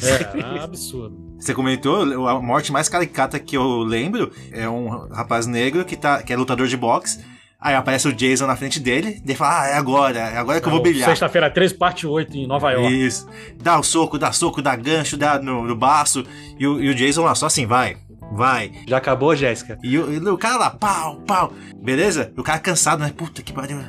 É, 0.02 0.40
é 0.42 0.46
um 0.60 0.64
absurdo. 0.64 1.30
Você 1.40 1.54
comentou, 1.54 2.28
a 2.28 2.42
morte 2.42 2.72
mais 2.72 2.90
caricata 2.90 3.40
que 3.40 3.56
eu 3.56 3.80
lembro 3.84 4.32
é 4.52 4.68
um 4.68 4.90
rapaz 5.10 5.46
negro 5.46 5.86
que, 5.86 5.96
tá, 5.96 6.22
que 6.24 6.34
é 6.34 6.36
lutador 6.36 6.68
de 6.68 6.76
boxe. 6.76 7.24
Aí 7.62 7.76
aparece 7.76 8.08
o 8.08 8.14
Jason 8.14 8.48
na 8.48 8.56
frente 8.56 8.80
dele, 8.80 9.20
e 9.20 9.28
ele 9.30 9.36
fala: 9.36 9.64
Ah, 9.64 9.68
é 9.68 9.74
agora, 9.76 10.18
é 10.18 10.38
agora 10.38 10.62
que 10.62 10.68
eu 10.68 10.72
vou 10.72 10.82
brilhar. 10.82 11.10
Sexta-feira 11.10 11.50
13, 11.50 11.74
parte 11.76 12.08
8, 12.08 12.38
em 12.38 12.48
Nova 12.48 12.72
York. 12.72 13.06
Isso. 13.06 13.28
Dá 13.62 13.78
o 13.78 13.84
soco, 13.84 14.18
dá 14.18 14.32
soco, 14.32 14.62
dá 14.62 14.76
gancho, 14.78 15.18
dá 15.18 15.38
no, 15.42 15.64
no 15.68 15.76
baço. 15.76 16.26
E 16.58 16.66
o, 16.66 16.82
e 16.82 16.90
o 16.90 16.96
Jason 16.96 17.24
lá, 17.24 17.36
só 17.36 17.48
assim, 17.48 17.66
vai, 17.66 17.98
vai. 18.32 18.72
Já 18.88 18.96
acabou, 18.98 19.36
Jéssica? 19.36 19.78
E 19.84 19.98
o, 19.98 20.10
e 20.14 20.18
o 20.20 20.38
cara 20.38 20.58
lá, 20.58 20.70
pau, 20.70 21.18
pau. 21.28 21.54
Beleza? 21.82 22.32
E 22.36 22.40
o 22.40 22.44
cara 22.44 22.60
cansado, 22.60 23.02
né? 23.02 23.12
Puta 23.16 23.42
que 23.42 23.52
pariu. 23.52 23.80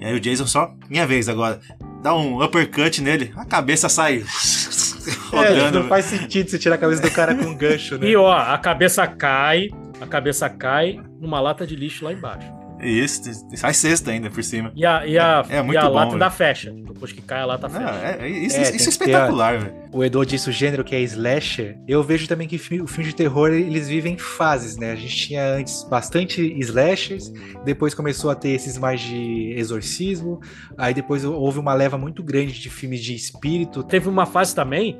E 0.00 0.06
aí 0.06 0.14
o 0.14 0.20
Jason 0.20 0.46
só, 0.46 0.72
minha 0.88 1.06
vez 1.06 1.28
agora. 1.28 1.60
Dá 2.02 2.14
um 2.14 2.42
uppercut 2.42 3.02
nele, 3.02 3.32
a 3.36 3.44
cabeça 3.44 3.88
sai 3.90 4.22
É, 5.32 5.36
rodando. 5.36 5.80
não 5.80 5.88
faz 5.88 6.04
sentido 6.06 6.48
você 6.50 6.58
tirar 6.58 6.76
a 6.76 6.78
cabeça 6.78 7.02
do 7.02 7.10
cara 7.10 7.34
com 7.34 7.44
um 7.44 7.54
gancho, 7.54 7.98
né? 7.98 8.08
E 8.08 8.16
ó, 8.16 8.30
a 8.32 8.56
cabeça 8.58 9.06
cai, 9.06 9.68
a 10.00 10.06
cabeça 10.06 10.48
cai 10.48 11.00
numa 11.20 11.40
lata 11.40 11.66
de 11.66 11.76
lixo 11.76 12.04
lá 12.04 12.12
embaixo. 12.12 12.57
Isso, 12.80 13.22
sai 13.56 13.74
sexta 13.74 14.10
ainda 14.10 14.30
por 14.30 14.42
cima. 14.44 14.72
E 14.74 14.84
a, 14.86 15.06
e 15.06 15.18
a, 15.18 15.44
É, 15.48 15.56
é 15.58 15.66
e 15.66 15.76
a 15.76 15.82
bom, 15.84 15.92
lata 15.94 16.06
velho. 16.08 16.18
da 16.20 16.30
fecha. 16.30 16.70
Depois 16.70 17.12
que 17.12 17.20
cai 17.22 17.40
a 17.40 17.44
lata 17.46 17.68
fecha. 17.68 17.84
Ah, 17.90 18.16
é, 18.20 18.26
é- 18.26 18.28
isso, 18.28 18.56
É, 18.56 18.62
isso 18.74 18.86
é 18.86 18.88
espetacular, 18.90 19.58
velho. 19.58 19.74
O 19.92 20.04
Edu 20.04 20.24
disse 20.26 20.48
o 20.50 20.52
gênero 20.52 20.84
que 20.84 20.94
é 20.94 21.00
slasher. 21.00 21.78
Eu 21.88 22.02
vejo 22.02 22.28
também 22.28 22.46
que 22.46 22.58
fi- 22.58 22.80
o 22.80 22.86
filme 22.86 23.08
de 23.10 23.16
terror 23.16 23.50
eles 23.50 23.88
vivem 23.88 24.14
em 24.14 24.18
fases, 24.18 24.76
né? 24.76 24.92
A 24.92 24.96
gente 24.96 25.16
tinha 25.16 25.54
antes 25.54 25.82
bastante 25.84 26.42
slashers, 26.60 27.32
depois 27.64 27.94
começou 27.94 28.30
a 28.30 28.34
ter 28.34 28.50
esses 28.50 28.76
mais 28.76 29.00
de 29.00 29.54
exorcismo, 29.56 30.40
aí 30.76 30.92
depois 30.92 31.24
houve 31.24 31.58
uma 31.58 31.72
leva 31.74 31.96
muito 31.96 32.22
grande 32.22 32.52
de 32.60 32.68
filmes 32.68 33.00
de 33.02 33.14
espírito. 33.14 33.82
Teve 33.82 34.08
uma 34.08 34.26
fase 34.26 34.54
também 34.54 34.98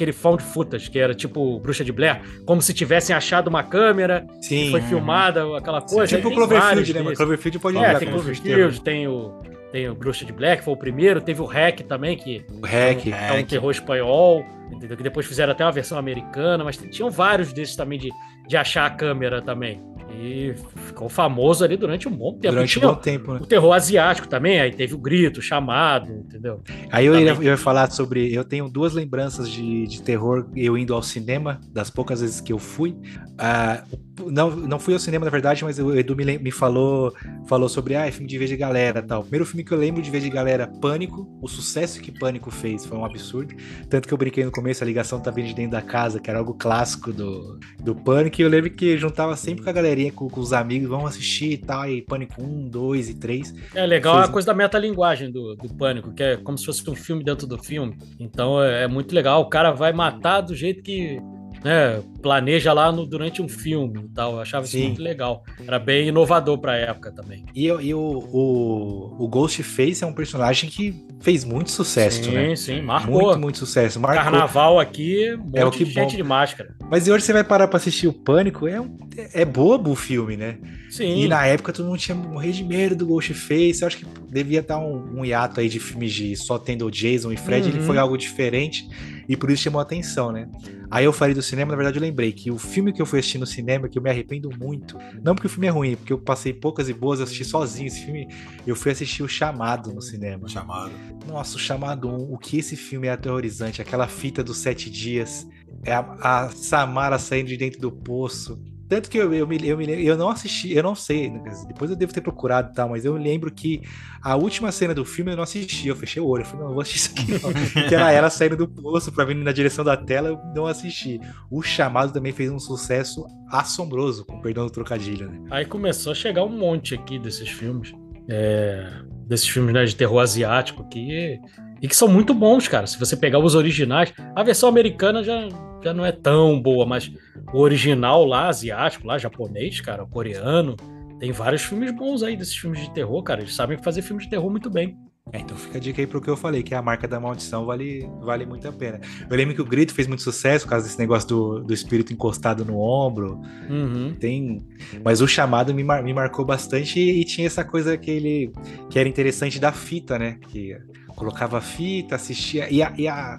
daquele 0.00 0.12
found 0.12 0.42
footage, 0.42 0.90
que 0.90 0.98
era 0.98 1.14
tipo 1.14 1.60
Bruxa 1.60 1.84
de 1.84 1.92
Blair, 1.92 2.22
como 2.46 2.62
se 2.62 2.72
tivessem 2.72 3.14
achado 3.14 3.48
uma 3.48 3.62
câmera, 3.62 4.26
Sim. 4.40 4.70
foi 4.70 4.80
filmada, 4.82 5.44
aquela 5.56 5.82
coisa. 5.82 6.16
tipo 6.16 6.28
o 6.28 6.34
Cloverfield, 6.34 6.94
né? 6.94 7.02
Mas. 7.02 7.18
Cloverfield 7.18 7.58
pode 7.58 7.78
É, 7.78 7.98
tem 7.98 8.08
Cloverfield, 8.08 8.80
tem 8.80 9.06
o, 9.06 9.42
tem 9.70 9.88
o 9.88 9.94
Bruxa 9.94 10.24
de 10.24 10.32
Black, 10.32 10.64
foi 10.64 10.72
o 10.72 10.76
primeiro, 10.76 11.20
teve 11.20 11.42
o 11.42 11.44
Hack 11.44 11.80
também, 11.82 12.16
que. 12.16 12.44
O 12.50 12.66
Hack. 12.66 13.06
é 13.06 13.32
um 13.32 13.44
terror 13.44 13.70
espanhol, 13.70 14.44
entendeu? 14.70 14.96
que 14.96 15.02
depois 15.02 15.26
fizeram 15.26 15.52
até 15.52 15.64
uma 15.64 15.72
versão 15.72 15.98
americana, 15.98 16.64
mas 16.64 16.76
tinham 16.76 17.10
vários 17.10 17.52
desses 17.52 17.76
também 17.76 17.98
de, 17.98 18.08
de 18.48 18.56
achar 18.56 18.86
a 18.86 18.90
câmera 18.90 19.42
também. 19.42 19.82
E 20.12 20.54
ficou 20.86 21.08
famoso 21.08 21.64
ali 21.64 21.76
durante 21.76 22.08
um 22.08 22.12
bom 22.12 22.32
tempo. 22.32 22.54
Durante 22.54 22.78
um 22.78 22.82
bom 22.82 22.94
tempo, 22.94 23.34
né? 23.34 23.40
o 23.42 23.46
terror 23.46 23.72
asiático 23.72 24.28
também, 24.28 24.60
aí 24.60 24.72
teve 24.72 24.94
o 24.94 24.98
grito, 24.98 25.40
o 25.40 25.42
chamado, 25.42 26.12
entendeu? 26.12 26.62
Aí 26.90 27.06
eu 27.06 27.18
ia, 27.18 27.30
eu 27.30 27.42
ia 27.42 27.56
falar 27.56 27.90
sobre. 27.90 28.32
Eu 28.34 28.44
tenho 28.44 28.68
duas 28.68 28.92
lembranças 28.92 29.48
de, 29.50 29.86
de 29.86 30.02
terror 30.02 30.48
eu 30.56 30.76
indo 30.76 30.94
ao 30.94 31.02
cinema, 31.02 31.60
das 31.72 31.90
poucas 31.90 32.20
vezes 32.20 32.40
que 32.40 32.52
eu 32.52 32.58
fui. 32.58 32.96
Ah, 33.38 33.84
não, 34.26 34.50
não 34.50 34.78
fui 34.78 34.94
ao 34.94 35.00
cinema, 35.00 35.24
na 35.24 35.30
verdade, 35.30 35.64
mas 35.64 35.78
o 35.78 35.96
Edu 35.96 36.14
me, 36.14 36.38
me 36.38 36.50
falou, 36.50 37.14
falou 37.46 37.68
sobre 37.68 37.94
ah, 37.94 38.06
é 38.06 38.10
filme 38.10 38.28
de 38.28 38.38
ver 38.38 38.46
de 38.46 38.56
galera 38.56 39.02
tal. 39.02 39.20
O 39.20 39.22
primeiro 39.22 39.46
filme 39.46 39.64
que 39.64 39.72
eu 39.72 39.78
lembro 39.78 40.02
de 40.02 40.10
ver 40.10 40.20
de 40.20 40.28
galera, 40.28 40.66
Pânico. 40.66 41.28
O 41.40 41.48
sucesso 41.48 42.00
que 42.00 42.12
Pânico 42.12 42.50
fez 42.50 42.84
foi 42.84 42.98
um 42.98 43.04
absurdo. 43.04 43.54
Tanto 43.88 44.06
que 44.06 44.14
eu 44.14 44.18
brinquei 44.18 44.44
no 44.44 44.50
começo, 44.50 44.82
a 44.82 44.86
ligação 44.86 45.20
tá 45.20 45.30
vindo 45.30 45.48
de 45.48 45.54
dentro 45.54 45.72
da 45.72 45.82
casa, 45.82 46.20
que 46.20 46.28
era 46.28 46.38
algo 46.38 46.54
clássico 46.54 47.12
do, 47.12 47.58
do 47.82 47.94
Pânico. 47.94 48.40
E 48.40 48.44
eu 48.44 48.48
lembro 48.48 48.70
que 48.70 48.96
juntava 48.98 49.36
sempre 49.36 49.64
com 49.64 49.70
a 49.70 49.72
galerinha, 49.72 49.99
com, 50.08 50.28
com 50.28 50.40
os 50.40 50.52
amigos, 50.52 50.88
vamos 50.88 51.06
assistir 51.10 51.52
e 51.54 51.58
tal. 51.58 51.88
E 51.90 52.00
Pânico 52.02 52.40
1, 52.40 52.68
2 52.68 53.08
e 53.08 53.14
3. 53.14 53.54
É 53.74 53.84
legal 53.84 54.14
Fez- 54.18 54.28
a 54.28 54.32
coisa 54.32 54.46
da 54.46 54.54
metalinguagem 54.54 55.32
do, 55.32 55.56
do 55.56 55.74
Pânico, 55.74 56.12
que 56.14 56.22
é 56.22 56.36
como 56.36 56.56
se 56.56 56.64
fosse 56.64 56.88
um 56.88 56.94
filme 56.94 57.24
dentro 57.24 57.44
do 57.46 57.58
filme. 57.58 57.96
Então 58.20 58.62
é, 58.62 58.84
é 58.84 58.86
muito 58.86 59.12
legal. 59.12 59.40
O 59.42 59.48
cara 59.48 59.72
vai 59.72 59.92
matar 59.92 60.40
do 60.42 60.54
jeito 60.54 60.80
que 60.82 61.18
né, 61.64 62.02
planeja 62.22 62.72
lá 62.72 62.90
no- 62.90 63.06
durante 63.06 63.42
um 63.42 63.48
filme 63.48 64.00
e 64.04 64.08
tal. 64.08 64.32
Eu 64.34 64.40
achava 64.40 64.64
isso 64.64 64.76
Sim. 64.76 64.86
muito 64.88 65.02
legal. 65.02 65.42
Era 65.66 65.78
bem 65.78 66.08
inovador 66.08 66.58
pra 66.58 66.76
época 66.76 67.12
também. 67.12 67.44
E, 67.54 67.66
e 67.66 67.94
o, 67.94 67.98
o, 68.00 69.16
o 69.24 69.28
Ghostface 69.28 70.02
é 70.02 70.06
um 70.06 70.12
personagem 70.12 70.68
que 70.70 70.94
fez 71.20 71.44
muito 71.44 71.70
sucesso, 71.70 72.24
sim, 72.24 72.30
né? 72.30 72.56
sim, 72.56 72.80
marcou. 72.80 73.22
Muito, 73.24 73.38
muito 73.38 73.58
sucesso. 73.58 74.00
Marcou. 74.00 74.22
Carnaval 74.22 74.78
aqui, 74.80 75.34
um 75.34 75.50
É 75.54 75.64
o 75.64 75.70
que 75.70 75.84
de 75.84 75.90
gente 75.92 76.16
de 76.16 76.22
máscara. 76.22 76.74
Mas 76.90 77.06
e 77.06 77.12
hoje 77.12 77.24
você 77.24 77.32
vai 77.32 77.44
parar 77.44 77.68
pra 77.68 77.76
assistir 77.76 78.08
o 78.08 78.12
Pânico, 78.12 78.66
é, 78.66 78.80
um- 78.80 78.96
é 79.34 79.44
bobo 79.44 79.90
o 79.90 79.96
filme, 79.96 80.36
né? 80.36 80.58
Sim. 80.88 81.22
E 81.24 81.28
na 81.28 81.44
época 81.46 81.72
todo 81.72 81.86
mundo 81.86 81.98
tinha 81.98 82.14
morrer 82.14 82.52
de 82.52 82.64
medo 82.64 82.96
do 82.96 83.06
Ghostface. 83.06 83.82
Eu 83.82 83.86
acho 83.86 83.98
que 83.98 84.06
devia 84.30 84.60
estar 84.60 84.78
um, 84.78 85.18
um 85.20 85.24
hiato 85.24 85.60
aí 85.60 85.68
de 85.68 85.78
filmes 85.78 86.12
de 86.12 86.34
só 86.36 86.58
tendo 86.58 86.86
o 86.86 86.90
Jason 86.90 87.30
e 87.30 87.36
Fred. 87.36 87.68
Ele 87.68 87.78
Uhum. 87.80 87.84
foi 87.86 87.98
algo 87.98 88.16
diferente 88.16 88.88
e 89.30 89.36
por 89.36 89.48
isso 89.48 89.62
chamou 89.62 89.78
a 89.78 89.82
atenção, 89.82 90.32
né? 90.32 90.48
Aí 90.90 91.04
eu 91.04 91.12
falei 91.12 91.32
do 91.36 91.40
cinema, 91.40 91.70
na 91.70 91.76
verdade 91.76 91.96
eu 91.96 92.02
lembrei 92.02 92.32
que 92.32 92.50
o 92.50 92.58
filme 92.58 92.92
que 92.92 93.00
eu 93.00 93.06
fui 93.06 93.20
assistir 93.20 93.38
no 93.38 93.46
cinema, 93.46 93.88
que 93.88 93.96
eu 93.96 94.02
me 94.02 94.10
arrependo 94.10 94.50
muito, 94.58 94.98
não 95.22 95.36
porque 95.36 95.46
o 95.46 95.50
filme 95.50 95.68
é 95.68 95.70
ruim, 95.70 95.94
porque 95.94 96.12
eu 96.12 96.18
passei 96.18 96.52
poucas 96.52 96.88
e 96.88 96.92
boas, 96.92 97.20
assisti 97.20 97.44
sozinho 97.44 97.86
esse 97.86 98.04
filme, 98.04 98.26
eu 98.66 98.74
fui 98.74 98.90
assistir 98.90 99.22
o 99.22 99.28
Chamado 99.28 99.94
no 99.94 100.02
cinema. 100.02 100.48
Chamado. 100.48 100.90
Nossa, 101.28 101.54
o 101.54 101.60
Chamado 101.60 102.08
1, 102.08 102.32
o 102.34 102.36
que 102.38 102.58
esse 102.58 102.74
filme 102.74 103.06
é 103.06 103.12
aterrorizante, 103.12 103.80
aquela 103.80 104.08
fita 104.08 104.42
dos 104.42 104.56
sete 104.56 104.90
dias. 104.90 105.46
É 105.84 105.92
a, 105.94 106.00
a 106.20 106.50
Samara 106.50 107.16
saindo 107.16 107.46
de 107.46 107.56
dentro 107.56 107.80
do 107.80 107.92
poço. 107.92 108.60
Tanto 108.90 109.08
que 109.08 109.16
eu, 109.16 109.32
eu, 109.32 109.46
me, 109.46 109.56
eu, 109.64 109.76
me, 109.76 110.04
eu 110.04 110.16
não 110.16 110.28
assisti, 110.28 110.72
eu 110.74 110.82
não 110.82 110.96
sei, 110.96 111.32
depois 111.68 111.92
eu 111.92 111.96
devo 111.96 112.12
ter 112.12 112.20
procurado 112.20 112.72
e 112.72 112.74
tal, 112.74 112.88
mas 112.88 113.04
eu 113.04 113.14
lembro 113.14 113.48
que 113.48 113.82
a 114.20 114.34
última 114.34 114.72
cena 114.72 114.92
do 114.92 115.04
filme 115.04 115.30
eu 115.30 115.36
não 115.36 115.44
assisti, 115.44 115.86
eu 115.86 115.94
fechei 115.94 116.20
o 116.20 116.26
olho, 116.26 116.42
eu 116.42 116.46
falei, 116.46 116.62
não, 116.62 116.70
eu 116.70 116.74
vou 116.74 116.82
assistir 116.82 116.98
isso 116.98 117.12
aqui 117.12 117.32
não. 117.32 117.52
que 117.88 117.94
era 117.94 118.10
ela 118.10 118.28
saindo 118.28 118.56
do 118.56 118.66
poço 118.66 119.12
pra 119.12 119.24
vir 119.24 119.36
na 119.36 119.52
direção 119.52 119.84
da 119.84 119.96
tela, 119.96 120.30
eu 120.30 120.40
não 120.56 120.66
assisti. 120.66 121.20
O 121.48 121.62
Chamado 121.62 122.12
também 122.12 122.32
fez 122.32 122.50
um 122.50 122.58
sucesso 122.58 123.24
assombroso, 123.48 124.24
com 124.24 124.40
perdão 124.40 124.66
do 124.66 124.72
trocadilho, 124.72 125.30
né? 125.30 125.40
Aí 125.52 125.64
começou 125.64 126.10
a 126.10 126.14
chegar 126.16 126.44
um 126.44 126.58
monte 126.58 126.92
aqui 126.96 127.16
desses 127.16 127.48
filmes. 127.48 127.92
é, 128.28 128.90
desses 129.28 129.48
filmes 129.48 129.72
né, 129.72 129.84
de 129.84 129.94
terror 129.94 130.18
asiático 130.18 130.88
que, 130.88 131.38
e 131.82 131.88
que 131.88 131.96
são 131.96 132.08
muito 132.08 132.32
bons, 132.34 132.68
cara. 132.68 132.86
Se 132.86 132.98
você 132.98 133.16
pegar 133.16 133.38
os 133.38 133.54
originais, 133.54 134.12
a 134.34 134.42
versão 134.42 134.68
americana 134.68 135.22
já, 135.22 135.48
já 135.82 135.92
não 135.94 136.04
é 136.04 136.12
tão 136.12 136.60
boa, 136.60 136.84
mas 136.86 137.10
o 137.52 137.58
original 137.58 138.24
lá, 138.24 138.48
asiático, 138.48 139.06
lá, 139.06 139.18
japonês, 139.18 139.80
cara, 139.80 140.04
coreano, 140.06 140.76
tem 141.18 141.32
vários 141.32 141.62
filmes 141.62 141.90
bons 141.90 142.22
aí 142.22 142.36
desses 142.36 142.56
filmes 142.56 142.80
de 142.80 142.90
terror, 142.92 143.22
cara. 143.22 143.40
Eles 143.42 143.54
sabem 143.54 143.76
fazer 143.82 144.02
filmes 144.02 144.24
de 144.24 144.30
terror 144.30 144.50
muito 144.50 144.70
bem. 144.70 144.96
É, 145.32 145.38
então 145.38 145.56
fica 145.56 145.78
a 145.78 145.80
dica 145.80 146.00
aí 146.00 146.06
pro 146.08 146.20
que 146.20 146.28
eu 146.28 146.36
falei, 146.36 146.60
que 146.62 146.74
a 146.74 146.82
marca 146.82 147.06
da 147.06 147.20
maldição 147.20 147.64
vale, 147.64 148.08
vale 148.20 148.44
muito 148.44 148.66
a 148.66 148.72
pena. 148.72 148.98
Eu 149.28 149.36
lembro 149.36 149.54
que 149.54 149.62
o 149.62 149.64
Grito 149.64 149.94
fez 149.94 150.08
muito 150.08 150.22
sucesso 150.24 150.64
por 150.64 150.70
causa 150.70 150.86
desse 150.86 150.98
negócio 150.98 151.28
do, 151.28 151.60
do 151.60 151.74
espírito 151.74 152.12
encostado 152.12 152.64
no 152.64 152.80
ombro. 152.80 153.40
Uhum. 153.68 154.16
Tem, 154.18 154.64
mas 155.04 155.20
o 155.20 155.28
chamado 155.28 155.72
me, 155.72 155.84
mar- 155.84 156.02
me 156.02 156.12
marcou 156.12 156.44
bastante 156.44 156.98
e, 156.98 157.20
e 157.20 157.24
tinha 157.24 157.46
essa 157.46 157.62
coisa 157.62 157.96
que 157.96 158.10
ele 158.10 158.52
que 158.88 158.98
era 158.98 159.08
interessante 159.08 159.60
da 159.60 159.70
fita, 159.70 160.18
né? 160.18 160.38
Que 160.48 160.76
colocava 161.20 161.58
a 161.58 161.60
fita, 161.60 162.14
assistia 162.14 162.66
e 162.70 162.82
a, 162.82 162.92
e 162.96 163.06
a, 163.06 163.38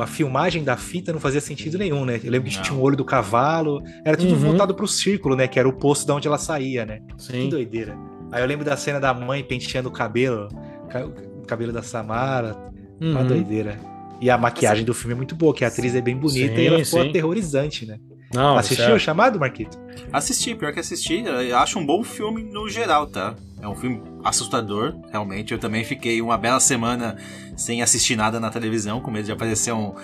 a 0.00 0.06
filmagem 0.06 0.62
da 0.62 0.76
fita 0.76 1.12
não 1.12 1.18
fazia 1.18 1.40
sentido 1.40 1.78
nenhum, 1.78 2.04
né? 2.04 2.20
Eu 2.22 2.30
lembro 2.30 2.48
que 2.50 2.56
Não. 2.56 2.62
tinha 2.62 2.78
um 2.78 2.80
olho 2.82 2.96
do 2.96 3.04
cavalo, 3.04 3.82
era 4.04 4.16
tudo 4.16 4.34
Uhum. 4.34 4.38
voltado 4.40 4.74
pro 4.74 4.86
círculo, 4.86 5.34
né? 5.34 5.48
Que 5.48 5.58
era 5.58 5.66
o 5.68 5.72
poço 5.72 6.04
de 6.06 6.12
onde 6.12 6.28
ela 6.28 6.36
saía, 6.38 6.84
né? 6.84 7.00
Que 7.16 7.22
Sim. 7.22 7.48
doideira. 7.48 7.96
Aí 8.30 8.42
eu 8.42 8.46
lembro 8.46 8.64
da 8.64 8.76
cena 8.76 9.00
da 9.00 9.12
mãe 9.14 9.42
penteando 9.42 9.88
o 9.88 9.92
cabelo, 9.92 10.48
ca- 10.90 11.06
o 11.06 11.46
cabelo 11.46 11.72
da 11.72 11.82
Samara, 11.82 12.54
uma 13.00 13.20
Uhum. 13.20 13.26
doideira. 13.26 13.78
E 14.20 14.30
a 14.30 14.38
maquiagem 14.38 14.84
do 14.84 14.94
filme 14.94 15.14
é 15.14 15.16
muito 15.16 15.34
boa, 15.34 15.52
que 15.54 15.64
a 15.64 15.68
atriz 15.68 15.94
é 15.94 16.00
bem 16.00 16.16
bonita 16.16 16.54
Sim, 16.54 16.60
e 16.62 16.66
ela 16.66 16.84
ficou 16.84 17.02
sim. 17.02 17.08
aterrorizante, 17.08 17.86
né? 17.86 17.98
Não, 18.34 18.56
Assistiu 18.56 18.94
o 18.94 18.98
chamado, 18.98 19.38
Marquito? 19.38 19.78
Assisti, 20.12 20.54
pior 20.54 20.72
que 20.72 20.80
assisti. 20.80 21.22
Eu 21.24 21.58
acho 21.58 21.78
um 21.78 21.84
bom 21.86 22.02
filme 22.02 22.42
no 22.42 22.68
geral, 22.68 23.06
tá? 23.06 23.34
É 23.60 23.68
um 23.68 23.76
filme 23.76 24.02
assustador, 24.24 24.94
realmente. 25.12 25.52
Eu 25.52 25.58
também 25.58 25.84
fiquei 25.84 26.20
uma 26.20 26.36
bela 26.36 26.58
semana 26.58 27.16
sem 27.56 27.80
assistir 27.82 28.16
nada 28.16 28.40
na 28.40 28.50
televisão, 28.50 29.00
com 29.00 29.10
medo 29.10 29.26
de 29.26 29.32
aparecer 29.32 29.72
um- 29.72 29.94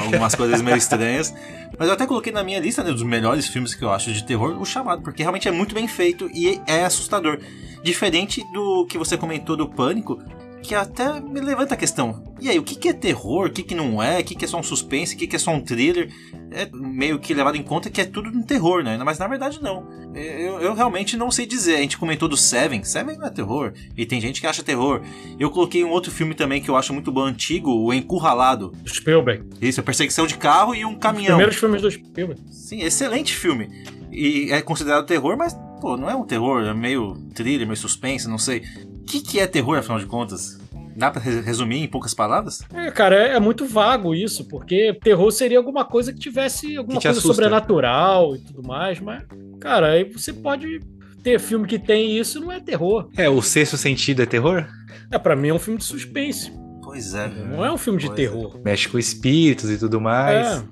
algumas 0.00 0.34
coisas 0.34 0.60
meio 0.62 0.76
estranhas. 0.76 1.34
Mas 1.76 1.88
eu 1.88 1.94
até 1.94 2.06
coloquei 2.06 2.32
na 2.32 2.44
minha 2.44 2.60
lista 2.60 2.82
né, 2.84 2.92
dos 2.92 3.02
melhores 3.02 3.46
filmes 3.48 3.74
que 3.74 3.82
eu 3.82 3.90
acho 3.90 4.12
de 4.12 4.24
terror, 4.24 4.60
o 4.60 4.64
chamado, 4.64 5.02
porque 5.02 5.22
realmente 5.22 5.48
é 5.48 5.50
muito 5.50 5.74
bem 5.74 5.88
feito 5.88 6.30
e 6.32 6.60
é 6.66 6.84
assustador. 6.84 7.38
Diferente 7.82 8.42
do 8.52 8.86
que 8.86 8.98
você 8.98 9.16
comentou 9.16 9.56
do 9.56 9.68
pânico, 9.68 10.20
que 10.62 10.74
até 10.74 11.20
me 11.20 11.40
levanta 11.40 11.74
a 11.74 11.76
questão. 11.76 12.24
E 12.40 12.48
aí, 12.48 12.58
o 12.58 12.62
que, 12.62 12.74
que 12.74 12.88
é 12.88 12.92
terror? 12.92 13.46
O 13.46 13.50
que, 13.50 13.62
que 13.62 13.74
não 13.74 14.02
é? 14.02 14.20
O 14.20 14.24
que, 14.24 14.34
que 14.34 14.44
é 14.44 14.48
só 14.48 14.58
um 14.58 14.62
suspense? 14.62 15.14
O 15.14 15.18
que, 15.18 15.26
que 15.26 15.36
é 15.36 15.38
só 15.38 15.50
um 15.50 15.60
thriller? 15.60 16.12
É 16.50 16.68
meio 16.72 17.18
que 17.18 17.34
levado 17.34 17.56
em 17.56 17.62
conta 17.62 17.90
que 17.90 18.00
é 18.00 18.04
tudo 18.04 18.30
um 18.30 18.42
terror, 18.42 18.82
né? 18.82 18.98
Mas 19.04 19.18
na 19.18 19.26
verdade 19.26 19.60
não. 19.62 19.86
Eu, 20.14 20.60
eu 20.60 20.74
realmente 20.74 21.16
não 21.16 21.30
sei 21.30 21.46
dizer. 21.46 21.76
A 21.76 21.80
gente 21.80 21.98
comentou 21.98 22.28
do 22.28 22.36
Seven. 22.36 22.82
Seven 22.84 23.18
não 23.18 23.26
é 23.26 23.30
terror. 23.30 23.72
E 23.96 24.06
tem 24.06 24.20
gente 24.20 24.40
que 24.40 24.46
acha 24.46 24.62
terror. 24.62 25.02
Eu 25.38 25.50
coloquei 25.50 25.84
um 25.84 25.90
outro 25.90 26.10
filme 26.10 26.34
também 26.34 26.60
que 26.62 26.68
eu 26.68 26.76
acho 26.76 26.92
muito 26.92 27.10
bom, 27.12 27.22
antigo, 27.22 27.70
O 27.70 27.92
Encurralado. 27.92 28.72
Spielberg. 28.86 29.44
Isso, 29.60 29.80
é 29.80 29.82
perseguição 29.82 30.26
de 30.26 30.36
carro 30.36 30.74
e 30.74 30.84
um 30.84 30.92
Os 30.92 30.98
caminhão. 30.98 31.36
primeiros 31.36 31.56
filmes 31.56 31.82
do 31.82 31.90
Spielberg. 31.90 32.40
Sim, 32.50 32.82
excelente 32.82 33.34
filme. 33.34 33.68
E 34.10 34.50
é 34.50 34.62
considerado 34.62 35.06
terror, 35.06 35.36
mas, 35.36 35.54
pô, 35.80 35.96
não 35.96 36.08
é 36.08 36.14
um 36.16 36.24
terror, 36.24 36.62
é 36.64 36.72
meio 36.72 37.14
thriller, 37.34 37.66
meio 37.66 37.76
suspense, 37.76 38.26
não 38.26 38.38
sei. 38.38 38.62
O 39.08 39.10
que, 39.10 39.20
que 39.22 39.40
é 39.40 39.46
terror, 39.46 39.78
afinal 39.78 39.98
de 39.98 40.04
contas? 40.06 40.58
Dá 40.94 41.10
pra 41.10 41.22
re- 41.22 41.40
resumir 41.40 41.78
em 41.82 41.86
poucas 41.88 42.12
palavras? 42.12 42.60
É, 42.74 42.90
cara, 42.90 43.16
é, 43.16 43.36
é 43.36 43.40
muito 43.40 43.64
vago 43.64 44.14
isso, 44.14 44.44
porque 44.48 44.92
terror 45.02 45.30
seria 45.30 45.56
alguma 45.56 45.84
coisa 45.84 46.12
que 46.12 46.18
tivesse 46.18 46.76
alguma 46.76 46.98
Que 47.00 47.06
coisa 47.06 47.18
assusta. 47.20 47.34
sobrenatural 47.34 48.36
e 48.36 48.40
tudo 48.40 48.62
mais, 48.66 49.00
mas, 49.00 49.22
cara, 49.60 49.92
aí 49.92 50.04
você 50.04 50.32
pode 50.32 50.80
ter 51.22 51.38
filme 51.40 51.66
que 51.66 51.78
tem 51.78 52.18
isso 52.18 52.38
e 52.38 52.40
não 52.40 52.52
é 52.52 52.60
terror. 52.60 53.08
É, 53.16 53.28
o 53.30 53.40
sexto 53.40 53.76
sentido 53.76 54.22
é 54.22 54.26
terror? 54.26 54.66
É, 55.10 55.18
pra 55.18 55.34
mim 55.36 55.48
é 55.48 55.54
um 55.54 55.58
filme 55.58 55.78
de 55.78 55.84
suspense, 55.84 56.52
Pois 56.82 57.14
é. 57.14 57.28
não 57.28 57.64
é 57.64 57.70
um 57.70 57.76
filme 57.78 57.98
de 58.00 58.06
é. 58.06 58.10
terror. 58.14 58.58
Mexe 58.64 58.88
com 58.88 58.98
espíritos 58.98 59.70
e 59.70 59.78
tudo 59.78 60.00
mais. 60.00 60.64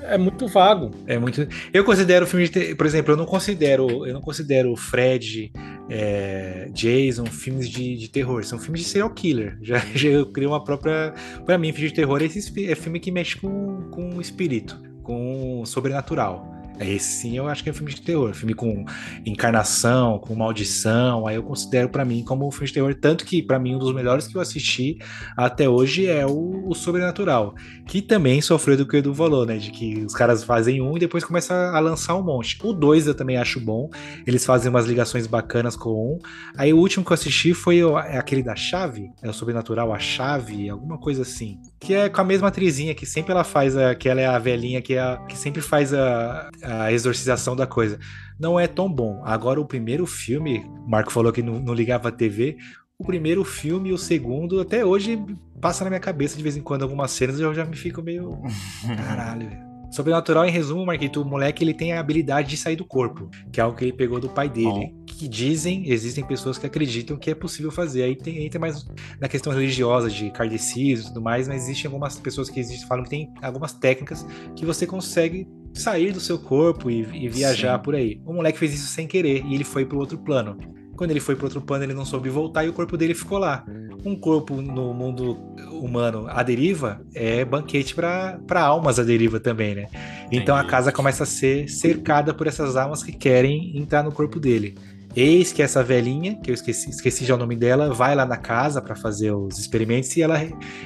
É, 0.00 0.14
é 0.14 0.18
muito 0.18 0.46
vago. 0.46 0.90
É 1.06 1.18
muito. 1.18 1.48
Eu 1.72 1.84
considero 1.84 2.26
filme 2.26 2.44
de 2.46 2.52
ter... 2.52 2.74
Por 2.76 2.84
exemplo, 2.86 3.12
eu 3.12 3.16
não 3.16 3.24
considero, 3.24 4.06
eu 4.06 4.12
não 4.12 4.20
considero 4.20 4.76
Fred, 4.76 5.50
é, 5.88 6.68
Jason 6.72 7.26
filmes 7.26 7.68
de, 7.68 7.96
de 7.96 8.08
terror. 8.08 8.44
São 8.44 8.58
filmes 8.58 8.82
de 8.82 8.88
serial 8.88 9.10
killer. 9.10 9.58
Já, 9.62 9.78
já 9.94 10.08
eu 10.08 10.26
crio 10.26 10.50
uma 10.50 10.62
própria. 10.62 11.14
Pra 11.44 11.58
mim, 11.58 11.72
filme 11.72 11.88
de 11.88 11.94
terror 11.94 12.20
é, 12.22 12.24
esse, 12.24 12.70
é 12.70 12.74
filme 12.74 13.00
que 13.00 13.10
mexe 13.10 13.36
com, 13.36 13.82
com 13.90 14.16
o 14.16 14.20
espírito, 14.20 14.80
com 15.02 15.60
o 15.60 15.66
sobrenatural. 15.66 16.61
Esse 16.84 17.22
sim 17.22 17.36
eu 17.36 17.48
acho 17.48 17.62
que 17.62 17.70
é 17.70 17.72
filme 17.72 17.92
de 17.92 18.02
terror. 18.02 18.34
Filme 18.34 18.54
com 18.54 18.84
encarnação, 19.24 20.18
com 20.18 20.34
maldição. 20.34 21.26
Aí 21.26 21.36
eu 21.36 21.42
considero 21.42 21.88
pra 21.88 22.04
mim 22.04 22.24
como 22.24 22.46
um 22.46 22.50
filme 22.50 22.66
de 22.66 22.74
terror. 22.74 22.94
Tanto 22.94 23.24
que 23.24 23.42
pra 23.42 23.58
mim 23.58 23.74
um 23.74 23.78
dos 23.78 23.94
melhores 23.94 24.26
que 24.26 24.36
eu 24.36 24.40
assisti 24.40 24.98
até 25.36 25.68
hoje 25.68 26.06
é 26.06 26.26
o, 26.26 26.68
o 26.68 26.74
Sobrenatural 26.74 27.54
que 27.86 28.00
também 28.00 28.40
sofreu 28.40 28.76
do 28.76 28.86
que 28.86 28.96
o 28.96 28.98
Edu 28.98 29.14
falou, 29.14 29.44
né? 29.44 29.56
De 29.58 29.70
que 29.70 30.04
os 30.04 30.14
caras 30.14 30.44
fazem 30.44 30.80
um 30.80 30.96
e 30.96 31.00
depois 31.00 31.24
começa 31.24 31.54
a 31.54 31.78
lançar 31.78 32.14
um 32.16 32.22
monte. 32.22 32.58
O 32.62 32.72
dois 32.72 33.06
eu 33.06 33.14
também 33.14 33.36
acho 33.36 33.60
bom. 33.60 33.90
Eles 34.26 34.44
fazem 34.44 34.70
umas 34.70 34.86
ligações 34.86 35.26
bacanas 35.26 35.76
com 35.76 35.90
um. 35.90 36.18
Aí 36.56 36.72
o 36.72 36.78
último 36.78 37.04
que 37.04 37.12
eu 37.12 37.14
assisti 37.14 37.54
foi 37.54 37.80
é 37.80 38.18
aquele 38.18 38.42
da 38.42 38.54
Chave, 38.54 39.10
é 39.22 39.28
o 39.28 39.32
Sobrenatural, 39.32 39.92
a 39.92 39.98
Chave, 39.98 40.68
alguma 40.68 40.98
coisa 40.98 41.22
assim. 41.22 41.58
Que 41.82 41.94
é 41.94 42.08
com 42.08 42.20
a 42.20 42.24
mesma 42.24 42.48
atrizinha, 42.48 42.94
que 42.94 43.04
sempre 43.04 43.32
ela 43.32 43.42
faz, 43.44 43.76
a, 43.76 43.94
que 43.94 44.08
ela 44.08 44.20
é 44.20 44.26
a 44.26 44.38
velhinha 44.38 44.80
que, 44.80 44.94
é 44.94 45.00
a- 45.00 45.16
que 45.28 45.36
sempre 45.36 45.60
faz 45.60 45.92
a, 45.92 46.48
a 46.62 46.92
exorcização 46.92 47.56
da 47.56 47.66
coisa. 47.66 47.98
Não 48.38 48.58
é 48.58 48.66
tão 48.68 48.88
bom. 48.92 49.20
Agora 49.24 49.60
o 49.60 49.66
primeiro 49.66 50.06
filme, 50.06 50.64
o 50.86 50.88
Marco 50.88 51.12
falou 51.12 51.32
que 51.32 51.42
não, 51.42 51.58
não 51.60 51.74
ligava 51.74 52.08
a 52.08 52.12
TV. 52.12 52.56
O 52.98 53.04
primeiro 53.04 53.42
filme 53.44 53.88
e 53.90 53.92
o 53.92 53.98
segundo, 53.98 54.60
até 54.60 54.84
hoje, 54.84 55.18
passa 55.60 55.82
na 55.82 55.90
minha 55.90 56.00
cabeça 56.00 56.36
de 56.36 56.42
vez 56.42 56.56
em 56.56 56.60
quando 56.62 56.82
algumas 56.82 57.10
cenas 57.10 57.38
e 57.40 57.42
eu 57.42 57.52
já 57.52 57.64
me 57.64 57.76
fico 57.76 58.00
meio. 58.00 58.40
Caralho, 59.08 59.48
velho. 59.48 59.71
Sobrenatural, 59.92 60.46
em 60.46 60.50
resumo, 60.50 60.86
Marquito, 60.86 61.20
o 61.20 61.24
moleque 61.24 61.62
ele 61.62 61.74
tem 61.74 61.92
a 61.92 62.00
habilidade 62.00 62.48
de 62.48 62.56
sair 62.56 62.76
do 62.76 62.84
corpo, 62.84 63.28
que 63.52 63.60
é 63.60 63.62
algo 63.62 63.76
que 63.76 63.84
ele 63.84 63.92
pegou 63.92 64.18
do 64.18 64.28
pai 64.30 64.48
dele. 64.48 64.90
Que 65.06 65.28
dizem, 65.28 65.86
existem 65.90 66.24
pessoas 66.24 66.56
que 66.56 66.66
acreditam 66.66 67.18
que 67.18 67.30
é 67.30 67.34
possível 67.34 67.70
fazer. 67.70 68.04
Aí 68.04 68.16
tem, 68.16 68.42
entra 68.42 68.58
mais 68.58 68.86
na 69.20 69.28
questão 69.28 69.52
religiosa 69.52 70.08
de 70.08 70.30
kardecismo 70.30 71.04
e 71.04 71.08
tudo 71.08 71.20
mais, 71.20 71.46
mas 71.46 71.64
existem 71.64 71.88
algumas 71.88 72.18
pessoas 72.18 72.48
que 72.48 72.58
existem, 72.58 72.88
falam 72.88 73.04
que 73.04 73.10
tem 73.10 73.30
algumas 73.42 73.74
técnicas 73.74 74.26
que 74.56 74.64
você 74.64 74.86
consegue 74.86 75.46
sair 75.74 76.10
do 76.10 76.20
seu 76.20 76.38
corpo 76.38 76.90
e, 76.90 77.00
e 77.12 77.28
viajar 77.28 77.76
Sim. 77.76 77.82
por 77.82 77.94
aí. 77.94 78.18
O 78.24 78.32
moleque 78.32 78.58
fez 78.58 78.72
isso 78.72 78.86
sem 78.86 79.06
querer 79.06 79.44
e 79.44 79.54
ele 79.54 79.64
foi 79.64 79.84
pro 79.84 79.98
outro 79.98 80.16
plano. 80.16 80.56
Quando 81.02 81.10
ele 81.10 81.18
foi 81.18 81.34
pro 81.34 81.46
outro 81.46 81.60
plano, 81.60 81.82
ele 81.82 81.94
não 81.94 82.04
soube 82.04 82.28
voltar 82.28 82.64
e 82.64 82.68
o 82.68 82.72
corpo 82.72 82.96
dele 82.96 83.12
ficou 83.12 83.36
lá. 83.36 83.64
Um 84.04 84.14
corpo 84.14 84.62
no 84.62 84.94
mundo 84.94 85.36
humano 85.72 86.26
à 86.28 86.44
deriva 86.44 87.00
é 87.12 87.44
banquete 87.44 87.92
para 87.92 88.38
almas 88.60 89.00
à 89.00 89.02
deriva 89.02 89.40
também, 89.40 89.74
né? 89.74 89.88
Então 90.30 90.54
a 90.54 90.62
casa 90.62 90.92
começa 90.92 91.24
a 91.24 91.26
ser 91.26 91.68
cercada 91.68 92.32
por 92.32 92.46
essas 92.46 92.76
almas 92.76 93.02
que 93.02 93.10
querem 93.10 93.76
entrar 93.76 94.04
no 94.04 94.12
corpo 94.12 94.38
dele. 94.38 94.76
Eis 95.16 95.52
que 95.52 95.60
essa 95.60 95.82
velhinha, 95.82 96.36
que 96.36 96.52
eu 96.52 96.54
esqueci, 96.54 96.88
esqueci 96.88 97.24
já 97.24 97.34
o 97.34 97.36
nome 97.36 97.56
dela, 97.56 97.92
vai 97.92 98.14
lá 98.14 98.24
na 98.24 98.36
casa 98.36 98.80
para 98.80 98.94
fazer 98.94 99.32
os 99.32 99.58
experimentos 99.58 100.16
e 100.16 100.22
ela, 100.22 100.40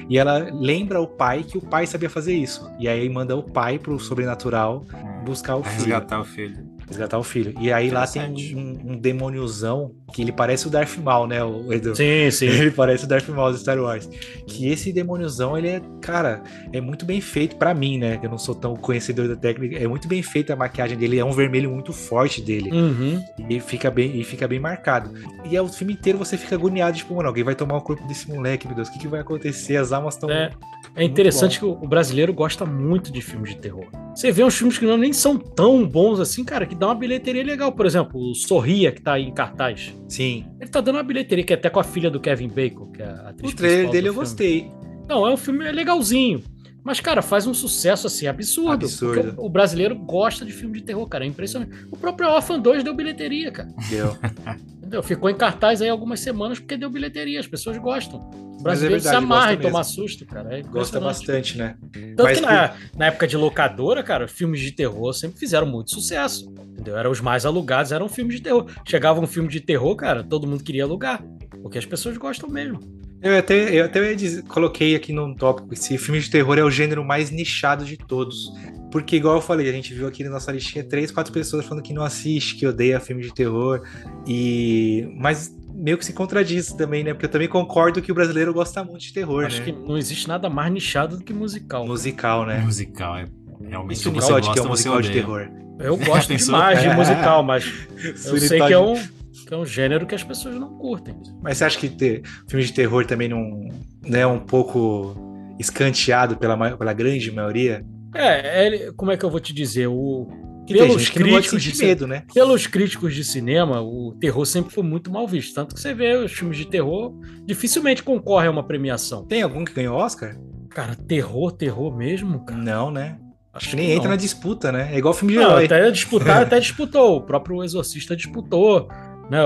e 0.09 0.17
ela 0.17 0.49
lembra 0.51 0.99
o 0.99 1.07
pai 1.07 1.43
que 1.43 1.59
o 1.59 1.61
pai 1.61 1.85
sabia 1.85 2.09
fazer 2.09 2.33
isso. 2.33 2.67
E 2.79 2.89
aí 2.89 3.07
manda 3.07 3.35
o 3.35 3.43
pai 3.43 3.77
pro 3.77 3.99
sobrenatural 3.99 4.83
buscar 5.23 5.57
o 5.57 5.63
filho 5.63 5.77
Resgatar 5.77 6.21
o 6.21 6.25
filho. 6.25 6.57
resgatar 6.87 7.19
o 7.19 7.23
filho. 7.23 7.53
E 7.59 7.71
aí 7.71 7.89
lá 7.89 8.07
tem 8.07 8.55
um, 8.55 8.93
um 8.93 8.97
demôniozão 8.97 9.93
que 10.13 10.21
ele 10.21 10.31
parece 10.31 10.67
o 10.67 10.69
Darth 10.69 10.97
Maul, 10.97 11.27
né, 11.27 11.43
o 11.43 11.71
Edu? 11.71 11.95
Sim, 11.95 12.29
sim. 12.31 12.47
Ele 12.57 12.71
parece 12.71 13.05
o 13.05 13.07
Darth 13.07 13.27
Maul 13.29 13.51
do 13.51 13.57
Star 13.57 13.77
Wars. 13.79 14.09
Que 14.47 14.69
esse 14.69 14.91
demôniozão, 14.91 15.57
ele 15.57 15.67
é, 15.67 15.81
cara, 16.01 16.41
é 16.71 16.79
muito 16.79 17.05
bem 17.05 17.19
feito 17.21 17.55
pra 17.55 17.73
mim, 17.73 17.97
né? 17.97 18.19
Eu 18.23 18.29
não 18.29 18.37
sou 18.37 18.55
tão 18.55 18.75
conhecedor 18.75 19.27
da 19.27 19.35
técnica. 19.35 19.77
É 19.77 19.87
muito 19.87 20.07
bem 20.07 20.21
feita 20.21 20.53
a 20.53 20.55
maquiagem 20.55 20.97
dele, 20.97 21.19
é 21.19 21.25
um 21.25 21.31
vermelho 21.31 21.69
muito 21.69 21.91
forte 21.91 22.41
dele. 22.41 22.71
Uhum. 22.71 23.21
E 23.49 23.59
fica 23.59 23.91
bem, 23.91 24.19
e 24.19 24.23
fica 24.23 24.47
bem 24.47 24.59
marcado. 24.59 25.11
E 25.45 25.55
é 25.55 25.61
o 25.61 25.67
filme 25.67 25.93
inteiro 25.93 26.17
você 26.17 26.37
fica 26.37 26.55
agoniado, 26.55 26.97
tipo, 26.97 27.13
mano, 27.15 27.27
alguém 27.27 27.43
vai 27.43 27.55
tomar 27.55 27.77
o 27.77 27.81
corpo 27.81 28.07
desse 28.07 28.29
moleque, 28.29 28.65
meu 28.65 28.75
Deus, 28.75 28.87
o 28.87 28.93
que, 28.93 28.99
que 28.99 29.07
vai 29.07 29.19
acontecer? 29.19 29.77
As 29.77 29.91
almas 29.91 30.15
estão. 30.15 30.29
É, 30.29 30.51
é 30.95 31.03
interessante 31.03 31.59
que 31.59 31.65
o 31.65 31.77
o 31.81 31.87
brasileiro 31.87 32.33
gosta 32.33 32.65
muito 32.65 33.11
de 33.11 33.21
filmes 33.21 33.51
de 33.51 33.57
terror. 33.57 33.85
Você 34.13 34.31
vê 34.31 34.43
uns 34.43 34.57
filmes 34.57 34.77
que 34.77 34.85
não 34.85 34.97
nem 34.97 35.13
são 35.13 35.37
tão 35.37 35.87
bons 35.87 36.19
assim, 36.19 36.43
cara, 36.43 36.65
que 36.65 36.75
dá 36.75 36.87
uma 36.87 36.95
bilheteria 36.95 37.43
legal. 37.43 37.71
Por 37.71 37.85
exemplo, 37.85 38.19
o 38.19 38.35
Sorria, 38.35 38.91
que 38.91 39.01
tá 39.01 39.13
aí 39.13 39.23
em 39.23 39.33
cartaz. 39.33 39.93
Sim. 40.07 40.45
Ele 40.59 40.69
tá 40.69 40.81
dando 40.81 40.95
uma 40.95 41.03
bilheteria, 41.03 41.43
que 41.43 41.53
é 41.53 41.55
até 41.55 41.69
com 41.69 41.79
a 41.79 41.83
filha 41.83 42.09
do 42.09 42.19
Kevin 42.19 42.47
Bacon, 42.47 42.91
que 42.91 43.01
é 43.01 43.05
a 43.05 43.29
atriz 43.29 43.51
O 43.51 43.55
trailer 43.55 43.89
dele 43.89 44.09
eu 44.09 44.13
gostei. 44.13 44.71
Não, 45.07 45.25
é 45.25 45.31
um 45.31 45.37
filme 45.37 45.69
legalzinho. 45.71 46.43
Mas, 46.83 47.01
cara, 47.01 47.21
faz 47.21 47.45
um 47.45 47.53
sucesso 47.53 48.07
assim 48.07 48.27
absurdo. 48.27 48.85
Absurdo. 48.85 49.23
porque 49.23 49.41
O 49.41 49.49
brasileiro 49.49 49.93
gosta 49.93 50.45
de 50.45 50.53
filme 50.53 50.79
de 50.79 50.85
terror, 50.85 51.05
cara. 51.07 51.25
É 51.25 51.27
impressionante. 51.27 51.85
O 51.91 51.97
próprio 51.97 52.29
Orphan 52.29 52.59
2 52.59 52.81
deu 52.81 52.93
bilheteria, 52.93 53.51
cara. 53.51 53.69
Deu. 53.89 54.15
Entendeu? 54.87 55.03
Ficou 55.03 55.29
em 55.29 55.35
cartaz 55.35 55.81
aí 55.81 55.89
algumas 55.89 56.21
semanas 56.21 56.59
porque 56.59 56.77
deu 56.77 56.89
bilheteria. 56.89 57.41
As 57.41 57.47
pessoas 57.47 57.77
gostam. 57.77 58.21
O 58.21 58.59
é 58.59 58.63
brasileiro 58.63 59.01
se 59.01 59.07
verdade, 59.09 59.25
amarra 59.25 59.51
em 59.51 59.55
gosta 59.57 59.67
tomar 59.67 59.79
mesmo. 59.79 59.93
susto, 59.93 60.25
cara. 60.25 60.57
É 60.57 60.61
Gosta 60.61 60.99
bastante, 61.01 61.57
né? 61.57 61.75
Tanto 61.91 62.23
Mas 62.23 62.39
que 62.39 62.45
na, 62.45 62.73
na 62.95 63.05
época 63.07 63.27
de 63.27 63.35
locadora, 63.35 64.01
cara, 64.01 64.29
filmes 64.29 64.61
de 64.61 64.71
terror 64.71 65.11
sempre 65.11 65.37
fizeram 65.37 65.67
muito 65.67 65.91
sucesso. 65.91 66.49
Entendeu? 66.71 66.97
Eram 66.97 67.11
os 67.11 67.19
mais 67.19 67.45
alugados, 67.45 67.91
eram 67.91 68.07
filmes 68.07 68.37
de 68.37 68.43
terror. 68.43 68.65
Chegava 68.87 69.19
um 69.19 69.27
filme 69.27 69.49
de 69.49 69.59
terror, 69.59 69.93
cara, 69.97 70.23
todo 70.23 70.47
mundo 70.47 70.63
queria 70.63 70.85
alugar. 70.85 71.21
Porque 71.61 71.77
as 71.77 71.85
pessoas 71.85 72.15
gostam 72.15 72.49
mesmo. 72.49 72.79
Eu 73.21 73.37
até, 73.37 73.77
eu 73.77 73.83
até 73.83 74.15
coloquei 74.47 74.95
aqui 74.95 75.11
num 75.11 75.35
tópico: 75.35 75.73
esse 75.73 75.97
filme 75.97 76.21
de 76.21 76.29
terror 76.29 76.57
é 76.57 76.63
o 76.63 76.71
gênero 76.71 77.03
mais 77.03 77.29
nichado 77.29 77.83
de 77.83 77.97
todos. 77.97 78.53
Porque, 78.91 79.17
igual 79.17 79.35
eu 79.35 79.41
falei, 79.41 79.69
a 79.69 79.71
gente 79.71 79.93
viu 79.93 80.07
aqui 80.07 80.23
na 80.23 80.29
nossa 80.29 80.51
listinha 80.51 80.83
três, 80.83 81.11
quatro 81.11 81.33
pessoas 81.33 81.65
falando 81.65 81.83
que 81.83 81.93
não 81.93 82.03
assiste, 82.03 82.55
que 82.55 82.65
odeia 82.65 82.99
filme 82.99 83.21
de 83.21 83.33
terror. 83.33 83.81
E. 84.25 85.07
Mas 85.17 85.53
meio 85.77 85.97
que 85.97 86.05
se 86.05 86.13
contradiz 86.13 86.73
também, 86.73 87.03
né? 87.03 87.13
Porque 87.13 87.25
eu 87.25 87.29
também 87.29 87.47
concordo 87.47 88.01
que 88.01 88.11
o 88.11 88.15
brasileiro 88.15 88.53
gosta 88.53 88.83
muito 88.83 89.01
de 89.01 89.13
terror, 89.13 89.45
Acho 89.45 89.59
né? 89.59 89.65
que 89.65 89.71
não 89.71 89.97
existe 89.97 90.27
nada 90.27 90.49
mais 90.49 90.71
nichado 90.71 91.17
do 91.17 91.23
que 91.23 91.33
musical. 91.33 91.85
Musical, 91.85 92.45
né? 92.45 92.59
Musical, 92.59 93.17
é. 93.17 93.25
Realmente, 93.61 93.97
Isso 93.97 94.11
você 94.11 94.31
pode 94.31 94.51
que 94.51 94.59
é 94.59 94.61
um 94.61 94.67
gosta, 94.67 94.69
musical 94.69 95.01
de 95.01 95.11
terror. 95.11 95.49
Eu 95.79 95.97
gosto 95.97 96.35
demais 96.35 96.81
de 96.81 96.89
musical, 96.95 97.43
mas 97.43 97.65
eu 98.25 98.37
sei 98.37 98.59
que 98.59 98.73
é, 98.73 98.79
um, 98.79 98.95
que 98.95 99.53
é 99.53 99.57
um 99.57 99.65
gênero 99.65 100.05
que 100.05 100.15
as 100.15 100.23
pessoas 100.23 100.55
não 100.55 100.77
curtem. 100.77 101.15
Mas 101.41 101.57
você 101.57 101.65
acha 101.65 101.79
que 101.79 101.89
ter, 101.89 102.23
filme 102.47 102.65
de 102.65 102.73
terror 102.73 103.05
também 103.05 103.27
não, 103.27 103.69
não 104.05 104.19
é 104.19 104.25
um 104.25 104.39
pouco 104.39 105.15
escanteado 105.59 106.37
pela, 106.37 106.77
pela 106.77 106.93
grande 106.93 107.31
maioria? 107.31 107.85
É, 108.17 108.65
ele- 108.65 108.91
como 108.93 109.11
é 109.11 109.17
que 109.17 109.23
eu 109.25 109.29
vou 109.29 109.39
te 109.39 109.53
dizer? 109.53 109.87
O, 109.87 110.27
Que 110.65 110.73
pelos 110.73 111.09
críticos 111.09 111.63
de, 111.63 111.77
medo, 111.77 112.05
né? 112.07 112.23
pelos 112.33 112.67
críticos 112.67 113.15
de 113.15 113.23
cinema, 113.23 113.81
o 113.81 114.13
terror 114.19 114.45
sempre 114.45 114.73
foi 114.73 114.83
muito 114.83 115.09
mal 115.11 115.27
visto. 115.27 115.53
Tanto 115.55 115.73
que 115.75 115.79
você 115.81 115.93
vê 115.93 116.15
os 116.17 116.31
filmes 116.33 116.57
de 116.57 116.65
terror 116.65 117.13
dificilmente 117.45 118.03
concorrem 118.03 118.49
a 118.49 118.51
uma 118.51 118.63
premiação. 118.63 119.23
Tem 119.25 119.41
algum 119.41 119.63
que 119.63 119.73
ganhou 119.73 119.95
Oscar? 119.95 120.35
Cara, 120.69 120.93
terror, 120.95 121.51
terror 121.53 121.95
mesmo, 121.95 122.43
cara. 122.45 122.61
Não, 122.61 122.91
né? 122.91 123.17
Acho 123.53 123.65
Acho 123.65 123.69
que 123.71 123.75
nem 123.77 123.91
entra 123.91 124.03
não. 124.03 124.09
na 124.11 124.15
disputa, 124.17 124.71
né? 124.71 124.89
É 124.93 124.97
igual 124.99 125.13
filme 125.13 125.33
de 125.33 125.39
Não, 125.39 125.49
herói. 125.51 125.65
até 125.65 125.89
disputar, 125.89 126.43
até 126.43 126.59
disputou. 126.59 127.17
O 127.17 127.21
próprio 127.21 127.63
Exorcista 127.63 128.15
disputou, 128.15 128.87
né? 129.31 129.39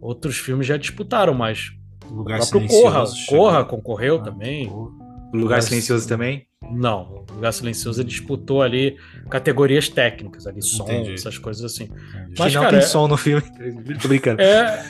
Outros 0.00 0.36
filmes 0.38 0.66
já 0.66 0.76
disputaram, 0.76 1.34
mas 1.34 1.70
o 2.10 2.14
Lugar 2.14 2.38
próprio 2.38 2.68
Silencioso 2.68 3.26
Corra. 3.26 3.38
Corra 3.38 3.64
concorreu 3.64 4.18
também. 4.22 4.66
O 4.68 4.90
Lugar 5.34 5.62
Silencioso 5.62 6.08
também? 6.08 6.47
Não, 6.70 7.24
o 7.30 7.34
Lugar 7.34 7.52
Silencioso 7.52 8.00
ele 8.02 8.08
disputou 8.08 8.62
ali 8.62 8.96
categorias 9.30 9.88
técnicas, 9.88 10.44
ali, 10.46 10.60
som, 10.60 10.82
Entendi. 10.84 11.14
essas 11.14 11.38
coisas 11.38 11.64
assim. 11.64 11.84
Entendi. 11.84 12.34
Mas, 12.36 12.48
que 12.50 12.54
não 12.56 12.62
cara, 12.62 12.76
tem 12.76 12.78
é- 12.84 12.88
som 12.88 13.06
no 13.06 13.16
filme. 13.16 13.42
Tô 14.02 14.08
brincando. 14.08 14.42
É, 14.42 14.84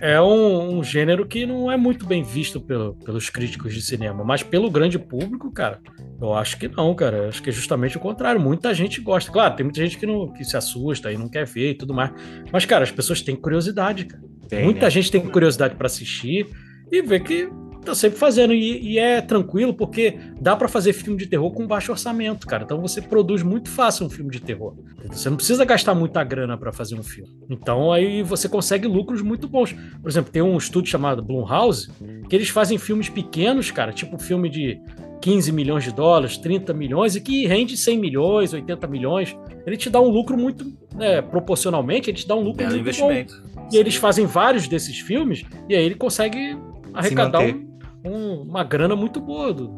é 0.14 0.22
um, 0.22 0.78
um 0.78 0.84
gênero 0.84 1.26
que 1.26 1.44
não 1.44 1.70
é 1.70 1.76
muito 1.76 2.06
bem 2.06 2.22
visto 2.22 2.60
pelo- 2.60 2.94
pelos 2.94 3.28
críticos 3.28 3.74
de 3.74 3.82
cinema, 3.82 4.22
mas 4.24 4.44
pelo 4.44 4.70
grande 4.70 4.98
público, 5.00 5.50
cara, 5.50 5.80
eu 6.20 6.32
acho 6.34 6.56
que 6.56 6.68
não, 6.68 6.94
cara. 6.94 7.16
Eu 7.18 7.28
acho 7.28 7.42
que 7.42 7.50
é 7.50 7.52
justamente 7.52 7.96
o 7.96 8.00
contrário. 8.00 8.40
Muita 8.40 8.72
gente 8.72 9.00
gosta. 9.00 9.32
Claro, 9.32 9.56
tem 9.56 9.64
muita 9.64 9.80
gente 9.80 9.98
que, 9.98 10.06
não, 10.06 10.32
que 10.32 10.44
se 10.44 10.56
assusta 10.56 11.12
e 11.12 11.18
não 11.18 11.28
quer 11.28 11.44
ver 11.44 11.70
e 11.70 11.74
tudo 11.74 11.92
mais. 11.92 12.12
Mas, 12.52 12.64
cara, 12.64 12.84
as 12.84 12.90
pessoas 12.92 13.20
têm 13.20 13.34
curiosidade, 13.34 14.04
cara. 14.04 14.22
Tem, 14.48 14.64
Muita 14.64 14.86
né? 14.86 14.90
gente 14.90 15.10
tem 15.10 15.20
curiosidade 15.20 15.74
pra 15.74 15.86
assistir 15.86 16.46
e 16.90 17.02
ver 17.02 17.20
que 17.20 17.50
tá 17.88 17.94
sempre 17.94 18.18
fazendo. 18.18 18.52
E, 18.54 18.92
e 18.92 18.98
é 18.98 19.20
tranquilo 19.20 19.74
porque 19.74 20.18
dá 20.40 20.54
pra 20.56 20.68
fazer 20.68 20.92
filme 20.92 21.18
de 21.18 21.26
terror 21.26 21.50
com 21.52 21.66
baixo 21.66 21.90
orçamento, 21.92 22.46
cara. 22.46 22.64
Então 22.64 22.80
você 22.80 23.00
produz 23.02 23.42
muito 23.42 23.68
fácil 23.68 24.06
um 24.06 24.10
filme 24.10 24.30
de 24.30 24.40
terror. 24.40 24.74
Você 25.10 25.28
não 25.28 25.36
precisa 25.36 25.64
gastar 25.64 25.94
muita 25.94 26.22
grana 26.24 26.56
pra 26.56 26.72
fazer 26.72 26.94
um 26.94 27.02
filme. 27.02 27.30
Então 27.50 27.92
aí 27.92 28.22
você 28.22 28.48
consegue 28.48 28.86
lucros 28.86 29.22
muito 29.22 29.48
bons. 29.48 29.74
Por 30.02 30.08
exemplo, 30.10 30.30
tem 30.32 30.42
um 30.42 30.56
estúdio 30.56 30.90
chamado 30.90 31.22
Blumhouse 31.22 31.88
que 32.28 32.36
eles 32.36 32.48
fazem 32.48 32.78
filmes 32.78 33.08
pequenos, 33.08 33.70
cara, 33.70 33.92
tipo 33.92 34.18
filme 34.18 34.48
de 34.48 34.80
15 35.20 35.50
milhões 35.50 35.82
de 35.84 35.92
dólares, 35.92 36.36
30 36.38 36.72
milhões 36.72 37.16
e 37.16 37.20
que 37.20 37.46
rende 37.46 37.76
100 37.76 37.98
milhões, 37.98 38.52
80 38.52 38.86
milhões. 38.86 39.36
Ele 39.66 39.76
te 39.76 39.90
dá 39.90 40.00
um 40.00 40.08
lucro 40.08 40.36
muito, 40.38 40.64
né, 40.94 41.20
proporcionalmente, 41.20 42.08
ele 42.10 42.18
te 42.18 42.26
dá 42.28 42.34
um 42.36 42.40
lucro 42.40 42.58
Belo 42.58 42.70
muito 42.70 42.84
bom. 42.84 43.10
investimento. 43.10 43.42
E 43.72 43.76
eles 43.76 43.96
fazem 43.96 44.24
vários 44.26 44.68
desses 44.68 44.98
filmes 45.00 45.44
e 45.68 45.74
aí 45.74 45.84
ele 45.84 45.94
consegue 45.96 46.56
arrecadar 46.94 47.40
um- 47.40 47.67
um- 48.04 48.42
uma 48.42 48.64
grana 48.64 48.94
muito 48.96 49.20
boa 49.20 49.52
do- 49.52 49.72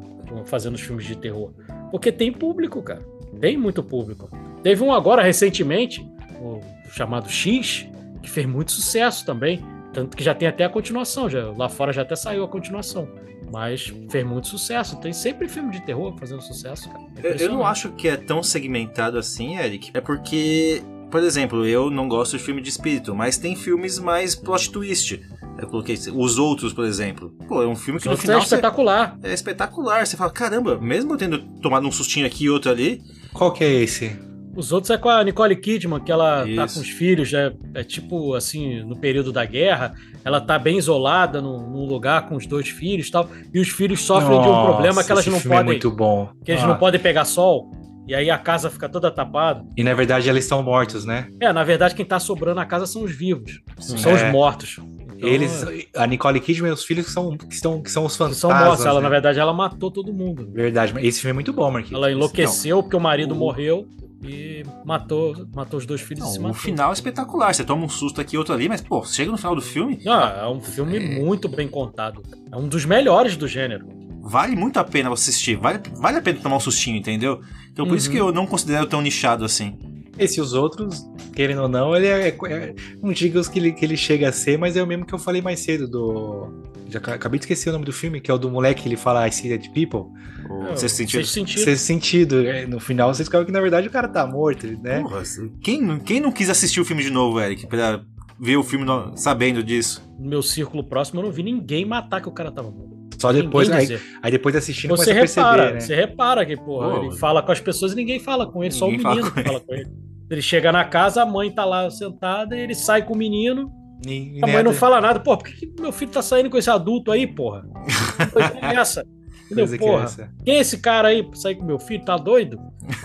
fazendo 0.45 0.75
os 0.75 0.81
filmes 0.81 1.05
de 1.07 1.16
terror. 1.16 1.53
Porque 1.91 2.12
tem 2.12 2.33
público, 2.33 2.83
cara. 2.83 3.03
Tem 3.41 3.57
muito 3.57 3.83
público. 3.83 4.29
Teve 4.62 4.83
um 4.85 4.93
agora 4.93 5.23
recentemente, 5.23 6.07
o 6.41 6.61
chamado 6.93 7.29
X, 7.29 7.87
que 8.23 8.31
fez 8.31 8.47
muito 8.47 8.71
sucesso 8.73 9.25
também. 9.27 9.64
Tanto 9.93 10.16
que 10.16 10.23
já 10.23 10.35
tem 10.35 10.47
até 10.47 10.64
a 10.64 10.68
continuação. 10.68 11.29
Já, 11.29 11.51
lá 11.51 11.68
fora 11.68 11.93
já 11.93 12.03
até 12.03 12.14
saiu 12.14 12.45
a 12.45 12.49
continuação. 12.49 13.09
Mas 13.51 13.93
fez 14.09 14.25
muito 14.25 14.47
sucesso. 14.47 14.97
Tem 15.01 15.12
sempre 15.12 15.49
filme 15.49 15.73
de 15.73 15.81
terror 15.83 16.14
fazendo 16.16 16.41
sucesso, 16.41 16.89
cara. 16.89 17.05
É 17.25 17.33
Eu, 17.33 17.37
eu 17.37 17.53
não 17.53 17.66
acho 17.66 17.91
que 17.93 18.07
é 18.07 18.16
tão 18.16 18.41
segmentado 18.43 19.18
assim, 19.18 19.57
Eric. 19.59 19.91
É 19.93 20.01
porque, 20.01 20.81
por 21.11 21.21
exemplo, 21.25 21.66
eu 21.66 21.91
não 21.91 22.09
gosto 22.09 22.37
de 22.39 22.43
filme 22.45 22.61
de 22.61 22.68
espírito, 22.68 23.12
mas 23.16 23.37
tem 23.37 23.57
filmes 23.57 23.99
mais 23.99 24.37
plot 24.37 24.71
twist. 24.71 25.21
Eu 25.61 25.69
coloquei 25.69 25.95
os 26.15 26.39
outros, 26.39 26.73
por 26.73 26.85
exemplo. 26.85 27.31
Pô, 27.49 27.63
é 27.63 27.67
um 27.67 27.77
filme 27.77 28.01
que 28.01 28.07
no 28.07 28.15
Isso 28.15 28.23
é 28.23 28.27
final 28.27 28.41
você- 28.41 28.47
espetacular. 28.55 29.17
é 29.23 29.33
espetacular. 29.33 30.07
Você 30.07 30.17
fala, 30.17 30.31
caramba, 30.31 30.79
mesmo 30.81 31.13
eu 31.13 31.17
tendo 31.19 31.39
tomado 31.61 31.87
um 31.87 31.93
sustinho 31.93 32.27
aqui 32.27 32.45
e 32.45 32.51
outro 32.51 32.71
ali, 32.71 33.01
Qual 33.33 33.53
que 33.53 33.63
é 33.63 33.71
esse? 33.73 34.17
Os 34.57 34.73
outros 34.73 34.91
é 34.91 34.99
com 34.99 35.09
a 35.09 35.23
Nicole 35.23 35.55
Kidman, 35.55 36.01
que 36.01 36.11
ela 36.11 36.43
tá 36.43 36.65
Isso. 36.65 36.75
com 36.75 36.81
os 36.81 36.89
filhos, 36.91 37.33
é, 37.33 37.53
é 37.75 37.85
tipo 37.85 38.35
assim, 38.35 38.83
no 38.83 38.97
período 38.97 39.31
da 39.33 39.45
guerra, 39.45 39.95
ela 40.25 40.41
tá 40.41 40.59
bem 40.59 40.77
isolada 40.79 41.41
num, 41.41 41.61
num 41.71 41.87
lugar 41.87 42.29
com 42.29 42.35
os 42.35 42.47
dois 42.47 42.69
filhos 42.69 43.07
e 43.07 43.11
tal, 43.13 43.31
e 43.55 43.61
os 43.61 43.69
filhos 43.69 44.01
sofrem 44.03 44.41
de 44.41 44.49
um 44.49 44.51
Nossa, 44.51 44.73
problema 44.73 45.05
que 45.05 45.13
elas 45.13 45.25
não 45.29 45.37
é 45.39 45.41
podem, 45.41 45.65
muito 45.67 45.91
bom. 45.93 46.31
que 46.45 46.51
eles 46.51 46.65
Ah, 46.65 46.67
não 46.67 46.77
podem 46.77 47.01
pegar 47.01 47.25
sol, 47.25 47.71
e 48.09 48.13
aí 48.17 48.29
a 48.29 48.37
casa 48.39 48.69
fica 48.69 48.89
toda 48.89 49.09
tapada. 49.13 49.65
E 49.77 49.85
na 49.85 49.95
verdade 49.95 50.29
eles 50.29 50.43
estão 50.45 50.61
mortos, 50.65 51.05
né? 51.05 51.29
É, 51.41 51.53
na 51.53 51.63
verdade 51.63 51.95
quem 51.95 52.05
tá 52.05 52.19
sobrando 52.19 52.57
na 52.57 52.67
casa 52.67 52.87
são 52.87 53.05
os 53.05 53.13
vivos, 53.13 53.61
não 53.77 53.83
Sim. 53.83 53.99
são 53.99 54.11
É. 54.11 54.15
os 54.27 54.33
mortos. 54.33 54.81
Eles, 55.23 55.62
é, 55.62 55.87
a 55.97 56.07
Nicole 56.07 56.41
Kidman 56.41 56.71
e 56.71 56.73
os 56.75 56.85
filhos 56.85 57.07
que 57.07 57.12
são, 57.12 57.37
que 57.37 57.57
são, 57.57 57.83
que 57.83 57.91
são 57.91 58.05
os 58.05 58.16
fantasmas. 58.16 58.39
são 58.39 58.51
mortos, 58.53 58.85
ela 58.87 58.97
né? 59.01 59.03
na 59.03 59.09
verdade 59.09 59.39
ela 59.39 59.53
matou 59.53 59.91
todo 59.91 60.12
mundo. 60.12 60.49
Verdade, 60.53 60.93
mas 60.95 61.05
esse 61.05 61.21
filme 61.21 61.31
é 61.31 61.35
muito 61.35 61.53
bom, 61.53 61.71
Marquinhos. 61.71 61.97
Ela 61.97 62.11
enlouqueceu 62.12 62.83
porque 62.83 62.97
o 62.97 63.01
marido 63.01 63.33
o- 63.33 63.37
morreu 63.39 63.87
e 64.23 64.62
matou, 64.85 65.35
matou 65.55 65.79
os 65.79 65.87
dois 65.87 66.01
filhos 66.01 66.37
não, 66.39 66.51
o 66.51 66.55
final 66.55 66.91
é 66.91 66.93
espetacular. 66.93 67.55
Você 67.55 67.64
toma 67.64 67.85
um 67.85 67.89
susto 67.89 68.21
aqui 68.21 68.37
e 68.37 68.39
outro 68.39 68.53
ali, 68.55 68.68
mas, 68.68 68.81
pô, 68.81 69.03
chega 69.05 69.31
no 69.31 69.39
final 69.39 69.55
do 69.55 69.62
filme, 69.62 69.99
Ah, 70.07 70.43
é 70.43 70.47
um 70.49 70.61
filme 70.61 70.99
muito 71.21 71.49
bem 71.49 71.66
contado. 71.68 72.23
É 72.53 72.57
um 72.57 72.68
dos 72.68 72.85
melhores 72.85 73.37
do 73.37 73.49
gênero. 73.49 73.87
vale 74.23 74.55
muito 74.55 74.77
a 74.79 74.85
pena 74.85 75.09
você 75.09 75.31
assistir. 75.31 75.57
Vale, 75.57 75.81
vale 75.97 76.18
a 76.18 76.23
pena 76.23 76.39
tomar 76.41 76.57
um 76.57 76.61
sustinho, 76.61 76.97
entendeu? 76.99 77.41
Então 77.73 77.87
por 77.87 77.97
isso 77.97 78.09
Uhum. 78.09 78.12
que 78.14 78.21
eu 78.21 78.31
não 78.33 78.47
considero 78.47 78.87
tão 78.87 79.01
nichado 79.01 79.45
assim. 79.45 79.79
Esse 80.25 80.41
os 80.41 80.53
outros, 80.53 81.05
querendo 81.35 81.62
ou 81.62 81.68
não, 81.68 81.95
ele 81.97 82.07
é. 82.07 82.29
é 82.29 82.75
não 83.03 83.12
diga 83.12 83.39
os 83.41 83.49
que 83.49 83.59
ele, 83.59 83.73
que 83.73 83.85
ele 83.85 83.97
chega 83.97 84.29
a 84.29 84.33
ser, 84.33 84.59
mas 84.59 84.77
é 84.77 84.83
o 84.83 84.87
mesmo 84.87 85.05
que 85.07 85.14
eu 85.14 85.18
falei 85.18 85.41
mais 85.43 85.61
cedo 85.61 85.89
do. 85.89 86.53
Já 86.89 86.99
ca- 87.01 87.14
acabei 87.14 87.39
de 87.39 87.45
esquecer 87.45 87.71
o 87.71 87.73
nome 87.73 87.85
do 87.85 87.93
filme, 87.93 88.21
que 88.21 88.31
é 88.31 88.35
o 88.35 88.39
do 88.39 88.51
moleque 88.51 88.83
que 88.83 88.89
ele 88.89 88.97
fala 88.97 89.27
I 89.27 89.33
see 89.33 89.49
dead 89.49 89.68
people. 89.73 90.11
O 90.51 90.66
É, 90.68 90.77
sexto 90.77 90.97
sentido. 90.97 91.21
Sexto 91.21 91.33
sentido. 91.35 91.64
Sexto 91.64 91.83
sentido. 91.85 92.47
é, 92.47 92.66
No 92.66 92.81
final 92.81 93.12
você 93.14 93.23
descobre 93.23 93.47
que 93.47 93.53
na 93.53 93.61
verdade 93.61 93.87
o 93.87 93.91
cara 93.91 94.09
tá 94.09 94.27
morto, 94.27 94.66
né? 94.83 95.01
Porra, 95.01 95.23
quem, 95.62 95.99
quem 96.01 96.21
não 96.21 96.33
quis 96.33 96.51
assistir 96.51 96.81
o 96.81 96.85
filme 96.85 97.03
de 97.03 97.11
novo, 97.11 97.41
Eric, 97.41 97.66
pra 97.68 98.03
ver 98.41 98.57
o 98.57 98.62
filme 98.64 98.85
no- 98.85 99.16
sabendo 99.16 99.62
disso? 99.62 100.03
No 100.18 100.29
meu 100.29 100.43
círculo 100.43 100.83
próximo, 100.83 101.21
eu 101.21 101.25
não 101.25 101.31
vi 101.33 101.43
ninguém 101.45 101.85
matar 101.85 102.21
que 102.21 102.29
o 102.29 102.33
cara 102.33 102.51
tava 102.51 102.71
morto. 102.71 102.91
Só 103.18 103.33
depois. 103.33 103.71
Aí, 103.71 103.99
aí 104.23 104.31
depois 104.33 104.57
assistindo 104.57 104.97
Você 104.97 105.12
começa 105.14 105.41
a 105.43 105.45
repara, 105.45 105.73
perceber, 105.73 105.75
né? 105.75 105.81
você 105.81 105.95
repara 105.95 106.47
que, 106.47 106.57
porra, 106.57 106.91
Pô, 106.91 107.05
ele 107.05 107.16
fala 107.18 107.43
com 107.43 107.53
as 107.53 107.61
pessoas 107.61 107.93
e 107.93 107.95
ninguém 107.97 108.18
fala 108.18 108.51
com 108.51 108.64
ele, 108.64 108.73
só 108.73 108.89
o 108.89 108.99
fala 108.99 109.14
menino 109.14 109.31
com 109.31 109.37
que 109.43 109.45
fala 109.47 109.61
com 109.61 109.75
ele. 109.75 109.87
Ele 110.31 110.41
chega 110.41 110.70
na 110.70 110.85
casa, 110.85 111.22
a 111.22 111.26
mãe 111.26 111.51
tá 111.51 111.64
lá 111.64 111.91
sentada, 111.91 112.57
e 112.57 112.61
ele 112.61 112.74
sai 112.74 113.05
com 113.05 113.14
o 113.14 113.16
menino, 113.16 113.70
Nem- 114.05 114.39
a 114.43 114.47
nem 114.47 114.55
mãe 114.55 114.62
não 114.62 114.70
a- 114.70 114.74
fala 114.74 115.01
nada. 115.01 115.18
Pô, 115.20 115.37
por 115.37 115.47
que, 115.49 115.66
que 115.66 115.83
meu 115.83 115.91
filho 115.93 116.11
tá 116.12 116.22
saindo 116.22 116.49
com 116.49 116.57
esse 116.57 116.70
adulto 116.70 117.11
aí, 117.11 117.26
porra? 117.26 117.64
Que 118.16 118.26
Coisa 118.33 118.59
é 118.62 118.74
essa? 118.76 119.01
Entendeu? 119.47 119.66
coisa 119.66 119.78
que 119.78 119.85
é 119.85 119.87
Porra, 119.89 120.05
essa. 120.05 120.31
quem 120.45 120.55
é 120.55 120.61
esse 120.61 120.78
cara 120.78 121.09
aí 121.09 121.22
pra 121.24 121.35
sair 121.37 121.57
com 121.57 121.64
meu 121.64 121.78
filho? 121.81 122.05
Tá 122.05 122.16
doido? 122.16 122.61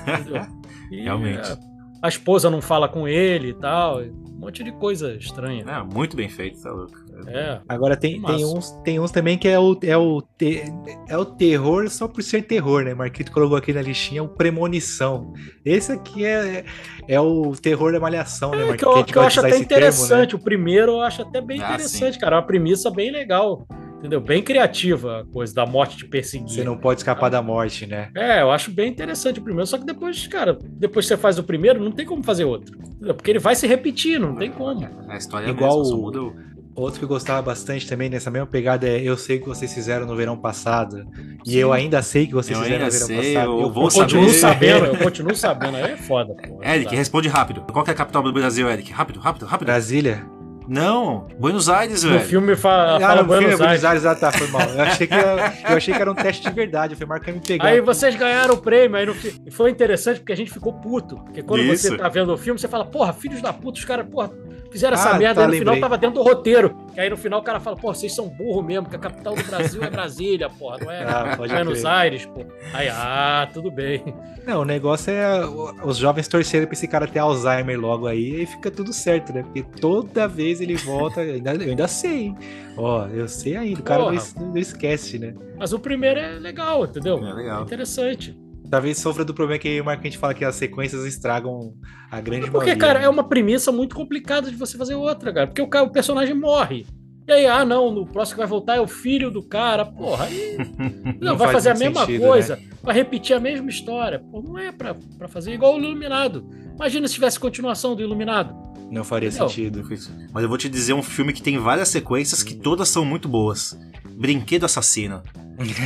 Entendeu? 0.07 0.45
E, 0.91 1.01
Realmente. 1.01 1.51
é, 1.51 1.57
A 2.03 2.07
esposa 2.07 2.47
não 2.51 2.61
fala 2.61 2.88
com 2.88 3.07
ele 3.07 3.49
e 3.49 3.53
tal. 3.55 4.01
Um 4.03 4.38
monte 4.38 4.63
de 4.63 4.71
coisa 4.73 5.15
estranha. 5.15 5.65
É, 5.67 5.82
muito 5.84 6.15
bem 6.15 6.30
feito, 6.30 6.61
tá 6.61 6.71
louco. 6.71 6.93
É. 7.27 7.60
Agora 7.68 7.95
tem, 7.95 8.22
tem, 8.22 8.45
uns, 8.45 8.72
tem 8.84 8.99
uns 8.99 9.11
também 9.11 9.38
que 9.38 9.48
é 9.48 9.60
o, 9.60 9.77
é, 9.84 9.98
o 9.98 10.22
te- 10.22 10.64
é 11.07 11.18
o 11.18 11.26
terror 11.26 11.89
só 11.89 12.07
por 12.07 12.22
ser 12.23 12.44
terror, 12.44 12.84
né? 12.84 12.94
Marquito 12.94 13.31
colocou 13.31 13.57
aqui 13.57 13.72
na 13.73 13.81
listinha 13.81 14.23
o 14.23 14.27
Premonição. 14.27 15.34
Esse 15.64 15.91
aqui 15.91 16.26
é, 16.26 16.65
é 17.07 17.19
o 17.19 17.52
terror 17.53 17.91
da 17.91 17.99
malhação, 17.99 18.52
né, 18.52 18.61
É, 18.61 18.65
Marquito? 18.65 18.91
que 18.91 18.99
eu, 18.99 19.03
que 19.06 19.18
eu 19.18 19.22
acho 19.22 19.39
até 19.39 19.49
esse 19.49 19.65
termo, 19.65 19.81
né? 19.84 19.88
interessante. 19.89 20.35
O 20.35 20.39
primeiro 20.39 20.94
eu 20.94 21.02
acho 21.02 21.22
até 21.22 21.41
bem 21.41 21.61
Ah, 21.61 21.65
interessante, 21.73 22.19
cara. 22.19 22.35
É 22.35 22.39
uma 22.39 22.45
premissa 22.45 22.89
bem 22.91 23.11
legal. 23.11 23.65
Entendeu? 23.98 24.22
Bem 24.22 24.44
criativa 24.44 25.22
a 25.22 25.26
coisa 25.34 25.52
da 25.56 25.65
morte 25.65 25.98
te 25.98 26.06
perseguir. 26.06 26.49
Você 26.49 26.64
não 26.64 26.77
pode 26.77 26.99
escapar 26.99 27.27
da 27.30 27.41
morte, 27.41 27.88
né? 27.88 28.11
É, 28.15 28.41
eu 28.41 28.52
acho 28.52 28.69
bem 28.69 28.91
interessante 28.91 29.39
o 29.39 29.41
primeiro, 29.44 29.65
só 29.65 29.80
que 29.80 29.85
depois, 29.85 30.27
cara, 30.27 30.60
depois 30.64 31.06
que 31.06 31.10
você 31.10 31.18
faz 31.18 31.39
o 31.39 31.44
primeiro, 31.44 31.84
não 31.84 31.91
tem 31.91 32.06
como 32.06 32.22
fazer 32.22 32.44
outro. 32.44 32.77
Porque 33.15 33.31
ele 33.31 33.39
vai 33.39 33.56
se 33.56 33.65
repetir, 33.65 34.19
não 34.19 34.35
tem 34.35 34.52
como. 34.52 34.88
A 35.07 35.18
história 35.18 35.48
é 35.48 35.49
Igual 35.49 35.80
mesmo, 35.80 35.85
só 35.85 35.98
muda 35.98 36.22
o... 36.22 36.35
Outro 36.76 36.99
que 36.99 37.06
eu 37.06 37.10
gostava 37.10 37.41
bastante 37.41 37.88
também 37.88 38.10
nessa 38.10 38.30
mesma 38.30 38.45
pegada 38.47 38.85
é 38.85 38.99
Eu 39.02 39.15
sei 39.18 39.38
o 39.38 39.41
que 39.41 39.47
vocês 39.47 39.73
fizeram 39.73 40.06
no 40.06 40.15
verão 40.15 40.35
passado. 40.38 41.06
E 41.45 41.57
eu 41.57 41.72
ainda 41.72 42.02
sei 42.02 42.26
o 42.26 42.27
que 42.27 42.34
vocês 42.34 42.57
Eu 42.57 42.64
fizeram 42.65 42.85
no 42.85 42.91
verão 42.91 43.07
sei, 43.07 43.34
passado. 43.34 43.61
eu 43.61 43.72
vou 43.72 43.84
Eu 43.85 43.91
continuo 43.91 44.30
saber. 44.30 44.73
sabendo, 44.73 44.85
eu 44.88 44.97
continuo 44.97 45.35
sabendo, 45.35 45.77
aí 45.77 45.91
é 45.93 45.97
foda, 45.97 46.34
pô. 46.34 46.60
Eric, 46.68 46.89
Tá. 46.89 46.95
responde 46.97 47.27
rápido. 47.30 47.61
Qual 47.72 47.84
que 47.85 47.91
é 47.91 47.93
a 47.93 47.97
capital 47.97 48.22
do 48.22 48.34
Brasil, 48.34 48.69
Eric? 48.69 48.91
Rápido, 48.91 49.19
rápido, 49.22 49.45
rápido. 49.45 49.68
Brasília? 49.68 50.26
Não, 50.68 51.27
Buenos 51.39 51.69
Aires, 51.69 52.03
No 52.03 52.10
velho. 52.10 52.26
filme 52.26 52.56
fa- 52.56 52.95
Ah, 52.95 52.99
fala 52.99 53.22
no 53.23 53.30
filme 53.31 53.53
é 53.53 53.56
Buenos 53.56 53.61
Aires. 53.61 53.81
Buenos 53.81 53.85
Aires, 53.85 54.06
ah, 54.07 54.15
tá, 54.15 54.31
foi 54.31 54.47
mal. 54.47 54.68
Eu 54.68 54.81
achei 54.81 55.06
que 55.06 55.14
era, 55.14 55.53
eu 55.69 55.77
achei 55.77 55.93
que 55.93 56.02
era 56.02 56.11
um 56.11 56.15
teste 56.15 56.43
de 56.49 56.52
verdade. 56.56 56.93
Eu 56.93 56.97
falei, 56.97 57.10
marca 57.10 57.31
me 57.31 57.39
pegar. 57.39 57.65
Aí 57.68 57.80
vocês 57.81 58.15
ganharam 58.15 58.56
o 58.56 58.57
prêmio, 58.57 58.97
aí 58.97 59.06
no 59.06 59.15
e 59.45 59.52
foi 59.52 59.69
interessante 59.69 60.19
porque 60.22 60.34
a 60.34 60.35
gente 60.35 60.52
ficou 60.52 60.73
puto. 60.73 61.18
Porque 61.18 61.43
quando 61.43 61.61
Isso. 61.61 61.88
você 61.89 61.95
tá 61.97 62.10
vendo 62.10 62.34
o 62.34 62.38
filme, 62.38 62.60
você 62.60 62.68
fala, 62.68 62.84
porra, 62.84 63.14
filhos 63.14 63.41
da 63.43 63.53
puta, 63.53 63.77
os 63.77 63.85
caras, 63.85 64.07
porra, 64.10 64.31
fizeram 64.76 64.97
Ah, 64.97 64.99
essa 64.99 65.18
merda, 65.18 65.35
tá, 65.35 65.41
aí 65.41 65.47
no 65.47 65.53
final 65.53 65.73
lembrei. 65.73 65.81
tava 65.81 65.97
dentro 65.97 66.15
do 66.15 66.23
roteiro. 66.23 66.76
E 66.95 66.99
aí 66.99 67.10
no 67.10 67.18
final 67.18 67.39
o 67.39 67.43
cara 67.43 67.60
fala, 67.60 67.76
porra, 67.76 67.93
vocês 67.95 68.14
são 68.14 68.27
burro 68.27 68.61
mesmo, 68.61 68.88
que 68.89 68.95
a 68.95 68.99
capital 68.99 69.35
do 69.35 69.43
Brasil 69.43 69.84
é 69.84 69.89
Brasília, 69.89 70.49
porra, 70.49 70.77
não 70.81 70.91
é 70.91 71.03
Ah, 71.03 71.35
Buenos 71.38 71.80
crer. 71.81 71.91
Aires, 71.91 72.26
pô. 72.26 72.45
Aí, 72.73 72.88
ah, 72.89 73.47
tudo 73.53 73.72
bem. 73.72 74.03
Não, 74.45 74.61
o 74.61 74.65
negócio 74.65 75.11
é 75.11 75.41
os 75.84 75.97
jovens 75.97 76.27
torcerem 76.27 76.68
pra 76.68 76.73
esse 76.73 76.88
cara 76.88 77.07
ter 77.07 77.19
Alzheimer 77.19 77.80
logo 77.80 78.06
aí 78.07 78.43
e 78.43 78.45
fica 78.45 78.69
tudo 78.69 78.93
certo, 78.93 79.34
né? 79.34 79.41
Porque 79.43 79.64
toda 79.64 80.27
vez 80.27 80.61
ele 80.61 80.76
volta, 80.76 81.22
eu 81.23 81.35
ainda, 81.35 81.53
eu 81.56 81.69
ainda 81.69 81.88
sei, 81.88 82.26
hein? 82.26 82.38
Ó, 82.77 83.07
eu 83.07 83.27
sei 83.27 83.56
ainda, 83.56 83.80
o 83.80 83.84
cara 83.84 84.03
não, 84.03 84.14
não 84.47 84.57
esquece, 84.57 85.18
né? 85.18 85.34
Mas 85.57 85.72
o 85.73 85.80
primeiro 85.80 86.19
é 86.19 86.31
legal, 86.39 86.84
entendeu? 86.85 87.18
É 87.26 87.34
legal. 87.34 87.64
interessante. 87.64 88.38
Talvez 88.69 88.97
sofra 88.99 89.23
do 89.23 89.33
problema 89.33 89.59
que 89.59 89.79
o 89.79 89.85
Marco 89.85 90.01
a 90.01 90.05
gente 90.05 90.17
fala 90.17 90.33
que 90.33 90.43
as 90.43 90.55
sequências 90.55 91.05
estragam 91.05 91.73
a 92.11 92.19
grande 92.19 92.43
Porque, 92.49 92.57
maioria. 92.57 92.77
cara, 92.77 92.99
né? 92.99 93.05
é 93.05 93.09
uma 93.09 93.23
premissa 93.23 93.71
muito 93.71 93.95
complicada 93.95 94.49
de 94.49 94.57
você 94.57 94.77
fazer 94.77 94.95
outra, 94.95 95.33
cara. 95.33 95.47
Porque 95.47 95.61
o, 95.61 95.67
cara, 95.67 95.85
o 95.85 95.91
personagem 95.91 96.33
morre. 96.35 96.85
E 97.27 97.31
aí, 97.31 97.47
ah, 97.47 97.65
não, 97.65 97.91
no 97.91 98.05
próximo 98.05 98.35
que 98.35 98.39
vai 98.41 98.47
voltar 98.47 98.75
é 98.75 98.81
o 98.81 98.87
filho 98.87 99.31
do 99.31 99.41
cara. 99.41 99.83
Porra, 99.85 100.25
aí. 100.25 100.57
Não, 101.19 101.31
Não 101.31 101.37
vai 101.37 101.47
faz 101.47 101.53
fazer 101.53 101.69
a 101.71 101.73
mesma 101.73 102.01
sentido, 102.01 102.21
né? 102.21 102.27
coisa. 102.27 102.59
Vai 102.83 102.93
repetir 102.95 103.35
a 103.35 103.39
mesma 103.39 103.67
história. 103.69 104.19
Pô, 104.19 104.43
não 104.43 104.59
é 104.59 104.71
pra, 104.71 104.95
pra 105.17 105.27
fazer 105.27 105.51
igual 105.51 105.75
o 105.75 105.79
Iluminado. 105.79 106.47
Imagina 106.75 107.07
se 107.07 107.15
tivesse 107.15 107.39
continuação 107.39 107.95
do 107.95 108.01
Iluminado. 108.03 108.53
Não 108.91 109.03
faria 109.03 109.31
Não. 109.31 109.49
sentido. 109.49 109.83
Mas 110.31 110.43
eu 110.43 110.49
vou 110.49 110.57
te 110.57 110.69
dizer 110.69 110.93
um 110.93 111.01
filme 111.01 111.33
que 111.33 111.41
tem 111.41 111.57
várias 111.57 111.89
sequências 111.89 112.43
que 112.43 112.53
todas 112.53 112.89
são 112.89 113.03
muito 113.03 113.27
boas. 113.27 113.75
Brinquedo 114.11 114.65
Assassino. 114.65 115.23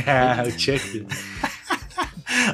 Ah, 0.06 0.42
o 0.46 0.50
Chuck. 0.50 1.06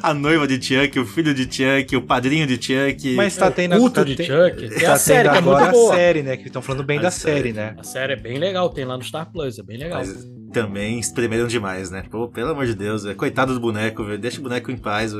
A 0.02 0.12
noiva 0.14 0.46
de 0.46 0.60
Chuck, 0.62 0.98
o 0.98 1.06
filho 1.06 1.32
de 1.34 1.42
Chuck, 1.44 1.96
o 1.96 2.02
padrinho 2.02 2.46
de 2.46 2.54
Chuck. 2.54 3.14
Mas 3.14 3.36
tá 3.36 3.46
É 3.46 3.48
o 3.48 3.52
tendo 3.52 3.76
culto 3.76 3.94
tá 3.96 4.04
de 4.04 4.16
tem- 4.16 4.26
Chuck. 4.26 4.68
Tem 4.68 4.78
tá 4.80 4.92
a 4.94 4.98
série, 4.98 5.22
tendo 5.28 5.32
que 5.32 5.38
é 5.38 5.40
muito 5.40 5.64
a 5.64 5.70
boa. 5.70 5.94
série, 5.94 6.22
né? 6.22 6.36
Que 6.36 6.46
estão 6.46 6.62
falando 6.62 6.84
bem 6.84 6.98
A 6.98 7.02
da 7.02 7.10
série. 7.10 7.36
série, 7.36 7.52
né? 7.52 7.74
A 7.78 7.82
série 7.82 8.12
é 8.12 8.16
bem 8.16 8.38
legal, 8.38 8.68
tem 8.70 8.84
lá 8.84 8.96
no 8.96 9.02
Star 9.02 9.30
Plus, 9.30 9.58
é 9.58 9.62
bem 9.62 9.78
legal. 9.78 9.98
Mas 9.98 10.26
também 10.52 10.98
espremeram 10.98 11.46
demais, 11.46 11.90
né? 11.90 12.02
Pô, 12.10 12.28
pelo 12.28 12.50
amor 12.50 12.66
de 12.66 12.74
Deus, 12.74 13.04
velho. 13.04 13.16
Coitado 13.16 13.52
do 13.54 13.60
boneco, 13.60 14.04
velho. 14.04 14.18
Deixa 14.18 14.38
o 14.40 14.42
boneco 14.42 14.70
em 14.70 14.76
paz. 14.76 15.12
É, 15.12 15.16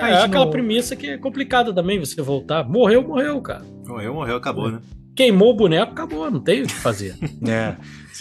a 0.00 0.10
gente 0.12 0.24
aquela 0.26 0.44
não- 0.44 0.50
premissa 0.50 0.94
que 0.94 1.06
é 1.08 1.18
complicada 1.18 1.72
também, 1.74 1.98
você 1.98 2.20
voltar. 2.22 2.62
Morreu, 2.68 3.02
morreu, 3.06 3.40
cara. 3.40 3.64
Morreu, 3.86 4.14
morreu, 4.14 4.36
acabou, 4.36 4.70
né? 4.70 4.78
Queimou 5.16 5.50
o 5.50 5.56
boneco, 5.56 5.90
acabou, 5.92 6.30
não 6.30 6.38
tem 6.40 6.62
o 6.62 6.66
que 6.66 6.74
fazer. 6.74 7.16
É. 7.48 7.74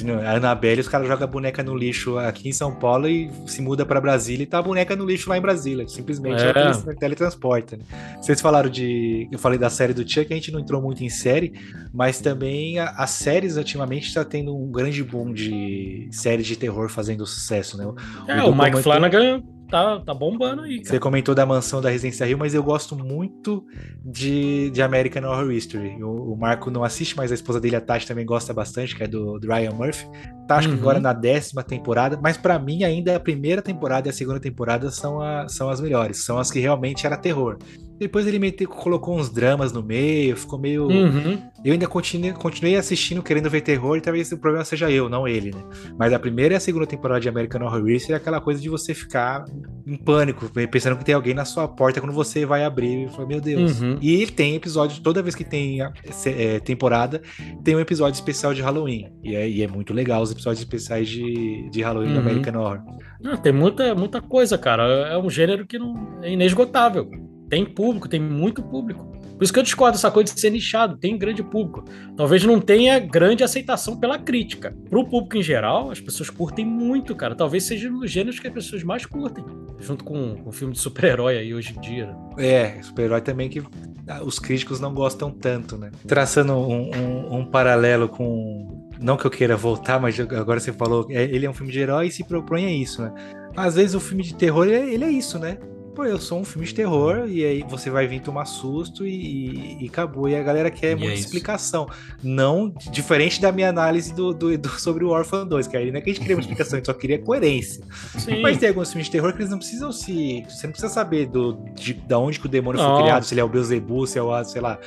Não- 0.05 0.19
A 0.19 0.35
Annabelle, 0.35 0.81
os 0.81 0.87
caras 0.87 1.07
jogam 1.07 1.23
a 1.23 1.27
boneca 1.31 1.63
no 1.63 1.75
lixo 1.75 2.17
aqui 2.17 2.49
em 2.49 2.53
São 2.53 2.73
Paulo 2.73 3.07
e 3.07 3.29
se 3.45 3.61
muda 3.61 3.85
pra 3.85 3.99
Brasília 4.01 4.43
e 4.43 4.47
tá 4.47 4.59
a 4.59 4.61
boneca 4.61 4.95
no 4.95 5.05
lixo 5.05 5.29
lá 5.29 5.37
em 5.37 5.41
Brasília. 5.41 5.87
Simplesmente 5.87 6.41
É. 6.41 6.49
ela 6.55 6.71
tele- 6.81 6.95
teletransporta. 6.97 7.77
né? 7.77 7.83
Vocês 8.21 8.39
falaram 8.41 8.69
de. 8.69 9.27
Eu 9.31 9.39
falei 9.39 9.57
da 9.59 9.69
série 9.69 9.93
do 9.93 10.01
Chuck, 10.07 10.31
a 10.31 10.35
gente 10.35 10.51
não 10.51 10.59
entrou 10.59 10.81
muito 10.81 11.03
em 11.03 11.09
série, 11.09 11.53
mas 11.93 12.19
também 12.19 12.79
as 12.79 13.09
séries 13.11 13.57
ultimamente 13.57 14.13
tá 14.13 14.23
tendo 14.23 14.55
um 14.55 14.71
grande 14.71 15.03
boom 15.03 15.33
de 15.33 16.07
séries 16.11 16.45
de 16.47 16.55
terror 16.55 16.89
fazendo 16.89 17.25
sucesso, 17.25 17.77
né? 17.77 17.85
É, 18.27 18.37
Edu 18.39 18.49
o 18.49 18.55
Mike 18.57 18.81
Flanagan 18.81 19.41
tá, 19.69 19.99
tá 19.99 20.13
bombando 20.13 20.61
aí, 20.63 20.77
Você 20.77 20.83
cara. 20.91 20.99
comentou 20.99 21.35
da 21.35 21.45
mansão 21.45 21.81
da 21.81 21.89
Residência 21.89 22.25
Rio, 22.25 22.37
mas 22.37 22.53
eu 22.53 22.63
gosto 22.63 22.95
muito 22.95 23.65
de, 24.03 24.69
de 24.71 24.81
American 24.81 25.23
Horror 25.29 25.51
History. 25.51 26.01
O, 26.03 26.33
o 26.33 26.37
Marco 26.37 26.69
não 26.71 26.83
assiste, 26.83 27.15
mas 27.17 27.31
a 27.31 27.35
esposa 27.35 27.59
dele, 27.59 27.75
a 27.75 27.81
Tati, 27.81 28.07
também 28.07 28.25
gosta 28.25 28.53
bastante, 28.53 28.95
que 28.95 29.03
é 29.03 29.07
do, 29.07 29.37
do 29.39 29.47
Ryan 29.47 29.71
Murphy. 29.71 30.07
Tá, 30.47 30.57
acho 30.57 30.69
que 30.69 30.73
Uhum. 30.75 30.79
agora 30.81 30.99
na 30.99 31.11
décima 31.13 31.61
temporada, 31.63 32.17
mas 32.21 32.37
pra 32.37 32.57
mim 32.57 32.83
ainda 32.83 33.15
a 33.15 33.19
primeira 33.19 33.61
temporada 33.61 34.07
e 34.07 34.09
a 34.09 34.13
segunda 34.13 34.39
temporada 34.39 34.89
são, 34.89 35.19
a- 35.21 35.47
são 35.49 35.69
as 35.69 35.81
melhores, 35.81 36.23
são 36.23 36.37
as 36.37 36.49
que 36.49 36.59
realmente 36.59 37.05
era 37.05 37.17
terror. 37.17 37.57
Depois 37.99 38.27
ele 38.27 38.37
meteu, 38.39 38.67
colocou 38.67 39.17
uns 39.17 39.29
dramas 39.29 39.71
no 39.71 39.81
meio, 39.81 40.35
ficou 40.37 40.59
meio. 40.59 40.87
Uhum. 40.87 41.41
Eu 41.65 41.73
ainda 41.73 41.87
continuei, 41.87 42.31
continuei 42.33 42.75
assistindo, 42.75 43.23
querendo 43.23 43.49
ver 43.49 43.61
terror, 43.61 43.97
e 43.97 44.01
talvez 44.01 44.31
o 44.31 44.37
problema 44.37 44.63
seja 44.63 44.89
eu, 44.91 45.09
não 45.09 45.27
ele, 45.27 45.51
né? 45.51 45.63
Mas 45.97 46.13
a 46.13 46.19
primeira 46.19 46.53
e 46.53 46.57
a 46.57 46.59
segunda 46.59 46.85
temporada 46.85 47.19
de 47.19 47.27
American 47.27 47.63
Horror 47.65 47.89
History 47.89 48.13
é 48.13 48.17
aquela 48.17 48.39
coisa 48.39 48.61
de 48.61 48.69
você 48.69 48.93
ficar 48.93 49.43
em 49.85 49.95
pânico, 49.97 50.49
pensando 50.69 50.95
que 50.97 51.03
tem 51.03 51.15
alguém 51.15 51.33
na 51.33 51.45
sua 51.45 51.67
porta 51.67 51.99
quando 51.99 52.13
você 52.13 52.45
vai 52.45 52.63
abrir 52.63 53.05
e 53.05 53.09
fala, 53.09 53.27
meu 53.27 53.41
Deus. 53.41 53.81
Uhum. 53.81 53.97
E 54.01 54.21
ele 54.21 54.31
tem 54.31 54.55
episódios, 54.55 54.99
toda 54.99 55.21
vez 55.23 55.33
que 55.33 55.43
tem 55.43 55.81
a- 55.81 55.91
é, 56.25 56.59
temporada, 56.59 57.21
tem 57.63 57.75
um 57.75 57.79
episódio 57.79 58.15
especial 58.17 58.53
de 58.53 58.61
Halloween. 58.61 59.11
E 59.23 59.35
é, 59.35 59.49
e 59.49 59.63
é 59.63 59.67
muito 59.67 59.93
legal 59.93 60.21
os 60.21 60.31
episódios 60.31 60.59
especiais 60.61 61.07
de, 61.09 61.69
de 61.71 61.81
Halloween 61.81 62.09
do 62.09 62.13
Uhum. 62.15 62.19
American 62.19 62.61
Horror. 62.61 62.79
Não, 63.19 63.35
tem 63.37 63.51
muita, 63.51 63.95
muita 63.95 64.21
coisa, 64.21 64.57
cara. 64.57 64.83
É 64.83 65.17
um 65.17 65.29
gênero 65.29 65.65
que 65.65 65.79
não 65.79 66.19
é 66.21 66.31
inesgotável. 66.31 67.09
Tem 67.49 67.65
público, 67.65 68.07
tem 68.09 68.19
muito 68.19 68.61
público. 68.61 69.05
Por 69.37 69.43
isso 69.43 69.53
que 69.53 69.59
eu 69.59 69.63
discordo 69.63 69.95
dessa 69.95 70.09
coisa 70.09 70.33
de 70.33 70.39
ser 70.39 70.49
nichado, 70.49 70.97
tem 70.97 71.15
grande 71.17 71.43
público. 71.43 71.83
Talvez 72.15 72.43
não 72.43 72.59
tenha 72.59 72.97
grande 72.99 73.43
aceitação 73.43 73.95
pela 73.95 74.17
crítica. 74.17 74.75
Pro 74.89 75.05
público 75.07 75.37
em 75.37 75.43
geral, 75.43 75.91
as 75.91 76.01
pessoas 76.01 76.29
curtem 76.29 76.65
muito, 76.65 77.15
cara. 77.15 77.35
Talvez 77.35 77.63
seja 77.63 77.87
um 77.89 77.99
dos 77.99 78.09
gêneros 78.09 78.39
que 78.39 78.47
as 78.47 78.53
pessoas 78.53 78.83
mais 78.83 79.05
curtem. 79.05 79.45
Junto 79.79 80.03
com 80.03 80.41
o 80.43 80.51
filme 80.51 80.73
de 80.73 80.79
super-herói 80.79 81.37
aí 81.37 81.53
hoje 81.53 81.75
em 81.77 81.79
dia. 81.79 82.07
né? 82.07 82.15
É, 82.39 82.81
super-herói 82.81 83.21
também 83.21 83.47
que 83.47 83.61
ah, 84.07 84.23
os 84.23 84.39
críticos 84.39 84.79
não 84.79 84.91
gostam 84.93 85.29
tanto, 85.29 85.77
né? 85.77 85.91
Traçando 86.07 86.53
um, 86.53 86.89
um- 86.95 87.35
um 87.37 87.45
paralelo 87.45 88.09
com. 88.09 88.87
Não 88.99 89.15
que 89.15 89.25
eu 89.25 89.29
queira 89.31 89.55
voltar, 89.55 89.99
mas 90.01 90.19
agora 90.19 90.59
você 90.59 90.73
falou, 90.73 91.05
é, 91.11 91.23
ele 91.25 91.45
é 91.45 91.49
um 91.49 91.53
filme 91.53 91.71
de 91.71 91.79
herói 91.79 92.07
e 92.07 92.11
se 92.11 92.23
propõe 92.23 92.65
a 92.65 92.71
isso, 92.71 93.03
né? 93.03 93.13
Às 93.55 93.75
vezes 93.75 93.93
o 93.93 93.99
filme 93.99 94.23
de 94.23 94.33
terror, 94.33 94.65
ele 94.65 94.75
é, 94.75 94.93
ele 94.95 95.03
é 95.03 95.11
isso, 95.11 95.37
né? 95.37 95.59
Pô, 95.97 96.05
eu 96.05 96.19
sou 96.19 96.39
um 96.39 96.45
filme 96.45 96.67
de 96.67 96.75
terror 96.75 97.25
e 97.27 97.43
aí 97.43 97.63
você 97.67 97.89
vai 97.89 98.05
vir 98.05 98.21
tomar 98.21 98.45
susto 98.45 99.03
e, 99.03 99.83
e 99.83 99.87
acabou. 99.87 100.29
E 100.29 100.35
a 100.35 100.43
galera 100.43 100.69
quer 100.69 100.91
E 100.91 100.95
muita 100.95 101.13
é 101.13 101.15
explicação. 101.15 101.89
Não, 102.21 102.71
diferente 102.91 103.41
da 103.41 103.51
minha 103.51 103.67
análise 103.67 104.13
do, 104.13 104.31
do, 104.31 104.55
do- 104.55 104.69
sobre 104.79 105.03
o 105.03 105.09
Orphan 105.09 105.47
2, 105.47 105.65
que 105.67 105.75
aí 105.75 105.89
não 105.91 105.97
é 105.97 106.01
que 106.01 106.11
a 106.11 106.13
gente 106.13 106.21
queria 106.21 106.35
uma 106.35 106.41
explicação, 106.41 106.75
a 106.75 106.77
gente 106.77 106.85
só 106.85 106.93
queria 106.93 107.17
coerência. 107.17 107.83
Sim. 108.15 108.43
Mas 108.43 108.59
tem 108.59 108.69
alguns 108.69 108.89
filmes 108.91 109.07
de 109.07 109.11
terror 109.11 109.33
que 109.33 109.39
eles 109.39 109.49
não 109.49 109.57
precisam 109.57 109.91
se. 109.91 110.45
Você 110.47 110.67
não 110.67 110.71
precisa 110.71 110.93
saber 110.93 111.25
do, 111.25 111.53
de, 111.73 111.95
da 111.95 112.19
onde 112.19 112.39
que 112.39 112.45
o 112.45 112.49
demônio 112.49 112.79
Não. 112.79 112.93
foi 112.93 113.01
criado, 113.01 113.23
se 113.23 113.33
ele 113.33 113.41
é 113.41 113.43
o 113.43 113.49
Beelzebub, 113.49 114.05
se 114.05 114.19
é 114.19 114.21
o, 114.21 114.43
sei 114.43 114.61
lá. 114.61 114.77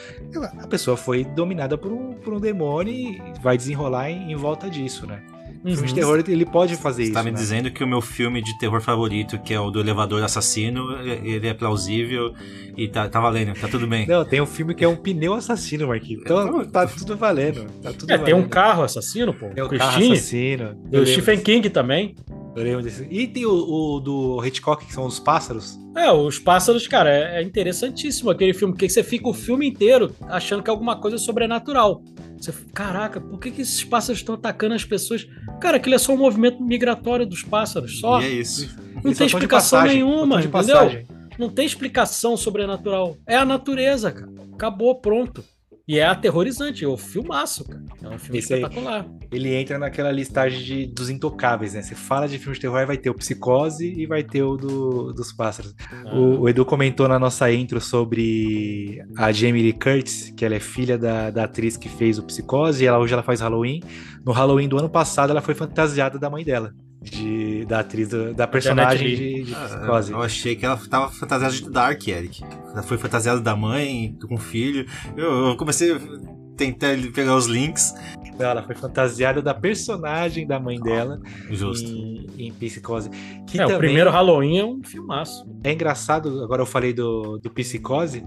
A 0.62 0.66
pessoa 0.68 0.96
foi 0.96 1.24
dominada 1.24 1.76
por 1.76 1.90
um, 1.90 2.12
por 2.14 2.34
um 2.34 2.38
demônio 2.38 2.94
e 2.94 3.20
vai 3.42 3.56
desenrolar 3.56 4.08
em, 4.10 4.30
em 4.30 4.36
volta 4.36 4.70
disso, 4.70 5.08
né? 5.08 5.20
O 5.62 5.68
filme 5.68 5.82
de 5.86 5.92
Uhum. 5.92 5.94
terror 5.94 6.24
ele 6.26 6.46
pode 6.46 6.74
fazer 6.76 7.02
Você 7.02 7.10
isso. 7.10 7.12
tá 7.12 7.22
me 7.22 7.30
né? 7.30 7.36
dizendo 7.36 7.70
que 7.70 7.84
o 7.84 7.86
meu 7.86 8.00
filme 8.00 8.40
de 8.42 8.56
terror 8.58 8.80
favorito, 8.80 9.38
que 9.38 9.52
é 9.52 9.60
o 9.60 9.70
do 9.70 9.78
elevador 9.80 10.22
assassino, 10.22 10.96
ele 11.02 11.46
é 11.46 11.52
plausível 11.52 12.32
e 12.76 12.88
tá, 12.88 13.08
tá 13.08 13.20
valendo, 13.20 13.52
tá 13.60 13.68
tudo 13.68 13.86
bem. 13.86 14.06
Não, 14.06 14.24
tem 14.24 14.40
um 14.40 14.46
filme 14.46 14.74
que 14.74 14.82
é 14.84 14.88
um 14.88 14.96
pneu 14.96 15.34
assassino, 15.34 15.88
Marquinhos. 15.88 16.22
Então 16.22 16.64
tá 16.64 16.86
tudo 16.86 17.16
valendo. 17.16 17.66
Tá 17.82 17.92
tudo 17.92 18.10
É, 18.10 18.16
tem 18.18 18.32
um 18.32 18.38
valendo. 18.38 18.50
carro 18.50 18.82
assassino, 18.84 19.34
pô. 19.34 19.48
Tem 19.50 19.62
um 19.62 19.68
carro 19.68 19.98
assassino. 20.02 20.64
Eu 20.64 20.74
Do 20.74 20.96
lembro 20.98 21.06
Stephen 21.12 21.40
King 21.40 21.68
também. 21.68 22.14
Eu 22.56 22.62
lembro 22.62 22.82
desse. 22.82 23.06
E 23.10 23.26
tem 23.26 23.46
o, 23.46 23.52
o 23.52 24.00
do 24.00 24.44
Hitchcock, 24.44 24.84
que 24.84 24.92
são 24.92 25.06
os 25.06 25.18
pássaros. 25.18 25.78
É, 25.96 26.10
os 26.10 26.38
pássaros, 26.38 26.86
cara, 26.86 27.10
é, 27.10 27.40
é 27.40 27.42
interessantíssimo 27.42 28.30
aquele 28.30 28.54
filme, 28.54 28.74
porque 28.74 28.88
você 28.88 29.02
fica 29.02 29.28
o 29.28 29.34
filme 29.34 29.68
inteiro 29.68 30.14
achando 30.22 30.62
que 30.62 30.70
é 30.70 30.72
alguma 30.72 31.00
coisa 31.00 31.18
sobrenatural. 31.18 32.02
Você, 32.36 32.52
caraca, 32.72 33.20
por 33.20 33.38
que, 33.38 33.50
que 33.50 33.62
esses 33.62 33.84
pássaros 33.84 34.20
estão 34.20 34.34
atacando 34.34 34.74
as 34.74 34.84
pessoas? 34.84 35.26
Cara, 35.60 35.76
aquilo 35.76 35.94
é 35.94 35.98
só 35.98 36.12
um 36.14 36.16
movimento 36.16 36.62
migratório 36.62 37.26
dos 37.26 37.42
pássaros, 37.42 38.00
só. 38.00 38.20
E 38.20 38.24
é 38.24 38.28
isso. 38.28 38.74
Não 38.94 39.02
Eles 39.04 39.18
tem 39.18 39.26
explicação 39.26 39.80
passagem, 39.80 40.02
nenhuma, 40.02 40.40
entendeu? 40.40 40.50
passagem. 40.50 41.06
Não 41.38 41.48
tem 41.48 41.66
explicação 41.66 42.36
sobrenatural. 42.36 43.16
É 43.26 43.36
a 43.36 43.44
natureza, 43.44 44.10
cara. 44.10 44.30
Acabou, 44.54 45.00
pronto. 45.00 45.44
E 45.90 45.98
é 45.98 46.04
aterrorizante, 46.04 46.84
é 46.84 46.88
um 46.88 46.96
filmaço, 46.96 47.64
cara. 47.64 47.82
É 48.00 48.08
um 48.08 48.16
filme 48.16 48.38
Esse 48.38 48.54
aí. 48.54 48.60
espetacular. 48.62 49.08
Ele 49.32 49.52
entra 49.52 49.76
naquela 49.76 50.12
listagem 50.12 50.62
de, 50.62 50.86
dos 50.86 51.10
intocáveis, 51.10 51.74
né? 51.74 51.82
Você 51.82 51.96
fala 51.96 52.28
de 52.28 52.38
filme 52.38 52.54
de 52.54 52.60
terror, 52.60 52.76
aí 52.78 52.86
vai 52.86 52.96
ter 52.96 53.10
o 53.10 53.14
Psicose 53.14 53.92
e 54.00 54.06
vai 54.06 54.22
ter 54.22 54.44
o 54.44 54.56
do- 54.56 55.12
dos 55.12 55.32
pássaros. 55.32 55.74
Ah. 55.90 56.14
O, 56.14 56.42
o 56.42 56.48
Edu 56.48 56.64
comentou 56.64 57.08
na 57.08 57.18
nossa 57.18 57.50
intro 57.52 57.80
sobre 57.80 59.02
a 59.16 59.32
Jamie 59.32 59.64
Lee 59.64 59.72
Curtis, 59.72 60.30
que 60.36 60.44
ela 60.44 60.54
é 60.54 60.60
filha 60.60 60.96
da, 60.96 61.28
da 61.30 61.42
atriz 61.42 61.76
que 61.76 61.88
fez 61.88 62.18
o 62.18 62.22
Psicose, 62.22 62.84
e 62.84 62.86
ela, 62.86 63.00
hoje 63.00 63.12
ela 63.12 63.24
faz 63.24 63.40
Halloween. 63.40 63.80
No 64.24 64.30
Halloween 64.30 64.68
do 64.68 64.78
ano 64.78 64.88
passado, 64.88 65.30
ela 65.30 65.40
foi 65.42 65.54
fantasiada 65.56 66.20
da 66.20 66.30
mãe 66.30 66.44
dela. 66.44 66.72
De, 67.02 67.64
da 67.64 67.80
atriz, 67.80 68.08
do- 68.08 68.34
da 68.34 68.46
personagem 68.46 69.16
de, 69.16 69.42
de 69.44 69.54
Ah, 69.54 69.64
Psicose. 69.64 70.12
eu 70.12 70.20
achei 70.22 70.54
que 70.54 70.66
ela 70.66 70.76
tava 70.76 71.08
fantasiada 71.10 71.54
de 71.54 71.70
Dark, 71.70 72.06
Eric. 72.06 72.42
Ela 72.44 72.82
foi 72.82 72.98
fantasiada 72.98 73.40
da 73.40 73.56
mãe, 73.56 74.14
com 74.28 74.34
o 74.34 74.38
filho. 74.38 74.84
Eu, 75.16 75.48
eu 75.48 75.56
comecei 75.56 75.92
a 75.94 75.98
tentar 76.58 76.88
pegar 77.14 77.36
os 77.36 77.46
links. 77.46 77.94
Ela 78.38 78.62
foi 78.62 78.74
fantasiada 78.74 79.40
da 79.40 79.54
personagem 79.54 80.46
da 80.46 80.60
mãe 80.60 80.78
dela 80.80 81.18
Justo. 81.50 81.88
em, 81.90 82.26
em 82.38 82.52
Psicose. 82.52 83.08
Que 83.46 83.58
É, 83.58 83.64
o 83.64 83.68
também- 83.68 83.78
primeiro 83.78 84.10
Halloween 84.10 84.58
é 84.58 84.64
um 84.64 84.82
filmaço. 84.84 85.46
É 85.64 85.72
engraçado, 85.72 86.42
agora 86.44 86.60
eu 86.62 86.66
falei 86.66 86.92
do, 86.92 87.38
do 87.38 87.50
Psicose. 87.50 88.22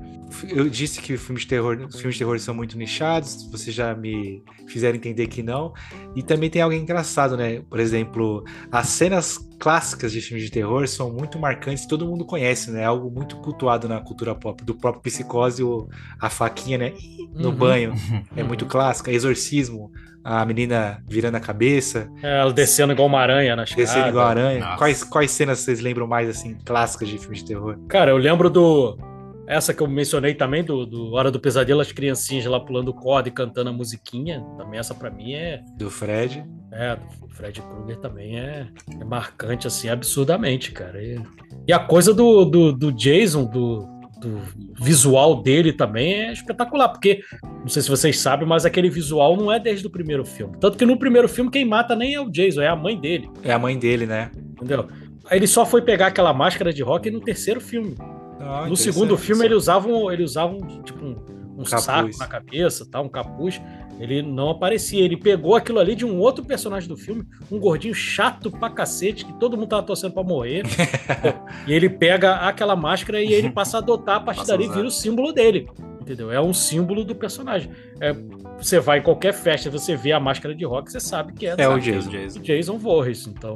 Eu 0.50 0.70
disse 0.70 1.00
que 1.02 1.18
filmes 1.18 1.44
de 1.44 1.50
terror, 1.50 1.78
os 1.88 1.96
filmes 1.98 2.16
de 2.16 2.20
terror 2.20 2.40
são 2.40 2.54
muito 2.54 2.78
nichados, 2.78 3.48
vocês 3.52 3.76
já 3.76 3.94
me 3.96 4.44
fizeram 4.68 4.96
entender 4.96 5.28
que 5.28 5.44
não. 5.44 5.74
E 6.16 6.24
também 6.24 6.50
tem 6.50 6.62
algo 6.62 6.76
engraçado, 6.76 7.36
né? 7.38 7.62
Por 7.70 7.80
exemplo, 7.80 8.44
as 8.72 8.88
cenas 8.90 9.38
clássicas 9.60 10.12
de 10.12 10.20
filmes 10.22 10.44
de 10.46 10.52
terror 10.52 10.88
são 10.88 11.12
muito 11.12 11.40
marcantes, 11.40 11.86
todo 11.86 12.06
mundo 12.06 12.26
conhece, 12.26 12.72
né? 12.72 12.82
É 12.82 12.86
algo 12.86 13.10
muito 13.10 13.38
cultuado 13.38 13.88
na 13.88 14.02
cultura 14.02 14.34
pop, 14.36 14.64
do 14.64 14.76
próprio 14.76 15.02
Psicose, 15.04 15.64
o, 15.64 15.88
a 16.20 16.30
faquinha, 16.30 16.78
né? 16.78 16.94
No 17.34 17.50
Uhum. 17.50 17.56
banho. 17.56 17.94
É 18.36 18.44
muito 18.44 18.66
clássica. 18.66 19.12
Exorcismo, 19.12 19.92
a 20.24 20.46
menina 20.46 21.02
virando 21.08 21.36
a 21.36 21.40
cabeça, 21.40 22.10
É, 22.22 22.40
ela 22.42 22.54
descendo 22.54 22.94
igual 22.94 23.08
uma 23.08 23.20
aranha 23.20 23.56
na 23.56 23.64
escada. 23.64 23.82
descendo 23.84 24.08
igual 24.10 24.26
a 24.26 24.30
aranha. 24.30 24.60
Nossa. 24.60 24.78
Quais, 24.78 25.04
quais 25.04 25.32
cenas 25.32 25.60
vocês 25.60 25.80
lembram 25.80 26.08
mais, 26.08 26.28
assim, 26.30 26.58
clássicas 26.66 27.08
de 27.10 27.18
filmes 27.18 27.40
de 27.40 27.46
terror? 27.46 27.78
Cara, 27.88 28.12
eu 28.12 28.18
lembro 28.18 28.50
do. 28.50 28.98
Essa 29.48 29.74
que 29.74 29.82
eu 29.82 29.88
mencionei 29.88 30.34
também, 30.34 30.64
do, 30.64 30.86
do 30.86 31.14
Hora 31.14 31.30
do 31.30 31.40
Pesadelo, 31.40 31.82
as 31.82 31.91
criancinhas 31.91 32.45
lá 32.45 32.60
pulando 32.60 32.94
corda 32.94 33.28
e 33.30 33.32
cantando 33.32 33.70
a 33.70 33.74
musiquinha. 33.74 34.41
Também 34.57 34.80
essa 34.80 34.95
pra 34.95 35.10
mim 35.10 35.34
é. 35.34 35.61
Do 35.78 35.90
Fred. 35.90 36.45
É, 36.72 36.95
do 36.95 37.28
Fred 37.30 37.61
Krueger 37.61 37.98
também 37.99 38.40
é, 38.40 38.68
é 38.99 39.03
marcante, 39.03 39.68
assim, 39.68 39.90
absurdamente, 39.90 40.72
cara. 40.72 41.02
E, 41.03 41.22
e 41.68 41.74
a 41.74 41.80
coisa 41.80 42.14
do, 42.14 42.45
do, 42.45 42.72
do 42.72 42.91
Jason, 42.91 43.45
do, 43.45 43.86
do 44.20 44.41
visual 44.82 45.41
dele 45.44 45.74
também 45.74 46.14
é 46.14 46.34
espetacular, 46.34 46.90
porque 46.90 47.22
não 47.44 47.68
sei 47.68 47.82
se 47.82 47.90
vocês 47.90 48.18
sabem, 48.18 48.48
mas 48.48 48.65
aquele 48.65 48.90
visual 48.90 49.36
não 49.36 49.52
é 49.52 49.60
desde 49.60 49.86
o 49.86 49.90
primeiro 49.90 50.24
filme. 50.26 50.57
Tanto 50.60 50.78
que 50.78 50.86
no 50.86 50.98
primeiro 50.98 51.28
filme 51.28 51.52
quem 51.52 51.65
mata 51.65 51.95
nem 51.95 52.15
é 52.15 52.22
o 52.22 52.30
Jason, 52.30 52.61
é 52.61 52.68
a 52.68 52.76
mãe 52.76 52.99
dele, 52.99 53.30
É 53.44 53.52
a 53.52 53.60
mãe 53.60 53.78
dele, 53.78 54.06
né? 54.06 54.32
entendeu? 54.53 54.88
Aí 55.30 55.38
ele 55.38 55.48
só 55.48 55.65
foi 55.65 55.82
pegar 55.82 56.07
aquela 56.07 56.34
máscara 56.34 56.74
de 56.74 56.82
rock 56.82 57.10
no 57.11 57.20
terceiro 57.20 57.60
filme. 57.61 57.95
Ah, 58.44 58.65
No 58.68 58.76
segundo 58.76 59.18
filme 59.18 59.45
ele 59.45 59.53
usava 59.56 59.88
um, 59.88 60.11
ele 60.11 60.24
usava 60.24 60.53
um, 60.53 60.82
tipo 60.84 61.03
um, 61.03 61.15
um 61.57 61.65
saco 61.65 62.10
na 62.18 62.28
cabeça, 62.28 62.86
tá? 62.90 63.02
um 63.02 63.10
capuz. 63.10 63.61
Ele 63.99 64.22
não 64.24 64.49
aparecia. 64.49 65.03
Ele 65.03 65.15
pegou 65.15 65.56
aquilo 65.56 65.80
ali 65.80 65.95
de 65.95 66.03
um 66.06 66.18
outro 66.20 66.44
personagem 66.44 66.90
do 66.90 66.98
filme, 66.98 67.24
um 67.52 67.60
gordinho 67.60 67.94
chato 67.94 68.49
pra 68.52 68.70
cacete, 68.70 69.24
que 69.24 69.34
todo 69.40 69.56
mundo 69.56 69.68
tava 69.70 69.84
torcendo 69.84 70.14
pra 70.14 70.24
morrer. 70.24 70.64
e 71.68 71.74
ele 71.74 71.90
pega 71.90 72.36
aquela 72.38 72.76
máscara 72.76 73.22
e 73.22 73.32
ele 73.32 73.52
passa 73.52 73.78
a 73.78 73.80
adotar 73.80 74.18
a 74.18 74.20
partir 74.20 74.40
Passa 74.40 74.52
dali, 74.57 74.68
vira 74.68 74.88
o 74.88 74.91
símbolo 74.91 75.32
dele. 75.32 75.68
Entendeu? 76.02 76.32
É 76.32 76.41
um 76.41 76.53
símbolo 76.53 77.06
do 77.06 77.15
personagem. 77.15 77.72
É, 78.02 78.14
você 78.57 78.80
vai 78.80 78.99
em 78.99 79.02
qualquer 79.03 79.32
festa, 79.34 79.70
você 79.70 79.95
vê 79.95 80.11
a 80.11 80.20
máscara 80.20 80.53
de 80.53 80.65
rock, 80.65 80.91
você 80.91 80.99
sabe 80.99 81.32
que 81.34 81.45
é, 81.48 81.56
É 81.57 81.68
o 81.68 81.74
da- 81.74 81.80
Jason. 81.80 82.10
Jason. 82.10 82.41
Jason 82.41 82.78
Voorhees. 82.78 83.26
Então, 83.28 83.56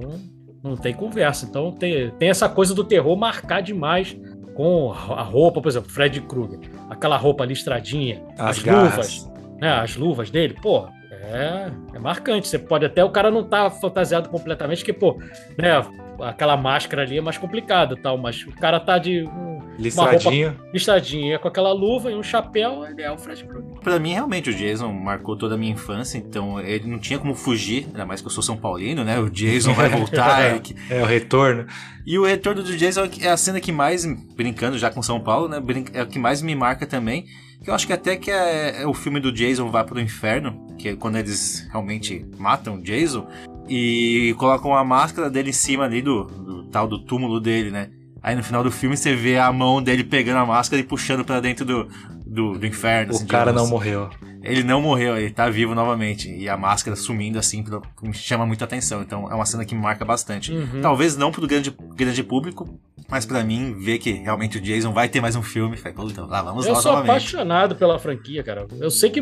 não 0.64 0.77
tem 0.77 0.93
conversa. 0.93 1.45
Então, 1.45 1.72
tem, 1.73 2.09
tem 2.11 2.30
essa 2.30 2.47
coisa 2.47 2.73
do 2.73 2.84
terror 2.85 3.18
marcar 3.18 3.61
demais 3.61 4.15
com 4.57 4.91
a 4.91 5.21
roupa, 5.21 5.61
por 5.61 5.69
exemplo, 5.69 5.91
Fred 5.91 6.19
Krueger. 6.21 6.59
Aquela 6.89 7.15
roupa 7.15 7.45
listradinha, 7.45 8.23
As 8.39 8.57
as, 8.57 8.63
luvas, 8.63 9.31
né? 9.61 9.69
As 9.69 9.95
luvas 9.95 10.31
dele, 10.31 10.57
pô, 10.59 10.89
é, 11.11 11.69
é 11.93 11.99
marcante. 11.99 12.47
Você 12.47 12.57
pode 12.57 12.84
até 12.84 13.03
o 13.03 13.11
cara 13.11 13.29
não 13.29 13.43
tá 13.43 13.69
fantasiado 13.69 14.29
completamente, 14.29 14.79
porque, 14.79 14.93
pô, 14.93 15.21
né? 15.55 15.85
Aquela 16.19 16.57
máscara 16.57 17.03
ali 17.03 17.19
é 17.19 17.21
mais 17.21 17.38
complicada 17.38 17.95
tal, 17.95 18.17
mas 18.17 18.41
o 18.47 18.51
cara 18.51 18.79
tá 18.79 18.97
de 18.97 19.21
um, 19.27 19.56
Listradinho. 19.78 20.56
listradinha 20.74 21.38
com 21.40 21.48
aquela 21.48 21.72
luva 21.72 22.12
e 22.12 22.16
um 22.16 22.24
chapéu, 22.24 22.86
ele 22.86 23.02
é 23.02 23.12
o 23.12 23.18
Fred 23.18 23.44
Krueger. 23.44 23.80
Pra 23.82 23.99
mim, 23.99 24.14
realmente, 24.14 24.49
o 24.49 24.54
Jason 24.54 24.91
marcou 24.91 25.36
toda 25.38 25.56
a 25.56 25.58
minha 25.58 25.72
infância, 25.72 26.18
então 26.18 26.60
ele 26.60 26.88
não 26.88 26.99
tinha 26.99 27.20
como 27.20 27.36
fugir, 27.36 27.86
ainda 27.86 28.06
mais 28.06 28.22
que 28.22 28.28
eu 28.28 28.32
sou 28.32 28.41
São 28.41 28.58
Paulino, 28.58 29.04
né? 29.04 29.20
O 29.20 29.30
Jason 29.30 29.74
vai 29.74 29.90
voltar. 29.90 30.41
Eric. 30.49 30.76
É 30.90 31.02
o 31.02 31.06
retorno. 31.06 31.66
E 32.06 32.18
o 32.18 32.26
retorno 32.26 32.64
do 32.64 32.76
Jason 32.76 33.08
é 33.22 33.30
a 33.30 33.38
cena 33.38 33.60
que 33.60 33.72
mais, 33.72 34.06
brincando 34.36 34.78
já 34.78 34.90
com 34.90 35.02
São 35.02 35.20
Paulo, 35.20 35.48
né? 35.48 35.62
É 35.94 36.02
o 36.02 36.08
que 36.08 36.18
mais 36.18 36.41
me 36.41 36.56
marca 36.56 36.86
também. 36.86 37.26
Que 37.64 37.70
eu 37.70 37.74
acho 37.74 37.88
que 37.88 37.94
até 37.94 38.16
que 38.16 38.32
é, 38.32 38.84
é 38.84 38.88
o 38.88 38.94
filme 38.94 39.20
do 39.20 39.32
Jason 39.32 39.70
vai 39.70 39.84
pro 39.84 39.99
inferno, 39.99 40.68
que 40.78 40.90
é 40.90 40.95
quando 40.95 41.18
eles 41.18 41.68
realmente 41.72 42.26
matam 42.38 42.76
o 42.76 42.82
Jason 42.82 43.28
e 43.68 44.34
colocam 44.38 44.76
a 44.76 44.84
máscara 44.84 45.30
dele 45.30 45.49
em 45.49 45.54
cima 45.54 45.84
ali 45.84 46.02
do, 46.02 46.24
do 46.24 46.64
tal 46.70 46.88
do 46.88 46.99
túmulo 47.04 47.40
dele, 47.40 47.72
né? 47.72 47.90
Aí 48.28 48.36
no 48.36 48.44
final 48.44 48.62
do 48.62 48.70
filme 48.70 48.98
você 48.98 49.16
vê 49.16 49.38
a 49.38 49.49
mão 49.54 49.82
dele 49.82 50.04
pegando 50.04 50.40
a 50.40 50.45
máscara 50.45 50.82
e 50.82 50.84
puxando 50.86 51.24
pra 51.24 51.40
dentro 51.40 51.64
do, 51.64 51.88
do, 52.26 52.60
do 52.60 52.66
inferno. 52.68 53.14
O 53.14 53.16
assim, 53.16 53.26
cara 53.26 53.54
não 53.54 53.64
digamos. 53.64 53.70
morreu. 53.70 54.10
Ele 54.44 54.64
não 54.64 54.82
morreu, 54.82 55.18
ele 55.18 55.30
tá 55.30 55.49
vivo 55.49 55.74
novamente. 55.74 56.30
E 56.30 56.49
a 56.49 56.58
máscara 56.58 56.98
sumindo 56.98 57.40
assim 57.40 57.64
chama 58.12 58.45
muita 58.45 58.66
atenção. 58.66 59.02
Então 59.02 59.32
é 59.32 59.34
uma 59.34 59.45
cena 59.45 59.64
que 59.64 59.74
me 59.74 59.82
marca 59.82 60.04
bastante. 60.04 60.52
Uhum. 60.52 60.82
Talvez 60.82 61.16
não 61.16 61.32
pro 61.32 61.48
grande, 61.48 61.74
grande 61.95 62.22
público, 62.22 62.78
mas 63.10 63.26
pra 63.26 63.45
mim, 63.45 63.74
ver 63.80 63.98
que 63.98 64.12
realmente 64.12 64.58
o 64.58 64.62
Jason 64.62 64.91
vai 64.91 65.08
ter 65.08 65.22
mais 65.22 65.38
um 65.38 65.41
filme. 65.41 65.78
Falei, 65.78 65.94
pô, 65.94 66.04
então, 66.04 66.28
lá 66.28 66.41
vamos 66.41 66.66
Eu 66.66 66.74
lá 66.74 66.82
sou 66.82 66.91
novamente. 66.91 67.10
apaixonado 67.12 67.76
pela 67.78 67.98
franquia, 67.98 68.44
cara. 68.44 68.68
Eu 68.78 68.91
sei 68.91 69.10
que 69.10 69.22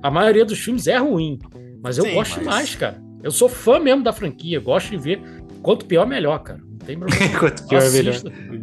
a 0.00 0.08
maioria 0.08 0.44
dos 0.44 0.60
filmes 0.60 0.86
é 0.86 0.98
ruim, 0.98 1.40
mas 1.82 1.98
eu 1.98 2.04
Sim, 2.04 2.14
gosto 2.14 2.30
mas- 2.36 2.38
demais, 2.44 2.74
cara. 2.76 3.02
Eu 3.24 3.32
sou 3.32 3.48
fã 3.48 3.80
mesmo 3.80 4.04
da 4.04 4.12
franquia, 4.12 4.60
gosto 4.60 4.90
de 4.90 4.98
ver. 4.98 5.20
Quanto 5.62 5.84
pior, 5.84 6.06
melhor, 6.06 6.38
cara. 6.44 6.60
Tem 6.86 6.96
problema. 6.98 7.38
Quanto 7.38 7.66
pior, 7.68 7.90
melhor. 7.90 8.14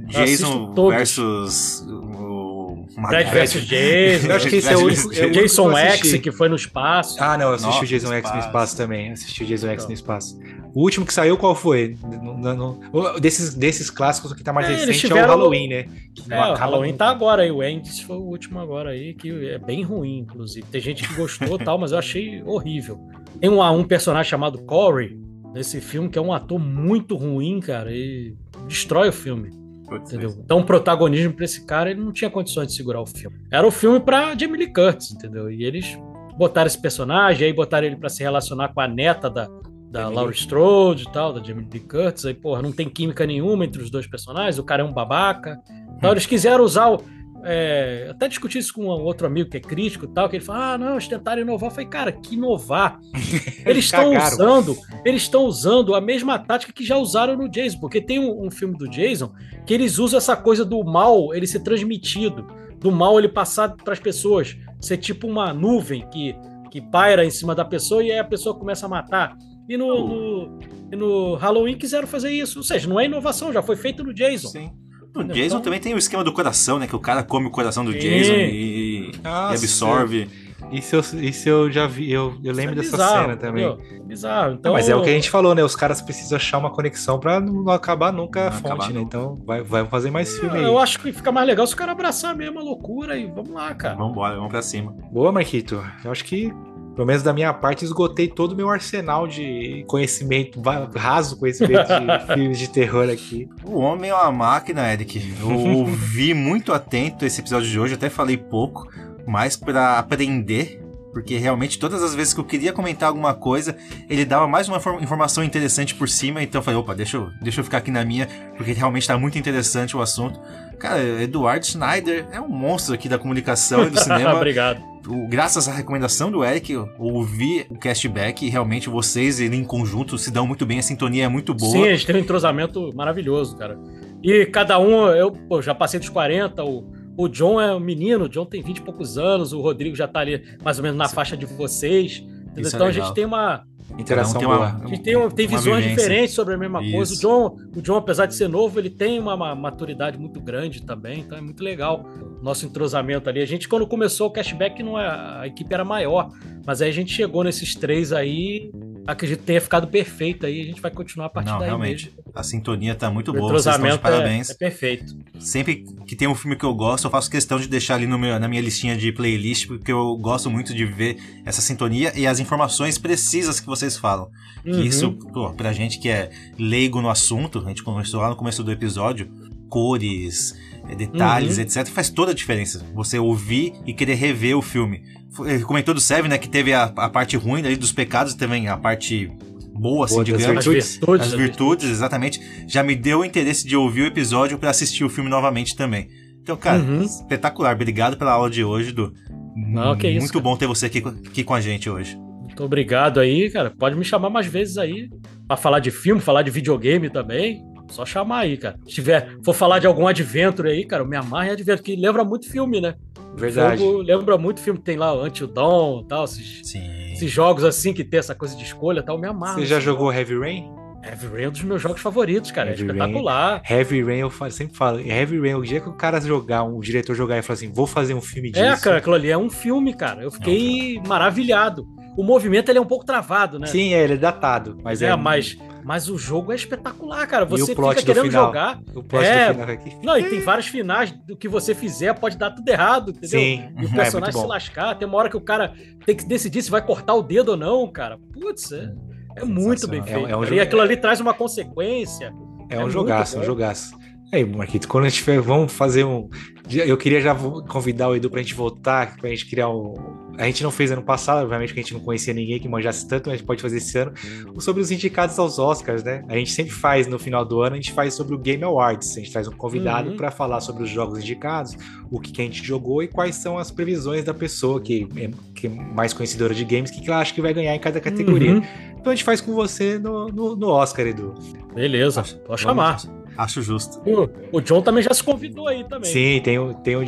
Jason 0.08 0.74
versus 0.90 1.86
o 1.88 2.86
Fred 3.08 3.30
vs 3.32 3.66
Jason. 3.66 4.28
Eu 4.30 4.36
acho 4.36 4.48
que 4.50 4.56
esse 4.58 4.70
é 4.70 4.78
o 4.78 4.86
único. 4.86 5.14
é 5.14 5.30
Jason 5.30 5.78
X, 5.78 6.14
que 6.20 6.32
foi 6.32 6.48
no 6.50 6.56
espaço. 6.56 7.18
Ah, 7.22 7.38
não, 7.38 7.48
eu 7.50 7.54
assisti 7.56 7.72
Nossa, 7.72 7.84
o 7.84 7.88
Jason 7.88 8.08
no 8.08 8.14
X 8.14 8.32
no 8.34 8.40
espaço. 8.40 8.78
também. 8.78 9.12
Assisti 9.12 9.44
o 9.44 9.48
Jason 9.48 9.68
X 9.70 9.74
Então. 9.84 9.88
no 9.88 9.94
espaço. 9.94 10.40
O 10.74 10.82
último 10.82 11.06
que 11.06 11.14
saiu, 11.14 11.38
qual 11.38 11.54
foi? 11.54 11.96
No- 12.04 12.38
no- 12.38 12.80
no- 12.92 13.20
desses, 13.20 13.54
desses 13.54 13.90
clássicos, 13.90 14.32
o 14.32 14.36
que 14.36 14.44
tá 14.44 14.52
mais 14.54 14.68
É, 14.68 14.86
recente 14.86 15.12
é 15.12 15.16
o 15.16 15.28
Halloween, 15.28 15.68
né? 15.70 15.84
Que 16.16 16.34
É, 16.34 16.40
o 16.52 16.54
Halloween 16.56 16.94
tá 16.94 17.10
agora 17.10 17.44
aí. 17.44 17.52
O 17.52 17.62
Endes 17.64 18.00
foi 18.00 18.16
o 18.18 18.22
último 18.22 18.60
agora 18.60 18.90
aí, 18.92 19.14
que 19.14 19.30
é 19.50 19.58
bem 19.60 19.84
ruim, 19.84 20.20
inclusive. 20.20 20.66
Tem 20.72 20.82
gente 20.82 21.08
que 21.08 21.14
gostou 21.14 21.58
e 21.60 21.64
tal, 21.64 21.78
mas 21.78 21.92
eu 21.92 21.98
achei 22.00 22.42
horrível. 22.44 23.00
Tem 23.40 23.50
um, 23.50 23.62
um 23.62 23.84
personagem 23.84 24.30
chamado 24.30 24.60
Corey 24.60 25.18
nesse 25.54 25.80
filme, 25.80 26.10
que 26.10 26.18
é 26.18 26.22
um 26.22 26.34
ator 26.34 26.60
muito 26.60 27.16
ruim, 27.16 27.60
cara, 27.60 27.92
e 27.92 28.36
destrói 28.68 29.10
o 29.10 29.14
filme. 29.14 29.52
Putz, 29.88 30.12
Entendeu? 30.12 30.36
Então, 30.44 30.60
o 30.60 30.66
protagonismo 30.66 31.34
pra 31.34 31.46
esse 31.46 31.66
cara, 31.66 31.92
ele 31.92 32.02
não 32.02 32.12
tinha 32.12 32.30
condições 32.30 32.68
de 32.68 32.74
segurar 32.74 33.02
o 33.02 33.06
filme. 33.06 33.38
Era 33.52 33.68
o 33.68 33.72
filme 33.72 34.00
pra 34.00 34.36
Jamie 34.36 34.58
Lee 34.58 34.74
Curtis, 34.74 35.12
entendeu? 35.12 35.52
E 35.52 35.64
eles 35.64 35.98
botaram 36.38 36.68
esse 36.68 36.82
personagem, 36.82 37.48
aí 37.48 37.54
botaram 37.54 37.86
ele 37.86 37.96
pra 37.96 38.10
se 38.10 38.24
relacionar 38.24 38.70
com 38.70 38.82
a 38.82 38.88
neta 38.88 39.30
da, 39.30 39.48
da 39.92 40.10
Laura. 40.10 40.32
Strode 40.32 41.04
e 41.04 41.12
tal, 41.12 41.34
da 41.34 41.44
Jamie 41.44 41.68
Lee 41.72 41.82
Curtis. 41.82 42.26
Aí, 42.26 42.34
porra, 42.34 42.62
não 42.62 42.72
tem 42.72 42.90
química 42.90 43.26
nenhuma 43.26 43.66
entre 43.66 43.82
os 43.82 43.92
dois 43.92 44.08
personagens, 44.08 44.58
o 44.58 44.64
cara 44.64 44.82
é 44.82 44.86
um 44.86 44.94
babaca. 44.94 45.60
Então, 45.98 46.10
eles 46.12 46.26
quiseram 46.26 46.64
usar 46.64 46.90
o. 46.90 47.04
é, 47.46 48.08
até 48.10 48.28
discutir 48.30 48.60
isso 48.60 48.74
com 48.74 48.86
um 48.86 49.04
outro 49.04 49.28
amigo 49.28 49.50
que 49.50 49.58
é 49.58 49.60
crítico 49.60 50.06
e 50.06 50.08
tal, 50.08 50.30
que 50.30 50.38
ele 50.38 50.46
fala: 50.46 50.74
ah, 50.74 50.78
não, 50.78 50.92
eles 50.94 51.08
tentaram 51.08 51.42
inovar. 51.42 51.70
Eu 51.70 51.74
falei, 51.74 51.90
cara, 51.90 52.12
que 52.12 52.36
inovar? 52.36 53.00
Eles 53.66 53.86
estão 53.86 54.16
usando, 54.16 54.78
eles 55.06 55.22
estão 55.22 55.46
usando 55.46 55.96
a 55.96 56.02
mesma 56.02 56.38
tática 56.38 56.74
que 56.74 56.86
já 56.86 56.98
usaram 56.98 57.38
no 57.38 57.48
Jason, 57.48 57.80
porque 57.80 58.02
tem 58.02 58.20
um, 58.20 58.46
um 58.46 58.52
filme 58.52 58.78
do 58.78 58.90
Jason 58.90 59.32
que 59.66 59.74
eles 59.74 59.98
usam 59.98 60.18
essa 60.18 60.36
coisa 60.36 60.66
do 60.66 60.84
mal 60.84 61.34
ele 61.34 61.48
ser 61.48 61.62
transmitido, 61.62 62.46
do 62.78 62.92
mal 62.92 63.18
ele 63.18 63.30
passar 63.30 63.74
para 63.74 63.94
as 63.94 64.00
pessoas, 64.00 64.58
ser 64.82 64.98
tipo 64.98 65.28
uma 65.28 65.54
nuvem 65.54 66.06
que, 66.10 66.36
que 66.70 66.82
paira 66.82 67.24
em 67.24 67.30
cima 67.32 67.56
da 67.56 67.64
pessoa 67.64 68.04
e 68.04 68.12
aí 68.12 68.20
a 68.20 68.24
pessoa 68.24 68.54
começa 68.54 68.86
a 68.86 68.90
matar. 68.90 69.38
E 69.68 69.78
no, 69.78 70.08
no, 70.08 70.60
e 70.92 70.96
no 70.96 71.36
Halloween 71.36 71.78
quiseram 71.78 72.08
fazer 72.08 72.32
isso, 72.32 72.60
ou 72.60 72.64
seja, 72.64 72.88
não 72.88 73.00
é 73.00 73.06
inovação, 73.06 73.54
já 73.54 73.62
foi 73.62 73.78
feito 73.78 74.04
no 74.04 74.14
Jason. 74.14 74.50
Sim. 74.50 74.83
O? 75.16 75.24
Jason 75.24 75.46
Então- 75.46 75.62
também 75.62 75.80
tem 75.80 75.94
o 75.94 75.98
esquema 75.98 76.24
do 76.24 76.32
coração, 76.34 76.80
né? 76.80 76.88
Que 76.88 76.96
o 76.96 77.00
cara 77.00 77.24
come 77.24 77.48
o 77.48 77.52
coração 77.52 77.84
do. 77.86 77.94
Jason 77.94 78.34
e, 78.34 79.12
Ah, 79.24 79.50
e 79.52 79.56
absorve. 79.56 80.28
Isso 80.72 80.96
eu, 80.96 81.02
isso 81.22 81.50
eu 81.50 81.70
já 81.72 81.86
vi, 81.86 82.10
eu, 82.12 82.36
eu 82.44 82.54
lembro 82.54 82.82
Isso 82.82 82.96
é 82.96 82.98
dessa 82.98 83.04
bizarro, 83.04 83.22
cena 83.24 83.38
também. 83.38 83.68
entendeu? 83.68 83.98
É 83.98 84.00
bizarro. 84.08 84.54
Então, 84.54 84.74
mas 84.74 84.88
é 84.90 84.96
o 84.96 85.04
que 85.04 85.10
a 85.10 85.14
gente 85.14 85.30
falou, 85.30 85.54
né? 85.54 85.64
Os 85.64 85.76
caras 85.76 86.02
precisam 86.02 86.36
achar 86.38 86.58
uma 86.58 86.72
conexão 86.72 87.20
pra 87.20 87.40
não 87.40 87.70
acabar 87.70 88.12
nunca 88.14 88.42
a 88.48 88.50
Não 88.50 88.52
fonte, 88.54 88.66
acabar 88.68 88.94
né? 88.94 89.02
Então 89.02 89.40
vai, 89.46 89.62
vai 89.62 89.86
fazer 89.86 90.10
mais 90.10 90.36
filme 90.40 90.58
aí. 90.58 90.64
Eu 90.64 90.80
acho 90.80 91.00
que 91.00 91.12
fica 91.12 91.32
mais 91.32 91.46
legal 91.46 91.68
se 91.68 91.74
o 91.74 91.78
cara 91.78 91.92
abraçar 91.92 92.36
mesmo 92.36 92.60
a 92.60 92.64
loucura 92.64 93.16
e 93.18 93.28
vamos 93.28 93.52
lá, 93.52 93.72
cara. 93.76 93.96
Vambora, 93.96 94.36
vamos 94.36 94.50
pra 94.50 94.62
cima. 94.64 94.96
Boa, 95.12 95.32
Marquito. 95.32 95.84
Eu 96.04 96.12
acho 96.12 96.24
que, 96.24 96.52
pelo 96.96 97.08
menos 97.08 97.24
da 97.24 97.34
minha 97.34 97.54
parte, 97.54 97.84
esgotei 97.84 98.28
todo 98.28 98.52
o 98.52 98.56
meu 98.56 98.70
arsenal 98.70 99.28
de 99.28 99.84
conhecimento, 99.88 100.62
raso 100.96 101.38
conhecimento 101.38 101.88
de 101.88 102.26
filmes 102.34 102.60
de 102.60 102.70
terror 102.70 103.10
aqui. 103.10 103.50
O 103.66 103.80
homem 103.80 104.10
é 104.12 104.14
uma 104.16 104.32
máquina, 104.32 104.92
Eric. 104.92 105.34
Eu 105.40 105.50
ouvi 105.80 106.34
muito 106.34 106.72
atento 106.74 107.26
esse 107.26 107.42
episódio 107.42 107.70
de 107.70 107.80
hoje, 107.80 107.94
até 107.96 108.10
falei 108.10 108.38
pouco, 108.38 108.88
mas 109.28 109.56
pra 109.56 109.98
aprender. 110.00 110.80
Porque 111.12 111.38
realmente 111.38 111.78
todas 111.78 112.02
as 112.02 112.16
vezes 112.16 112.34
que 112.34 112.40
eu 112.40 112.44
queria 112.44 112.74
comentar 112.74 113.08
alguma 113.08 113.36
coisa, 113.36 113.78
ele 114.10 114.26
dava 114.26 114.48
mais 114.48 114.68
uma 114.68 114.80
for- 114.80 115.00
informação 115.00 115.44
interessante 115.44 115.94
por 115.94 116.10
cima, 116.10 116.42
então 116.42 116.58
eu 116.58 116.64
falei, 116.64 116.80
opa, 116.80 116.96
deixa 116.96 117.18
eu, 117.18 117.30
deixa 117.40 117.60
eu 117.60 117.64
ficar 117.64 117.78
aqui 117.78 117.92
na 117.92 118.04
minha, 118.04 118.28
porque 118.58 118.72
realmente 118.72 119.08
tá 119.08 119.16
muito 119.16 119.38
interessante 119.38 119.96
o 119.96 120.02
assunto. 120.02 120.40
Cara, 120.80 121.00
Eduardo 121.22 121.68
Schneider 121.68 122.26
é 122.32 122.42
um 122.42 122.50
monstro 122.50 122.96
aqui 122.96 123.08
da 123.08 123.20
comunicação 123.20 123.84
e 123.86 123.92
do 123.92 124.00
cinema. 124.02 124.34
Obrigado. 124.34 124.93
O- 125.08 125.28
graças 125.28 125.68
à 125.68 125.74
recomendação 125.74 126.32
do 126.32 126.44
Eric, 126.44 126.72
eu 126.72 126.90
ouvi 126.98 127.66
o 127.70 127.76
castback 127.78 128.46
e 128.46 128.50
realmente 128.50 128.90
vocês, 128.90 129.40
ele 129.40 129.56
em 129.58 129.64
conjunto, 129.64 130.18
se 130.18 130.32
dão 130.32 130.48
muito 130.48 130.66
bem, 130.66 130.80
a 130.80 130.82
sintonia 130.82 131.26
é 131.26 131.28
muito 131.28 131.54
boa. 131.54 131.72
Sim, 131.72 131.84
a 131.88 131.92
gente 131.94 132.06
tem 132.06 132.16
um 132.16 132.20
entrosamento 132.20 132.92
maravilhoso, 132.96 133.58
cara. 133.58 133.78
E 134.24 134.46
cada 134.46 134.80
um, 134.80 135.08
eu 135.08 135.32
pô, 135.32 135.62
já 135.62 135.76
passei 135.76 136.00
dos 136.00 136.10
40, 136.10 136.64
o, 136.64 136.90
o 137.18 137.28
John 137.28 137.60
é 137.60 137.76
um 137.76 137.80
menino, 137.80 138.26
o 138.26 138.30
John 138.30 138.46
tem 138.46 138.62
20 138.62 138.78
e 138.78 138.82
poucos 138.82 139.18
anos, 139.18 139.52
o 139.52 139.60
Rodrigo 139.60 139.96
já 139.96 140.08
tá 140.08 140.22
ali 140.22 140.42
mais 140.64 140.78
ou 140.78 140.84
menos 140.84 140.98
na 140.98 141.08
Sim. 141.10 141.16
faixa 141.16 141.36
de 141.36 141.46
vocês. 141.46 142.24
Isso 142.56 142.74
é 142.74 142.76
então 142.76 142.88
a 142.88 142.90
legal. 142.90 143.06
gente 143.08 143.16
tem 143.16 143.26
uma, 143.26 143.64
Interação 143.98 144.40
tem 144.40 144.48
boa. 144.48 144.60
uma- 144.60 144.82
a 144.84 144.88
gente 144.88 145.02
tem, 145.04 145.16
um- 145.16 145.30
tem 145.30 145.46
uma 145.48 145.58
visões 145.58 145.84
vivência. 145.84 145.96
diferentes 146.04 146.34
sobre 146.36 146.54
a 146.56 146.58
mesma 146.58 146.80
coisa. 146.80 146.98
O 146.98 147.04
Isso. 147.04 147.22
John, 147.22 147.58
o 147.76 147.82
John, 147.82 147.96
apesar 147.98 148.26
de 148.26 148.36
ser 148.36 148.48
novo, 148.48 148.80
ele 148.80 148.90
tem 148.90 149.20
uma, 149.20 149.36
uma 149.36 149.56
maturidade 149.56 150.18
muito 150.18 150.40
grande 150.40 150.82
também, 150.82 151.20
então 151.20 151.38
é 151.38 151.42
muito 151.42 151.64
legal 151.64 152.06
nosso 152.42 152.66
entrosamento 152.66 153.30
ali. 153.30 153.42
A 153.42 153.46
gente, 153.46 153.68
quando 153.68 153.86
começou 153.88 154.28
o 154.28 154.32
cashback, 154.32 154.82
não 154.82 155.00
é, 155.00 155.08
a 155.08 155.48
equipe 155.48 155.74
era 155.74 155.86
maior, 155.86 156.30
mas 156.66 156.82
aí 156.82 156.90
a 156.90 156.94
gente 156.94 157.14
chegou 157.14 157.44
nesses 157.44 157.76
três 157.76 158.12
aí, 158.12 158.72
acredito 159.06 159.40
que 159.40 159.46
tenha 159.46 159.62
ficado 159.62 159.88
perfeito 159.88 160.46
aí, 160.46 160.62
a 160.62 160.66
gente 160.66 160.82
vai 160.82 160.92
continuar 160.92 161.26
a 161.28 161.30
partir 161.30 161.50
Não, 161.50 161.60
daí 161.60 161.68
realmente. 161.68 162.06
mesmo. 162.06 162.32
A 162.36 162.44
sintonia 162.44 162.96
tá 162.96 163.10
muito 163.12 163.32
O 163.32 163.34
boa, 163.34 163.52
vocês 163.54 163.76
estão 163.76 163.88
de 163.90 163.96
é, 163.96 163.98
parabéns. 163.98 164.50
é 164.50 164.54
perfeito. 164.54 165.16
Sempre 165.40 165.86
que 166.08 166.16
tem 166.16 166.28
um 166.28 166.36
filme 166.36 166.56
que 166.56 166.64
eu 166.66 166.74
gosto, 166.74 167.06
eu 167.06 167.12
faço 167.12 167.30
questão 167.30 167.60
de 167.60 167.68
deixar 167.68 167.96
ali 167.96 168.08
meu- 168.08 168.40
na 168.40 168.48
minha 168.48 168.62
listinha 168.62 168.96
de 168.96 169.12
playlist, 169.12 169.68
porque 169.68 169.92
eu 169.92 170.16
gosto 170.18 170.50
muito 170.50 170.74
de 170.74 170.86
ver 170.86 171.18
essa 171.46 171.62
sintonia 171.62 172.12
e 172.18 172.26
as 172.26 172.40
informações 172.40 172.98
precisas 172.98 173.60
que 173.60 173.66
vocês 173.68 173.98
falam. 173.98 174.30
Que 174.64 174.72
Uhum. 174.72 174.82
isso, 174.84 175.12
pô, 175.34 175.52
pra 175.54 175.74
gente 175.74 176.00
que 176.00 176.08
é 176.10 176.30
leigo 176.58 177.02
no 177.02 177.10
assunto, 177.10 177.60
a 177.60 177.68
gente 177.70 177.84
conversou 177.84 178.22
lá 178.22 178.30
no 178.30 178.36
começo 178.36 178.64
do 178.64 178.72
episódio, 178.72 179.30
cores, 179.70 180.54
detalhes, 180.98 181.58
Uhum. 181.58 181.64
etc. 181.64 181.88
Faz 181.88 182.10
toda 182.10 182.32
a 182.32 182.36
diferença. 182.36 182.86
Você 182.94 183.18
ouvir 183.20 183.74
e 183.86 183.94
querer 183.94 184.16
rever 184.16 184.58
o 184.58 184.62
filme. 184.62 185.02
Ele 185.46 185.64
comentou 185.64 185.94
do 185.94 186.00
Seven, 186.02 186.30
né, 186.30 186.38
que 186.38 186.48
teve 186.50 186.74
a, 186.74 186.84
a 186.84 187.10
parte 187.10 187.36
ruim 187.38 187.62
ali 187.66 187.76
dos 187.76 187.92
pecados, 187.92 188.34
também 188.36 188.68
a 188.68 188.78
parte 188.78 189.32
boa, 189.74 190.06
assim, 190.06 190.16
Boa 190.16 190.26
digamos. 190.26 190.46
As 190.46 190.54
virtudes. 190.66 190.92
virtudes. 190.98 191.28
As 191.28 191.34
virtudes, 191.34 191.90
exatamente. 191.90 192.40
Já 192.68 192.84
me 192.84 192.96
deu 192.96 193.20
o 193.22 193.26
interesse 193.26 193.66
de 193.68 193.76
ouvir 193.76 194.02
o 194.04 194.06
episódio 194.06 194.58
pra 194.60 194.70
assistir 194.70 195.04
o 195.04 195.10
filme 195.10 195.30
novamente 195.30 195.76
também. 195.76 196.08
Então, 196.42 196.56
cara, 196.56 196.80
Uhum. 196.84 197.02
espetacular. 197.02 197.74
Obrigado 197.74 198.16
pela 198.18 198.34
aula 198.34 198.50
de 198.50 198.64
hoje, 198.64 198.92
Du. 198.92 199.14
Não, 199.56 199.96
que 199.96 200.08
isso, 200.08 200.20
Muito 200.20 200.34
cara. 200.34 200.44
bom 200.44 200.58
ter 200.58 200.68
você 200.68 200.86
aqui, 200.88 201.00
aqui 201.28 201.44
com 201.44 201.54
a 201.54 201.62
gente 201.62 201.90
hoje. 201.90 202.16
Muito 202.42 202.64
obrigado 202.64 203.20
aí, 203.20 203.50
cara. 203.50 203.72
Pode 203.72 203.96
me 203.96 204.04
chamar 204.06 204.30
mais 204.30 204.46
vezes 204.46 204.78
aí 204.78 205.10
pra 205.48 205.58
falar 205.58 205.80
de 205.80 205.90
filme, 205.90 206.22
falar 206.22 206.44
de 206.44 206.52
videogame 206.52 207.10
também. 207.10 207.64
Só 207.94 208.06
chamar 208.06 208.40
aí, 208.40 208.58
cara. 208.58 208.78
Se 208.88 208.96
tiver, 208.96 209.38
for 209.44 209.54
falar 209.54 209.80
de 209.80 209.88
algum 209.88 210.08
adventure 210.08 210.70
aí, 210.70 210.86
cara, 210.86 211.04
eu 211.04 211.08
me 211.08 211.16
amarro 211.16 211.46
em 211.48 211.52
adventure, 211.52 211.84
que 211.84 211.96
lembra 211.96 212.24
muito 212.24 212.50
filme, 212.50 212.82
né? 212.82 212.96
Verdade. 213.36 213.82
Jogo 213.82 213.98
lembra 214.02 214.38
muito 214.38 214.60
filme 214.60 214.80
que 214.80 214.86
tem 214.86 214.98
lá, 214.98 215.14
o 215.14 215.26
Until 215.26 215.48
Dawn 215.48 216.02
e 216.02 216.08
tal, 216.08 216.26
esses, 216.26 216.76
esses 217.14 217.32
jogos 217.32 217.64
assim 217.64 217.94
que 217.94 218.04
tem 218.04 218.20
essa 218.20 218.36
coisa 218.36 218.56
de 218.56 218.64
escolha 218.64 219.00
e 219.00 219.04
tal, 219.04 219.16
eu 219.16 219.22
me 219.22 219.28
amarro. 219.28 219.60
Você 219.60 219.66
já 219.66 219.78
assim. 219.78 219.86
jogou 219.86 220.12
Heavy 220.14 220.38
Rain? 220.38 220.72
Heavy 221.04 221.28
Rain 221.28 221.44
é 221.44 221.48
um 221.50 221.52
dos 221.52 221.64
meus 221.64 221.82
jogos 221.82 222.02
favoritos, 222.02 222.52
cara. 222.52 222.70
Heavy 222.70 222.84
é 222.84 222.86
espetacular. 222.86 223.62
Heavy 223.70 224.04
Rain, 224.04 224.20
eu 224.20 224.30
falo- 224.30 224.52
sempre 224.52 224.78
falo, 224.78 225.00
Heavy 225.00 225.40
Rain, 225.40 225.56
o 225.56 225.62
dia 225.64 225.82
que 225.82 225.90
o 225.90 225.94
cara 225.94 226.22
jogar, 226.22 226.64
um 226.64 226.80
diretor 226.80 227.14
jogar 227.16 227.38
e 227.38 227.42
falar 227.42 227.56
assim, 227.56 227.72
vou 227.72 227.86
fazer 227.86 228.14
um 228.14 228.22
filme 228.22 228.52
disso. 228.52 228.64
É, 228.64 228.78
cara, 228.78 228.98
aquilo 228.98 229.16
ali 229.16 229.30
é 229.30 229.38
um 229.38 229.50
filme, 229.50 229.94
cara. 229.94 230.22
Eu 230.24 230.32
fiquei 230.32 231.02
maravilhado. 231.06 231.86
O 232.16 232.24
movimento 232.24 232.70
ele 232.70 232.78
é 232.78 232.82
um 232.82 232.86
pouco 232.86 233.04
travado, 233.06 233.58
né? 233.60 233.66
Sim, 233.68 233.94
é, 233.94 234.04
ele 234.04 234.14
é 234.14 234.18
datado, 234.18 234.78
mas 234.84 235.02
é, 235.02 235.08
é, 235.08 235.16
mas, 235.16 235.58
mas 235.84 236.10
o 236.10 236.18
jogo 236.18 236.52
é 236.52 236.56
espetacular, 236.56 237.26
cara. 237.28 237.46
Você 237.46 237.64
o 237.64 237.68
fica 237.68 237.82
do 237.82 237.96
querendo 238.06 238.26
final? 238.26 238.46
jogar. 238.48 238.80
o 238.96 239.04
plot 239.04 239.24
é, 239.26 239.48
do 239.48 239.60
final 239.60 239.70
aqui. 239.76 239.98
Não, 240.04 240.18
e 240.18 240.30
tem 240.30 240.40
vários 240.42 240.68
finais 240.68 241.12
do 241.12 241.36
que 241.36 241.48
você 241.48 241.74
fizer, 241.76 242.14
pode 242.14 242.38
dar 242.38 242.52
tudo 242.52 242.68
errado, 242.70 243.10
entendeu? 243.12 243.30
Sim, 243.30 243.70
E 243.80 243.86
o 243.86 243.90
é 243.94 243.96
personagem 243.96 244.34
muito 244.34 244.40
se 244.42 244.46
lascar, 244.48 244.96
tem 244.96 245.08
uma 245.08 245.18
hora 245.18 245.30
que 245.30 245.38
o 245.38 245.42
cara 245.42 245.74
tem 246.06 246.16
que 246.16 246.26
decidir 246.26 246.62
se 246.62 246.72
vai 246.72 246.82
cortar 246.86 247.14
o 247.16 247.22
dedo 247.22 247.50
ou 247.50 247.58
não, 247.58 247.88
cara. 247.92 248.18
Putz, 248.34 248.72
é, 248.72 248.94
é 249.38 249.44
muito 249.46 249.88
bem 249.88 250.00
É 250.02 250.04
feito. 250.04 250.28
é 250.28 250.38
um 250.38 250.44
jogo- 250.44 250.56
e 250.56 250.60
aquilo 250.60 250.82
ali 250.82 250.98
traz 250.98 251.20
uma 251.20 251.34
consequência. 251.34 252.34
É 252.70 252.76
É 252.76 252.84
um 252.84 252.90
jogaço, 252.90 253.38
é 253.38 253.40
um 253.42 253.44
jogaço. 253.44 253.96
Aí, 254.34 254.44
Marquito, 254.44 254.88
quando 254.88 255.06
a 255.06 255.10
gente 255.10 255.20
tiver, 255.20 255.40
vamos 255.40 255.72
fazer 255.72 256.04
um. 256.06 256.28
Eu 256.70 256.98
queria 256.98 257.20
já 257.20 257.36
convidar 257.68 258.08
o 258.10 258.16
Edu 258.16 258.30
pra 258.30 258.42
gente 258.42 258.54
voltar, 258.54 259.18
pra 259.18 259.30
gente 259.30 259.46
criar 259.48 259.70
um. 259.70 260.24
A 260.38 260.46
gente 260.46 260.64
não 260.64 260.72
fez 260.72 260.92
ano 260.92 261.04
passado, 261.04 261.44
obviamente, 261.44 261.74
que 261.74 261.80
a 261.80 261.84
gente 261.84 261.94
não 261.94 262.00
conhecia 262.00 262.34
ninguém 262.34 262.60
que 262.60 262.68
manjasse 262.68 263.08
tanto, 263.08 263.28
mas 263.28 263.34
a 263.36 263.38
gente 263.38 263.46
pode 263.46 263.62
fazer 263.62 263.78
esse 263.78 263.98
ano. 263.98 264.14
Sobre 264.60 264.82
os 264.82 264.90
indicados 264.90 265.38
aos 265.38 265.60
Oscars, 265.60 266.04
né? 266.04 266.24
A 266.28 266.36
gente 266.36 266.52
sempre 266.52 266.72
faz 266.72 267.06
no 267.06 267.20
final 267.20 267.46
do 267.46 267.62
ano, 267.62 267.74
a 267.74 267.76
gente 267.76 267.92
faz 267.92 268.14
sobre 268.14 268.34
o 268.34 268.38
Game 268.38 268.64
Awards. 268.64 269.12
A 269.18 269.20
gente 269.20 269.32
traz 269.32 269.48
um 269.48 269.52
convidado 269.52 270.12
Uhum. 270.12 270.18
pra 270.18 270.32
falar 270.32 270.62
sobre 270.62 270.84
os 270.84 270.90
jogos 270.90 271.20
indicados, 271.20 271.76
o 272.10 272.20
que, 272.20 272.32
que 272.32 272.42
a 272.42 272.46
gente 272.46 272.64
jogou 272.66 273.04
e 273.04 273.08
quais 273.08 273.36
são 273.36 273.58
as 273.58 273.70
previsões 273.70 274.24
da 274.24 274.34
pessoa 274.34 274.82
que 274.82 275.08
é, 275.18 275.30
que 275.54 275.68
é 275.68 275.70
mais 275.70 276.14
conhecedora 276.14 276.54
de 276.56 276.64
games, 276.66 276.90
o 276.90 276.94
que, 276.94 277.02
que 277.02 277.10
ela 277.10 277.20
acha 277.20 277.34
que 277.34 277.42
vai 277.42 277.54
ganhar 277.54 277.76
em 277.76 277.80
cada 277.80 278.00
categoria. 278.00 278.54
Uhum. 278.54 278.62
Então 279.00 279.12
a 279.12 279.16
gente 279.16 279.26
faz 279.26 279.42
com 279.42 279.54
você 279.54 280.00
no, 280.00 280.28
no, 280.30 280.56
no 280.56 280.68
Oscar, 280.70 281.06
Edu. 281.06 281.36
Beleza, 281.76 282.24
pode 282.48 282.62
chamar. 282.62 282.98
Acho 283.38 283.62
justo. 283.62 284.00
O, 284.10 284.58
o 284.58 284.62
John 284.62 284.82
também 284.82 285.04
já 285.04 285.14
se 285.14 285.24
convidou 285.24 285.68
aí 285.68 285.84
também. 285.84 286.12
Sim, 286.12 286.42
tem 286.44 286.58
o. 286.60 286.74
Tem 286.74 286.96
o 286.96 287.04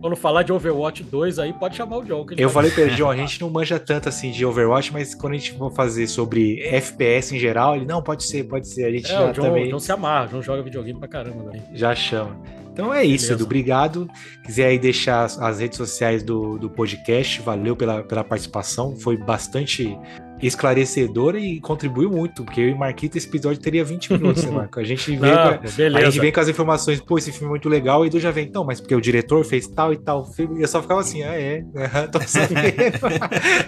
Quando 0.00 0.16
falar 0.16 0.42
de 0.42 0.52
Overwatch 0.52 1.02
2 1.02 1.38
aí, 1.38 1.52
pode 1.52 1.76
chamar 1.76 1.96
o 1.98 2.04
John. 2.04 2.26
eu 2.36 2.50
falei 2.50 2.70
pra 2.70 2.82
ele, 2.84 2.94
John, 2.96 3.10
a 3.10 3.16
gente 3.16 3.40
não 3.40 3.48
manja 3.50 3.78
tanto 3.78 4.08
assim 4.08 4.30
de 4.30 4.44
Overwatch, 4.44 4.92
mas 4.92 5.14
quando 5.14 5.32
a 5.32 5.36
gente 5.36 5.52
for 5.52 5.72
fazer 5.72 6.06
sobre 6.06 6.60
FPS 6.62 7.34
em 7.34 7.38
geral, 7.38 7.74
ele, 7.76 7.86
não, 7.86 8.02
pode 8.02 8.24
ser, 8.24 8.44
pode 8.44 8.68
ser. 8.68 8.84
A 8.84 8.90
gente 8.90 9.06
É, 9.06 9.08
já 9.08 9.30
o 9.30 9.32
John, 9.32 9.42
também 9.42 9.66
o 9.66 9.70
John 9.70 9.78
se 9.80 9.90
amarra, 9.92 10.26
o 10.26 10.28
John 10.28 10.42
joga 10.42 10.62
videogame 10.62 10.98
pra 10.98 11.08
caramba 11.08 11.44
também. 11.44 11.62
já 11.72 11.94
chama. 11.94 12.36
Então 12.72 12.92
é 12.92 13.04
isso, 13.04 13.26
Beleza. 13.26 13.34
Edu. 13.34 13.44
Obrigado. 13.44 14.08
Quiser 14.44 14.66
aí 14.66 14.78
deixar 14.80 15.22
as, 15.24 15.38
as 15.40 15.60
redes 15.60 15.78
sociais 15.78 16.24
do, 16.24 16.58
do 16.58 16.68
podcast, 16.68 17.40
valeu 17.40 17.76
pela, 17.76 18.02
pela 18.02 18.24
participação. 18.24 18.96
Foi 18.96 19.16
bastante 19.16 19.96
esclarecedora 20.46 21.38
e 21.38 21.60
contribuiu 21.60 22.10
muito, 22.10 22.44
porque 22.44 22.60
eu 22.60 22.68
e 22.68 22.74
Marquito 22.74 23.16
esse 23.16 23.26
episódio 23.28 23.60
teria 23.60 23.84
20 23.84 24.12
minutos, 24.12 24.44
né, 24.44 24.50
Marco? 24.52 24.80
A 24.80 24.84
gente 24.84 25.16
Não, 25.16 25.28
com- 25.58 25.96
A 25.96 26.04
gente 26.04 26.20
vem 26.20 26.32
com 26.32 26.40
as 26.40 26.48
informações, 26.48 27.00
pô, 27.00 27.18
esse 27.18 27.30
filme 27.32 27.46
é 27.46 27.50
muito 27.50 27.68
legal, 27.68 28.04
e 28.04 28.08
Edu 28.08 28.18
já 28.20 28.30
vem, 28.30 28.46
então, 28.46 28.64
mas 28.64 28.80
porque 28.80 28.94
o 28.94 29.00
diretor 29.00 29.44
fez 29.44 29.66
tal 29.68 29.92
e 29.92 29.96
tal 29.96 30.24
filme, 30.32 30.58
e 30.58 30.62
eu 30.62 30.68
só 30.68 30.80
ficava 30.82 31.00
assim, 31.00 31.22
ah, 31.22 31.34
é, 31.34 31.62
tô 32.12 32.20
sabendo. 32.26 32.74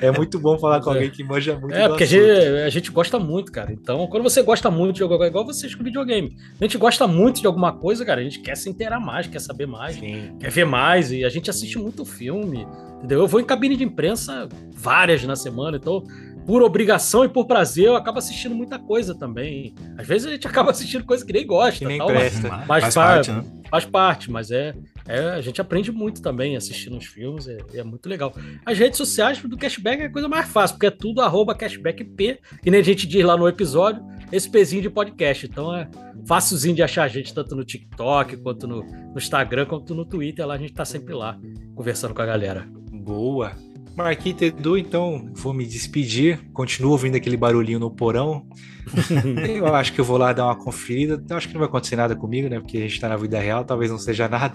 é 0.01 0.11
muito 0.11 0.39
bom 0.39 0.59
falar 0.59 0.81
com 0.81 0.91
É. 0.91 0.95
alguém 0.95 1.11
que 1.11 1.23
manja 1.25 1.59
muito 1.59 1.75
É, 1.75 1.85
do 1.85 1.89
porque 1.91 2.05
a 2.05 2.07
gente, 2.07 2.25
a 2.65 2.69
gente 2.71 2.91
gosta 2.91 3.19
muito, 3.19 3.51
cara. 3.53 3.73
Então, 3.73 4.07
quando 4.09 4.23
você 4.23 4.43
gosta 4.43 4.71
muito 4.71 4.95
de 4.95 4.99
jogar 5.01 5.27
igual 5.27 5.45
vocês 5.45 5.75
com 5.75 5.83
videogame, 5.85 6.37
a 6.61 6.65
gente 6.65 6.79
gosta 6.79 7.07
muito 7.07 7.41
de 7.41 7.47
alguma 7.47 7.73
coisa, 7.73 8.05
cara, 8.05 8.21
a 8.21 8.25
gente 8.25 8.41
quer 8.41 8.57
se 8.57 8.69
inteirar 8.69 9.01
mais, 9.01 9.27
quer 9.27 9.41
saber 9.41 9.67
mais, 9.67 9.97
Sim. 9.97 10.33
quer 10.39 10.51
ver 10.51 10.65
mais, 10.67 11.11
e 11.13 11.25
a 11.25 11.29
gente 11.29 11.51
assiste 11.51 11.79
muito 11.79 12.05
filme, 12.05 12.67
entendeu? 12.99 13.21
Eu 13.21 13.27
vou 13.27 13.41
em 13.41 13.45
cabine 13.45 13.77
de 13.77 13.85
imprensa 13.85 14.49
várias 14.75 15.23
na 15.25 15.37
semana, 15.37 15.77
então, 15.77 16.03
por 16.47 16.63
obrigação 16.63 17.25
e 17.25 17.29
por 17.29 17.47
prazer, 17.47 17.87
eu 17.87 17.97
acabo 17.97 18.19
assistindo 18.19 18.55
muita 18.55 18.79
coisa 18.79 19.15
também. 19.15 19.75
Às 19.99 20.07
vezes 20.07 20.29
a 20.29 20.31
gente 20.31 20.47
acaba 20.49 20.71
assistindo 20.71 21.05
coisa 21.05 21.25
que 21.27 21.33
nem 21.33 21.47
gosta, 21.47 21.79
Que 21.81 21.85
nem 21.87 21.99
tal, 21.99 22.09
mas 22.09 22.19
presta. 22.41 22.49
Mas 22.67 22.83
Faz 22.83 22.95
fa- 22.95 23.01
parte, 23.03 23.31
né? 23.33 23.45
faz 23.71 23.85
parte, 23.85 24.31
mas 24.31 24.51
é, 24.51 24.75
é- 25.09 25.31
a 25.31 25.41
gente 25.41 25.61
aprende 25.61 25.91
muito 25.91 26.23
também 26.23 26.57
assistindo 26.57 26.97
os 26.97 27.05
filmes, 27.07 27.49
é, 27.49 27.59
é 27.75 27.83
muito 27.83 28.09
legal. 28.09 28.33
As 28.65 28.79
redes 28.79 28.97
sociais 28.97 29.41
do 29.43 29.57
Cashback 29.57 30.03
é 30.03 30.07
a 30.07 30.11
coisa 30.13 30.29
mais 30.29 30.49
fácil, 30.49 30.77
porque 30.77 30.87
é 30.87 30.91
tudo 30.91 31.21
arroba 31.21 31.55
cashbackp, 31.55 32.39
que 32.63 32.71
nem 32.71 32.81
a 32.81 32.85
gente 32.85 33.07
diz 33.07 33.25
lá 33.25 33.37
no 33.37 33.49
episódio, 33.49 34.05
esse 34.31 34.49
pezinho 34.49 34.83
de 34.83 34.91
podcast. 34.91 35.47
Então 35.47 35.75
é 35.75 35.89
facilzinho 36.27 36.75
de 36.77 36.83
achar 36.83 37.05
a 37.05 37.09
gente, 37.09 37.35
tanto 37.35 37.55
no 37.57 37.65
TikTok, 37.65 38.37
quanto 38.39 38.67
no, 38.69 38.83
no 38.85 39.19
Instagram, 39.19 39.67
quanto 39.67 39.95
no 39.95 40.05
Twitter, 40.05 40.47
lá 40.47 40.55
a 40.55 40.59
gente 40.59 40.73
tá 40.73 40.85
sempre 40.85 41.15
lá, 41.15 41.39
conversando 41.75 42.15
com 42.15 42.23
a 42.23 42.27
galera. 42.27 42.67
Boa. 42.93 43.53
Marquito 43.97 44.43
Edu, 44.45 44.77
então 44.77 45.31
vou 45.35 45.55
me 45.55 45.65
despedir. 45.67 46.39
Continuo 46.53 46.93
ouvindo 46.93 47.17
aquele 47.17 47.37
barulhinho 47.37 47.79
no 47.79 47.91
porão. 47.91 48.47
eu 49.49 49.75
acho 49.75 49.93
que 49.93 50.01
eu 50.01 50.05
vou 50.05 50.19
lá 50.19 50.33
dar 50.35 50.45
uma 50.45 50.55
conferida. 50.55 51.21
Eu 51.29 51.37
acho 51.37 51.49
que 51.49 51.55
não 51.55 51.61
vai 51.61 51.69
acontecer 51.69 51.97
nada 51.97 52.15
comigo, 52.15 52.49
né? 52.49 52.61
Porque 52.61 52.77
a 52.77 52.81
gente 52.83 53.01
tá 53.01 53.09
na 53.09 53.17
vida 53.17 53.41
real, 53.41 53.65
talvez 53.65 53.91
não 53.91 53.99
seja 53.99 54.29
nada. 54.29 54.55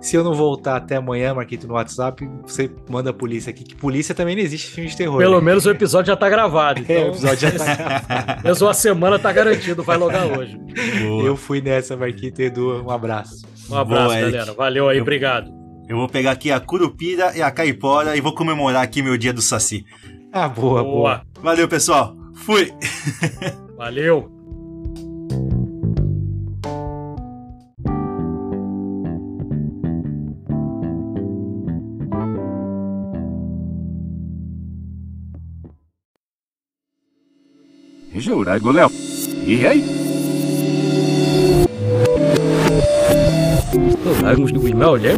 Se 0.00 0.16
eu 0.16 0.24
não 0.24 0.32
voltar 0.32 0.76
até 0.76 0.96
amanhã, 0.96 1.34
Marquito, 1.34 1.68
no 1.68 1.74
WhatsApp, 1.74 2.26
você 2.42 2.70
manda 2.88 3.10
a 3.10 3.12
polícia 3.12 3.50
aqui. 3.50 3.64
Que 3.64 3.76
polícia 3.76 4.14
também 4.14 4.34
não 4.34 4.42
existe 4.42 4.70
filme 4.70 4.88
de 4.88 4.96
terror. 4.96 5.18
Pelo 5.18 5.38
né? 5.38 5.44
menos 5.44 5.66
o 5.66 5.70
episódio 5.70 6.06
já 6.06 6.16
tá 6.16 6.28
gravado. 6.28 6.80
Então, 6.90 6.96
É, 6.96 7.04
o 7.04 7.08
episódio 7.08 7.50
já 7.50 7.52
tá. 7.52 8.40
Mesmo 8.42 8.66
uma 8.66 8.74
semana 8.74 9.18
tá 9.18 9.30
garantido, 9.30 9.82
vai 9.82 9.98
logar 9.98 10.26
hoje. 10.26 10.58
Eu 11.22 11.36
fui 11.36 11.60
nessa, 11.60 11.96
Marquito 11.96 12.40
Edu. 12.40 12.82
Um 12.82 12.90
abraço. 12.90 13.44
Um 13.68 13.76
abraço, 13.76 14.14
Boa, 14.14 14.20
galera. 14.20 14.54
Valeu 14.54 14.88
aí, 14.88 14.96
Eu- 14.96 15.02
obrigado. 15.02 15.59
Eu 15.90 15.96
vou 15.96 16.08
pegar 16.08 16.30
aqui 16.30 16.52
a 16.52 16.60
Curupira 16.60 17.36
e 17.36 17.42
a 17.42 17.50
Caipora 17.50 18.16
e 18.16 18.20
vou 18.20 18.32
comemorar 18.32 18.80
aqui 18.80 19.02
meu 19.02 19.18
dia 19.18 19.32
do 19.32 19.42
Saci. 19.42 19.84
Ah, 20.32 20.48
boa, 20.48 20.84
boa. 20.84 20.84
Boa. 20.84 21.22
Valeu, 21.42 21.66
pessoal. 21.66 22.16
Fui! 22.32 22.72
Valeu. 23.76 24.30
Jurar, 38.14 38.60
Goléo. 38.60 38.92
E 39.44 39.66
aí? 39.66 40.09
Vamos 44.20 44.52
do 44.52 44.66
irmão, 44.66 44.96
né? 44.96 45.10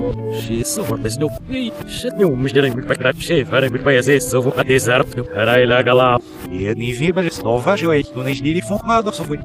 Isso, 0.51 0.85
mas 1.03 1.17
não. 1.17 1.29
Não, 1.29 2.37
mas 2.37 2.53
não, 2.53 2.63
mas 2.87 2.99
para 2.99 3.13
cheio, 3.15 3.47
para 3.47 3.71
me 3.71 3.79
conhecer, 3.79 4.21
só 4.21 4.41
vou 4.41 4.53
a 4.57 4.63
desar. 4.63 5.05
Caralho, 5.05 5.69
lá, 5.69 5.83
galá. 5.83 6.21
E 6.51 6.75
nem 6.75 6.93
vi, 6.93 7.13
mas 7.13 7.43
nova 7.43 7.77
joia. 7.77 8.05
Tu 8.05 8.23
nem 8.23 8.35
dele 8.35 8.61
formado, 8.63 9.13
só 9.15 9.25
foi. 9.25 9.39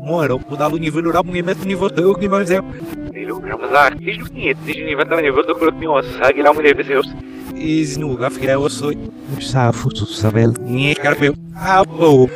Mudar 0.49 0.73
o 0.73 0.77
nível 0.77 1.03
rural, 1.03 1.23
mulher, 1.23 1.43
mas 1.43 1.61
o 1.61 1.65
nível 1.65 1.89
teu, 1.89 2.13
que 2.15 2.27
mais 2.27 2.51
é. 2.51 2.59
Mas 2.61 3.73
ah, 3.73 3.89
desde 3.89 4.23
o 4.23 4.29
500, 4.29 4.63
desde 4.65 4.83
o 4.83 4.85
nível 4.85 5.05
da 5.05 5.21
nível 5.21 5.45
do 5.45 5.71
de 5.71 5.87
onça, 5.87 6.09
sabe 6.17 6.41
lá 6.41 6.53
mulher 6.53 6.75
Deus. 6.75 7.07
Is 7.55 7.97
no 7.97 8.15
gafia, 8.15 8.51
eu 8.51 8.69
sou. 8.69 8.93
Safo, 9.41 9.89
tu 9.89 10.05
sabel. 10.05 10.53
Ninguém 10.59 10.95
quer 10.95 11.15
ver. 11.15 11.33
Ah, 11.55 11.83
boa. 11.83 12.29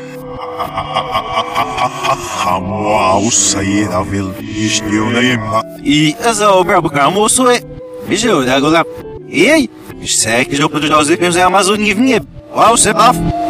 Hamwa 2.45 3.19
usayira 3.19 4.11
vel 4.11 4.29
işliyorlayım. 4.65 5.41
E 5.41 5.60
é. 7.49 7.61
Viu, 8.07 8.41
agora. 8.51 8.85
E 9.27 9.49
aí? 9.49 9.69
Sei 10.05 10.45
que 10.45 10.55
já 10.55 10.67
produziu 10.67 10.97
os 10.97 11.09
itens 11.09 11.35
da 11.35 11.45
Amazônia. 11.45 12.21
Uau, 12.53 12.77
você 12.77 12.93
bafo. 12.93 13.40